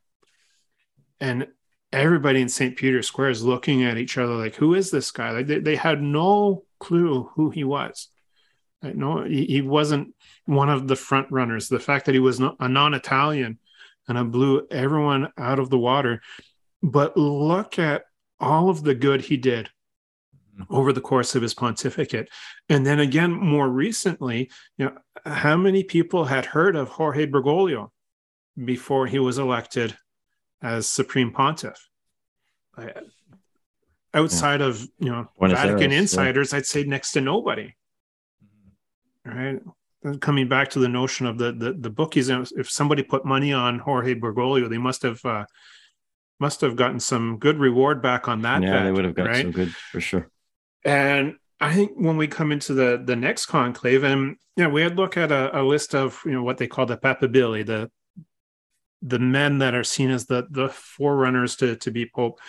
and 1.19 1.49
everybody 1.93 2.41
in 2.41 2.49
st 2.49 2.77
peter's 2.77 3.09
square 3.09 3.31
is 3.31 3.43
looking 3.43 3.83
at 3.83 3.99
each 3.99 4.17
other 4.17 4.35
like 4.35 4.55
who 4.55 4.75
is 4.75 4.93
this 4.93 5.11
guy? 5.11 5.33
Like 5.33 5.49
they, 5.49 5.59
they 5.59 5.77
had 5.77 6.01
no 6.01 6.63
clue 6.79 7.31
who 7.35 7.51
he 7.51 7.65
was. 7.65 8.09
Like, 8.81 8.95
no 8.95 9.25
he, 9.25 9.45
he 9.45 9.61
wasn't 9.61 10.15
one 10.47 10.71
of 10.71 10.87
the 10.87 10.95
front 10.95 11.33
runners. 11.33 11.69
The 11.69 11.81
fact 11.81 12.07
that 12.07 12.15
he 12.15 12.21
was 12.21 12.39
a 12.39 12.69
non-italian 12.69 13.59
and 14.07 14.19
it 14.19 14.31
blew 14.31 14.69
everyone 14.71 15.33
out 15.37 15.59
of 15.59 15.69
the 15.69 15.79
water 15.79 16.23
but 16.83 17.17
look 17.17 17.79
at 17.79 18.05
all 18.41 18.71
of 18.71 18.83
the 18.83 18.95
good 18.95 19.23
he 19.23 19.37
did 19.37 19.69
mm-hmm. 20.59 20.75
over 20.75 20.93
the 20.93 21.01
course 21.01 21.35
of 21.35 21.43
his 21.43 21.55
pontificate. 21.55 22.29
And 22.69 22.87
then 22.87 23.01
again, 23.01 23.33
more 23.33 23.69
recently, 23.69 24.51
you 24.77 24.87
know, 24.87 24.99
how 25.25 25.57
many 25.57 25.85
people 25.85 26.25
had 26.25 26.47
heard 26.47 26.77
of 26.77 26.89
Jorge 26.89 27.27
Bergoglio 27.27 27.91
before 28.63 29.07
he 29.07 29.19
was 29.19 29.39
elected 29.39 29.97
as 30.63 30.87
supreme 30.87 31.33
pontiff? 31.33 31.89
outside 34.15 34.61
yeah. 34.61 34.67
of 34.67 34.89
you 34.99 35.11
know 35.11 35.29
Buenos 35.39 35.59
Vatican 35.59 35.93
Aires, 35.93 36.01
insiders, 36.01 36.53
yeah. 36.53 36.59
I'd 36.59 36.67
say 36.67 36.85
next 36.85 37.13
to 37.13 37.21
nobody. 37.21 37.75
Mm-hmm. 39.27 39.39
Right. 40.05 40.21
coming 40.21 40.49
back 40.49 40.71
to 40.71 40.79
the 40.79 40.89
notion 40.89 41.27
of 41.27 41.39
the 41.39 41.53
the, 41.53 41.73
the 41.73 41.91
bookies, 41.91 42.29
if 42.31 42.71
somebody 42.71 43.03
put 43.03 43.25
money 43.25 43.53
on 43.53 43.79
Jorge 43.79 44.15
Bergoglio, 44.15 44.69
they 44.69 44.79
must 44.79 45.03
have 45.03 45.25
uh, 45.25 45.45
must 46.41 46.61
have 46.61 46.77
gotten 46.77 47.01
some 47.01 47.39
good 47.39 47.59
reward 47.59 48.01
back 48.03 48.29
on 48.29 48.43
that. 48.43 48.63
Yeah, 48.63 48.73
bet, 48.73 48.85
they 48.85 48.93
would 48.93 49.05
have 49.05 49.15
got 49.15 49.27
right? 49.27 49.43
some 49.43 49.53
good 49.53 49.75
for 49.75 50.01
sure. 50.01 50.31
And 50.85 51.37
I 51.61 51.75
think 51.75 51.93
when 51.97 52.17
we 52.17 52.29
come 52.29 52.53
into 52.53 52.75
the 52.75 53.03
the 53.05 53.17
next 53.17 53.47
conclave, 53.47 54.05
and 54.05 54.37
you 54.57 54.65
know, 54.65 54.71
we 54.71 54.83
had 54.83 54.97
look 54.97 55.17
at 55.17 55.33
a, 55.33 55.61
a 55.61 55.63
list 55.63 55.95
of 55.95 56.21
you 56.25 56.33
know 56.33 56.43
what 56.43 56.59
they 56.59 56.67
call 56.67 56.87
the 56.87 56.97
papabili, 56.97 57.67
the 57.67 57.91
the 59.03 59.19
men 59.19 59.59
that 59.59 59.75
are 59.75 59.85
seen 59.85 60.11
as 60.11 60.27
the 60.27 60.47
the 60.51 60.69
forerunners 60.69 61.57
to 61.57 61.77
to 61.77 61.91
be 61.91 62.07
pope, 62.07 62.41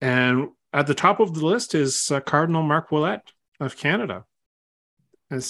and 0.00 0.48
at 0.72 0.86
the 0.86 0.94
top 0.94 1.20
of 1.20 1.34
the 1.34 1.44
list 1.44 1.74
is 1.74 2.10
uh, 2.10 2.20
Cardinal 2.20 2.62
Marc 2.62 2.90
Ouellet 2.90 3.20
of 3.60 3.76
Canada. 3.76 4.24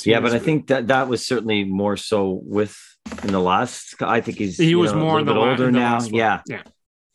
Yeah, 0.04 0.20
but 0.20 0.32
I 0.32 0.38
think 0.38 0.68
that 0.68 0.86
that 0.86 1.08
was 1.08 1.26
certainly 1.26 1.64
more 1.64 1.96
so 1.96 2.40
with 2.42 2.78
in 3.22 3.32
the 3.32 3.40
last. 3.40 4.02
I 4.02 4.20
think 4.20 4.38
he's 4.38 4.56
he 4.56 4.74
was 4.74 4.92
know, 4.92 5.00
more 5.00 5.18
a 5.18 5.22
little 5.22 5.42
bit 5.42 5.50
older 5.50 5.70
now. 5.70 6.02
Yeah, 6.04 6.40
yeah. 6.46 6.62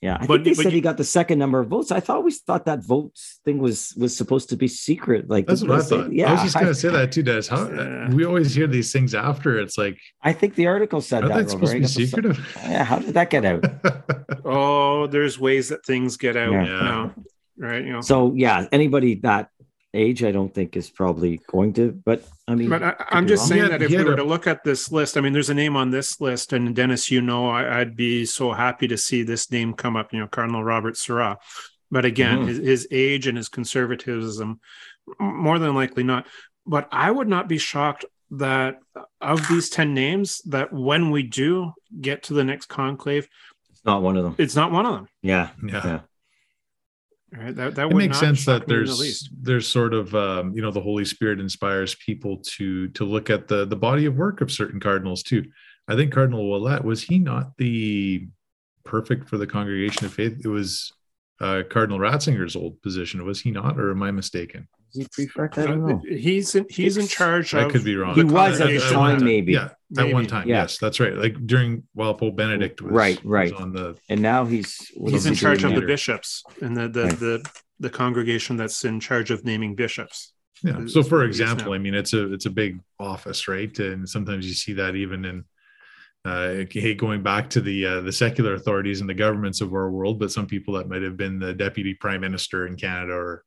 Yeah, 0.02 0.18
I 0.20 0.28
but, 0.28 0.43
think 0.43 0.56
they 0.56 0.64
said 0.64 0.72
you, 0.72 0.78
he 0.78 0.82
got 0.82 0.95
the 0.95 1.04
second 1.04 1.39
number 1.39 1.60
of 1.60 1.68
votes. 1.68 1.91
I 1.91 2.00
thought 2.00 2.24
we 2.24 2.32
thought 2.32 2.66
that 2.66 2.82
votes 2.86 3.41
thing 3.43 3.58
was 3.60 3.93
was 3.97 4.16
supposed 4.16 4.47
to 4.50 4.56
be 4.56 4.70
secret. 4.70 5.30
Like 5.30 5.45
that's 5.45 5.62
what 5.62 5.72
I 5.72 5.82
thought. 5.82 6.14
Yeah, 6.14 6.30
I 6.30 6.34
was 6.34 6.43
just 6.43 6.56
gonna 6.56 6.74
say 6.74 6.89
that 6.89 7.12
too, 7.12 7.22
Des. 7.22 7.43
How 7.50 7.64
uh, 7.64 8.10
we 8.14 8.24
always 8.24 8.56
hear 8.56 8.66
these 8.66 8.93
things 8.93 9.14
after. 9.14 9.60
It's 9.60 9.78
like 9.78 10.00
I 10.22 10.32
think 10.32 10.56
the 10.56 10.68
article 10.68 11.02
said 11.02 11.24
that. 11.24 11.30
That's 11.30 11.52
supposed 11.52 11.74
to 11.74 11.80
be 11.80 11.88
secretive. 11.88 12.39
Yeah, 12.64 12.86
how 12.86 13.00
did 13.00 13.14
that 13.16 13.30
get 13.30 13.43
out? 13.43 13.66
oh, 14.45 15.08
there's 15.08 15.38
ways 15.38 15.68
that 15.68 15.86
things 15.86 16.16
get 16.16 16.38
out. 16.38 16.54
Yeah. 16.54 16.64
Now, 16.64 17.16
right. 17.58 17.84
You 17.84 17.93
know. 17.93 18.02
So 18.02 18.34
yeah, 18.36 18.68
anybody 18.72 19.16
that 19.16 19.50
age, 19.94 20.24
I 20.24 20.32
don't 20.32 20.54
think 20.54 20.76
is 20.76 20.90
probably 20.90 21.40
going 21.48 21.74
to. 21.74 21.92
But 21.92 22.24
I 22.48 22.56
mean, 22.56 22.70
but 22.70 22.84
I, 22.84 22.96
am 23.12 23.28
just 23.28 23.48
saying 23.48 23.64
had, 23.64 23.72
that 23.72 23.82
if 23.82 23.92
we 23.92 24.04
were 24.04 24.14
a... 24.14 24.18
to 24.18 24.24
look 24.24 24.48
at 24.48 24.64
this 24.64 24.92
list, 24.92 25.18
I 25.18 25.22
mean, 25.22 25.34
there's 25.34 25.50
a 25.50 25.54
name 25.54 25.76
on 25.76 25.92
this 25.92 26.20
list, 26.22 26.54
and 26.54 26.76
Dennis, 26.76 27.12
you 27.12 27.22
know, 27.22 27.50
I, 27.50 27.80
would 27.80 27.96
be 27.96 28.26
so 28.26 28.52
happy 28.52 28.88
to 28.88 28.98
see 28.98 29.24
this 29.24 29.52
name 29.52 29.74
come 29.74 29.96
up. 29.96 30.14
You 30.14 30.20
know, 30.20 30.28
Cardinal 30.28 30.64
Robert 30.64 30.98
Sarah. 30.98 31.38
But 31.92 32.06
again, 32.06 32.40
mm-hmm. 32.40 32.48
his, 32.48 32.58
his 32.60 32.88
age 32.92 33.26
and 33.26 33.36
his 33.38 33.50
conservatism, 33.50 34.60
more 35.20 35.58
than 35.58 35.74
likely 35.74 36.04
not. 36.04 36.28
But 36.66 36.88
I 36.92 37.10
would 37.10 37.28
not 37.28 37.48
be 37.48 37.58
shocked 37.58 38.06
that 38.32 38.80
of 39.22 39.48
these 39.48 39.70
10 39.70 39.94
names 39.94 40.42
that 40.46 40.72
when 40.72 41.10
we 41.10 41.24
do 41.24 41.74
get 42.00 42.24
to 42.24 42.34
the 42.34 42.44
next 42.44 42.68
conclave 42.68 43.28
it's 43.72 43.84
not 43.84 44.04
one 44.04 44.18
of 44.18 44.24
them 44.24 44.36
it's 44.38 44.56
not 44.56 44.72
one 44.72 44.86
of 44.86 44.94
them 44.94 45.08
yeah 45.22 45.50
yeah, 45.66 45.82
yeah. 45.84 46.00
Right. 47.32 47.56
That 47.56 47.76
that 47.76 47.92
it 47.92 47.96
makes 47.96 48.20
sense 48.20 48.44
that 48.46 48.68
there's 48.68 48.98
the 48.98 49.30
there's 49.42 49.68
sort 49.68 49.94
of 49.94 50.16
um, 50.16 50.54
you 50.54 50.62
know 50.64 50.72
the 50.72 50.82
Holy 50.82 51.06
Spirit 51.06 51.40
inspires 51.40 51.94
people 51.96 52.38
to 52.38 52.88
to 52.90 53.06
look 53.06 53.30
at 53.30 53.48
the 53.48 53.66
the 53.66 53.76
body 53.76 54.06
of 54.06 54.16
work 54.16 54.42
of 54.42 54.52
certain 54.52 54.80
cardinals 54.80 55.22
too. 55.22 55.46
I 55.88 55.96
think 55.96 56.12
Cardinal 56.12 56.44
Ouellet 56.44 56.84
was 56.84 57.04
he 57.04 57.20
not 57.20 57.56
the 57.58 58.28
prefect 58.84 59.30
for 59.30 59.38
the 59.38 59.48
Congregation 59.48 60.06
of 60.06 60.14
Faith? 60.14 60.42
It 60.44 60.48
was 60.48 60.92
uh, 61.40 61.64
Cardinal 61.70 62.00
Ratzinger's 62.00 62.56
old 62.56 62.82
position, 62.82 63.26
was 63.26 63.42
he 63.42 63.52
not, 63.52 63.80
or 63.80 63.92
am 63.92 64.04
I 64.04 64.12
mistaken? 64.12 64.68
Is 64.94 65.08
he 65.16 65.28
prefect? 65.28 65.58
I 65.58 65.68
don't 65.68 65.86
know. 65.86 66.02
He's 66.08 66.56
in, 66.56 66.66
he's 66.70 66.98
in 66.98 67.08
charge. 67.08 67.54
I 67.54 67.70
could 67.70 67.84
be 67.84 67.96
wrong. 67.96 68.16
He 68.16 68.24
was 68.24 68.60
at 68.60 68.68
the 68.68 68.80
time, 68.80 69.24
maybe. 69.24 69.54
Yeah, 69.54 69.70
maybe. 69.90 70.10
at 70.10 70.14
one 70.14 70.28
time. 70.28 70.48
Yeah. 70.48 70.62
Yes, 70.62 70.78
that's 70.78 71.00
right. 71.00 71.14
Like 71.14 71.46
during 71.46 71.84
while 71.94 72.14
Pope 72.14 72.36
Benedict 72.36 72.82
was 72.82 72.92
right, 72.92 73.20
right 73.24 73.52
was 73.52 73.62
on 73.62 73.74
the. 73.74 73.98
And 74.10 74.22
now 74.22 74.46
he's 74.46 74.92
he's 75.08 75.26
in 75.26 75.36
charge 75.36 75.64
of 75.64 75.76
the 75.76 75.82
bishops 75.82 76.44
and 76.62 76.76
the 76.76 76.88
the, 76.88 77.04
right. 77.04 77.20
the 77.20 77.50
the 77.80 77.90
congregation 77.90 78.58
that's 78.58 78.84
in 78.84 79.00
charge 79.00 79.32
of 79.32 79.46
naming 79.46 79.76
bishops. 79.76 80.34
Yeah. 80.64 80.88
So, 80.88 81.04
for 81.04 81.24
example, 81.24 81.74
I 81.74 81.78
mean, 81.78 81.94
it's 81.94 82.14
a 82.14 82.34
it's 82.34 82.46
a 82.46 82.50
big 82.50 82.80
office, 83.00 83.48
right? 83.48 83.78
And 83.80 84.08
sometimes 84.08 84.46
you 84.46 84.54
see 84.54 84.74
that 84.74 84.96
even 84.96 85.26
in 85.26 85.46
uh, 86.26 86.64
going 86.98 87.24
back 87.24 87.50
to 87.52 87.62
the 87.62 87.86
uh, 87.86 88.02
the 88.02 88.12
secular 88.12 88.54
authorities 88.54 89.02
and 89.02 89.10
the 89.10 89.14
governments 89.14 89.62
of 89.62 89.74
our 89.74 89.90
world, 89.90 90.20
but 90.20 90.32
some 90.32 90.48
people 90.48 90.74
that 90.74 90.90
might 90.90 91.02
have 91.02 91.16
been 91.16 91.40
the 91.40 91.54
deputy 91.54 91.94
prime 91.94 92.22
minister 92.22 92.68
in 92.68 92.76
Canada 92.76 93.14
or 93.14 93.46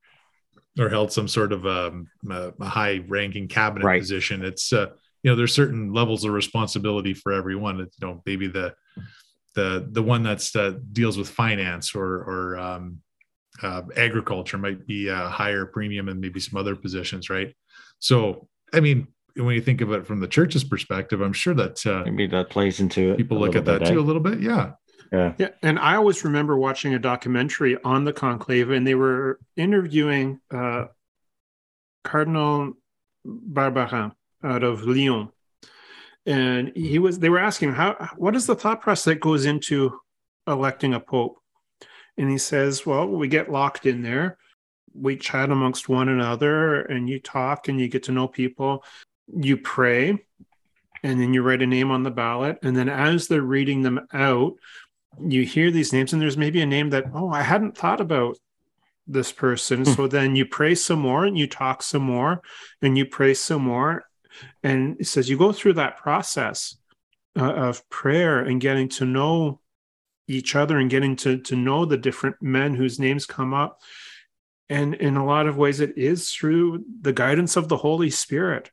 or 0.78 0.88
held 0.88 1.12
some 1.12 1.28
sort 1.28 1.52
of 1.52 1.66
um, 1.66 2.06
a, 2.30 2.52
a 2.60 2.64
high 2.64 3.02
ranking 3.08 3.48
cabinet 3.48 3.84
right. 3.84 4.00
position. 4.00 4.44
It's 4.44 4.72
uh, 4.72 4.86
you 5.22 5.30
know 5.30 5.36
there's 5.36 5.54
certain 5.54 5.92
levels 5.92 6.24
of 6.24 6.32
responsibility 6.32 7.14
for 7.14 7.32
everyone. 7.32 7.80
It's, 7.80 7.96
you 8.00 8.06
know 8.06 8.22
maybe 8.26 8.48
the 8.48 8.74
the 9.54 9.86
the 9.90 10.02
one 10.02 10.22
that's 10.22 10.54
uh, 10.56 10.74
deals 10.92 11.18
with 11.18 11.28
finance 11.28 11.94
or 11.94 12.04
or 12.04 12.58
um, 12.58 12.98
uh, 13.62 13.82
agriculture 13.96 14.58
might 14.58 14.86
be 14.86 15.08
a 15.08 15.28
higher 15.28 15.66
premium 15.66 16.08
and 16.08 16.20
maybe 16.20 16.40
some 16.40 16.58
other 16.58 16.74
positions, 16.74 17.28
right? 17.28 17.54
So 17.98 18.48
I 18.72 18.80
mean 18.80 19.08
when 19.36 19.54
you 19.54 19.62
think 19.62 19.80
of 19.80 19.92
it 19.92 20.06
from 20.06 20.20
the 20.20 20.28
church's 20.28 20.64
perspective, 20.64 21.20
I'm 21.20 21.32
sure 21.32 21.54
that 21.54 21.86
uh, 21.86 22.02
maybe 22.04 22.26
that 22.28 22.50
plays 22.50 22.80
into 22.80 23.12
it. 23.12 23.16
People 23.16 23.38
look 23.38 23.56
at 23.56 23.64
that 23.64 23.80
bit, 23.80 23.88
too 23.88 23.98
eh? 23.98 24.02
a 24.02 24.04
little 24.04 24.20
bit. 24.22 24.40
Yeah. 24.40 24.72
Yeah. 25.12 25.34
Yeah. 25.38 25.48
And 25.62 25.78
I 25.78 25.96
always 25.96 26.24
remember 26.24 26.56
watching 26.56 26.94
a 26.94 26.98
documentary 26.98 27.76
on 27.84 28.04
the 28.04 28.12
conclave, 28.12 28.70
and 28.70 28.86
they 28.86 28.94
were 28.94 29.38
interviewing 29.56 30.40
uh, 30.50 30.86
Cardinal 32.02 32.72
Barbarin 33.26 34.12
out 34.42 34.62
of 34.62 34.84
Lyon. 34.84 35.28
And 36.24 36.72
he 36.74 36.98
was 36.98 37.18
they 37.18 37.28
were 37.28 37.38
asking 37.38 37.72
how 37.72 38.10
what 38.16 38.36
is 38.36 38.46
the 38.46 38.54
thought 38.54 38.80
process 38.80 39.04
that 39.04 39.20
goes 39.20 39.44
into 39.44 40.00
electing 40.46 40.94
a 40.94 41.00
pope? 41.00 41.38
And 42.16 42.30
he 42.30 42.38
says, 42.38 42.86
Well, 42.86 43.08
we 43.08 43.28
get 43.28 43.50
locked 43.50 43.86
in 43.86 44.02
there 44.02 44.38
we 44.94 45.16
chat 45.16 45.50
amongst 45.50 45.88
one 45.88 46.08
another 46.08 46.82
and 46.82 47.08
you 47.08 47.18
talk 47.18 47.68
and 47.68 47.80
you 47.80 47.88
get 47.88 48.04
to 48.04 48.12
know 48.12 48.28
people 48.28 48.84
you 49.34 49.56
pray 49.56 50.18
and 51.02 51.20
then 51.20 51.34
you 51.34 51.42
write 51.42 51.62
a 51.62 51.66
name 51.66 51.90
on 51.90 52.02
the 52.02 52.10
ballot 52.10 52.58
and 52.62 52.76
then 52.76 52.88
as 52.88 53.28
they're 53.28 53.42
reading 53.42 53.82
them 53.82 54.06
out 54.12 54.54
you 55.20 55.44
hear 55.44 55.70
these 55.70 55.92
names 55.92 56.12
and 56.12 56.22
there's 56.22 56.36
maybe 56.36 56.60
a 56.60 56.66
name 56.66 56.90
that 56.90 57.04
oh 57.14 57.28
i 57.28 57.42
hadn't 57.42 57.76
thought 57.76 58.00
about 58.00 58.36
this 59.06 59.32
person. 59.32 59.84
Hmm. 59.84 59.92
so 59.92 60.06
then 60.06 60.36
you 60.36 60.46
pray 60.46 60.74
some 60.74 61.00
more 61.00 61.24
and 61.24 61.36
you 61.36 61.46
talk 61.46 61.82
some 61.82 62.02
more 62.02 62.42
and 62.80 62.96
you 62.96 63.06
pray 63.06 63.34
some 63.34 63.62
more. 63.62 64.04
And 64.62 64.96
it 65.00 65.06
says 65.06 65.28
you 65.28 65.36
go 65.36 65.52
through 65.52 65.74
that 65.74 65.98
process 65.98 66.76
uh, 67.38 67.52
of 67.52 67.88
prayer 67.90 68.40
and 68.40 68.60
getting 68.60 68.88
to 68.90 69.04
know 69.04 69.60
each 70.28 70.54
other 70.54 70.78
and 70.78 70.88
getting 70.88 71.16
to 71.16 71.38
to 71.38 71.56
know 71.56 71.84
the 71.84 71.96
different 71.96 72.36
men 72.40 72.74
whose 72.74 72.98
names 72.98 73.26
come 73.26 73.52
up. 73.52 73.80
And 74.68 74.94
in 74.94 75.16
a 75.16 75.26
lot 75.26 75.46
of 75.46 75.58
ways 75.58 75.80
it 75.80 75.98
is 75.98 76.30
through 76.30 76.84
the 77.00 77.12
guidance 77.12 77.56
of 77.56 77.68
the 77.68 77.76
holy 77.76 78.10
spirit 78.10 78.70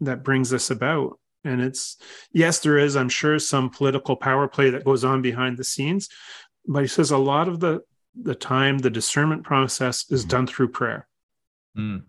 that 0.00 0.24
brings 0.24 0.48
this 0.48 0.70
about 0.70 1.19
and 1.44 1.60
it's 1.60 1.96
yes 2.32 2.58
there 2.60 2.78
is 2.78 2.96
i'm 2.96 3.08
sure 3.08 3.38
some 3.38 3.70
political 3.70 4.16
power 4.16 4.48
play 4.48 4.70
that 4.70 4.84
goes 4.84 5.04
on 5.04 5.22
behind 5.22 5.56
the 5.56 5.64
scenes 5.64 6.08
but 6.66 6.82
he 6.82 6.88
says 6.88 7.10
a 7.10 7.18
lot 7.18 7.48
of 7.48 7.60
the 7.60 7.80
the 8.20 8.34
time 8.34 8.78
the 8.78 8.90
discernment 8.90 9.44
process 9.44 10.04
is 10.10 10.24
mm. 10.24 10.28
done 10.28 10.46
through 10.46 10.68
prayer 10.68 11.06
mm. 11.76 12.02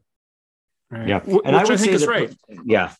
right? 0.89 1.07
yeah 1.07 1.21
and 1.23 1.33
Which 1.33 1.45
i 1.45 1.63
would 1.63 1.71
I 1.71 1.75
say 1.75 1.95
that, 1.95 2.07
right 2.07 2.35
yeah 2.65 2.93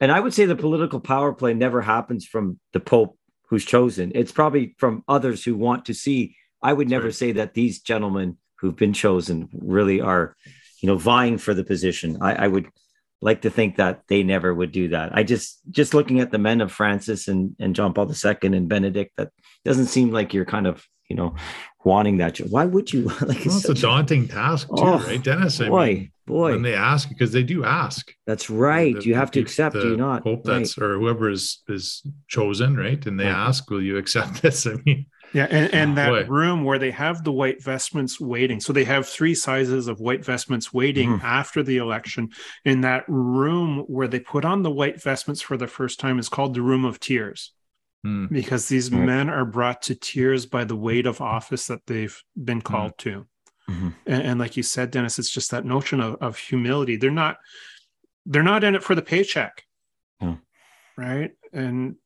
and 0.00 0.10
i 0.10 0.20
would 0.20 0.34
say 0.34 0.46
the 0.46 0.56
political 0.56 1.00
power 1.00 1.32
play 1.32 1.54
never 1.54 1.82
happens 1.82 2.24
from 2.24 2.58
the 2.72 2.80
pope 2.80 3.18
who's 3.48 3.64
chosen 3.64 4.12
it's 4.14 4.32
probably 4.32 4.74
from 4.78 5.02
others 5.08 5.44
who 5.44 5.56
want 5.56 5.86
to 5.86 5.94
see 5.94 6.36
i 6.62 6.72
would 6.72 6.88
never 6.88 7.06
right. 7.06 7.14
say 7.14 7.32
that 7.32 7.54
these 7.54 7.80
gentlemen 7.80 8.38
who've 8.58 8.76
been 8.76 8.92
chosen 8.92 9.48
really 9.52 10.00
are 10.00 10.34
you 10.80 10.86
know 10.86 10.96
vying 10.96 11.38
for 11.38 11.52
the 11.52 11.64
position 11.64 12.18
i, 12.22 12.44
I 12.44 12.48
would 12.48 12.66
like 13.26 13.42
to 13.42 13.50
think 13.50 13.76
that 13.76 14.02
they 14.06 14.22
never 14.22 14.54
would 14.54 14.70
do 14.70 14.88
that. 14.90 15.10
I 15.12 15.24
just 15.24 15.60
just 15.68 15.94
looking 15.94 16.20
at 16.20 16.30
the 16.30 16.38
men 16.38 16.60
of 16.60 16.70
Francis 16.70 17.26
and 17.26 17.56
and 17.58 17.74
John 17.74 17.92
Paul 17.92 18.08
II 18.08 18.36
and 18.42 18.68
Benedict, 18.68 19.14
that 19.16 19.30
doesn't 19.64 19.86
seem 19.86 20.12
like 20.12 20.32
you're 20.32 20.44
kind 20.44 20.68
of 20.68 20.86
you 21.08 21.16
know 21.16 21.34
wanting 21.84 22.18
that. 22.18 22.38
Why 22.38 22.64
would 22.64 22.92
you? 22.92 23.02
like 23.20 23.44
well, 23.44 23.56
it's, 23.56 23.68
a 23.68 23.74
daunting 23.74 24.28
task 24.28 24.68
too, 24.68 24.74
oh, 24.78 24.98
right, 25.00 25.22
Dennis? 25.22 25.60
I 25.60 25.68
boy, 25.68 25.86
mean, 25.86 26.12
boy, 26.24 26.52
when 26.52 26.62
they 26.62 26.74
ask 26.74 27.08
because 27.08 27.32
they 27.32 27.42
do 27.42 27.64
ask. 27.64 28.12
That's 28.28 28.48
right. 28.48 28.94
The, 28.94 29.04
you 29.04 29.16
have 29.16 29.32
to 29.32 29.40
accept. 29.40 29.74
Do 29.74 29.90
you 29.90 29.96
not? 29.96 30.22
Hope 30.22 30.44
that's 30.44 30.78
or 30.78 30.96
whoever 30.96 31.28
is 31.28 31.64
is 31.68 32.06
chosen, 32.28 32.76
right? 32.76 33.04
And 33.06 33.18
they 33.18 33.26
right. 33.26 33.48
ask, 33.48 33.68
"Will 33.68 33.82
you 33.82 33.96
accept 33.96 34.40
this?" 34.42 34.68
I 34.68 34.74
mean, 34.86 35.06
yeah, 35.32 35.46
and, 35.50 35.72
and 35.74 35.98
that 35.98 36.08
boy. 36.08 36.24
room 36.24 36.64
where 36.64 36.78
they 36.78 36.90
have 36.90 37.24
the 37.24 37.32
white 37.32 37.62
vestments 37.62 38.20
waiting. 38.20 38.60
So 38.60 38.72
they 38.72 38.84
have 38.84 39.06
three 39.06 39.34
sizes 39.34 39.88
of 39.88 40.00
white 40.00 40.24
vestments 40.24 40.72
waiting 40.72 41.18
mm. 41.18 41.22
after 41.22 41.62
the 41.62 41.78
election. 41.78 42.30
In 42.64 42.82
that 42.82 43.04
room 43.08 43.84
where 43.86 44.08
they 44.08 44.20
put 44.20 44.44
on 44.44 44.62
the 44.62 44.70
white 44.70 45.02
vestments 45.02 45.40
for 45.40 45.56
the 45.56 45.66
first 45.66 46.00
time 46.00 46.18
is 46.18 46.28
called 46.28 46.54
the 46.54 46.62
room 46.62 46.84
of 46.84 47.00
tears. 47.00 47.52
Mm. 48.06 48.30
Because 48.30 48.68
these 48.68 48.90
right. 48.92 49.04
men 49.04 49.28
are 49.28 49.44
brought 49.44 49.82
to 49.82 49.94
tears 49.94 50.46
by 50.46 50.64
the 50.64 50.76
weight 50.76 51.06
of 51.06 51.20
office 51.20 51.66
that 51.66 51.86
they've 51.86 52.22
been 52.42 52.58
hmm. 52.58 52.62
called 52.62 52.92
mm. 52.92 52.98
to. 52.98 53.26
Mm-hmm. 53.68 53.88
And, 54.06 54.22
and, 54.22 54.40
like 54.40 54.56
you 54.56 54.62
said, 54.62 54.92
Dennis, 54.92 55.18
it's 55.18 55.30
just 55.30 55.50
that 55.50 55.64
notion 55.64 56.00
of, 56.00 56.16
of 56.20 56.38
humility. 56.38 56.96
They're 56.96 57.10
not 57.10 57.38
they're 58.24 58.44
not 58.44 58.62
in 58.62 58.76
it 58.76 58.84
for 58.84 58.94
the 58.94 59.02
paycheck. 59.02 59.64
Right. 60.96 61.32
And 61.52 61.96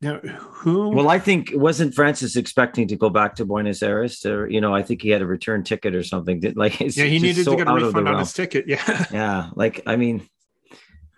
now, 0.00 0.18
who? 0.18 0.90
Well, 0.90 1.08
I 1.08 1.18
think 1.18 1.50
wasn't 1.52 1.92
Francis 1.92 2.36
expecting 2.36 2.86
to 2.88 2.96
go 2.96 3.10
back 3.10 3.34
to 3.36 3.44
Buenos 3.44 3.82
Aires, 3.82 4.24
or 4.24 4.48
you 4.48 4.60
know, 4.60 4.72
I 4.72 4.82
think 4.82 5.02
he 5.02 5.10
had 5.10 5.22
a 5.22 5.26
return 5.26 5.64
ticket 5.64 5.94
or 5.94 6.04
something. 6.04 6.40
That 6.40 6.56
like, 6.56 6.78
yeah, 6.78 7.04
he 7.04 7.18
needed 7.18 7.44
to 7.44 7.56
get 7.56 7.66
a 7.66 7.74
refund 7.74 8.08
on 8.08 8.20
his 8.20 8.32
ticket. 8.32 8.68
Yeah, 8.68 9.06
yeah. 9.12 9.50
Like, 9.56 9.82
I 9.86 9.96
mean, 9.96 10.28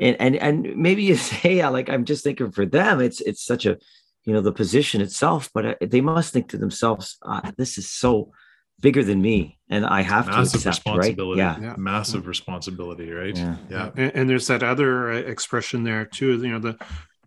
and 0.00 0.16
and 0.18 0.36
and 0.36 0.76
maybe 0.76 1.02
you 1.02 1.16
say, 1.16 1.58
yeah, 1.58 1.68
like 1.68 1.90
I'm 1.90 2.06
just 2.06 2.24
thinking 2.24 2.52
for 2.52 2.64
them, 2.64 3.02
it's 3.02 3.20
it's 3.20 3.44
such 3.44 3.66
a, 3.66 3.76
you 4.24 4.32
know, 4.32 4.40
the 4.40 4.52
position 4.52 5.02
itself, 5.02 5.50
but 5.52 5.66
uh, 5.66 5.74
they 5.82 6.00
must 6.00 6.32
think 6.32 6.48
to 6.50 6.56
themselves, 6.56 7.18
uh, 7.22 7.52
this 7.58 7.76
is 7.76 7.90
so 7.90 8.32
bigger 8.80 9.04
than 9.04 9.20
me 9.20 9.58
and 9.68 9.84
i 9.84 10.00
have 10.00 10.26
massive 10.26 10.62
to 10.62 10.68
accept, 10.70 10.86
responsibility 10.86 11.42
right? 11.42 11.60
yeah. 11.60 11.68
yeah. 11.68 11.74
massive 11.76 12.26
responsibility 12.26 13.10
right 13.10 13.36
yeah, 13.36 13.56
yeah. 13.68 13.90
And, 13.94 14.12
and, 14.14 14.30
there's 14.30 14.46
that 14.46 14.62
other 14.62 15.12
uh, 15.12 15.16
expression 15.16 15.84
there 15.84 16.06
too 16.06 16.40
you 16.40 16.48
know 16.48 16.58
the 16.58 16.78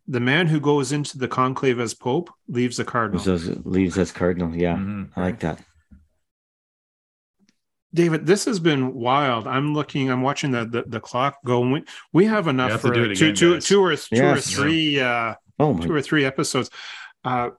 the 0.08 0.20
man 0.20 0.48
who 0.48 0.60
goes 0.60 0.92
into 0.92 1.18
the 1.18 1.28
conclave 1.28 1.80
as 1.80 1.94
pope 1.94 2.30
leaves 2.48 2.80
a 2.80 2.86
cardinal 2.86 3.24
leaves 3.64 3.98
as 3.98 4.12
cardinal 4.12 4.56
yeah 4.56 4.76
mm-hmm. 4.76 5.20
i 5.20 5.24
like 5.24 5.40
that 5.40 5.64
David, 7.94 8.26
this 8.26 8.46
has 8.46 8.60
been 8.60 8.96
wild. 8.96 9.48
I'm 9.48 9.74
looking, 9.76 10.10
I'm 10.10 10.24
watching 10.24 10.52
the 10.52 10.66
the, 10.66 10.84
the 10.88 11.00
clock 11.00 11.38
go. 11.46 11.60
We, 11.60 11.84
we 12.12 12.26
have 12.26 12.48
enough 12.48 12.72
have 12.72 12.82
for 12.82 12.94
again, 12.94 13.16
two, 13.16 13.34
two, 13.34 13.62
two, 13.62 13.82
or 13.82 13.92
yes. 13.92 14.08
two 14.08 14.26
or 14.26 14.38
three 14.38 15.00
uh 15.00 15.36
oh 15.60 15.78
two 15.78 15.94
or 15.94 16.02
three 16.02 16.26
episodes. 16.26 16.72
Uh 17.24 17.52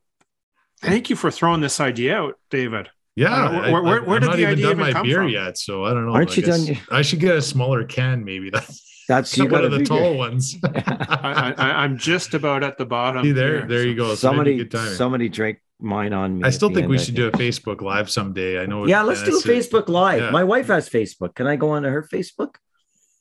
thank 0.80 1.08
you 1.08 1.14
for 1.14 1.30
throwing 1.30 1.60
this 1.60 1.78
idea 1.78 2.16
out, 2.16 2.34
David. 2.50 2.88
Yeah, 3.16 3.32
uh, 3.32 3.70
where, 3.70 3.82
where, 3.82 4.02
where 4.02 4.18
did 4.20 4.30
the 4.30 4.44
idea 4.44 4.50
even, 4.50 4.78
done 4.78 4.92
my 4.92 5.02
beer 5.02 5.18
from? 5.18 5.28
yet? 5.28 5.56
So 5.56 5.84
I 5.84 5.94
don't 5.94 6.04
know. 6.04 6.14
Aren't 6.14 6.32
I 6.32 6.34
you 6.34 6.42
done? 6.42 6.78
I 6.90 7.02
should 7.02 7.20
get 7.20 7.36
a 7.36 7.42
smaller 7.42 7.84
can, 7.84 8.24
maybe. 8.24 8.50
That's 8.50 8.82
that's 9.08 9.36
you 9.36 9.46
one 9.46 9.64
of 9.64 9.70
the 9.70 9.78
bigger. 9.78 9.88
tall 9.88 10.16
ones. 10.16 10.56
I, 10.64 11.84
am 11.84 11.98
just 11.98 12.34
about 12.34 12.62
at 12.62 12.78
the 12.78 12.86
bottom. 12.86 13.22
See 13.22 13.32
there, 13.32 13.58
here, 13.58 13.66
there 13.66 13.86
you 13.86 13.94
go. 13.94 14.14
Somebody, 14.14 14.68
somebody 14.70 15.28
drank 15.28 15.60
mine 15.80 16.12
on 16.12 16.38
me. 16.38 16.44
I 16.44 16.50
still 16.50 16.70
think 16.70 16.88
we 16.88 16.98
should 16.98 17.14
do 17.14 17.28
a 17.28 17.32
Facebook 17.32 17.80
Live 17.82 18.10
someday. 18.10 18.60
I 18.60 18.66
know. 18.66 18.86
Yeah, 18.86 19.02
let's 19.02 19.22
do 19.22 19.38
a 19.38 19.42
Facebook 19.42 19.88
Live. 19.88 20.22
Yeah. 20.22 20.30
My 20.30 20.44
wife 20.44 20.68
has 20.68 20.88
Facebook. 20.88 21.34
Can 21.34 21.46
I 21.46 21.56
go 21.56 21.70
onto 21.70 21.88
her 21.88 22.02
Facebook? 22.02 22.56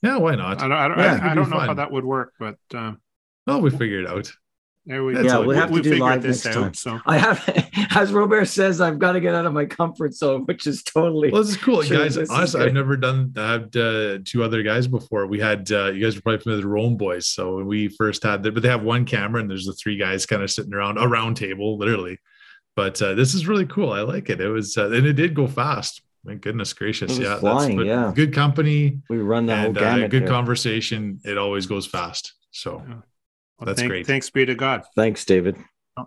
Yeah, 0.01 0.17
why 0.17 0.35
not? 0.35 0.61
I 0.61 0.67
don't, 0.67 0.71
I 0.71 0.87
don't, 0.87 0.97
yeah, 0.99 1.19
I, 1.21 1.31
I 1.31 1.35
don't 1.35 1.49
know 1.49 1.57
fun. 1.57 1.67
how 1.67 1.73
that 1.75 1.91
would 1.91 2.05
work, 2.05 2.33
but. 2.39 2.57
Um... 2.73 2.99
Oh, 3.45 3.59
we 3.59 3.69
figure 3.69 3.99
it 3.99 4.07
out. 4.07 4.31
There 4.85 5.01
we 5.01 5.15
yeah, 5.23 5.37
we'll 5.37 5.55
have 5.55 5.71
we, 5.71 5.81
to 5.81 5.91
do 5.91 5.95
live 5.95 6.21
this 6.21 6.45
out, 6.45 6.53
time. 6.53 6.73
So 6.73 6.99
I 7.05 7.17
have, 7.17 7.41
as 7.95 8.11
Robert 8.11 8.45
says, 8.45 8.81
I've 8.81 8.99
got 8.99 9.13
to 9.13 9.21
get 9.21 9.33
out 9.33 9.45
of 9.45 9.53
my 9.53 9.63
comfort 9.63 10.13
zone, 10.13 10.41
which 10.43 10.67
is 10.67 10.83
totally. 10.83 11.31
Well, 11.31 11.41
this 11.41 11.51
is 11.51 11.57
cool, 11.57 11.83
guys. 11.83 12.17
Honestly, 12.17 12.61
I've 12.61 12.73
never 12.73 12.97
done. 12.97 13.33
I 13.37 13.53
had 13.53 13.77
uh, 13.77 14.17
two 14.25 14.43
other 14.43 14.61
guys 14.61 14.87
before. 14.87 15.25
We 15.27 15.39
had 15.39 15.71
uh, 15.71 15.91
you 15.91 16.03
guys 16.03 16.15
were 16.15 16.21
probably 16.21 16.39
familiar 16.39 16.57
with 16.57 16.65
the 16.65 16.69
Rome 16.69 16.97
Boys. 16.97 17.27
So 17.27 17.55
when 17.55 17.65
we 17.65 17.87
first 17.87 18.23
had 18.23 18.43
that, 18.43 18.53
but 18.53 18.61
they 18.61 18.67
have 18.69 18.83
one 18.83 19.05
camera 19.05 19.39
and 19.39 19.49
there's 19.49 19.65
the 19.65 19.73
three 19.73 19.95
guys 19.95 20.25
kind 20.25 20.43
of 20.43 20.51
sitting 20.51 20.73
around 20.73 20.97
a 20.97 21.07
round 21.07 21.37
table, 21.37 21.77
literally. 21.77 22.19
But 22.75 23.01
uh, 23.01 23.13
this 23.13 23.33
is 23.33 23.47
really 23.47 23.67
cool. 23.67 23.93
I 23.93 24.01
like 24.01 24.29
it. 24.29 24.41
It 24.41 24.49
was 24.49 24.77
uh, 24.77 24.91
and 24.91 25.05
it 25.05 25.13
did 25.13 25.33
go 25.33 25.47
fast. 25.47 26.01
My 26.25 26.35
goodness 26.35 26.73
gracious, 26.73 27.17
yeah, 27.17 27.37
flying, 27.37 27.79
yeah. 27.85 28.11
Good 28.13 28.33
company. 28.33 28.99
We 29.09 29.17
run 29.17 29.45
the 29.45 29.53
and, 29.53 29.77
whole 29.77 29.85
uh, 29.85 30.07
good 30.07 30.23
there. 30.23 30.27
conversation. 30.27 31.21
It 31.23 31.37
always 31.37 31.67
goes 31.67 31.87
fast. 31.87 32.33
So. 32.51 32.83
Yeah. 32.85 32.95
Well, 33.59 33.67
That's 33.67 33.79
thank, 33.79 33.89
great. 33.89 34.07
Thanks 34.07 34.29
be 34.29 34.45
to 34.45 34.55
God. 34.55 34.83
Thanks, 34.95 35.25
David. 35.25 35.57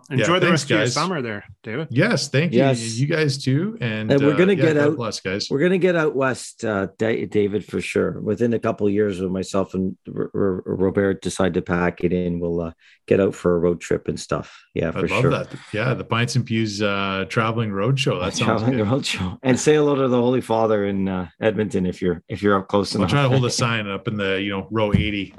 Enjoy 0.09 0.33
yeah, 0.33 0.39
the 0.39 0.47
thanks, 0.47 0.51
rest 0.51 0.67
guys. 0.67 0.75
of 0.75 0.79
your 0.79 0.87
summer 0.87 1.21
there, 1.21 1.45
David. 1.63 1.87
Yes, 1.91 2.27
thank 2.27 2.51
you. 2.51 2.59
Yes. 2.59 2.97
You 2.97 3.07
guys 3.07 3.41
too. 3.41 3.77
And, 3.79 4.11
and 4.11 4.21
we're 4.21 4.35
gonna 4.35 4.51
uh, 4.51 4.55
get 4.55 4.75
yeah, 4.75 4.83
out 4.83 4.97
bless, 4.97 5.21
guys. 5.21 5.47
We're 5.49 5.61
gonna 5.61 5.77
get 5.77 5.95
out 5.95 6.13
west, 6.13 6.65
uh, 6.65 6.87
David, 6.97 7.63
for 7.63 7.79
sure. 7.79 8.19
Within 8.19 8.53
a 8.53 8.59
couple 8.59 8.89
years 8.89 9.21
when 9.21 9.31
myself 9.31 9.75
and 9.75 9.95
R- 10.13 10.29
R- 10.35 10.63
Robert 10.65 11.21
decide 11.21 11.53
to 11.53 11.61
pack 11.61 12.03
it 12.03 12.11
in, 12.11 12.41
we'll 12.41 12.59
uh, 12.59 12.71
get 13.07 13.21
out 13.21 13.33
for 13.33 13.55
a 13.55 13.59
road 13.59 13.79
trip 13.79 14.09
and 14.09 14.19
stuff. 14.19 14.61
Yeah, 14.73 14.91
for 14.91 15.07
sure. 15.07 15.19
I 15.19 15.37
love 15.37 15.49
that. 15.49 15.57
Yeah, 15.71 15.93
the 15.93 16.03
Pints 16.03 16.35
and 16.35 16.45
Pews 16.45 16.81
uh, 16.81 17.23
traveling 17.29 17.71
road 17.71 17.97
show. 17.97 18.19
That 18.19 18.33
sounds 18.33 18.63
traveling 18.63 18.79
good. 18.79 18.87
road 18.91 19.05
show. 19.05 19.39
And 19.41 19.57
say 19.57 19.75
hello 19.75 19.95
to 19.95 20.09
the 20.09 20.21
Holy 20.21 20.41
Father 20.41 20.85
in 20.85 21.07
uh, 21.07 21.29
Edmonton 21.39 21.85
if 21.85 22.01
you're 22.01 22.21
if 22.27 22.41
you're 22.41 22.59
up 22.59 22.67
close 22.67 22.93
enough. 22.93 23.05
I'll 23.05 23.11
try 23.11 23.23
to 23.23 23.29
hold 23.29 23.45
a 23.45 23.49
sign 23.49 23.87
up 23.87 24.09
in 24.09 24.17
the 24.17 24.41
you 24.41 24.49
know 24.49 24.67
row 24.69 24.91
eighty. 24.91 25.33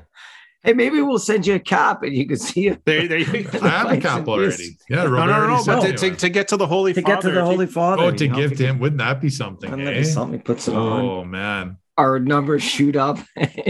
Hey, 0.64 0.72
maybe 0.72 1.00
we'll 1.00 1.20
send 1.20 1.46
you 1.46 1.54
a 1.54 1.60
cap 1.60 2.02
and 2.02 2.14
you 2.14 2.26
can 2.26 2.36
see 2.36 2.66
it. 2.66 2.84
There, 2.84 3.06
there 3.06 3.18
you 3.18 3.44
go. 3.44 3.60
I 3.62 3.68
have 3.68 3.92
a 3.92 4.00
cap 4.00 4.26
already. 4.26 4.76
Yeah, 4.88 5.04
Robert 5.04 5.16
no, 5.16 5.26
no, 5.26 5.46
no, 5.46 5.56
no. 5.56 5.64
But 5.64 5.80
to, 5.82 5.92
to, 5.92 6.16
to, 6.16 6.28
get 6.28 6.48
to 6.48 6.56
the 6.56 6.66
Holy 6.66 6.92
to 6.92 7.00
Father, 7.00 7.14
get 7.14 7.22
to 7.22 7.30
the 7.30 7.44
Holy 7.44 7.66
Father. 7.66 8.02
Oh, 8.02 8.10
to 8.10 8.28
give 8.28 8.56
to 8.56 8.66
him, 8.66 8.78
wouldn't 8.80 8.98
that 8.98 9.20
be 9.20 9.30
something? 9.30 9.70
Wouldn't 9.70 9.88
eh? 9.88 9.98
be 10.00 10.04
something? 10.04 10.40
Puts 10.40 10.66
it 10.66 10.74
oh, 10.74 10.88
on. 10.88 11.04
Oh 11.04 11.24
man, 11.24 11.78
our 11.96 12.18
numbers 12.18 12.62
shoot 12.62 12.96
up. 12.96 13.18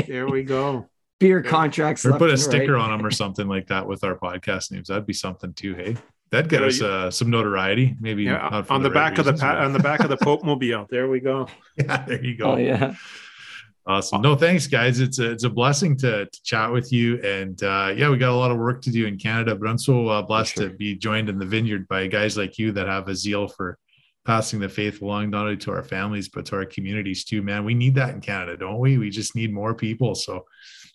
there 0.07 0.29
we 0.29 0.45
go. 0.45 0.89
Beer 1.21 1.43
contracts. 1.43 2.07
Or 2.07 2.17
put 2.17 2.31
a 2.31 2.39
sticker 2.39 2.75
right. 2.75 2.83
on 2.83 2.97
them 2.97 3.05
or 3.05 3.11
something 3.11 3.49
like 3.49 3.67
that 3.67 3.87
with 3.87 4.05
our 4.05 4.17
podcast 4.17 4.71
names. 4.71 4.87
That'd 4.87 5.05
be 5.05 5.13
something 5.13 5.53
too. 5.53 5.75
Hey, 5.75 5.97
that'd 6.31 6.49
get 6.49 6.63
us 6.63 6.81
uh, 6.81 7.11
some 7.11 7.29
notoriety. 7.29 7.97
Maybe 8.01 8.25
yeah, 8.25 8.63
on 8.71 8.83
the, 8.83 8.89
the 8.89 8.95
back 8.95 9.19
reasons, 9.19 9.29
of 9.29 9.37
the 9.37 9.41
pa- 9.41 9.65
on 9.65 9.73
the 9.73 9.81
back 9.81 10.01
of 10.01 10.11
the 10.11 10.17
Pope 10.17 10.45
mobile. 10.45 10.87
There 10.89 11.09
we 11.09 11.21
go. 11.21 11.49
Yeah, 11.77 12.05
there 12.05 12.25
you 12.25 12.37
go. 12.37 12.53
Oh 12.53 12.57
yeah. 12.57 12.95
Awesome. 13.89 14.21
No, 14.21 14.37
thanks, 14.37 14.67
guys. 14.67 15.01
It's 15.01 15.19
a, 15.19 15.31
it's 15.31 15.45
a 15.45 15.51
blessing 15.51 15.97
to, 15.97 16.27
to 16.27 16.43
chat 16.43 16.71
with 16.71 16.93
you. 16.93 17.23
And 17.23 17.61
uh, 17.63 17.95
yeah, 17.97 18.11
we 18.11 18.19
got 18.19 18.33
a 18.33 18.37
lot 18.37 18.51
of 18.51 18.59
work 18.59 18.83
to 18.83 18.91
do 18.91 19.07
in 19.07 19.17
Canada, 19.17 19.55
but 19.55 19.67
I'm 19.67 19.79
so 19.79 20.09
uh, 20.09 20.21
blessed 20.21 20.57
sure. 20.57 20.69
to 20.69 20.77
be 20.77 20.95
joined 20.95 21.31
in 21.31 21.39
the 21.39 21.47
vineyard 21.47 21.89
by 21.89 22.07
guys 22.07 22.37
like 22.37 22.59
you 22.59 22.71
that 22.73 22.87
have 22.87 23.09
a 23.09 23.15
zeal 23.15 23.49
for 23.49 23.79
passing 24.27 24.61
the 24.61 24.69
faith 24.69 25.01
along, 25.01 25.31
not 25.31 25.45
only 25.45 25.57
to 25.57 25.73
our 25.73 25.83
families, 25.83 26.29
but 26.29 26.45
to 26.45 26.57
our 26.57 26.67
communities 26.67 27.25
too, 27.25 27.41
man. 27.41 27.65
We 27.65 27.73
need 27.73 27.95
that 27.95 28.11
in 28.11 28.21
Canada, 28.21 28.59
don't 28.59 28.79
we? 28.79 28.99
We 28.99 29.09
just 29.09 29.35
need 29.35 29.55
more 29.55 29.75
people. 29.75 30.15
So 30.15 30.45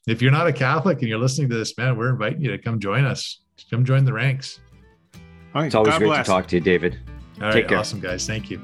if 0.06 0.22
you're 0.22 0.32
not 0.32 0.46
a 0.46 0.54
Catholic 0.54 1.00
and 1.00 1.10
you're 1.10 1.18
listening 1.18 1.50
to 1.50 1.56
this, 1.56 1.76
man, 1.76 1.98
we're 1.98 2.12
inviting 2.12 2.42
you 2.42 2.52
to 2.52 2.60
come 2.60 2.80
join 2.80 3.06
us. 3.06 3.42
Come 3.72 3.86
join 3.86 4.06
the 4.06 4.14
ranks. 4.14 4.60
It's 5.56 5.74
always 5.74 5.94
God 5.94 5.98
great 5.98 6.08
bless. 6.08 6.28
to 6.28 6.32
talk 6.32 6.48
to 6.50 6.58
you, 6.58 6.62
David. 6.62 7.00
All 7.42 7.52
Take 7.52 7.64
right, 7.64 7.68
care. 7.70 7.78
Awesome, 7.80 8.00
guys. 8.00 8.28
Thank 8.28 8.52
you. 8.52 8.62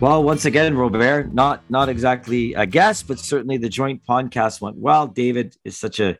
Well, 0.00 0.24
once 0.24 0.46
again, 0.46 0.78
Robert, 0.78 1.34
not 1.34 1.62
not 1.68 1.90
exactly 1.90 2.54
a 2.54 2.64
guest, 2.64 3.06
but 3.06 3.18
certainly 3.18 3.58
the 3.58 3.68
joint 3.68 4.02
podcast 4.06 4.62
went 4.62 4.76
well. 4.76 5.06
David 5.06 5.56
is 5.62 5.76
such 5.76 6.00
a 6.00 6.16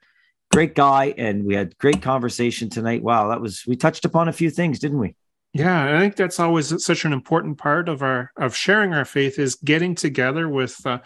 great 0.53 0.75
guy, 0.75 1.15
and 1.17 1.47
we 1.47 1.55
had 1.55 1.79
great 1.79 2.03
conversation 2.03 2.69
tonight. 2.69 3.03
Wow, 3.03 3.29
that 3.29 3.41
was 3.41 3.65
we 3.67 3.77
touched 3.77 4.05
upon 4.05 4.29
a 4.29 4.35
few 4.35 4.51
things, 4.51 4.81
didn't 4.81 4.99
we? 4.99 5.15
Yeah, 5.55 5.97
I 5.97 5.99
think 5.99 6.17
that's 6.17 6.39
always 6.39 6.85
such 6.85 7.07
an 7.07 7.15
important 7.15 7.57
part 7.57 7.89
of 7.89 8.03
our 8.03 8.33
of 8.37 8.55
sharing 8.55 8.93
our 8.93 9.07
faith 9.07 9.39
is 9.39 9.55
getting 9.55 9.95
together 9.95 10.47
with 10.47 10.85
uh, 10.85 10.99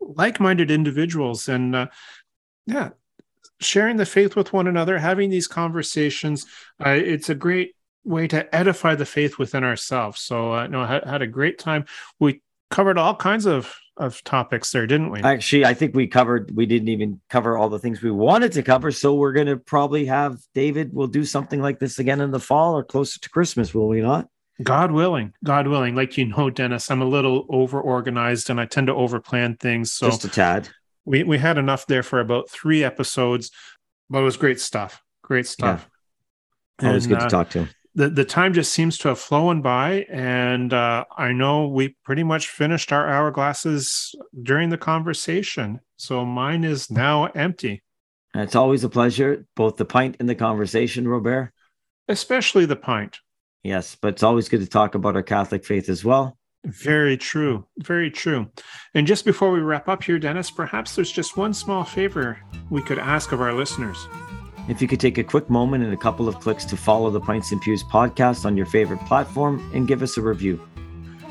like-minded 0.00 0.70
individuals 0.70 1.50
and 1.50 1.76
uh, 1.76 1.86
yeah, 2.66 2.90
sharing 3.60 3.98
the 3.98 4.06
faith 4.06 4.36
with 4.36 4.54
one 4.54 4.68
another, 4.68 4.98
having 4.98 5.28
these 5.28 5.46
conversations. 5.46 6.46
Uh, 6.84 6.90
it's 6.90 7.28
a 7.28 7.34
great 7.34 7.74
way 8.04 8.26
to 8.28 8.54
edify 8.54 8.94
the 8.94 9.06
faith 9.06 9.38
within 9.38 9.64
ourselves. 9.64 10.20
So, 10.20 10.52
uh, 10.52 10.66
no, 10.66 10.84
had, 10.84 11.04
had 11.04 11.22
a 11.22 11.26
great 11.26 11.58
time. 11.58 11.84
We 12.18 12.42
covered 12.70 12.98
all 12.98 13.14
kinds 13.14 13.46
of 13.46 13.74
of 13.98 14.24
topics 14.24 14.72
there, 14.72 14.86
didn't 14.86 15.10
we? 15.10 15.20
Actually, 15.20 15.66
I 15.66 15.74
think 15.74 15.94
we 15.94 16.06
covered. 16.06 16.50
We 16.56 16.66
didn't 16.66 16.88
even 16.88 17.20
cover 17.28 17.56
all 17.56 17.68
the 17.68 17.78
things 17.78 18.02
we 18.02 18.10
wanted 18.10 18.52
to 18.52 18.62
cover. 18.62 18.90
So 18.90 19.14
we're 19.14 19.32
going 19.32 19.48
to 19.48 19.58
probably 19.58 20.06
have 20.06 20.38
David. 20.54 20.92
We'll 20.92 21.08
do 21.08 21.24
something 21.24 21.60
like 21.60 21.78
this 21.78 21.98
again 21.98 22.20
in 22.20 22.30
the 22.30 22.40
fall 22.40 22.74
or 22.74 22.84
closer 22.84 23.20
to 23.20 23.30
Christmas, 23.30 23.74
will 23.74 23.88
we 23.88 24.00
not? 24.00 24.28
God 24.62 24.92
willing, 24.92 25.34
God 25.44 25.66
willing. 25.66 25.94
Like 25.94 26.16
you 26.16 26.26
know, 26.26 26.50
Dennis, 26.50 26.90
I'm 26.90 27.02
a 27.02 27.06
little 27.06 27.46
over 27.48 27.80
organized 27.80 28.50
and 28.50 28.60
I 28.60 28.66
tend 28.66 28.86
to 28.86 28.94
over 28.94 29.20
plan 29.20 29.56
things. 29.56 29.92
So 29.92 30.06
just 30.06 30.24
a 30.24 30.28
tad. 30.28 30.68
We 31.04 31.22
we 31.24 31.38
had 31.38 31.58
enough 31.58 31.86
there 31.86 32.02
for 32.02 32.20
about 32.20 32.48
three 32.48 32.84
episodes, 32.84 33.50
but 34.08 34.20
it 34.20 34.24
was 34.24 34.36
great 34.36 34.60
stuff. 34.60 35.02
Great 35.22 35.46
stuff. 35.46 35.88
Yeah. 36.80 36.88
Always 36.88 37.06
and, 37.06 37.14
good 37.14 37.20
to 37.20 37.26
uh, 37.26 37.28
talk 37.28 37.50
to 37.50 37.58
him 37.60 37.68
the, 37.94 38.08
the 38.08 38.24
time 38.24 38.54
just 38.54 38.72
seems 38.72 38.96
to 38.98 39.08
have 39.08 39.18
flown 39.18 39.60
by 39.62 40.06
and 40.10 40.72
uh, 40.72 41.04
i 41.16 41.32
know 41.32 41.66
we 41.66 41.96
pretty 42.04 42.22
much 42.22 42.48
finished 42.48 42.92
our 42.92 43.06
hourglasses 43.06 44.14
during 44.42 44.70
the 44.70 44.78
conversation 44.78 45.80
so 45.96 46.24
mine 46.24 46.64
is 46.64 46.90
now 46.90 47.26
empty. 47.26 47.80
It's 48.34 48.56
always 48.56 48.82
a 48.82 48.88
pleasure 48.88 49.46
both 49.54 49.76
the 49.76 49.84
pint 49.84 50.16
and 50.18 50.28
the 50.28 50.34
conversation 50.34 51.06
robert. 51.06 51.52
Especially 52.08 52.64
the 52.64 52.76
pint. 52.76 53.18
Yes 53.62 53.96
but 54.00 54.14
it's 54.14 54.22
always 54.22 54.48
good 54.48 54.60
to 54.60 54.66
talk 54.66 54.94
about 54.94 55.16
our 55.16 55.22
catholic 55.22 55.64
faith 55.64 55.88
as 55.88 56.04
well. 56.04 56.36
Very 56.64 57.16
true 57.16 57.66
very 57.78 58.10
true. 58.10 58.50
And 58.94 59.06
just 59.06 59.24
before 59.24 59.52
we 59.52 59.60
wrap 59.60 59.88
up 59.88 60.02
here 60.02 60.18
dennis 60.18 60.50
perhaps 60.50 60.96
there's 60.96 61.12
just 61.12 61.36
one 61.36 61.54
small 61.54 61.84
favor 61.84 62.38
we 62.70 62.82
could 62.82 62.98
ask 62.98 63.32
of 63.32 63.40
our 63.40 63.52
listeners 63.52 64.08
if 64.68 64.80
you 64.80 64.88
could 64.88 65.00
take 65.00 65.18
a 65.18 65.24
quick 65.24 65.50
moment 65.50 65.84
and 65.84 65.92
a 65.92 65.96
couple 65.96 66.28
of 66.28 66.38
clicks 66.40 66.64
to 66.66 66.76
follow 66.76 67.10
the 67.10 67.20
Pints 67.20 67.52
and 67.52 67.60
Pews 67.60 67.82
podcast 67.82 68.44
on 68.44 68.56
your 68.56 68.66
favorite 68.66 69.00
platform 69.00 69.70
and 69.74 69.88
give 69.88 70.02
us 70.02 70.16
a 70.16 70.22
review. 70.22 70.60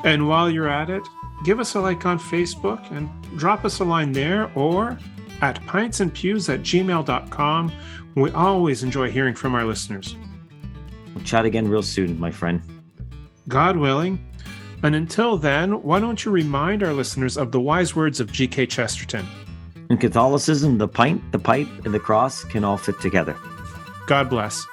And 0.03 0.27
while 0.27 0.49
you're 0.49 0.69
at 0.69 0.89
it, 0.89 1.03
give 1.43 1.59
us 1.59 1.75
a 1.75 1.79
like 1.79 2.05
on 2.05 2.19
Facebook 2.19 2.91
and 2.91 3.09
drop 3.37 3.65
us 3.65 3.79
a 3.79 3.83
line 3.83 4.11
there 4.11 4.51
or 4.55 4.97
at 5.41 5.61
pintsandpews 5.61 6.53
at 6.53 6.61
gmail.com. 6.61 7.71
We 8.15 8.31
always 8.31 8.83
enjoy 8.83 9.11
hearing 9.11 9.35
from 9.35 9.55
our 9.55 9.63
listeners. 9.63 10.15
We'll 11.15 11.23
chat 11.23 11.45
again 11.45 11.67
real 11.67 11.83
soon, 11.83 12.19
my 12.19 12.31
friend. 12.31 12.61
God 13.47 13.77
willing. 13.77 14.25
And 14.83 14.95
until 14.95 15.37
then, 15.37 15.83
why 15.83 15.99
don't 15.99 16.23
you 16.25 16.31
remind 16.31 16.83
our 16.83 16.93
listeners 16.93 17.37
of 17.37 17.51
the 17.51 17.59
wise 17.59 17.95
words 17.95 18.19
of 18.19 18.31
G.K. 18.31 18.65
Chesterton? 18.65 19.25
In 19.91 19.97
Catholicism, 19.97 20.77
the 20.77 20.87
pint, 20.87 21.33
the 21.33 21.37
pipe, 21.37 21.67
and 21.83 21.93
the 21.93 21.99
cross 21.99 22.45
can 22.45 22.63
all 22.63 22.77
fit 22.77 22.97
together. 23.01 23.35
God 24.07 24.29
bless. 24.29 24.65